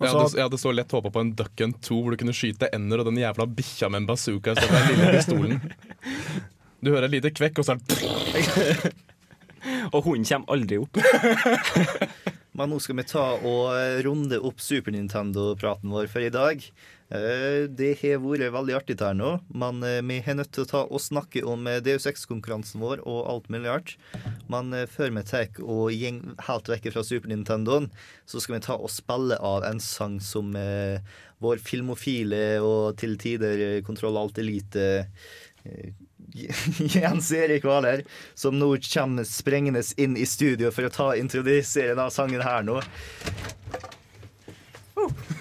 Jeg 0.00 0.08
hadde, 0.16 0.32
jeg 0.32 0.46
hadde 0.46 0.56
så 0.56 0.70
lett 0.72 0.92
håpa 0.96 1.10
på 1.12 1.20
en 1.20 1.34
Duck 1.36 1.60
Hunt 1.60 1.76
2 1.84 1.96
hvor 2.00 2.14
du 2.14 2.16
kunne 2.22 2.32
skyte 2.32 2.70
ender 2.72 3.02
og 3.02 3.10
den 3.10 3.18
jævla 3.20 3.44
bikkja 3.44 3.90
med 3.92 4.00
en 4.00 4.06
bazooka 4.08 4.54
istedenfor 4.54 4.80
den 4.80 4.96
lille 4.96 5.10
pistolen. 5.18 5.60
Du 6.80 6.88
hører 6.94 7.04
et 7.10 7.18
lite 7.18 7.32
kvekk, 7.36 7.60
og 7.60 7.66
så 7.68 7.74
er 7.76 7.80
det 7.84 8.94
Og 9.92 10.00
hunden 10.06 10.24
kommer 10.24 10.56
aldri 10.56 10.78
opp. 10.80 10.96
Men 12.58 12.72
nå 12.72 12.80
skal 12.82 12.98
vi 12.98 13.04
ta 13.06 13.26
og 13.46 14.02
runde 14.04 14.40
opp 14.42 14.62
Super 14.62 14.94
Nintendo-praten 14.94 15.92
vår 15.92 16.08
for 16.10 16.24
i 16.24 16.32
dag. 16.34 16.64
Eh, 17.10 17.66
Det 17.66 17.96
har 18.02 18.20
vært 18.22 18.52
veldig 18.54 18.74
artig 18.76 18.96
her 19.02 19.14
nå, 19.18 19.30
men 19.50 19.82
eh, 19.86 19.98
vi 20.02 20.20
har 20.22 20.36
nødt 20.38 20.52
til 20.54 20.62
å 20.62 20.70
ta 20.70 20.82
og 20.86 21.02
snakke 21.02 21.42
om 21.46 21.66
eh, 21.66 21.80
DU6-konkurransen 21.82 22.82
vår 22.82 23.02
og 23.02 23.30
alt 23.32 23.48
mulig 23.50 23.66
rart. 23.70 23.94
Men 24.50 24.74
før 24.90 25.10
vi 25.16 25.24
tar 25.26 25.62
og 25.62 25.90
gjeng 25.94 26.20
helt 26.46 26.70
vekk 26.70 26.90
fra 26.94 27.02
Super 27.06 27.30
Nintendoen, 27.30 27.90
så 28.26 28.42
skal 28.42 28.58
vi 28.58 28.64
ta 28.66 28.78
og 28.78 28.90
spille 28.94 29.38
av 29.38 29.66
en 29.66 29.82
sang 29.82 30.20
som 30.22 30.54
vår 31.40 31.62
filmofile 31.64 32.60
og 32.62 32.98
til 33.00 33.14
tider 33.18 33.80
Kontroll 33.86 34.18
Alt 34.20 34.38
Elite 34.42 34.86
Jens 36.94 37.30
Erik 37.32 37.64
Hvaler, 37.66 38.04
som 38.34 38.58
nå 38.58 38.72
kommer 38.92 39.28
sprengende 39.28 39.82
inn 40.00 40.16
i 40.16 40.26
studio 40.28 40.72
for 40.74 40.88
å 40.88 40.92
ta 40.94 41.12
introdusere 41.18 41.94
denne 41.94 42.10
sangen 42.14 42.44
her 42.44 42.66
nå. 42.66 42.80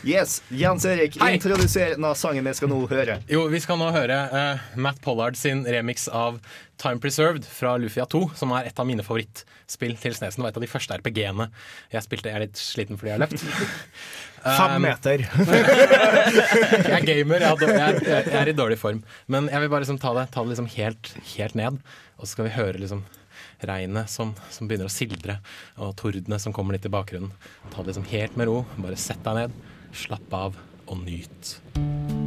Yes, 0.03 0.39
Jens 0.47 0.85
Erik, 0.87 1.17
Hei. 1.19 1.33
introduser 1.35 1.93
denne 1.95 2.13
sangen 2.15 2.45
vi 2.47 2.53
skal 2.55 2.71
nå 2.71 2.79
høre. 2.87 3.17
Jo, 3.29 3.43
vi 3.51 3.59
skal 3.59 3.79
nå 3.81 3.89
høre 3.91 4.15
uh, 4.31 4.69
Matt 4.79 5.01
Pollard 5.03 5.35
sin 5.37 5.65
remix 5.67 6.07
av 6.07 6.39
Time 6.79 7.01
Preserved 7.03 7.43
fra 7.43 7.75
Lufia 7.81 8.05
2, 8.07 8.21
som 8.39 8.53
er 8.55 8.69
et 8.69 8.79
av 8.79 8.87
mine 8.87 9.03
favorittspill 9.03 9.97
til 9.99 10.15
Snesen. 10.15 10.45
Og 10.45 10.49
et 10.49 10.59
av 10.61 10.63
de 10.63 10.71
første 10.71 10.95
RPG-ene 11.01 11.49
jeg 11.91 12.05
spilte. 12.07 12.31
Jeg 12.31 12.39
er 12.39 12.45
litt 12.47 12.61
sliten 12.61 12.99
fordi 12.99 13.11
jeg 13.11 13.19
har 13.19 13.25
løpt. 13.27 13.43
Fem 14.43 14.75
Um, 14.77 14.81
meter. 14.85 15.23
jeg 15.25 16.95
er 16.95 17.05
gamer, 17.05 17.43
jeg 17.43 17.51
er, 17.51 17.73
jeg, 17.73 18.01
er, 18.07 18.29
jeg 18.29 18.39
er 18.41 18.51
i 18.51 18.57
dårlig 18.57 18.77
form. 18.79 19.01
Men 19.27 19.49
jeg 19.51 19.63
vil 19.63 19.71
bare 19.73 19.83
liksom 19.85 19.99
ta 20.01 20.13
det, 20.17 20.27
ta 20.33 20.43
det 20.43 20.53
liksom 20.53 20.69
helt, 20.75 21.13
helt 21.35 21.57
ned. 21.59 21.79
Og 22.19 22.25
så 22.27 22.33
skal 22.33 22.49
vi 22.49 22.55
høre 22.57 22.81
liksom 22.81 23.03
regnet 23.67 24.11
som, 24.11 24.31
som 24.53 24.69
begynner 24.69 24.87
å 24.87 24.93
sildre, 24.93 25.39
og 25.79 25.95
tordene 25.99 26.39
som 26.39 26.55
kommer 26.55 26.77
litt 26.77 26.87
i 26.87 26.93
bakgrunnen. 26.93 27.33
Ta 27.73 27.81
det 27.83 27.91
liksom 27.91 28.07
helt 28.13 28.39
med 28.39 28.51
ro. 28.51 28.61
Bare 28.79 28.99
sett 28.99 29.23
deg 29.27 29.43
ned, 29.43 29.59
slapp 30.05 30.39
av 30.39 30.59
og 30.89 31.03
nyt. 31.03 32.18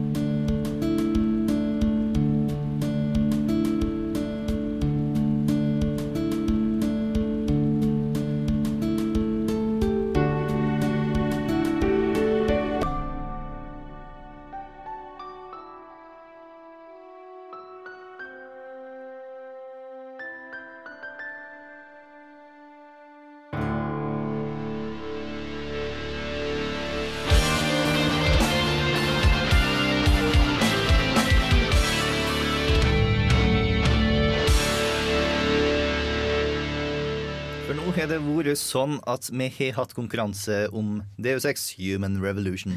Det 38.53 38.61
sånn 38.61 38.99
at 39.09 39.29
vi 39.33 39.49
har 39.59 39.77
hatt 39.81 39.95
konkurranse 39.97 40.67
om 40.77 41.01
Deus 41.21 41.45
Ex 41.49 41.71
Human 41.81 42.21
Revolution. 42.23 42.77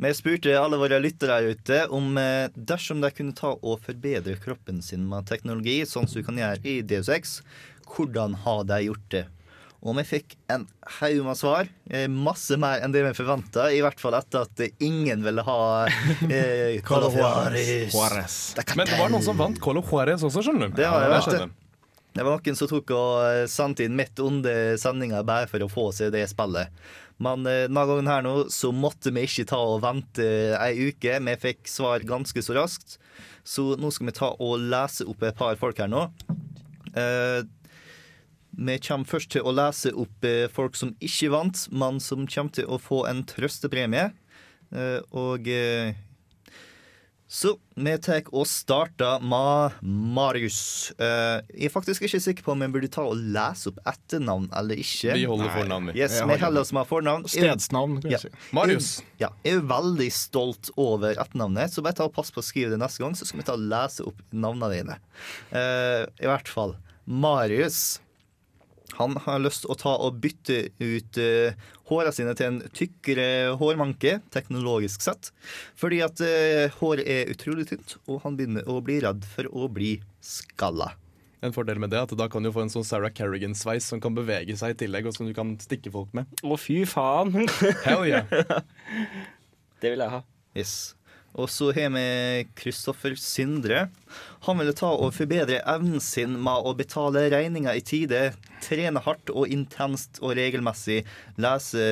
Vi 0.00 0.12
spurte 0.16 0.54
alle 0.56 0.78
våre 0.80 0.96
lyttere 1.02 1.40
der 1.42 1.50
ute 1.58 1.80
om 1.92 2.14
eh, 2.16 2.46
dersom 2.56 3.02
de 3.04 3.10
kunne 3.12 3.34
ta 3.36 3.50
og 3.58 3.82
forbedre 3.84 4.38
kroppen 4.40 4.78
sin 4.82 5.04
med 5.10 5.28
teknologi, 5.28 5.82
sånn 5.84 6.08
som 6.08 6.22
du 6.22 6.26
kan 6.30 6.40
gjøre 6.40 6.62
i 6.64 6.78
Deus 6.88 7.10
Ex, 7.12 7.40
hvordan 7.90 8.38
har 8.46 8.64
de 8.70 8.78
gjort 8.86 9.10
det? 9.12 9.26
Og 9.80 9.94
vi 9.96 10.02
fikk 10.04 10.34
en 10.52 10.66
haug 10.98 11.22
med 11.24 11.36
svar. 11.40 11.68
eh, 11.88 12.04
Masse 12.12 12.56
mer 12.60 12.82
enn 12.84 12.92
det 12.92 13.00
vi 13.06 13.12
forventa. 13.16 13.70
I 13.72 13.80
hvert 13.80 14.00
fall 14.00 14.12
etter 14.18 14.44
at 14.44 14.60
ingen 14.84 15.22
ville 15.24 15.40
ha 15.46 15.60
eh, 16.28 16.80
Call 16.88 17.06
of 17.08 17.16
Juarez. 17.16 17.94
Men 18.76 18.86
det 18.90 18.98
var 19.00 19.08
noen 19.12 19.24
som 19.24 19.38
vant 19.40 19.60
Colo 19.60 19.80
Juarez 19.84 20.24
også, 20.24 20.44
skjønner 20.44 20.68
du. 20.68 20.76
Det 20.80 20.88
var 20.88 21.06
det, 21.08 21.12
Ja, 21.16 21.38
jeg. 21.44 21.50
Det 22.14 22.24
var 22.26 22.40
noen 22.40 22.58
som 22.58 22.70
tok 22.70 22.90
og 22.96 23.12
eh, 23.28 23.44
sendte 23.50 23.86
inn 23.86 23.94
midt 23.98 24.18
under 24.22 24.74
sendinga 24.80 25.22
bare 25.26 25.46
for 25.50 25.62
å 25.62 25.70
få 25.70 25.90
seg 25.94 26.10
det 26.14 26.24
spillet. 26.32 26.72
Men 27.22 27.44
eh, 27.46 27.66
denne 27.68 27.84
gangen 27.86 28.10
her 28.10 28.24
nå 28.26 28.34
så 28.52 28.72
måtte 28.74 29.12
vi 29.14 29.26
ikke 29.28 29.46
ta 29.52 29.60
og 29.60 29.82
vente 29.84 30.26
ei 30.58 30.90
uke. 30.90 31.20
Vi 31.28 31.36
fikk 31.44 31.70
svar 31.70 32.02
ganske 32.08 32.42
så 32.42 32.56
raskt. 32.58 32.98
Så 33.46 33.74
nå 33.80 33.92
skal 33.94 34.10
vi 34.10 34.16
ta 34.18 34.32
og 34.42 34.66
lese 34.72 35.06
opp 35.08 35.22
et 35.24 35.38
par 35.38 35.58
folk 35.60 35.78
her 35.80 35.90
nå. 35.90 36.08
Eh, 36.98 37.42
vi 38.60 38.76
kommer 38.82 39.08
først 39.08 39.30
til 39.32 39.46
å 39.46 39.54
lese 39.54 39.92
opp 39.94 40.26
eh, 40.26 40.48
folk 40.50 40.74
som 40.76 40.96
ikke 40.98 41.30
vant, 41.32 41.66
men 41.70 42.00
som 42.02 42.26
kommer 42.26 42.56
til 42.58 42.66
å 42.66 42.80
få 42.82 43.04
en 43.08 43.22
trøstepremie. 43.28 44.10
Eh, 44.74 44.98
og 45.16 45.46
eh, 45.50 45.94
så 47.30 47.52
vi 47.78 47.92
tar 48.02 48.24
og 48.34 48.42
starter 48.50 49.22
med 49.22 49.76
Marius. 49.86 50.90
Eh, 50.98 51.38
jeg 51.54 51.68
er 51.68 51.72
faktisk 51.72 52.02
ikke 52.08 52.18
sikker 52.24 52.42
på 52.48 52.52
om 52.56 52.64
jeg 52.64 52.72
burde 52.74 52.90
ta 52.90 53.04
og 53.06 53.20
lese 53.20 53.70
opp 53.70 53.78
etternavn 53.86 54.48
eller 54.58 54.80
ikke. 54.82 55.14
Vi 55.14 55.28
holder 55.30 55.52
fornavn, 55.54 55.92
vi. 55.92 56.00
Yes, 56.02 56.16
vi 56.26 56.38
holder 56.42 56.64
oss 56.66 56.72
med 56.74 56.88
fornavn. 56.90 57.28
Stedsnavn, 57.30 58.00
kan 58.02 58.10
vi 58.10 58.16
Ja. 58.16 58.18
si. 58.24 58.32
Marius. 58.56 58.90
Jeg, 58.98 59.06
ja, 59.22 59.30
jeg 59.46 59.60
er 59.60 59.66
veldig 59.70 60.10
stolt 60.12 60.70
over 60.76 61.14
etternavnet, 61.14 61.70
så 61.70 61.82
bare 61.86 61.94
ta 62.00 62.08
og 62.10 62.14
pass 62.18 62.32
på 62.34 62.42
å 62.42 62.48
skrive 62.50 62.74
det 62.74 62.82
neste 62.82 62.98
gang, 63.04 63.14
så 63.14 63.24
skal 63.24 63.38
vi 63.44 63.46
ta 63.46 63.54
og 63.54 63.62
lese 63.70 64.04
opp 64.10 64.20
navnene 64.34 64.72
dine. 64.74 64.98
Eh, 65.54 66.06
I 66.20 66.26
hvert 66.26 66.48
fall 66.50 66.74
Marius. 67.06 68.00
Han 68.98 69.16
har 69.24 69.42
lyst 69.42 69.64
til 69.64 69.72
å 69.72 69.78
ta 69.78 69.92
og 70.02 70.18
bytte 70.22 70.62
ut 70.80 71.20
uh, 71.20 71.52
håra 71.90 72.12
sine 72.14 72.34
til 72.38 72.48
en 72.50 72.58
tykkere 72.76 73.56
hårmanke, 73.60 74.18
teknologisk 74.34 75.04
sett. 75.04 75.30
Fordi 75.78 76.02
at 76.06 76.22
uh, 76.24 76.66
håret 76.80 77.06
er 77.06 77.30
utrolig 77.32 77.68
tynt, 77.70 77.96
og 78.06 78.24
han 78.24 78.38
begynner 78.38 78.66
å 78.70 78.80
bli 78.84 79.00
redd 79.04 79.26
for 79.28 79.50
å 79.52 79.70
bli 79.72 79.96
skalla. 80.24 80.92
En 81.40 81.54
fordel 81.56 81.80
med 81.80 81.92
det 81.92 81.96
er 81.96 82.04
at 82.04 82.12
da 82.20 82.26
kan 82.28 82.44
du 82.44 82.50
få 82.52 82.66
en 82.66 82.72
sånn 82.72 82.84
Sarah 82.84 83.12
Kerrigan-sveis 83.16 83.86
som 83.88 84.00
kan 84.02 84.16
bevege 84.16 84.56
seg 84.60 84.74
i 84.74 84.80
tillegg, 84.82 85.08
og 85.08 85.16
som 85.16 85.28
du 85.28 85.32
kan 85.36 85.54
stikke 85.62 85.92
folk 85.94 86.12
med. 86.16 86.28
Å, 86.44 86.58
fy 86.60 86.82
faen. 86.88 87.46
Hell 87.86 88.04
yeah. 88.08 88.28
Det 89.80 89.94
vil 89.94 90.04
jeg 90.04 90.12
ha. 90.12 90.20
Yes. 90.52 90.74
Og 91.38 91.46
så 91.52 91.70
har 91.76 91.92
vi 91.94 92.04
Kristoffer 92.58 93.14
Sindre. 93.18 93.84
Han 94.46 94.58
ville 94.58 94.74
ta 94.76 94.90
og 94.90 95.14
forbedre 95.14 95.60
evnen 95.68 96.02
sin 96.02 96.34
med 96.42 96.66
å 96.66 96.74
betale 96.78 97.28
regninger 97.30 97.78
i 97.78 97.84
tide, 97.86 98.22
trene 98.64 99.02
hardt 99.04 99.30
og 99.30 99.50
intenst 99.50 100.18
og 100.24 100.34
regelmessig, 100.38 101.04
lese 101.40 101.86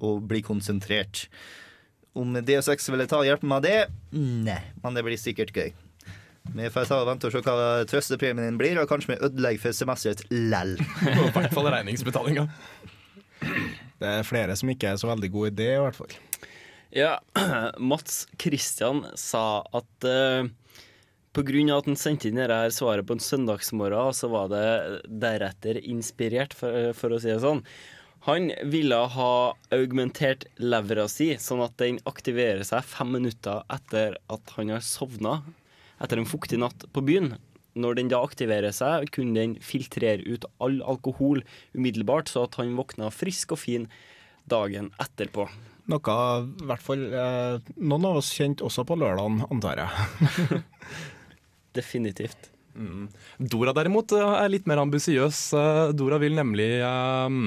og 0.00 0.24
bli 0.30 0.42
konsentrert. 0.46 1.28
Om 2.18 2.34
DSX 2.44 2.90
ville 2.92 3.06
ta 3.08 3.22
og 3.22 3.28
hjelpe 3.28 3.48
med 3.48 3.64
det? 3.64 3.78
Nei, 4.12 4.60
men 4.82 4.98
det 4.98 5.06
blir 5.06 5.20
sikkert 5.20 5.54
gøy. 5.56 5.70
Vi 6.42 6.68
får 6.74 6.88
ta 6.90 6.98
og 7.00 7.06
vente 7.06 7.28
og 7.28 7.32
se 7.32 7.40
hva 7.46 7.84
trøstepremien 7.88 8.50
din 8.50 8.58
blir, 8.60 8.80
og 8.82 8.90
kanskje 8.90 9.14
vi 9.14 9.20
ødelegger 9.22 9.62
for 9.62 9.78
semesteret 9.78 10.24
lell. 10.34 10.74
I 11.06 11.30
hvert 11.36 11.54
fall 11.54 11.70
regningsbetalinga. 11.70 12.48
Det 14.02 14.10
er 14.10 14.26
flere 14.26 14.56
som 14.58 14.70
ikke 14.72 14.90
er 14.90 14.98
så 15.00 15.08
veldig 15.08 15.30
god 15.32 15.56
det, 15.60 15.70
i 15.76 15.80
hvert 15.80 15.96
fall. 15.96 16.18
Ja, 16.92 17.22
Mats 17.78 18.26
Christian 18.38 19.06
sa 19.16 19.62
at 19.72 20.04
uh, 20.04 20.44
grunn 21.32 21.70
av 21.72 21.80
at 21.80 21.88
han 21.88 21.96
sendte 21.96 22.28
inn 22.28 22.36
dette 22.36 22.58
her 22.58 22.74
svaret 22.74 23.08
på 23.08 23.16
en 23.16 23.24
søndagsmorgen, 23.24 24.12
så 24.12 24.28
var 24.28 24.50
det 24.52 25.00
deretter 25.08 25.80
inspirert, 25.80 26.52
for, 26.52 26.92
for 26.92 27.16
å 27.16 27.22
si 27.22 27.32
det 27.32 27.40
sånn. 27.40 27.64
Han 28.28 28.52
ville 28.68 29.00
ha 29.16 29.32
augmentert 29.72 30.44
levra 30.60 31.08
si, 31.08 31.32
sånn 31.40 31.64
at 31.64 31.78
den 31.80 31.96
aktiverer 32.06 32.60
seg 32.68 32.84
fem 32.84 33.16
minutter 33.16 33.64
etter 33.72 34.20
at 34.28 34.54
han 34.58 34.76
har 34.76 34.84
sovna 34.84 35.40
etter 36.02 36.20
en 36.20 36.28
fuktig 36.28 36.60
natt 36.60 36.86
på 36.92 37.06
byen. 37.08 37.38
Når 37.72 38.02
den 38.02 38.12
da 38.12 38.20
aktiverer 38.20 38.76
seg, 38.76 39.08
kunne 39.16 39.40
den 39.40 39.56
filtrere 39.64 40.28
ut 40.28 40.44
all 40.60 40.82
alkohol 40.84 41.40
umiddelbart, 41.72 42.28
så 42.28 42.44
at 42.44 42.60
han 42.60 42.76
våkna 42.76 43.08
frisk 43.08 43.56
og 43.56 43.64
fin 43.64 43.88
dagen 44.44 44.92
etterpå. 45.00 45.48
Noe 45.90 46.14
i 46.62 46.66
hvert 46.68 46.84
fall 46.84 47.02
eh, 47.10 47.72
noen 47.82 48.06
av 48.06 48.20
oss 48.20 48.30
kjente 48.36 48.62
også 48.66 48.84
på 48.86 48.96
lørdagen, 49.00 49.42
antar 49.50 49.82
jeg. 49.82 50.62
Definitivt. 51.78 52.52
Mm. 52.78 53.08
Dora 53.52 53.74
derimot 53.76 54.14
eh, 54.16 54.36
er 54.44 54.52
litt 54.52 54.68
mer 54.70 54.82
ambisiøs. 54.84 55.40
Eh, 55.58 55.82
Dora 55.98 56.20
vil 56.22 56.38
nemlig 56.38 56.70
eh, 56.78 57.38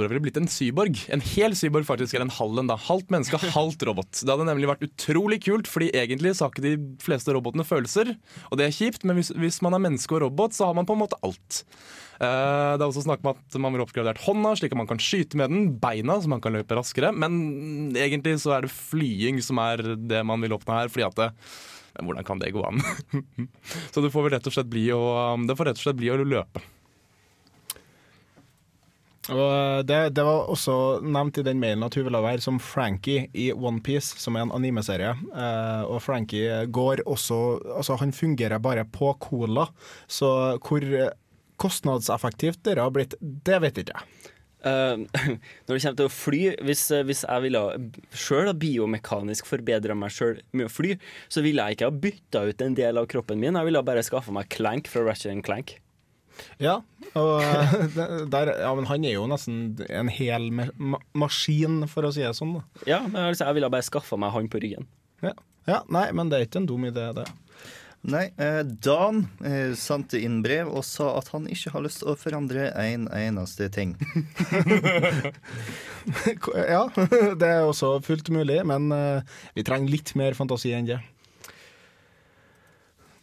Dora 0.00 0.10
ville 0.10 0.22
blitt 0.24 0.38
en 0.40 0.48
cyborg. 0.48 0.98
En 1.12 1.22
hel 1.34 1.54
cyborg, 1.58 1.84
faktisk. 1.88 2.16
Eller 2.16 2.26
en 2.28 2.36
halv 2.38 2.60
en, 2.62 2.70
da. 2.70 2.78
Halvt 2.80 3.12
menneske, 3.12 3.40
halvt 3.56 3.84
robot. 3.88 4.22
Det 4.24 4.32
hadde 4.32 4.48
nemlig 4.48 4.70
vært 4.70 4.84
utrolig 4.88 5.42
kult, 5.44 5.68
fordi 5.70 5.90
egentlig 5.92 6.34
så 6.36 6.46
har 6.46 6.54
ikke 6.54 6.64
de 6.64 6.76
fleste 7.04 7.34
robotene 7.36 7.66
følelser. 7.68 8.14
Og 8.48 8.60
det 8.60 8.66
er 8.66 8.76
kjipt, 8.76 9.04
men 9.04 9.20
hvis, 9.20 9.34
hvis 9.36 9.60
man 9.64 9.76
er 9.76 9.84
menneske 9.84 10.16
og 10.16 10.24
robot, 10.24 10.56
så 10.56 10.70
har 10.70 10.78
man 10.78 10.88
på 10.88 10.96
en 10.96 11.02
måte 11.04 11.20
alt. 11.26 11.62
Uh, 12.20 12.76
det 12.76 12.82
er 12.82 12.88
også 12.90 13.06
snakk 13.06 13.22
om 13.24 13.30
at 13.32 13.60
man 13.64 13.72
vil 13.76 13.84
oppgradert 13.84 14.20
hånda, 14.26 14.52
slik 14.58 14.74
at 14.74 14.80
man 14.80 14.88
kan 14.88 15.00
skyte 15.00 15.38
med 15.40 15.52
den. 15.52 15.68
Beina, 15.80 16.18
så 16.20 16.32
man 16.32 16.42
kan 16.44 16.56
løpe 16.56 16.76
raskere. 16.76 17.12
Men 17.16 17.92
egentlig 17.96 18.38
så 18.42 18.56
er 18.56 18.66
det 18.66 18.74
flying 18.74 19.40
som 19.44 19.60
er 19.62 19.84
det 20.00 20.24
man 20.28 20.40
vil 20.44 20.56
oppnå 20.56 20.80
her, 20.82 20.92
fordi 20.92 21.08
at 21.08 21.20
det, 21.20 21.30
men 21.96 22.10
hvordan 22.10 22.26
kan 22.28 22.42
det 22.42 22.52
gå 22.54 22.64
an? 22.64 22.82
så 23.92 24.04
det 24.04 24.12
får 24.12 24.26
vel 24.26 24.36
rett 24.36 24.50
og 24.50 24.54
slett 24.54 24.70
bli 24.72 24.84
å, 24.94 25.00
det 25.48 25.56
får 25.58 25.72
rett 25.72 25.80
og 25.80 25.86
slett 25.88 26.00
bli 26.00 26.12
å 26.12 26.20
løpe. 26.20 26.62
Og 29.30 29.86
det, 29.86 29.98
det 30.16 30.24
var 30.26 30.50
også 30.50 30.74
nevnt 31.06 31.38
i 31.38 31.46
den 31.46 31.60
mailen 31.62 31.86
at 31.86 31.94
hun 31.94 32.06
ville 32.08 32.22
være 32.24 32.42
som 32.44 32.58
Frankie 32.62 33.28
i 33.32 33.50
Onepiece, 33.54 34.18
som 34.18 34.36
er 34.36 34.46
en 34.46 34.54
animeserie. 34.56 35.12
Eh, 35.14 35.82
og 35.86 36.02
Frankie 36.02 36.64
går 36.66 37.04
også 37.06 37.40
Altså, 37.76 37.96
han 38.00 38.12
fungerer 38.12 38.58
bare 38.62 38.84
på 38.84 39.12
cola, 39.22 39.68
så 40.10 40.58
hvor 40.58 40.84
kostnadseffektivt 41.60 42.62
dere 42.66 42.86
har 42.86 42.92
blitt, 42.94 43.16
det 43.20 43.58
vet 43.62 43.80
ikke 43.82 43.96
jeg. 43.96 44.30
Uh, 44.60 45.06
når 45.64 45.72
det 45.72 45.82
kommer 45.82 45.98
til 45.98 46.08
å 46.08 46.12
fly, 46.12 46.40
hvis, 46.68 46.82
eh, 46.92 47.04
hvis 47.08 47.22
jeg 47.24 47.44
ville 47.46 47.62
sjøl 48.12 48.50
biomekanisk 48.60 49.48
forbedra 49.48 49.96
meg 49.96 50.12
sjøl 50.12 50.42
med 50.52 50.68
å 50.68 50.72
fly, 50.72 50.96
så 51.32 51.44
ville 51.44 51.64
jeg 51.64 51.78
ikke 51.78 51.88
ha 51.88 52.00
bytta 52.04 52.42
ut 52.50 52.64
en 52.66 52.76
del 52.76 53.00
av 53.00 53.08
kroppen 53.12 53.40
min. 53.40 53.56
Jeg 53.56 53.70
ville 53.70 53.86
bare 53.86 54.04
skaffa 54.04 54.34
meg 54.36 54.50
Clank 54.52 54.90
fra 54.92 55.06
Ratchet 55.06 55.40
Clank. 55.46 55.78
Ja, 56.62 56.78
og 57.18 57.32
eh, 57.44 58.24
der, 58.30 58.54
ja, 58.62 58.72
men 58.76 58.88
han 58.90 59.04
er 59.06 59.16
jo 59.16 59.26
nesten 59.30 59.60
en 59.88 60.10
hel 60.12 60.50
ma 60.54 60.68
ma 60.76 61.02
maskin, 61.24 61.82
for 61.90 62.08
å 62.08 62.14
si 62.14 62.24
det 62.24 62.34
sånn. 62.38 62.58
Da. 62.58 62.64
Ja, 62.88 63.02
men 63.06 63.22
altså, 63.28 63.46
jeg 63.46 63.60
ville 63.60 63.72
bare 63.72 63.86
skaffa 63.86 64.18
meg 64.20 64.34
han 64.36 64.50
på 64.52 64.62
ryggen. 64.62 64.88
Ja. 65.24 65.34
ja, 65.68 65.84
Nei, 65.92 66.08
men 66.16 66.32
det 66.32 66.38
er 66.38 66.48
ikke 66.48 66.62
en 66.62 66.70
dum 66.70 66.88
idé, 66.88 67.10
det. 67.16 67.28
Nei, 68.00 68.30
eh, 68.40 68.62
Dan 68.64 69.26
eh, 69.44 69.74
sendte 69.76 70.16
inn 70.24 70.38
brev 70.40 70.70
og 70.72 70.86
sa 70.88 71.10
at 71.18 71.28
han 71.34 71.44
ikke 71.52 71.74
har 71.74 71.84
lyst 71.84 72.00
til 72.00 72.08
å 72.14 72.16
forandre 72.16 72.70
en 72.80 73.08
eneste 73.12 73.68
ting. 73.72 73.96
Ja, 76.00 76.86
det 77.40 77.44
er 77.46 77.66
også 77.68 77.98
fullt 78.02 78.30
mulig, 78.32 78.56
men 78.64 78.88
eh, 78.94 79.20
vi 79.52 79.64
trenger 79.66 79.92
litt 79.92 80.14
mer 80.16 80.32
fantasi 80.38 80.72
enn 80.72 80.88
det. 80.88 80.96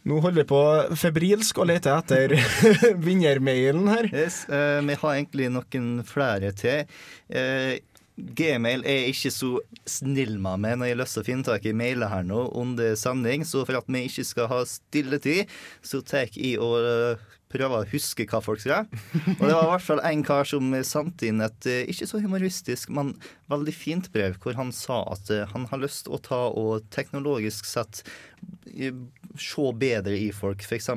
Nå 0.06 0.20
holder 0.22 0.44
vi 0.44 0.48
på 0.48 0.62
febrilsk 0.96 1.58
og 1.58 1.68
leter 1.72 1.98
etter 1.98 2.34
vinnermailen 3.06 3.88
her. 3.90 4.08
Yes, 4.14 4.44
uh, 4.50 4.78
vi 4.86 4.96
har 5.00 5.16
egentlig 5.16 5.50
noen 5.52 5.88
flere 6.06 6.52
til. 6.56 6.86
Uh, 7.32 7.76
Gmail 8.18 8.82
er 8.88 9.08
ikke 9.12 9.30
så 9.30 9.50
snill 9.86 10.38
med 10.42 10.62
meg 10.64 10.78
når 10.80 10.90
jeg 10.90 11.06
å 11.06 11.24
finne 11.26 11.46
tak 11.46 11.66
i 11.70 11.74
mailer 11.76 12.10
her 12.10 12.24
nå 12.26 12.48
under 12.58 12.96
sending, 12.98 13.44
så 13.46 13.62
for 13.66 13.78
at 13.78 13.86
vi 13.86 14.04
ikke 14.08 14.26
skal 14.26 14.48
ha 14.50 14.62
stilletid, 14.66 15.50
så 15.86 16.02
tar 16.02 16.26
jeg 16.26 16.58
og 16.62 16.82
eh, 16.82 17.28
prøver 17.48 17.80
å 17.82 17.88
huske 17.88 18.26
hva 18.28 18.40
folk 18.44 18.60
sier. 18.60 18.84
Og 19.38 19.42
det 19.42 19.52
var 19.54 19.64
i 19.64 19.70
hvert 19.72 19.86
fall 19.86 20.02
en 20.04 20.22
kar 20.26 20.44
som 20.48 20.68
sendte 20.84 21.28
inn 21.30 21.40
et 21.44 21.68
eh, 21.70 21.84
ikke 21.88 22.08
så 22.10 22.20
humoristisk, 22.20 22.90
men 22.92 23.14
veldig 23.48 23.72
fint 23.76 24.10
brev, 24.12 24.36
hvor 24.42 24.58
han 24.58 24.72
sa 24.76 25.00
at 25.14 25.30
eh, 25.32 25.46
han 25.54 25.64
har 25.70 25.80
lyst 25.80 26.04
til 26.06 26.16
å 26.18 26.20
ta 26.20 26.42
og 26.52 26.84
teknologisk 26.94 27.64
sett 27.68 28.02
eh, 28.74 28.92
se 29.38 29.66
bedre 29.80 30.18
i 30.18 30.28
folk, 30.34 30.60
f.eks. 30.66 30.90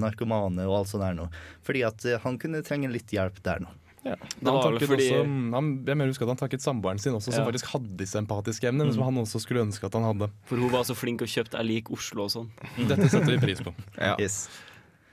narkomane 0.00 0.64
og 0.68 0.80
alt 0.80 0.92
sånt 0.92 1.04
der 1.04 1.16
nå. 1.18 1.28
Fordi 1.66 1.84
at 1.88 2.04
eh, 2.08 2.18
han 2.24 2.38
kunne 2.40 2.64
trenge 2.66 2.90
litt 2.92 3.12
hjelp 3.14 3.40
der 3.44 3.62
nå. 3.66 3.70
Ja. 4.02 4.16
Han 4.42 4.80
fordi- 4.82 5.12
også, 5.12 5.20
han, 5.54 5.66
jeg 5.86 5.94
mener 5.94 6.08
husker 6.10 6.26
at 6.26 6.32
han 6.32 6.40
takket 6.40 6.64
samboeren 6.64 6.98
sin 6.98 7.14
også, 7.14 7.30
som 7.30 7.44
Ja. 7.44 7.50
faktisk 7.52 7.68
hadde 7.70 7.92
disse 8.00 8.18
empatiske 8.18 8.66
evnene, 8.66 8.88
men 8.88 8.94
som 8.96 9.04
han 9.06 9.20
også 9.22 9.38
skulle 9.44 9.62
ønske 9.62 9.86
at 9.86 9.94
han 9.94 10.02
hadde. 10.08 10.26
For 10.50 10.56
hun 10.58 10.72
var 10.72 10.82
så 10.88 10.96
flink 10.98 11.22
og 11.22 11.28
kjøpte 11.30 11.60
Jeg 11.60 11.68
lik 11.68 11.90
Oslo 11.94 12.24
og 12.26 12.32
sånn. 12.34 12.48
Dette 12.88 13.06
setter 13.12 13.30
vi 13.36 13.38
pris 13.44 13.60
på. 13.62 13.70
Ja. 14.02 14.16
Yes. 14.18 14.48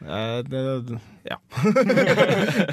Eh, 0.01 0.37
det, 0.47 0.99
ja. 1.23 1.37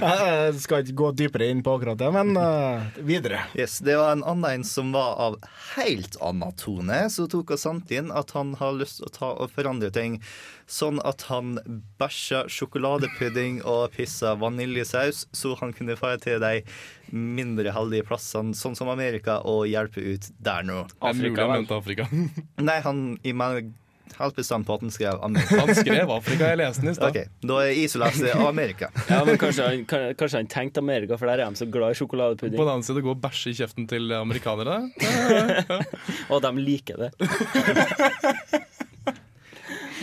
jeg 0.01 0.59
skal 0.63 0.85
ikke 0.85 0.97
gå 1.01 1.09
dypere 1.19 1.49
inn 1.51 1.63
på 1.67 1.75
akkurat 1.75 1.99
det, 1.99 2.11
men 2.15 2.37
uh, 2.39 2.85
videre. 3.03 3.41
Yes, 3.59 3.81
Det 3.83 3.97
var 3.99 4.15
en 4.15 4.23
annen 4.23 4.61
en 4.61 4.67
som 4.67 4.93
var 4.95 5.17
av 5.23 5.39
helt 5.75 6.15
annen 6.23 6.55
tone, 6.61 7.01
som 7.11 7.27
tok 7.31 7.57
og 7.57 7.61
sendte 7.61 7.99
inn 7.99 8.13
at 8.15 8.31
han 8.37 8.55
har 8.61 8.77
lyst 8.79 9.01
til 9.01 9.09
å 9.09 9.15
ta 9.17 9.31
og 9.35 9.51
forandre 9.55 9.91
ting. 9.95 10.21
Sånn 10.71 11.01
at 11.07 11.27
han 11.31 11.57
bæsja 11.99 12.45
sjokoladepudding 12.51 13.59
og 13.67 13.91
pissa 13.95 14.37
vaniljesaus, 14.39 15.27
så 15.35 15.55
han 15.61 15.75
kunne 15.75 15.99
fare 15.99 16.23
til 16.23 16.39
de 16.43 16.63
mindre 17.11 17.75
heldige 17.75 18.07
plassene, 18.07 18.55
sånn 18.55 18.79
som 18.79 18.91
Amerika, 18.91 19.41
og 19.47 19.67
hjelpe 19.71 20.03
ut 20.03 20.31
der 20.39 20.67
nå. 20.67 20.85
Mente 21.03 21.75
Afrika. 21.75 22.07
Nei, 22.69 22.79
han 22.87 23.05
i 23.27 23.35
meg 23.35 23.75
helt 24.19 24.37
bestemt 24.37 24.67
på 24.67 24.77
at 24.77 24.85
han 24.87 24.93
skrev 24.95 25.23
Amerika. 25.23 25.61
Han 25.61 25.75
skrev 25.75 26.11
Afrika, 26.15 26.51
jeg 26.53 26.61
leste 26.61 26.85
den 26.85 26.93
i 26.93 26.97
stad. 26.97 27.11
Ok, 27.11 27.33
Da 27.51 27.59
er 27.65 27.81
Isolas 27.85 28.23
Amerika. 28.35 28.91
Ja, 29.11 29.23
men 29.25 29.39
kanskje 29.41 29.67
han, 29.69 29.85
kanskje 29.89 30.41
han 30.41 30.51
tenkte 30.53 30.83
Amerika, 30.85 31.19
for 31.21 31.31
der 31.31 31.43
er 31.45 31.51
de 31.51 31.61
så 31.61 31.69
glad 31.71 31.95
i 31.95 31.99
sjokoladepudding. 32.01 32.59
På 32.59 32.67
den 32.67 32.75
annen 32.77 32.87
side 32.87 33.05
gå 33.05 33.13
og 33.15 33.21
bæsje 33.23 33.53
i 33.53 33.59
kjeften 33.61 33.89
til 33.91 34.13
amerikanere. 34.17 34.83
Og 36.33 36.43
de 36.43 36.55
liker 36.61 37.07
det. 37.07 37.13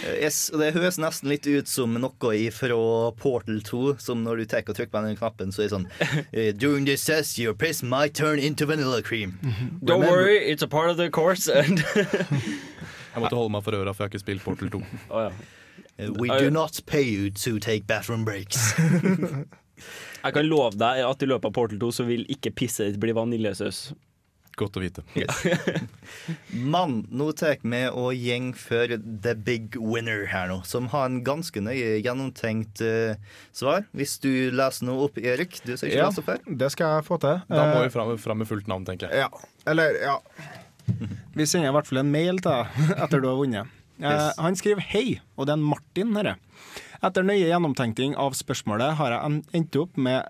Yes, 0.04 0.50
og 0.54 0.60
Det 0.60 0.74
høres 0.76 0.98
nesten 1.00 1.30
litt 1.32 1.48
ut 1.48 1.70
som 1.70 1.94
noe 1.96 2.34
fra 2.52 2.78
Portal 3.20 3.62
2, 3.64 3.82
som 4.04 4.24
når 4.26 4.42
du 4.42 4.46
tar 4.52 4.66
og 4.68 4.76
trykker 4.76 4.92
på 4.92 5.04
den 5.06 5.16
knappen, 5.20 5.54
så 5.56 5.64
er 5.64 5.70
det 5.70 5.74
sånn 5.76 5.88
eh, 6.34 6.52
During 6.52 6.86
this 6.88 7.06
test, 7.08 7.40
your 7.40 7.56
press 7.56 7.82
might 7.84 8.14
turn 8.14 8.40
into 8.40 8.66
vanilla 8.68 9.02
cream. 9.02 9.38
Don't 9.82 10.04
worry, 10.04 10.38
it's 10.52 10.64
a 10.64 10.68
part 10.68 10.90
of 10.90 10.98
the 10.98 11.10
course. 11.10 11.48
Jeg 13.14 13.22
måtte 13.23 13.38
holde 13.38 13.52
meg 13.53 13.64
for 13.64 13.77
øra, 13.77 13.94
for 13.94 14.03
jeg 14.03 14.10
har 14.10 14.14
ikke 14.14 14.23
spilt 14.26 14.44
Portal 14.44 14.69
2. 14.73 14.81
Oh, 15.10 15.22
ja. 15.27 15.31
Eh, 15.98 16.10
We 16.19 16.27
do 16.30 16.49
not 16.49 16.80
pay 16.90 17.03
you 17.06 17.30
to 17.44 17.60
take 17.60 17.85
bathroom 17.88 18.26
breaks. 18.26 18.73
Jeg 20.23 20.34
kan 20.38 20.45
love 20.48 20.77
deg 20.80 21.02
at 21.03 21.23
i 21.26 21.27
løpet 21.27 21.49
av 21.49 21.53
Portal 21.57 21.80
2 21.81 21.88
så 21.91 22.06
vil 22.07 22.22
ikke 22.31 22.53
pisset 22.56 22.94
ditt 22.94 22.99
bli 23.03 23.11
vaniljesaus. 23.18 23.90
Godt 24.56 24.77
å 24.77 24.84
vite. 24.84 25.02
Mann, 26.53 26.99
nå 27.10 27.31
tar 27.35 27.57
vi 27.65 27.80
og 27.90 28.14
gjeng 28.15 28.52
for 28.56 28.94
the 29.26 29.34
big 29.35 29.76
winner 29.81 30.27
her 30.30 30.48
nå, 30.52 30.60
som 30.69 30.88
har 30.94 31.10
en 31.10 31.23
ganske 31.26 31.60
nøye 31.65 31.98
gjennomtenkt 32.06 32.84
uh, 32.85 33.15
svar. 33.52 33.88
Hvis 33.98 34.19
du 34.23 34.30
leser 34.53 34.88
noe 34.88 35.07
opp, 35.10 35.18
Erik. 35.18 35.57
Du 35.65 35.73
skal 35.76 35.90
ikke 35.90 35.98
Ja, 35.99 36.10
lese 36.11 36.22
opp 36.23 36.30
her. 36.35 36.44
det 36.64 36.69
skal 36.76 36.99
jeg 36.99 37.07
få 37.10 37.18
til. 37.26 37.41
Da 37.49 37.65
må 37.73 37.81
Eh, 37.81 37.88
vi 37.90 37.94
fram, 37.98 38.14
fram 38.22 38.44
med 38.44 38.48
fullt 38.53 38.69
navn, 38.72 38.85
tenker 38.88 39.10
jeg. 39.10 39.26
Ja. 39.26 39.49
Eller, 39.73 39.98
ja. 40.06 40.19
Vi 41.38 41.45
sender 41.49 41.69
i 41.69 41.73
hvert 41.76 41.88
fall 41.89 42.01
en 42.03 42.11
mail 42.14 42.39
til 42.43 42.51
deg 42.51 42.99
etter 43.03 43.22
du 43.23 43.27
har 43.30 43.39
vunnet. 43.39 43.68
Eh, 43.99 44.10
Yes. 44.10 44.38
han 44.41 44.55
skriver 44.57 44.81
'hei', 44.81 45.19
og 45.38 45.45
det 45.45 45.53
er 45.53 45.60
en 45.60 45.64
Martin 45.69 46.15
herre. 46.18 46.35
Etter 47.03 47.23
nøye 47.23 47.45
gjennomtenkning 47.47 48.15
av 48.18 48.34
spørsmålet 48.34 48.95
har 48.95 49.11
jeg 49.11 49.43
endt 49.53 49.76
opp 49.80 49.97
med 49.97 50.26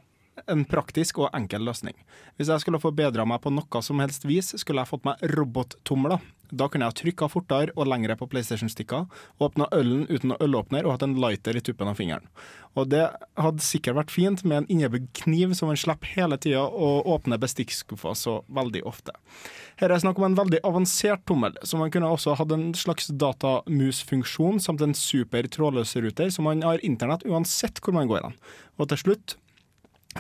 en 0.49 0.65
praktisk 0.65 1.19
og 1.19 1.29
enkel 1.33 1.61
løsning. 1.61 1.93
Hvis 2.37 2.49
jeg 2.49 2.59
skulle 2.63 2.81
forbedra 2.81 3.25
meg 3.25 3.41
på 3.41 3.51
noe 3.53 3.81
som 3.81 3.99
helst 3.99 4.25
vis, 4.25 4.53
skulle 4.57 4.81
jeg 4.81 4.89
fått 4.89 5.05
meg 5.05 5.17
robottomler. 5.21 6.19
Da 6.53 6.67
kunne 6.69 6.85
jeg 6.89 6.99
trykka 6.99 7.29
fortere 7.31 7.73
og 7.73 7.87
lengre 7.89 8.15
på 8.19 8.27
PlayStation-stikka, 8.29 9.03
åpna 9.41 9.65
ølen 9.73 10.05
uten 10.11 10.35
å 10.35 10.39
ølåpner 10.43 10.85
og 10.85 10.95
hatt 10.95 11.05
en 11.07 11.15
lighter 11.17 11.57
i 11.57 11.63
tuppen 11.65 11.89
av 11.89 11.97
fingeren. 11.97 12.29
Og 12.77 12.89
det 12.89 13.03
hadde 13.37 13.65
sikkert 13.65 13.97
vært 13.99 14.13
fint 14.13 14.43
med 14.45 14.61
en 14.61 14.69
innebygd 14.71 15.09
kniv 15.17 15.53
som 15.57 15.69
man 15.69 15.79
slipper 15.79 16.13
hele 16.15 16.37
tida 16.41 16.63
å 16.65 16.91
åpne 17.15 17.39
bestikkskuffa 17.41 18.13
så 18.17 18.39
veldig 18.53 18.83
ofte. 18.89 19.13
Her 19.81 19.93
er 19.93 20.01
snakk 20.01 20.21
om 20.21 20.27
en 20.29 20.37
veldig 20.37 20.61
avansert 20.65 21.25
tommel, 21.29 21.57
så 21.65 21.81
man 21.81 21.93
kunne 21.93 22.09
også 22.13 22.37
hatt 22.37 22.53
en 22.53 22.71
slags 22.77 23.09
datamusfunksjon 23.09 24.61
samt 24.61 24.85
en 24.85 24.97
super 24.97 25.49
trådløs 25.49 25.95
ruter, 26.05 26.29
så 26.33 26.45
man 26.45 26.65
har 26.65 26.83
internett 26.85 27.25
uansett 27.29 27.81
hvor 27.81 27.97
man 27.97 28.09
går 28.09 28.27
hen. 28.27 28.37
Og 28.77 28.89
til 28.89 29.01
slutt 29.05 29.37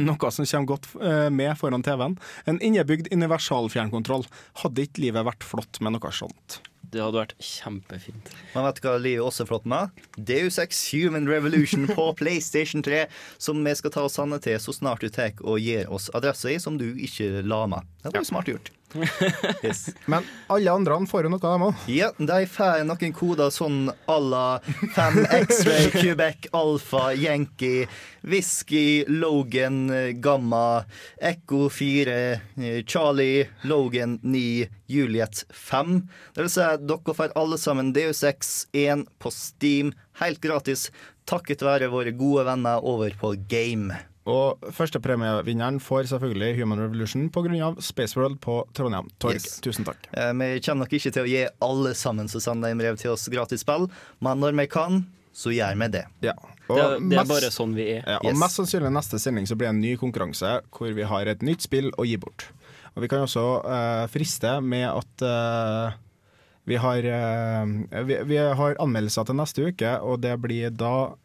noe 0.01 0.33
som 0.33 0.47
kommer 0.47 0.71
godt 0.73 0.89
eh, 1.01 1.29
med 1.33 1.55
foran 1.59 1.85
TV-en. 1.85 2.17
En 2.49 2.61
innebygd 2.61 3.11
universalfjernkontroll. 3.13 4.25
Hadde 4.63 4.87
ikke 4.87 5.05
livet 5.05 5.27
vært 5.27 5.45
flott 5.45 5.81
med 5.83 5.97
noe 5.97 6.13
sånt? 6.15 6.61
Det 6.93 7.01
hadde 7.01 7.23
vært 7.23 7.37
kjempefint. 7.41 8.29
Men 8.53 8.67
vet 8.67 8.77
du 8.77 8.85
hva 8.85 8.97
livet 9.01 9.25
også 9.25 9.45
er 9.45 9.49
flott 9.49 9.65
med? 9.69 10.03
Deus 10.29 10.59
Ex 10.61 10.83
Human 10.93 11.25
Revolution 11.29 11.87
på 11.89 12.05
PlayStation 12.19 12.85
3, 12.85 13.07
som 13.41 13.63
vi 13.65 13.73
skal 13.79 13.95
ta 13.95 14.05
oss 14.05 14.19
sanne 14.19 14.37
til 14.43 14.59
så 14.61 14.75
snart 14.75 15.01
du 15.01 15.09
tar 15.09 15.33
og 15.41 15.57
gir 15.63 15.89
oss 15.93 16.11
adressa 16.13 16.51
i, 16.53 16.59
som 16.61 16.77
du 16.77 16.91
ikke 16.93 17.41
la 17.47 17.63
med. 17.71 17.89
Det 18.03 18.13
var 18.13 18.21
jo 18.21 18.29
smart 18.29 18.51
gjort. 18.51 18.69
Yes. 19.63 19.89
Men 20.05 20.25
alle 20.51 20.71
andre 20.71 20.97
får 21.07 21.25
jo 21.25 21.31
noe, 21.33 21.41
dem 21.43 21.65
òg. 21.67 21.85
Ja, 21.91 22.09
de 22.17 22.39
får 22.49 22.83
noen 22.87 23.13
koder 23.15 23.51
sånn 23.53 23.87
à 24.11 24.17
la 24.19 24.45
5 24.95 25.19
X-ray, 25.39 25.89
Quebec, 25.95 26.49
Alfa, 26.55 27.05
Yankee, 27.15 27.87
Whisky, 28.27 29.03
Logan, 29.07 29.87
Gamma, 30.23 30.83
Echo 31.17 31.67
4, 31.71 32.17
eh, 32.59 32.79
Charlie, 32.87 33.47
Logan 33.67 34.19
9, 34.23 34.69
Juliet 34.91 35.45
5. 35.49 35.99
Det 36.35 36.45
vil 36.45 36.53
si 36.53 36.63
at 36.65 36.87
dere 36.87 37.17
får 37.17 37.35
alle 37.39 37.59
sammen 37.61 37.93
Deus 37.95 38.23
X 38.27 38.55
1 38.75 39.07
på 39.23 39.33
Steam, 39.33 39.93
helt 40.21 40.41
gratis, 40.43 40.89
takket 41.29 41.63
være 41.65 41.91
våre 41.93 42.11
gode 42.15 42.47
venner 42.49 42.83
over 42.83 43.15
på 43.19 43.35
Game. 43.49 43.95
Og 44.29 44.61
førstepremievinneren 44.71 45.81
får 45.83 46.05
selvfølgelig 46.13 46.53
Human 46.61 46.79
Revolution 46.79 47.25
pga. 47.33 47.73
Spaceworld 47.83 48.37
på 48.43 48.61
Trondheim 48.73 49.09
Torg. 49.19 49.35
Yes. 49.35 49.57
Tusen 49.65 49.83
takk. 49.87 49.99
Eh, 50.15 50.31
Vi 50.33 50.61
kommer 50.63 50.85
nok 50.85 50.93
ikke 50.95 51.11
til 51.11 51.23
å 51.25 51.27
gi 51.27 51.41
alle 51.61 51.91
sammen 51.93 52.29
som 52.31 52.39
sender 52.39 52.71
en 52.71 52.79
brev 52.79 52.97
til 53.01 53.11
oss 53.11 53.27
gratis 53.27 53.61
spill, 53.65 53.89
men 54.23 54.39
når 54.39 54.55
vi 54.61 54.67
kan, 54.67 55.01
så 55.35 55.51
gjør 55.51 55.75
vi 55.81 55.87
det. 55.97 56.05
Ja. 56.21 56.33
Det, 56.69 56.77
er- 56.79 56.99
det 56.99 57.17
er 57.17 57.23
mest- 57.25 57.29
bare 57.33 57.49
sånn 57.51 57.73
vi 57.75 57.89
er. 57.97 58.03
Ja, 58.07 58.17
og 58.23 58.29
Yes. 58.31 58.39
Mest 58.39 58.55
sannsynlig 58.61 58.93
neste 58.95 59.19
sending 59.19 59.45
så 59.45 59.55
blir 59.57 59.67
det 59.67 59.75
en 59.75 59.81
ny 59.81 59.97
konkurranse 59.97 60.61
hvor 60.71 60.93
vi 60.95 61.03
har 61.03 61.25
et 61.27 61.41
nytt 61.43 61.61
spill 61.61 61.91
å 61.97 62.05
gi 62.07 62.15
bort. 62.17 62.45
Og 62.95 63.01
Vi 63.01 63.07
kan 63.09 63.19
også 63.25 63.65
eh, 63.65 64.07
friste 64.07 64.61
med 64.63 64.87
at 64.87 65.21
eh, 65.21 65.93
vi, 66.65 66.75
har, 66.77 66.97
eh, 67.03 68.03
vi, 68.05 68.15
vi 68.23 68.37
har 68.37 68.75
anmeldelser 68.79 69.25
til 69.25 69.35
neste 69.35 69.65
uke, 69.67 69.99
og 70.01 70.21
det 70.21 70.39
blir 70.39 70.69
da 70.71 71.15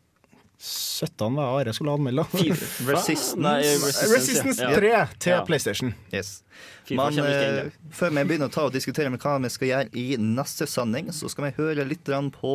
17 0.59 1.39
hva 1.39 1.45
Are 1.45 1.73
skulle 1.73 1.93
anmelde. 1.95 2.25
Resistance. 2.33 3.37
Nei, 3.39 3.61
Resistance, 3.63 4.09
Resistance 4.15 4.63
ja. 4.63 4.73
3 4.75 5.19
til 5.23 5.33
Ja. 5.33 5.45
PlayStation. 5.47 5.95
Yes. 6.13 6.43
Men 6.91 7.15
inn, 7.15 7.71
før 7.95 8.11
vi 8.11 8.25
begynner 8.25 8.49
å 8.49 8.53
ta 8.53 8.65
og 8.67 8.73
diskutere 8.75 9.11
med 9.13 9.23
hva 9.23 9.37
vi 9.45 9.53
skal 9.55 9.69
gjøre 9.69 9.95
i 9.95 10.17
neste 10.19 10.67
sending, 10.67 11.13
så 11.15 11.31
skal 11.31 11.49
vi 11.49 11.55
høre 11.63 11.87
litt 11.87 12.11
på 12.35 12.55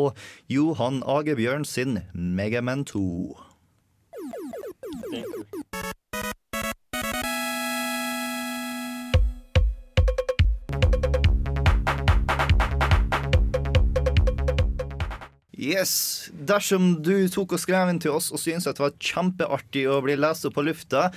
Johan 0.49 1.01
Agebjørn 1.07 1.63
sin 1.65 2.01
Megaman 2.13 2.83
2. 2.83 3.37
Yes. 15.73 16.29
Dersom 16.29 16.99
du 17.01 17.15
tok 17.33 17.55
og 17.55 17.61
skrev 17.61 17.89
inn 17.89 18.01
til 18.01 18.13
oss 18.13 18.29
og 18.33 18.41
syntes 18.41 18.67
at 18.69 18.77
det 18.77 18.83
var 18.85 18.99
kjempeartig 19.01 19.87
å 19.89 20.01
bli 20.05 20.17
lest 20.19 20.45
opp 20.45 20.59
på 20.59 20.65
lufta, 20.67 21.07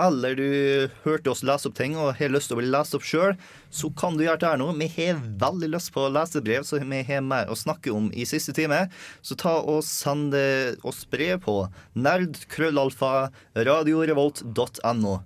eller 0.00 0.34
du 0.38 0.90
hørte 1.04 1.30
oss 1.30 1.44
lese 1.46 1.68
opp 1.70 1.76
ting 1.78 1.94
og 1.98 2.16
har 2.18 2.32
lyst 2.32 2.50
til 2.50 2.56
å 2.56 2.60
bli 2.60 2.70
lest 2.70 2.96
opp 2.98 3.06
sjøl, 3.06 3.34
så 3.74 3.90
kan 3.98 4.18
du 4.18 4.24
gjøre 4.24 4.40
det 4.42 4.50
her 4.52 4.60
nå. 4.60 4.68
Vi 4.78 4.88
har 4.96 5.20
veldig 5.42 5.70
lyst 5.74 5.92
på 5.94 6.06
lesebrev, 6.14 6.66
så 6.66 6.80
vi 6.82 7.02
har 7.10 7.26
mer 7.26 7.50
å 7.50 7.58
snakke 7.58 7.94
om 7.94 8.10
i 8.14 8.26
siste 8.26 8.54
time. 8.56 8.84
Så 9.22 9.38
ta 9.38 9.56
og 9.62 9.82
send 9.86 10.34
oss 10.86 11.04
brev 11.10 11.42
på 11.46 11.60
nerdkrøllalfa 11.94 13.12
radiorevolt.no. 13.54 15.18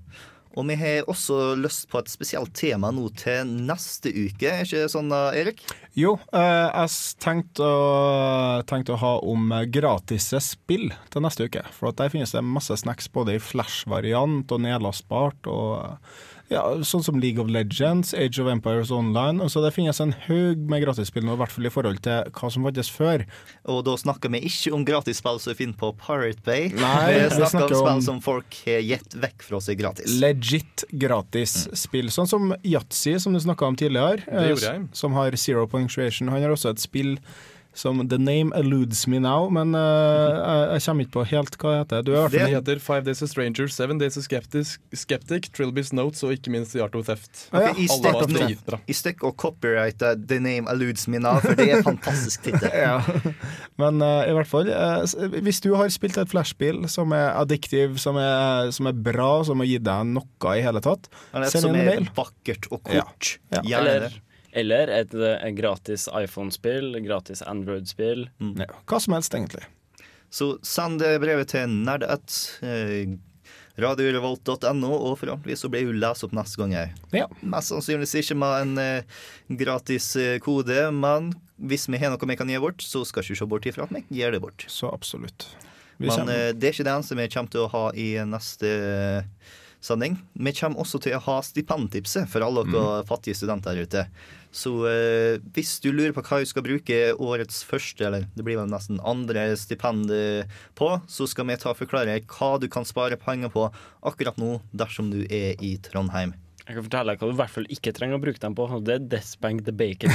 Og 0.57 0.67
vi 0.71 0.77
har 0.81 1.09
også 1.11 1.55
lyst 1.61 1.89
på 1.91 2.01
et 2.01 2.11
spesielt 2.11 2.55
tema 2.57 2.91
nå 2.95 3.09
til 3.19 3.51
neste 3.69 4.13
uke, 4.15 4.49
er 4.49 4.65
ikke 4.65 4.87
sånn 4.91 5.13
Erik? 5.13 5.63
Jo, 5.99 6.17
eh, 6.33 6.69
jeg 6.69 6.95
tenkte 7.23 7.67
å, 7.67 8.63
tenkte 8.69 8.97
å 8.97 9.03
ha 9.03 9.13
om 9.27 9.53
gratis 9.75 10.31
spill 10.45 10.89
til 11.13 11.25
neste 11.25 11.49
uke. 11.49 11.67
For 11.75 11.93
der 11.93 12.13
finnes 12.15 12.35
det 12.35 12.45
masse 12.47 12.77
snacks 12.81 13.11
både 13.13 13.37
i 13.37 13.43
flash-variant 13.43 14.51
og 14.55 14.65
nedlastbart. 14.65 15.47
og 15.47 15.99
ja, 16.49 16.63
Sånn 16.87 17.05
som 17.05 17.19
League 17.21 17.43
of 17.43 17.51
Legends, 17.53 18.15
Age 18.17 18.41
of 18.41 18.49
Empires 18.51 18.91
Online. 18.95 19.45
Så 19.53 19.61
det 19.65 19.75
finnes 19.77 20.01
en 20.01 20.15
haug 20.27 20.63
med 20.71 20.83
gratisspill 20.85 21.27
nå, 21.27 21.37
i 21.37 21.43
hvert 21.43 21.53
fall 21.53 21.69
i 21.69 21.73
forhold 21.73 22.01
til 22.05 22.31
hva 22.39 22.51
som 22.53 22.65
fantes 22.69 22.91
før. 22.93 23.25
Og 23.69 23.83
da 23.89 23.97
snakker 24.01 24.33
vi 24.33 24.41
ikke 24.49 24.73
om 24.77 24.87
gratisspill 24.89 25.41
som 25.43 25.53
vi 25.53 25.59
finner 25.61 25.79
på 25.81 25.93
Pirate 26.01 26.45
Bay. 26.47 26.71
Nei, 26.73 27.05
vi 27.13 27.21
vi 27.21 27.29
snakker, 27.37 27.53
snakker 27.53 27.77
om 27.77 27.85
spill 27.85 28.07
som 28.09 28.23
folk 28.25 28.61
har 28.65 28.81
gitt 28.87 29.19
vekk 29.27 29.45
fra 29.45 29.63
seg 29.65 29.83
gratis. 29.83 30.17
Legit 30.23 30.87
gratis 31.05 31.59
spill. 31.77 32.09
Sånn 32.15 32.31
som 32.31 32.55
Yatzy, 32.65 33.19
som 33.21 33.37
du 33.37 33.43
snakka 33.45 33.69
om 33.69 33.79
tidligere. 33.79 34.25
Det 34.25 34.49
eh, 34.49 34.65
jeg. 34.65 34.89
Som 34.97 35.17
har 35.19 35.37
Zero 35.37 35.69
Punctuation. 35.69 36.33
Han 36.33 36.45
har 36.45 36.57
også 36.57 36.73
et 36.73 36.83
spill 36.83 37.17
som 37.79 38.01
The 38.11 38.19
Name 38.19 38.51
Eludes 38.59 39.05
Me 39.07 39.21
Now, 39.23 39.47
men 39.55 39.75
uh, 39.77 39.81
jeg, 39.81 40.63
jeg 40.75 40.85
kommer 40.85 41.07
ikke 41.07 41.15
på 41.15 41.25
helt 41.31 41.59
hva 41.63 41.71
det 41.71 41.79
heter. 41.85 42.03
Du 42.09 42.13
Det 42.35 42.49
heter 42.51 42.83
Five 42.83 43.07
Days 43.07 43.23
a 43.23 43.29
Stranger, 43.31 43.71
Seven 43.71 44.01
Days 44.01 44.19
a 44.19 44.23
Skeptic, 44.25 44.75
Skeptic 44.99 45.51
Trilby's 45.55 45.93
Notes 45.95 46.25
og 46.27 46.35
ikke 46.35 46.53
minst 46.55 46.75
The 46.75 46.83
Art 46.83 46.99
of 46.99 47.07
Theft. 47.07 47.47
Ja, 47.53 47.69
Ok, 47.69 47.79
I 47.79 47.87
dritbra. 48.33 48.81
i 48.87 48.97
stikk 48.97 49.23
og 49.27 49.37
copyright 49.39 50.03
uh, 50.03 50.17
The 50.19 50.41
Name 50.43 50.71
Eludes 50.73 51.07
Me 51.09 51.23
Now, 51.23 51.39
for 51.45 51.55
det 51.59 51.69
er 51.71 51.79
en 51.79 51.87
fantastisk 51.87 52.49
tittel. 52.49 52.71
ja. 52.89 52.99
Men 53.79 54.03
uh, 54.03 54.27
i 54.27 54.35
hvert 54.35 54.51
fall, 54.51 54.71
eh, 54.73 55.41
hvis 55.45 55.63
du 55.65 55.73
har 55.79 55.91
spilt 55.95 56.19
et 56.19 56.31
flashspill 56.31 56.83
som 56.91 57.15
er 57.17 57.31
addictive, 57.39 57.99
som 58.03 58.19
er, 58.19 58.73
som 58.75 58.91
er 58.91 58.97
bra, 59.09 59.45
som 59.47 59.63
har 59.63 59.71
gitt 59.71 59.87
deg 59.87 60.15
noe 60.17 60.57
i 60.59 60.65
hele 60.65 60.83
tatt, 60.85 61.07
send 61.53 61.71
inn 61.71 61.77
en 61.77 61.93
mail. 61.93 62.01
Som 62.03 62.11
er 62.11 62.17
vakkert 62.19 62.73
og 62.73 62.83
kort. 62.83 63.37
Ja. 63.55 63.63
Gjerne 63.63 63.95
Eller. 63.99 64.25
Eller 64.53 64.89
et, 64.93 65.15
et 65.15 65.57
gratis 65.57 66.09
iPhone-spill, 66.13 66.95
gratis 67.05 67.43
Android-spill. 67.43 68.29
Ja, 68.61 68.71
hva 68.89 69.01
som 69.03 69.17
helst, 69.17 69.35
egentlig. 69.37 69.67
Så 70.31 70.59
send 70.67 71.01
det 71.01 71.15
brevet 71.23 71.51
til 71.55 71.71
nerd1 71.73 72.39
eh, 72.65 73.17
radiorevolt.no, 73.79 74.91
og 74.91 75.19
forhåpentligvis 75.21 75.63
så 75.65 75.71
blir 75.73 75.87
hun 75.89 76.01
lest 76.03 76.27
opp 76.27 76.35
neste 76.37 76.59
gang 76.61 76.75
Jeg. 76.75 76.95
Ja. 77.15 77.29
Mest 77.41 77.73
sannsynligvis 77.73 78.17
ikke 78.23 78.39
med 78.41 78.65
en 78.65 78.83
eh, 78.83 79.21
gratis 79.61 80.11
eh, 80.19 80.37
kode, 80.43 80.89
men 80.95 81.33
hvis 81.59 81.89
vi 81.91 82.01
har 82.01 82.13
noe 82.13 82.31
vi 82.31 82.39
kan 82.39 82.51
gi 82.51 82.59
bort, 82.63 82.83
så 82.85 83.05
skal 83.07 83.25
ikke 83.25 83.39
se 83.41 83.49
bort 83.51 83.71
ifra 83.71 83.87
at 83.87 83.95
vi 83.95 84.05
gir 84.21 84.35
det 84.35 84.43
bort. 84.43 84.67
Så 84.71 84.91
absolutt. 84.91 85.49
Vi 85.99 86.11
Men 86.11 86.29
eh, 86.31 86.51
det 86.55 86.69
er 86.69 86.77
ikke 86.77 86.87
det 86.87 86.95
eneste 86.97 87.19
vi 87.19 87.31
kommer 87.33 87.55
til 87.55 87.65
å 87.65 87.73
ha 87.73 87.85
i 87.95 88.11
neste 88.27 88.69
eh, 88.69 89.55
sending. 89.81 90.19
Vi 90.35 90.55
kommer 90.59 90.83
også 90.83 91.01
til 91.03 91.17
å 91.17 91.23
ha 91.23 91.39
stipendtipset 91.47 92.29
for 92.31 92.45
alle 92.47 92.67
dere 92.69 93.07
fattige 93.07 93.39
studenter 93.39 93.75
der 93.79 93.87
ute. 93.87 94.05
Så 94.51 94.71
eh, 94.89 95.37
hvis 95.55 95.75
du 95.85 95.91
lurer 95.93 96.15
på 96.17 96.23
hva 96.25 96.39
du 96.41 96.49
skal 96.49 96.65
bruke 96.65 96.97
årets 97.21 97.61
første, 97.69 98.07
eller 98.09 98.25
det 98.35 98.45
blir 98.47 98.57
vel 98.57 98.71
nesten 98.73 98.99
andre 99.05 99.51
stipend 99.61 100.09
eh, 100.15 100.49
på, 100.79 100.89
så 101.07 101.27
skal 101.29 101.47
vi 101.51 101.57
ta 101.61 101.75
og 101.75 101.81
forklare 101.83 102.19
hva 102.25 102.55
du 102.63 102.69
kan 102.73 102.87
spare 102.89 103.19
penger 103.21 103.53
på 103.53 103.67
akkurat 104.09 104.41
nå 104.41 104.59
dersom 104.73 105.11
du 105.13 105.21
er 105.29 105.59
i 105.61 105.75
Trondheim. 105.85 106.33
Jeg 106.69 106.77
kan 106.77 106.85
fortelle 106.85 107.13
deg 107.15 107.21
hva 107.23 107.29
du 107.31 107.33
i 107.33 107.39
hvert 107.39 107.53
fall 107.55 107.69
ikke 107.73 107.93
trenger 107.97 108.19
å 108.19 108.21
bruke 108.21 108.41
dem 108.43 108.53
på. 108.57 108.65
og 108.77 108.83
Det 108.85 108.97
er 108.99 109.05
Deathbank 109.15 109.63
the 109.65 109.73
Bacon. 109.73 110.13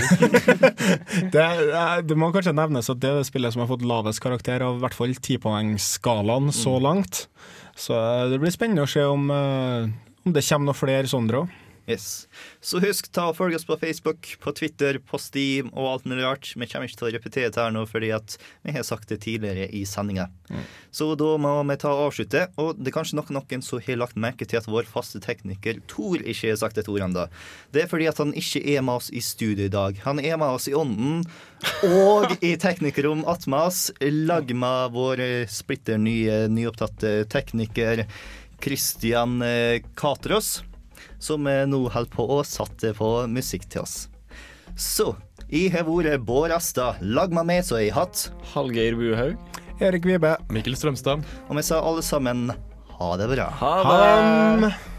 Det, 1.34 1.41
er- 1.41 2.03
det 2.05 2.18
må 2.19 2.27
kanskje 2.34 2.53
nevnes 2.53 2.89
at 2.93 2.99
det 3.01 3.10
er 3.10 3.18
det 3.22 3.26
spillet 3.30 3.55
som 3.55 3.64
har 3.64 3.69
fått 3.72 3.85
lavest 3.89 4.22
karakter 4.22 4.61
av 4.61 4.77
i 4.77 4.84
hvert 4.84 4.93
fall 4.97 5.15
tipoengsskalaen 5.18 6.51
så 6.53 6.76
langt. 6.84 7.23
Så 7.73 7.97
eh, 7.97 8.27
det 8.30 8.38
blir 8.43 8.53
spennende 8.53 8.85
å 8.85 8.89
se 8.91 9.01
om, 9.05 9.26
eh, 9.34 9.89
om 10.27 10.35
det 10.35 10.45
kommer 10.45 10.69
noen 10.69 10.77
flere 10.77 11.10
sånne 11.10 11.41
òg. 11.41 11.60
Yes. 11.84 12.30
Så 12.64 12.80
husk 12.80 13.10
ta 13.11 13.26
og 13.27 13.35
følg 13.35 13.57
oss 13.57 13.65
på 13.68 13.76
Facebook, 13.81 14.30
på 14.39 14.53
Twitter, 14.55 15.01
på 15.03 15.19
Steam 15.19 15.68
og 15.73 15.89
alt 15.89 16.05
mulig 16.07 16.23
rart. 16.23 16.51
Vi 16.55 16.68
kommer 16.72 16.88
ikke 16.88 17.01
til 17.01 17.10
å 17.10 17.14
repetere 17.18 17.51
det 17.51 17.60
her 17.60 17.73
nå 17.76 17.84
fordi 17.89 18.14
at 18.15 18.38
vi 18.64 18.76
har 18.77 18.85
sagt 18.88 19.11
det 19.11 19.19
tidligere 19.26 19.68
i 19.68 19.84
sendinga. 19.88 20.30
Så 20.95 21.10
da 21.19 21.34
må 21.41 21.51
vi 21.68 21.77
ta 21.81 21.91
og 21.91 22.05
avslutte. 22.07 22.45
Og 22.61 22.80
det 22.80 22.93
er 22.93 22.95
kanskje 22.95 23.19
nok 23.19 23.34
noen 23.35 23.65
som 23.65 23.84
har 23.84 23.99
lagt 23.99 24.15
merke 24.15 24.47
til 24.47 24.61
at 24.61 24.69
vår 24.72 24.88
faste 24.88 25.19
tekniker 25.23 25.81
Tor 25.91 26.23
ikke 26.23 26.53
har 26.53 26.61
sagt 26.61 26.80
et 26.80 26.88
ord 26.88 27.03
ennå. 27.03 27.27
Det 27.76 27.84
er 27.84 27.91
fordi 27.91 28.07
at 28.07 28.23
han 28.23 28.31
ikke 28.31 28.64
er 28.77 28.84
med 28.85 29.01
oss 29.01 29.11
i 29.11 29.23
studio 29.23 29.68
i 29.68 29.73
dag. 29.73 29.99
Han 30.07 30.23
er 30.23 30.39
med 30.39 30.55
oss 30.55 30.69
i 30.72 30.77
ånden 30.77 31.26
og 31.84 32.31
i 32.39 32.55
teknikerrom 32.60 33.27
attmed 33.27 33.68
oss. 33.73 33.89
Lag 33.99 34.55
med 34.55 34.95
vår 34.95 35.23
eh, 35.23 35.51
splitter 35.51 35.99
nye, 35.99 36.45
nyopptatte 36.47 37.23
tekniker 37.31 38.05
Christian 38.64 39.41
eh, 39.43 39.81
Katros 39.99 40.61
som 41.24 41.48
nå 41.48 41.84
holder 41.94 42.12
på 42.14 42.28
å 42.36 42.41
sette 42.48 42.91
på 42.98 43.14
musikk 43.32 43.70
til 43.72 43.86
oss. 43.86 43.95
Så 44.76 45.14
jeg 45.54 45.72
har 45.76 45.86
vært 45.88 46.24
Bård 46.26 46.54
Asta, 46.56 46.94
lag 47.02 47.34
meg 47.36 47.45
med 47.50 47.68
så 47.68 47.80
jeg 47.82 47.94
har 47.94 48.08
hatt. 48.08 48.28
Hallgeir 48.54 48.98
Buhaug. 49.00 49.38
Erik 49.84 50.06
Vibe. 50.08 50.36
Mikkel 50.54 50.78
Strømstad. 50.78 51.24
Og 51.50 51.60
vi 51.60 51.66
sa 51.66 51.82
alle 51.84 52.04
sammen 52.06 52.48
ha 52.98 53.14
det 53.20 53.30
bra. 53.34 53.52
Ha 53.62 53.76
Ha 53.84 54.02
det! 54.64 54.93